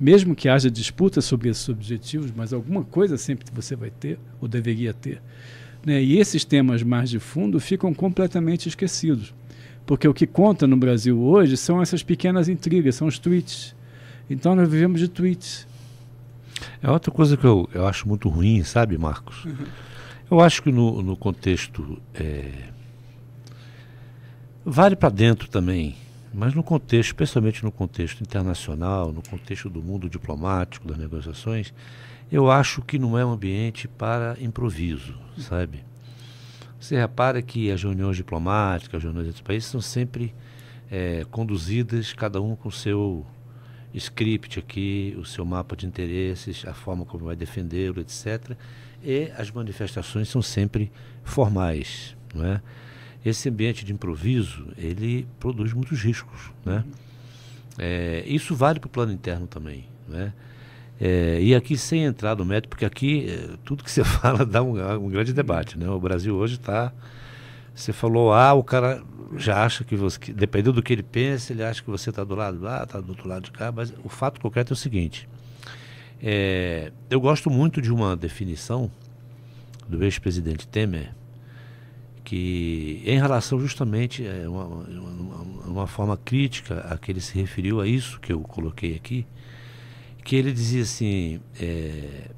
mesmo 0.00 0.34
que 0.34 0.48
haja 0.48 0.70
disputa 0.70 1.20
sobre 1.20 1.48
esses 1.48 1.68
objetivos, 1.68 2.32
mas 2.34 2.52
alguma 2.52 2.82
coisa 2.82 3.16
sempre 3.16 3.46
você 3.52 3.76
vai 3.76 3.90
ter 3.90 4.18
ou 4.40 4.48
deveria 4.48 4.92
ter. 4.92 5.22
Né? 5.86 6.02
E 6.02 6.18
esses 6.18 6.44
temas 6.44 6.82
mais 6.82 7.08
de 7.08 7.18
fundo 7.18 7.60
ficam 7.60 7.94
completamente 7.94 8.68
esquecidos. 8.68 9.32
Porque 9.86 10.06
o 10.06 10.14
que 10.14 10.26
conta 10.26 10.66
no 10.66 10.76
Brasil 10.76 11.20
hoje 11.20 11.56
são 11.56 11.80
essas 11.80 12.02
pequenas 12.02 12.48
intrigas, 12.48 12.94
são 12.94 13.06
os 13.06 13.18
tweets. 13.18 13.74
Então 14.28 14.54
nós 14.54 14.68
vivemos 14.68 15.00
de 15.00 15.08
tweets. 15.08 15.66
É 16.82 16.90
outra 16.90 17.10
coisa 17.10 17.36
que 17.36 17.44
eu, 17.44 17.68
eu 17.72 17.86
acho 17.86 18.08
muito 18.08 18.28
ruim, 18.28 18.62
sabe, 18.64 18.96
Marcos? 18.98 19.44
Uhum. 19.44 19.66
Eu 20.30 20.40
acho 20.40 20.62
que 20.62 20.72
no, 20.72 21.02
no 21.02 21.16
contexto. 21.16 22.00
É, 22.14 22.70
vale 24.64 24.96
para 24.96 25.10
dentro 25.10 25.48
também, 25.48 25.96
mas 26.32 26.54
no 26.54 26.62
contexto, 26.62 27.10
especialmente 27.10 27.62
no 27.64 27.70
contexto 27.70 28.22
internacional, 28.22 29.12
no 29.12 29.22
contexto 29.22 29.68
do 29.68 29.82
mundo 29.82 30.08
diplomático, 30.08 30.88
das 30.88 30.96
negociações, 30.96 31.74
eu 32.30 32.50
acho 32.50 32.80
que 32.80 32.98
não 32.98 33.18
é 33.18 33.24
um 33.24 33.32
ambiente 33.32 33.86
para 33.86 34.36
improviso, 34.40 35.14
sabe? 35.36 35.84
Você 36.80 36.96
repara 36.96 37.42
que 37.42 37.70
as 37.70 37.82
reuniões 37.82 38.16
diplomáticas, 38.16 38.96
as 38.96 39.02
reuniões 39.04 39.28
entre 39.28 39.42
países 39.42 39.68
são 39.68 39.80
sempre 39.80 40.34
é, 40.90 41.24
conduzidas, 41.30 42.12
cada 42.12 42.40
um 42.40 42.56
com 42.56 42.68
o 42.68 42.72
seu 42.72 43.26
script 43.94 44.58
aqui, 44.58 45.16
o 45.18 45.24
seu 45.24 45.44
mapa 45.44 45.76
de 45.76 45.86
interesses, 45.86 46.64
a 46.66 46.74
forma 46.74 47.04
como 47.04 47.26
vai 47.26 47.36
defendê-lo, 47.36 48.00
etc. 48.00 48.56
E 49.02 49.30
as 49.36 49.50
manifestações 49.50 50.28
são 50.28 50.40
sempre 50.40 50.90
formais, 51.24 52.16
não 52.34 52.44
é? 52.44 52.62
Esse 53.24 53.48
ambiente 53.48 53.84
de 53.84 53.92
improviso, 53.92 54.68
ele 54.76 55.26
produz 55.38 55.72
muitos 55.72 56.02
riscos, 56.02 56.50
né? 56.64 56.84
É, 57.78 58.24
isso 58.26 58.54
vale 58.54 58.80
para 58.80 58.88
o 58.88 58.90
plano 58.90 59.12
interno 59.12 59.46
também, 59.46 59.86
né? 60.08 60.32
É, 61.00 61.40
e 61.40 61.54
aqui 61.54 61.76
sem 61.76 62.04
entrar 62.04 62.36
no 62.36 62.44
método, 62.44 62.68
porque 62.68 62.84
aqui 62.84 63.26
é, 63.28 63.56
tudo 63.64 63.82
que 63.82 63.90
você 63.90 64.04
fala 64.04 64.44
dá 64.44 64.62
um, 64.62 65.04
um, 65.04 65.08
grande 65.08 65.32
debate, 65.32 65.78
né? 65.78 65.88
O 65.88 65.98
Brasil 65.98 66.34
hoje 66.34 66.54
está 66.54 66.92
Você 67.74 67.92
falou 67.92 68.32
A, 68.32 68.52
o 68.52 68.62
cara 68.62 69.02
já 69.36 69.64
acha 69.64 69.82
que 69.84 69.96
você, 69.96 70.18
dependendo 70.32 70.74
do 70.74 70.82
que 70.82 70.92
ele 70.92 71.02
pensa, 71.02 71.52
ele 71.52 71.62
acha 71.62 71.82
que 71.82 71.90
você 71.90 72.10
está 72.10 72.22
do 72.22 72.34
lado 72.34 72.60
lá, 72.60 72.82
está 72.82 73.00
do 73.00 73.10
outro 73.10 73.28
lado 73.28 73.44
de 73.44 73.50
cá, 73.50 73.72
mas 73.72 73.92
o 74.04 74.08
fato 74.08 74.40
concreto 74.40 74.72
é 74.72 74.74
o 74.74 74.76
seguinte. 74.76 75.28
É, 76.22 76.92
eu 77.10 77.20
gosto 77.20 77.50
muito 77.50 77.80
de 77.80 77.92
uma 77.92 78.16
definição 78.16 78.90
do 79.88 80.04
ex-presidente 80.04 80.68
Temer, 80.68 81.14
que 82.22 83.02
em 83.04 83.18
relação 83.18 83.58
justamente 83.58 84.24
é 84.24 84.48
uma, 84.48 84.64
uma, 84.64 85.66
uma, 85.66 85.86
forma 85.86 86.16
crítica 86.16 86.80
a 86.88 86.96
que 86.96 87.10
ele 87.10 87.20
se 87.20 87.36
referiu 87.36 87.80
a 87.80 87.86
isso 87.86 88.20
que 88.20 88.32
eu 88.32 88.40
coloquei 88.40 88.94
aqui, 88.94 89.26
que 90.24 90.36
ele 90.36 90.52
dizia 90.52 90.82
assim, 90.82 91.40
é, 91.60 92.30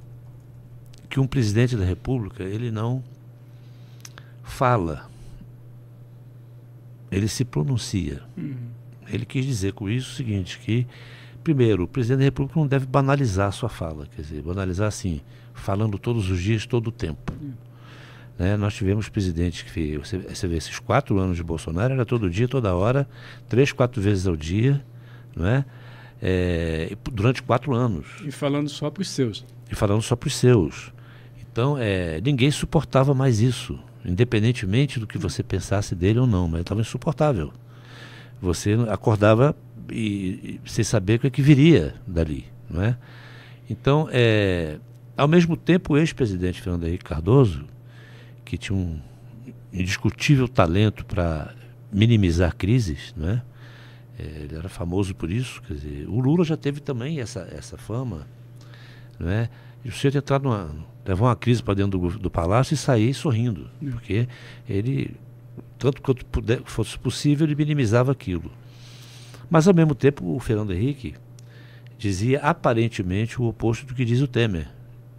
que 1.11 1.21
um 1.21 1.27
presidente 1.27 1.77
da 1.77 1.85
República 1.85 2.43
ele 2.43 2.71
não 2.71 3.05
fala, 4.43 5.09
ele 7.15 7.29
se 7.29 7.45
pronuncia. 7.45 8.23
Uhum. 8.37 8.57
Ele 9.09 9.25
quis 9.25 9.45
dizer 9.45 9.73
com 9.73 9.89
isso 9.89 10.13
o 10.13 10.15
seguinte, 10.15 10.59
que 10.59 10.87
primeiro, 11.45 11.85
o 11.85 11.89
presidente 11.89 12.19
da 12.21 12.25
República 12.25 12.59
não 12.59 12.67
deve 12.67 12.87
banalizar 12.87 13.49
a 13.49 13.53
sua 13.53 13.69
fala, 13.69 14.07
quer 14.07 14.23
dizer, 14.23 14.43
banalizar 14.43 14.89
assim, 14.89 15.21
falando 15.53 15.99
todos 15.99 16.31
os 16.31 16.41
dias, 16.41 16.65
todo 16.65 16.89
o 16.89 16.93
tempo. 16.93 17.33
Uhum. 17.41 17.53
Né? 18.39 18.57
Nós 18.57 18.75
tivemos 18.75 19.09
presidentes 19.09 19.63
que, 19.63 19.99
você, 19.99 20.19
você 20.19 20.49
vê, 20.49 20.57
esses 20.57 20.79
quatro 20.79 21.19
anos 21.19 21.37
de 21.37 21.43
Bolsonaro 21.43 21.93
era 21.93 22.05
todo 22.05 22.31
dia, 22.31 22.49
toda 22.49 22.75
hora, 22.75 23.07
três, 23.49 23.71
quatro 23.71 24.01
vezes 24.01 24.27
ao 24.27 24.35
dia, 24.35 24.85
não 25.37 25.47
é? 25.47 25.65
é 26.21 26.97
durante 27.13 27.43
quatro 27.43 27.75
anos. 27.75 28.07
E 28.25 28.33
falando 28.33 28.69
só 28.69 28.91
para 28.91 29.03
os 29.03 29.09
seus. 29.09 29.45
E 29.71 29.75
falando 29.75 30.03
só 30.03 30.17
para 30.17 30.27
os 30.27 30.35
seus. 30.35 30.93
Então, 31.41 31.77
é, 31.79 32.21
ninguém 32.21 32.51
suportava 32.51 33.15
mais 33.15 33.41
isso, 33.41 33.79
independentemente 34.05 35.01
do 35.01 35.07
que 35.07 35.19
você 35.19 35.43
pensasse 35.43 35.95
dele 35.95 36.19
ou 36.19 36.27
não, 36.27 36.49
mas 36.49 36.61
estava 36.61 36.81
insuportável. 36.81 37.53
Você 38.41 38.77
acordava 38.91 39.57
e, 39.91 40.61
e, 40.65 40.71
sem 40.71 40.85
saber 40.85 41.17
o 41.17 41.19
que, 41.21 41.27
é 41.27 41.31
que 41.31 41.43
viria 41.43 41.95
dali, 42.07 42.47
não 42.69 42.83
é? 42.83 42.97
Então, 43.69 44.09
é, 44.13 44.79
ao 45.17 45.27
mesmo 45.27 45.57
tempo, 45.57 45.95
o 45.95 45.99
ex-presidente 45.99 46.61
Fernando 46.61 46.87
Henrique 46.87 47.05
Cardoso 47.05 47.65
que 48.45 48.59
tinha 48.59 48.77
um 48.77 49.01
indiscutível 49.73 50.47
talento 50.47 51.05
para 51.05 51.55
minimizar 51.91 52.55
crises, 52.55 53.15
né? 53.17 53.43
ele 54.19 54.55
era 54.55 54.69
famoso 54.69 55.15
por 55.15 55.31
isso. 55.31 55.61
Quer 55.63 55.75
dizer, 55.75 56.09
o 56.09 56.21
Lula 56.21 56.45
já 56.45 56.57
teve 56.57 56.81
também 56.81 57.21
essa, 57.21 57.49
essa 57.51 57.77
fama. 57.77 58.27
Né? 59.19 59.49
E 59.85 59.91
você 59.91 60.09
entrar 60.09 60.41
numa. 60.41 60.75
levar 61.07 61.27
uma 61.27 61.37
crise 61.37 61.63
para 61.63 61.75
dentro 61.75 61.99
do, 61.99 62.19
do, 62.19 62.31
palácio 62.31 62.75
e 62.75 62.77
sair 62.77 63.13
sorrindo. 63.13 63.69
Porque 63.79 64.27
ele, 64.69 65.15
tanto 65.79 66.01
quanto 66.01 66.25
puder, 66.27 66.63
fosse 66.65 66.99
possível, 66.99 67.47
ele 67.47 67.55
minimizava 67.55 68.11
aquilo. 68.11 68.51
Mas, 69.51 69.69
ao 69.69 69.75
mesmo 69.75 69.95
tempo, 69.95 70.35
o 70.35 70.41
Fernando 70.41 70.73
Henrique 70.73 71.15
dizia 71.99 72.41
aparentemente 72.41 73.41
o 73.41 73.45
oposto 73.45 73.85
do 73.85 73.95
que 73.95 74.05
diz 74.05 74.23
o 74.23 74.27
Temer. 74.27 74.69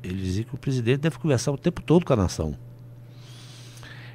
Ele 0.03 0.21
dizia 0.21 0.43
que 0.43 0.55
o 0.55 0.57
presidente 0.57 1.01
deve 1.01 1.19
conversar 1.19 1.51
o 1.51 1.57
tempo 1.57 1.81
todo 1.81 2.03
com 2.03 2.13
a 2.13 2.15
nação. 2.15 2.57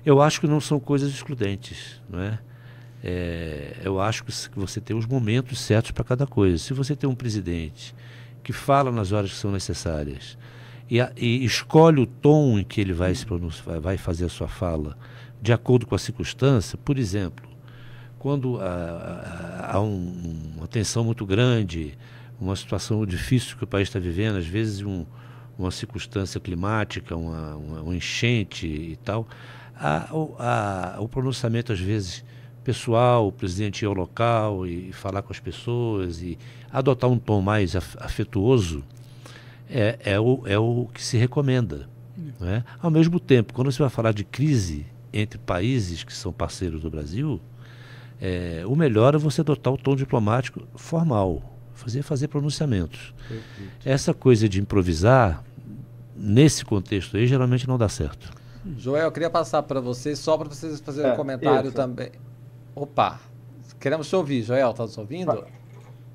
Eu 0.05 0.21
acho 0.21 0.41
que 0.41 0.47
não 0.47 0.61
são 0.61 0.81
coisas 0.81 1.13
excludentes, 1.13 2.01
não 2.09 2.21
é? 2.21 2.39
é 3.03 3.77
eu 3.85 4.01
acho 4.01 4.25
que 4.25 4.33
você 4.55 4.81
tem 4.81 4.97
os 4.97 5.07
momentos 5.07 5.61
certos 5.61 5.91
para 5.93 6.05
cada 6.05 6.27
coisa. 6.27 6.59
Se 6.59 6.73
você 6.73 6.97
tem 6.97 7.09
um 7.09 7.15
presidente 7.15 7.95
que 8.43 8.53
fala 8.53 8.91
nas 8.91 9.13
horas 9.13 9.31
que 9.31 9.37
são 9.37 9.51
necessárias. 9.51 10.37
E, 10.89 11.01
a, 11.01 11.13
e 11.17 11.45
escolhe 11.45 12.01
o 12.01 12.07
tom 12.07 12.59
em 12.59 12.65
que 12.65 12.81
ele 12.81 12.93
vai, 12.93 13.15
se 13.15 13.25
vai 13.81 13.97
fazer 13.97 14.25
a 14.25 14.29
sua 14.29 14.49
fala 14.49 14.97
de 15.41 15.53
acordo 15.53 15.87
com 15.87 15.95
a 15.95 15.99
circunstância, 15.99 16.77
por 16.77 16.99
exemplo, 16.99 17.49
quando 18.19 18.61
há, 18.61 19.71
há 19.73 19.81
um, 19.81 20.53
uma 20.57 20.69
tensão 20.69 21.03
muito 21.03 21.25
grande, 21.25 21.97
uma 22.39 22.55
situação 22.55 23.07
difícil 23.07 23.57
que 23.57 23.65
o 23.65 23.67
país 23.67 23.89
está 23.89 23.99
vivendo, 23.99 24.37
às 24.37 24.47
vezes 24.47 24.83
um, 24.83 25.07
uma 25.59 25.71
circunstância 25.71 26.39
climática, 26.39 27.17
uma, 27.17 27.57
uma, 27.57 27.81
uma 27.83 27.97
enchente 27.97 28.67
e 28.67 28.97
tal, 28.97 29.27
a, 29.75 30.11
a, 30.39 31.01
o 31.01 31.09
pronunciamento, 31.09 31.73
às 31.73 31.81
vezes, 31.81 32.23
pessoal, 32.65 33.29
o 33.29 33.33
presidente 33.33 33.83
ir 33.83 33.87
ao 33.87 33.95
local 33.95 34.67
e 34.67 34.93
falar 34.93 35.23
com 35.23 35.33
as 35.33 35.41
pessoas 35.41 36.23
e 36.23 36.39
adotar 36.71 37.11
um 37.11 37.19
tom 37.19 37.41
mais 37.41 37.75
afetuoso 37.77 38.85
é, 39.69 39.99
é, 40.05 40.21
o, 40.21 40.43
é 40.47 40.59
o 40.59 40.89
que 40.93 41.03
se 41.03 41.17
recomenda. 41.17 41.89
Né? 42.39 42.65
Ao 42.81 42.91
mesmo 42.91 43.19
tempo, 43.19 43.53
quando 43.53 43.71
você 43.71 43.83
vai 43.83 43.91
falar 43.91 44.13
de 44.13 44.25
crise 44.25 44.87
entre 45.13 45.39
países 45.39 46.05
que 46.05 46.13
são 46.13 46.33
parceiros 46.33 46.83
do 46.83 46.91
Brasil, 46.91 47.41
é, 48.21 48.63
o 48.67 48.77
melhor 48.77 49.15
é 49.15 49.19
você 49.19 49.41
adotar 49.41 49.73
o 49.73 49.79
tom 49.79 49.97
diplomático 49.97 50.63
formal, 50.75 51.43
fazer, 51.73 52.03
fazer 52.03 52.29
pronunciamentos. 52.29 53.15
Perfeito. 53.27 53.71
Essa 53.85 54.13
coisa 54.13 54.49
de 54.49 54.61
improvisar, 54.61 55.43
nesse 56.15 56.65
contexto 56.65 57.17
aí, 57.17 57.27
geralmente 57.27 57.67
não 57.67 57.79
dá 57.79 57.89
certo. 57.89 58.31
Joel, 58.77 59.05
eu 59.05 59.13
queria 59.13 59.31
passar 59.31 59.63
para 59.63 59.81
vocês, 59.81 60.19
só 60.19 60.37
para 60.37 60.49
vocês 60.49 60.81
fazerem 60.81 61.11
é, 61.11 61.15
um 61.15 61.17
comentário 61.17 61.69
isso. 61.69 61.77
também. 61.77 62.11
Opa, 62.75 63.21
queremos 63.79 64.09
te 64.09 64.17
ouvir, 64.17 64.43
Joel, 64.43 64.71
está 64.71 64.85
nos 64.85 64.97
ouvindo? 64.97 65.45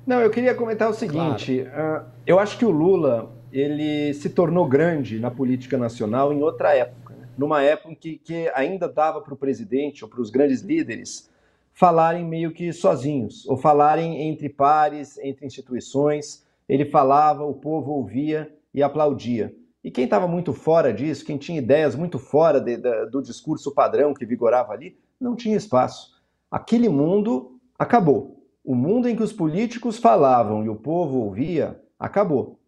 Não, 0.06 0.20
eu 0.20 0.30
queria 0.30 0.54
comentar 0.54 0.88
o 0.88 0.94
seguinte, 0.94 1.64
claro. 1.64 2.04
uh, 2.04 2.10
eu 2.26 2.38
acho 2.38 2.56
que 2.56 2.64
o 2.64 2.70
Lula, 2.70 3.32
ele 3.52 4.14
se 4.14 4.30
tornou 4.30 4.66
grande 4.68 5.18
na 5.18 5.30
política 5.30 5.76
nacional 5.76 6.32
em 6.32 6.42
outra 6.42 6.74
época, 6.74 7.14
né? 7.14 7.28
numa 7.36 7.62
época 7.62 7.90
em 7.90 7.94
que, 7.94 8.18
que 8.18 8.50
ainda 8.54 8.88
dava 8.88 9.20
para 9.20 9.34
o 9.34 9.36
presidente 9.36 10.04
ou 10.04 10.10
para 10.10 10.20
os 10.20 10.30
grandes 10.30 10.62
líderes 10.62 11.28
falarem 11.72 12.24
meio 12.24 12.52
que 12.52 12.72
sozinhos, 12.72 13.46
ou 13.46 13.56
falarem 13.56 14.22
entre 14.22 14.48
pares, 14.48 15.18
entre 15.18 15.44
instituições, 15.44 16.46
ele 16.66 16.86
falava, 16.86 17.44
o 17.44 17.52
povo 17.52 17.92
ouvia 17.92 18.50
e 18.72 18.82
aplaudia. 18.82 19.54
E 19.84 19.90
quem 19.90 20.04
estava 20.04 20.26
muito 20.26 20.54
fora 20.54 20.92
disso, 20.92 21.24
quem 21.24 21.36
tinha 21.36 21.58
ideias 21.58 21.94
muito 21.94 22.18
fora 22.18 22.60
de, 22.60 22.78
de, 22.78 23.06
do 23.06 23.20
discurso 23.20 23.74
padrão 23.74 24.14
que 24.14 24.24
vigorava 24.24 24.72
ali, 24.72 24.96
não 25.20 25.36
tinha 25.36 25.56
espaço. 25.56 26.15
Aquele 26.50 26.88
mundo 26.88 27.58
acabou. 27.78 28.44
O 28.64 28.74
mundo 28.74 29.08
em 29.08 29.16
que 29.16 29.22
os 29.22 29.32
políticos 29.32 29.98
falavam 29.98 30.64
e 30.64 30.68
o 30.68 30.76
povo 30.76 31.20
ouvia, 31.20 31.80
acabou. 31.98 32.58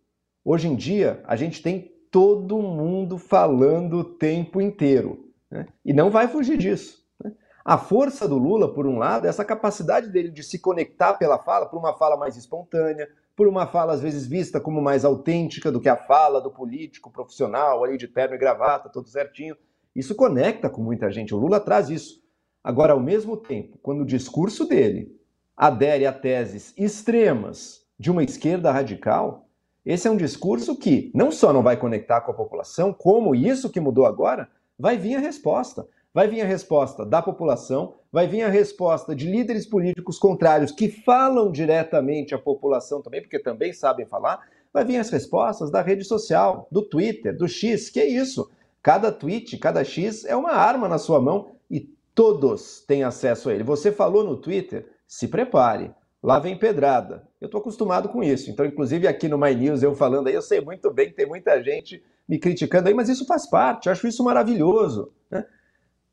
Hoje 0.44 0.68
em 0.68 0.76
dia, 0.76 1.22
a 1.26 1.36
gente 1.36 1.62
tem 1.62 1.92
todo 2.10 2.62
mundo 2.62 3.18
falando 3.18 3.98
o 3.98 4.04
tempo 4.04 4.60
inteiro. 4.60 5.28
Né? 5.50 5.66
E 5.84 5.92
não 5.92 6.10
vai 6.10 6.28
fugir 6.28 6.56
disso. 6.56 7.04
Né? 7.22 7.32
A 7.64 7.76
força 7.76 8.28
do 8.28 8.38
Lula, 8.38 8.72
por 8.72 8.86
um 8.86 8.98
lado, 8.98 9.26
é 9.26 9.28
essa 9.28 9.44
capacidade 9.44 10.08
dele 10.08 10.30
de 10.30 10.42
se 10.42 10.58
conectar 10.58 11.14
pela 11.14 11.38
fala, 11.38 11.66
por 11.66 11.78
uma 11.78 11.94
fala 11.94 12.16
mais 12.16 12.36
espontânea, 12.36 13.08
por 13.36 13.46
uma 13.46 13.66
fala 13.66 13.92
às 13.92 14.00
vezes 14.00 14.26
vista 14.26 14.60
como 14.60 14.80
mais 14.80 15.04
autêntica 15.04 15.70
do 15.70 15.80
que 15.80 15.88
a 15.88 15.96
fala 15.96 16.40
do 16.40 16.50
político 16.50 17.10
profissional, 17.10 17.84
ali 17.84 17.96
de 17.96 18.08
terno 18.08 18.34
e 18.34 18.38
gravata, 18.38 18.88
tudo 18.88 19.08
certinho. 19.08 19.56
Isso 19.94 20.14
conecta 20.14 20.68
com 20.70 20.82
muita 20.82 21.10
gente. 21.10 21.34
O 21.34 21.38
Lula 21.38 21.60
traz 21.60 21.88
isso. 21.90 22.22
Agora, 22.62 22.92
ao 22.92 23.00
mesmo 23.00 23.36
tempo, 23.36 23.78
quando 23.82 24.02
o 24.02 24.06
discurso 24.06 24.66
dele 24.66 25.16
adere 25.56 26.06
a 26.06 26.12
teses 26.12 26.74
extremas 26.76 27.82
de 27.98 28.10
uma 28.10 28.22
esquerda 28.22 28.70
radical, 28.70 29.48
esse 29.84 30.06
é 30.06 30.10
um 30.10 30.16
discurso 30.16 30.76
que 30.76 31.10
não 31.14 31.32
só 31.32 31.52
não 31.52 31.62
vai 31.62 31.76
conectar 31.76 32.20
com 32.20 32.30
a 32.30 32.34
população, 32.34 32.92
como 32.92 33.34
isso 33.34 33.70
que 33.70 33.80
mudou 33.80 34.06
agora, 34.06 34.48
vai 34.78 34.96
vir 34.96 35.16
a 35.16 35.20
resposta. 35.20 35.86
Vai 36.12 36.26
vir 36.26 36.40
a 36.40 36.46
resposta 36.46 37.04
da 37.04 37.22
população, 37.22 37.94
vai 38.10 38.26
vir 38.26 38.42
a 38.42 38.48
resposta 38.48 39.14
de 39.14 39.30
líderes 39.30 39.66
políticos 39.66 40.18
contrários 40.18 40.72
que 40.72 40.88
falam 40.88 41.52
diretamente 41.52 42.34
à 42.34 42.38
população 42.38 43.02
também, 43.02 43.20
porque 43.20 43.38
também 43.38 43.72
sabem 43.72 44.06
falar. 44.06 44.40
Vai 44.72 44.84
vir 44.84 44.96
as 44.96 45.10
respostas 45.10 45.70
da 45.70 45.80
rede 45.82 46.04
social, 46.04 46.66
do 46.72 46.82
Twitter, 46.82 47.36
do 47.36 47.46
X, 47.46 47.90
que 47.90 48.00
é 48.00 48.06
isso. 48.06 48.50
Cada 48.82 49.12
tweet, 49.12 49.58
cada 49.58 49.84
X 49.84 50.24
é 50.24 50.34
uma 50.34 50.52
arma 50.52 50.88
na 50.88 50.98
sua 50.98 51.20
mão 51.20 51.52
e 51.70 51.88
todos 52.18 52.80
têm 52.80 53.04
acesso 53.04 53.48
a 53.48 53.54
ele. 53.54 53.62
Você 53.62 53.92
falou 53.92 54.24
no 54.24 54.36
Twitter, 54.36 54.90
se 55.06 55.28
prepare. 55.28 55.94
Lá 56.20 56.40
vem 56.40 56.58
pedrada. 56.58 57.28
Eu 57.40 57.46
estou 57.46 57.60
acostumado 57.60 58.08
com 58.08 58.24
isso. 58.24 58.50
Então, 58.50 58.66
inclusive 58.66 59.06
aqui 59.06 59.28
no 59.28 59.38
My 59.38 59.54
News, 59.54 59.84
eu 59.84 59.94
falando 59.94 60.26
aí, 60.26 60.34
eu 60.34 60.42
sei 60.42 60.60
muito 60.60 60.92
bem 60.92 61.10
que 61.10 61.14
tem 61.14 61.28
muita 61.28 61.62
gente 61.62 62.02
me 62.28 62.36
criticando 62.36 62.88
aí, 62.88 62.94
mas 62.94 63.08
isso 63.08 63.24
faz 63.24 63.48
parte. 63.48 63.86
Eu 63.86 63.92
acho 63.92 64.08
isso 64.08 64.24
maravilhoso. 64.24 65.12
Né? 65.30 65.46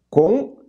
com 0.08 0.60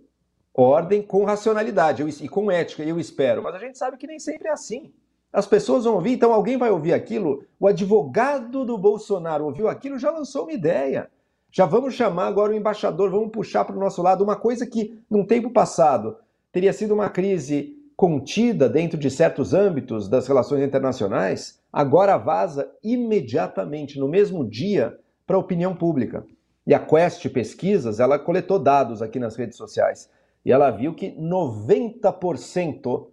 ordem, 0.55 1.03
com 1.03 1.23
racionalidade 1.23 2.01
eu, 2.01 2.09
e 2.09 2.27
com 2.27 2.49
ética, 2.49 2.81
eu 2.81 2.99
espero. 2.99 3.43
Mas 3.43 3.53
a 3.53 3.59
gente 3.59 3.77
sabe 3.77 3.95
que 3.95 4.07
nem 4.07 4.17
sempre 4.17 4.47
é 4.47 4.51
assim. 4.51 4.91
As 5.31 5.45
pessoas 5.45 5.83
vão 5.83 5.93
ouvir, 5.93 6.13
então 6.13 6.33
alguém 6.33 6.57
vai 6.57 6.71
ouvir 6.71 6.93
aquilo. 6.93 7.45
O 7.59 7.67
advogado 7.67 8.65
do 8.65 8.75
Bolsonaro 8.75 9.45
ouviu 9.45 9.67
aquilo, 9.67 9.99
já 9.99 10.09
lançou 10.09 10.45
uma 10.45 10.53
ideia. 10.53 11.11
Já 11.51 11.65
vamos 11.65 11.93
chamar 11.93 12.27
agora 12.27 12.51
o 12.51 12.55
embaixador, 12.55 13.09
vamos 13.09 13.31
puxar 13.31 13.65
para 13.65 13.75
o 13.75 13.79
nosso 13.79 14.01
lado 14.01 14.23
uma 14.23 14.35
coisa 14.35 14.65
que, 14.65 14.99
num 15.09 15.25
tempo 15.25 15.49
passado, 15.49 16.17
teria 16.51 16.73
sido 16.73 16.93
uma 16.93 17.09
crise 17.09 17.75
contida 17.95 18.69
dentro 18.69 18.97
de 18.97 19.09
certos 19.09 19.53
âmbitos 19.53 20.07
das 20.07 20.27
relações 20.27 20.63
internacionais, 20.63 21.59
agora 21.73 22.15
vaza 22.15 22.69
imediatamente, 22.83 23.99
no 23.99 24.07
mesmo 24.07 24.47
dia, 24.47 24.97
para 25.25 25.35
a 25.35 25.39
opinião 25.39 25.75
pública. 25.75 26.23
E 26.65 26.73
a 26.75 26.79
Quest 26.79 27.27
Pesquisas, 27.29 27.99
ela 27.99 28.19
coletou 28.19 28.59
dados 28.59 29.01
aqui 29.01 29.19
nas 29.19 29.35
redes 29.35 29.57
sociais. 29.57 30.09
e 30.45 30.51
ela 30.51 30.69
viu 30.69 30.93
que 30.93 31.11
90% 31.11 33.07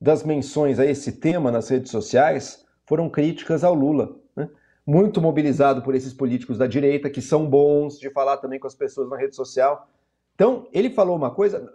das 0.00 0.22
menções 0.22 0.78
a 0.78 0.86
esse 0.86 1.12
tema 1.12 1.50
nas 1.50 1.68
redes 1.68 1.90
sociais 1.90 2.64
foram 2.86 3.10
críticas 3.10 3.62
ao 3.62 3.74
Lula. 3.74 4.16
Muito 4.88 5.20
mobilizado 5.20 5.82
por 5.82 5.94
esses 5.94 6.14
políticos 6.14 6.56
da 6.56 6.66
direita, 6.66 7.10
que 7.10 7.20
são 7.20 7.46
bons 7.46 7.98
de 7.98 8.08
falar 8.08 8.38
também 8.38 8.58
com 8.58 8.66
as 8.66 8.74
pessoas 8.74 9.06
na 9.10 9.18
rede 9.18 9.36
social. 9.36 9.86
Então, 10.34 10.66
ele 10.72 10.88
falou 10.88 11.14
uma 11.14 11.30
coisa, 11.30 11.70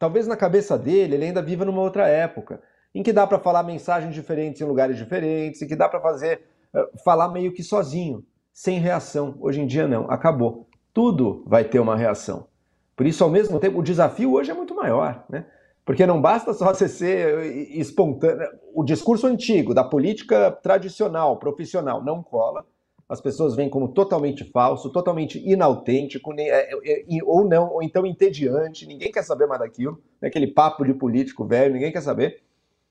talvez 0.00 0.26
na 0.26 0.36
cabeça 0.36 0.76
dele, 0.76 1.14
ele 1.14 1.26
ainda 1.26 1.40
viva 1.40 1.64
numa 1.64 1.80
outra 1.80 2.08
época, 2.08 2.60
em 2.92 3.04
que 3.04 3.12
dá 3.12 3.24
para 3.24 3.38
falar 3.38 3.62
mensagens 3.62 4.12
diferentes 4.12 4.60
em 4.60 4.64
lugares 4.64 4.96
diferentes, 4.96 5.62
em 5.62 5.68
que 5.68 5.76
dá 5.76 5.88
para 5.88 6.00
fazer, 6.00 6.42
eh, 6.74 6.90
falar 7.04 7.28
meio 7.28 7.52
que 7.52 7.62
sozinho, 7.62 8.26
sem 8.52 8.80
reação. 8.80 9.36
Hoje 9.38 9.60
em 9.60 9.66
dia, 9.68 9.86
não, 9.86 10.10
acabou. 10.10 10.68
Tudo 10.92 11.44
vai 11.46 11.62
ter 11.62 11.78
uma 11.78 11.96
reação. 11.96 12.48
Por 12.96 13.06
isso, 13.06 13.22
ao 13.22 13.30
mesmo 13.30 13.60
tempo, 13.60 13.78
o 13.78 13.82
desafio 13.82 14.32
hoje 14.32 14.50
é 14.50 14.54
muito 14.54 14.74
maior, 14.74 15.24
né? 15.30 15.46
Porque 15.86 16.04
não 16.04 16.20
basta 16.20 16.52
só 16.52 16.74
você 16.74 16.88
ser 16.88 17.46
espontâneo. 17.78 18.48
O 18.74 18.82
discurso 18.82 19.24
antigo, 19.24 19.72
da 19.72 19.84
política 19.84 20.50
tradicional, 20.50 21.38
profissional, 21.38 22.02
não 22.02 22.24
cola. 22.24 22.66
As 23.08 23.20
pessoas 23.20 23.54
veem 23.54 23.70
como 23.70 23.92
totalmente 23.92 24.42
falso, 24.42 24.90
totalmente 24.90 25.38
inautêntico, 25.48 26.34
é, 26.36 26.70
é, 26.72 27.04
ou 27.24 27.48
não, 27.48 27.72
ou 27.72 27.84
então 27.84 28.04
entediante, 28.04 28.84
ninguém 28.84 29.12
quer 29.12 29.22
saber 29.22 29.46
mais 29.46 29.60
daquilo, 29.60 30.02
né? 30.20 30.26
aquele 30.26 30.48
papo 30.48 30.84
de 30.84 30.92
político 30.92 31.44
velho, 31.44 31.74
ninguém 31.74 31.92
quer 31.92 32.02
saber. 32.02 32.42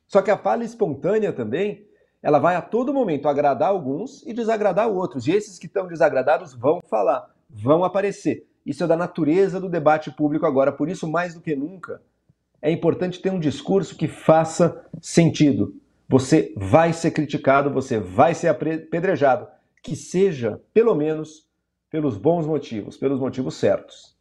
Só 0.08 0.22
que 0.22 0.32
a 0.32 0.38
fala 0.38 0.64
espontânea 0.64 1.34
também, 1.34 1.86
ela 2.24 2.40
vai 2.40 2.56
a 2.56 2.62
todo 2.62 2.94
momento 2.94 3.28
agradar 3.28 3.72
alguns 3.72 4.26
e 4.26 4.32
desagradar 4.32 4.88
outros. 4.88 5.28
E 5.28 5.34
esses 5.34 5.60
que 5.60 5.66
estão 5.66 5.86
desagradados 5.86 6.54
vão 6.54 6.80
falar, 6.90 7.30
vão 7.50 7.84
aparecer. 7.84 8.48
Isso 8.66 8.86
é 8.86 8.88
da 8.88 8.96
natureza 8.96 9.60
do 9.60 9.68
debate 9.68 10.10
público 10.12 10.46
agora, 10.46 10.72
por 10.72 10.88
isso, 10.88 11.06
mais 11.06 11.34
do 11.34 11.42
que 11.42 11.58
nunca, 11.58 12.02
é 12.66 12.72
importante 12.72 13.22
ter 13.22 13.32
um 13.32 13.40
discurso 13.40 13.96
que 13.96 14.08
faça 14.08 14.84
sentido. 15.00 15.80
Você 16.10 16.52
vai 16.58 16.94
ser 16.94 17.12
criticado, 17.12 17.70
você 17.70 18.00
vai 18.00 18.34
ser 18.34 18.48
apedrejado, 18.48 19.48
que 19.84 19.96
seja, 19.96 20.60
pelo 20.74 20.96
menos, 20.96 21.48
pelos 21.92 22.18
bons 22.18 22.48
motivos, 22.48 22.98
pelos 22.98 23.20
motivos 23.20 23.54
certos. 23.54 24.15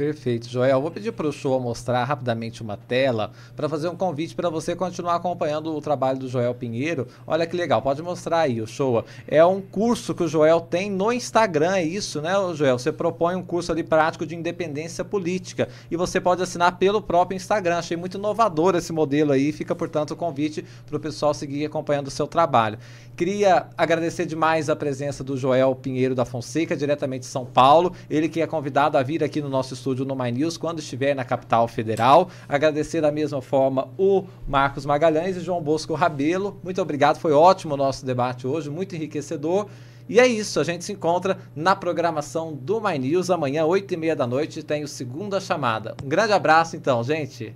Perfeito, 0.00 0.48
Joel. 0.48 0.80
Vou 0.80 0.90
pedir 0.90 1.12
para 1.12 1.26
o 1.26 1.32
show 1.32 1.60
mostrar 1.60 2.04
rapidamente 2.04 2.62
uma 2.62 2.74
tela 2.74 3.32
para 3.54 3.68
fazer 3.68 3.86
um 3.86 3.94
convite 3.94 4.34
para 4.34 4.48
você 4.48 4.74
continuar 4.74 5.16
acompanhando 5.16 5.76
o 5.76 5.80
trabalho 5.82 6.18
do 6.18 6.26
Joel 6.26 6.54
Pinheiro. 6.54 7.06
Olha 7.26 7.46
que 7.46 7.54
legal, 7.54 7.82
pode 7.82 8.00
mostrar 8.00 8.38
aí 8.38 8.62
o 8.62 8.66
show. 8.66 9.04
É 9.28 9.44
um 9.44 9.60
curso 9.60 10.14
que 10.14 10.22
o 10.22 10.26
Joel 10.26 10.58
tem 10.58 10.90
no 10.90 11.12
Instagram, 11.12 11.74
é 11.74 11.84
isso, 11.84 12.22
né, 12.22 12.32
Joel? 12.54 12.78
Você 12.78 12.90
propõe 12.90 13.34
um 13.34 13.42
curso 13.42 13.72
ali 13.72 13.82
prático 13.82 14.24
de 14.24 14.34
independência 14.34 15.04
política 15.04 15.68
e 15.90 15.98
você 15.98 16.18
pode 16.18 16.42
assinar 16.42 16.78
pelo 16.78 17.02
próprio 17.02 17.36
Instagram. 17.36 17.76
Achei 17.76 17.98
muito 17.98 18.16
inovador 18.16 18.76
esse 18.76 18.94
modelo 18.94 19.32
aí. 19.32 19.52
Fica, 19.52 19.74
portanto, 19.74 20.12
o 20.12 20.16
convite 20.16 20.64
para 20.86 20.96
o 20.96 21.00
pessoal 21.00 21.34
seguir 21.34 21.66
acompanhando 21.66 22.06
o 22.06 22.10
seu 22.10 22.26
trabalho. 22.26 22.78
Queria 23.14 23.66
agradecer 23.76 24.24
demais 24.24 24.70
a 24.70 24.76
presença 24.76 25.22
do 25.22 25.36
Joel 25.36 25.74
Pinheiro 25.74 26.14
da 26.14 26.24
Fonseca, 26.24 26.74
diretamente 26.74 27.20
de 27.20 27.26
São 27.26 27.44
Paulo. 27.44 27.94
Ele 28.08 28.30
que 28.30 28.40
é 28.40 28.46
convidado 28.46 28.96
a 28.96 29.02
vir 29.02 29.22
aqui 29.22 29.42
no 29.42 29.50
nosso 29.50 29.76
estúdio 29.90 30.04
no 30.04 30.14
My 30.14 30.30
News 30.30 30.56
quando 30.56 30.78
estiver 30.78 31.14
na 31.14 31.24
capital 31.24 31.66
federal. 31.66 32.30
Agradecer 32.48 33.00
da 33.00 33.10
mesma 33.10 33.42
forma 33.42 33.88
o 33.98 34.24
Marcos 34.46 34.86
Magalhães 34.86 35.36
e 35.36 35.40
João 35.40 35.62
Bosco 35.62 35.94
Rabelo. 35.94 36.58
Muito 36.62 36.80
obrigado, 36.80 37.18
foi 37.18 37.32
ótimo 37.32 37.74
o 37.74 37.76
nosso 37.76 38.06
debate 38.06 38.46
hoje, 38.46 38.70
muito 38.70 38.94
enriquecedor. 38.94 39.66
E 40.08 40.18
é 40.18 40.26
isso, 40.26 40.58
a 40.58 40.64
gente 40.64 40.84
se 40.84 40.92
encontra 40.92 41.38
na 41.54 41.76
programação 41.76 42.52
do 42.52 42.80
My 42.80 42.98
News 42.98 43.30
amanhã, 43.30 43.64
8 43.64 43.94
e 43.94 43.96
meia 43.96 44.16
da 44.16 44.26
noite, 44.26 44.62
tem 44.62 44.82
o 44.82 44.88
Segunda 44.88 45.40
Chamada. 45.40 45.94
Um 46.04 46.08
grande 46.08 46.32
abraço 46.32 46.76
então, 46.76 47.02
gente! 47.04 47.54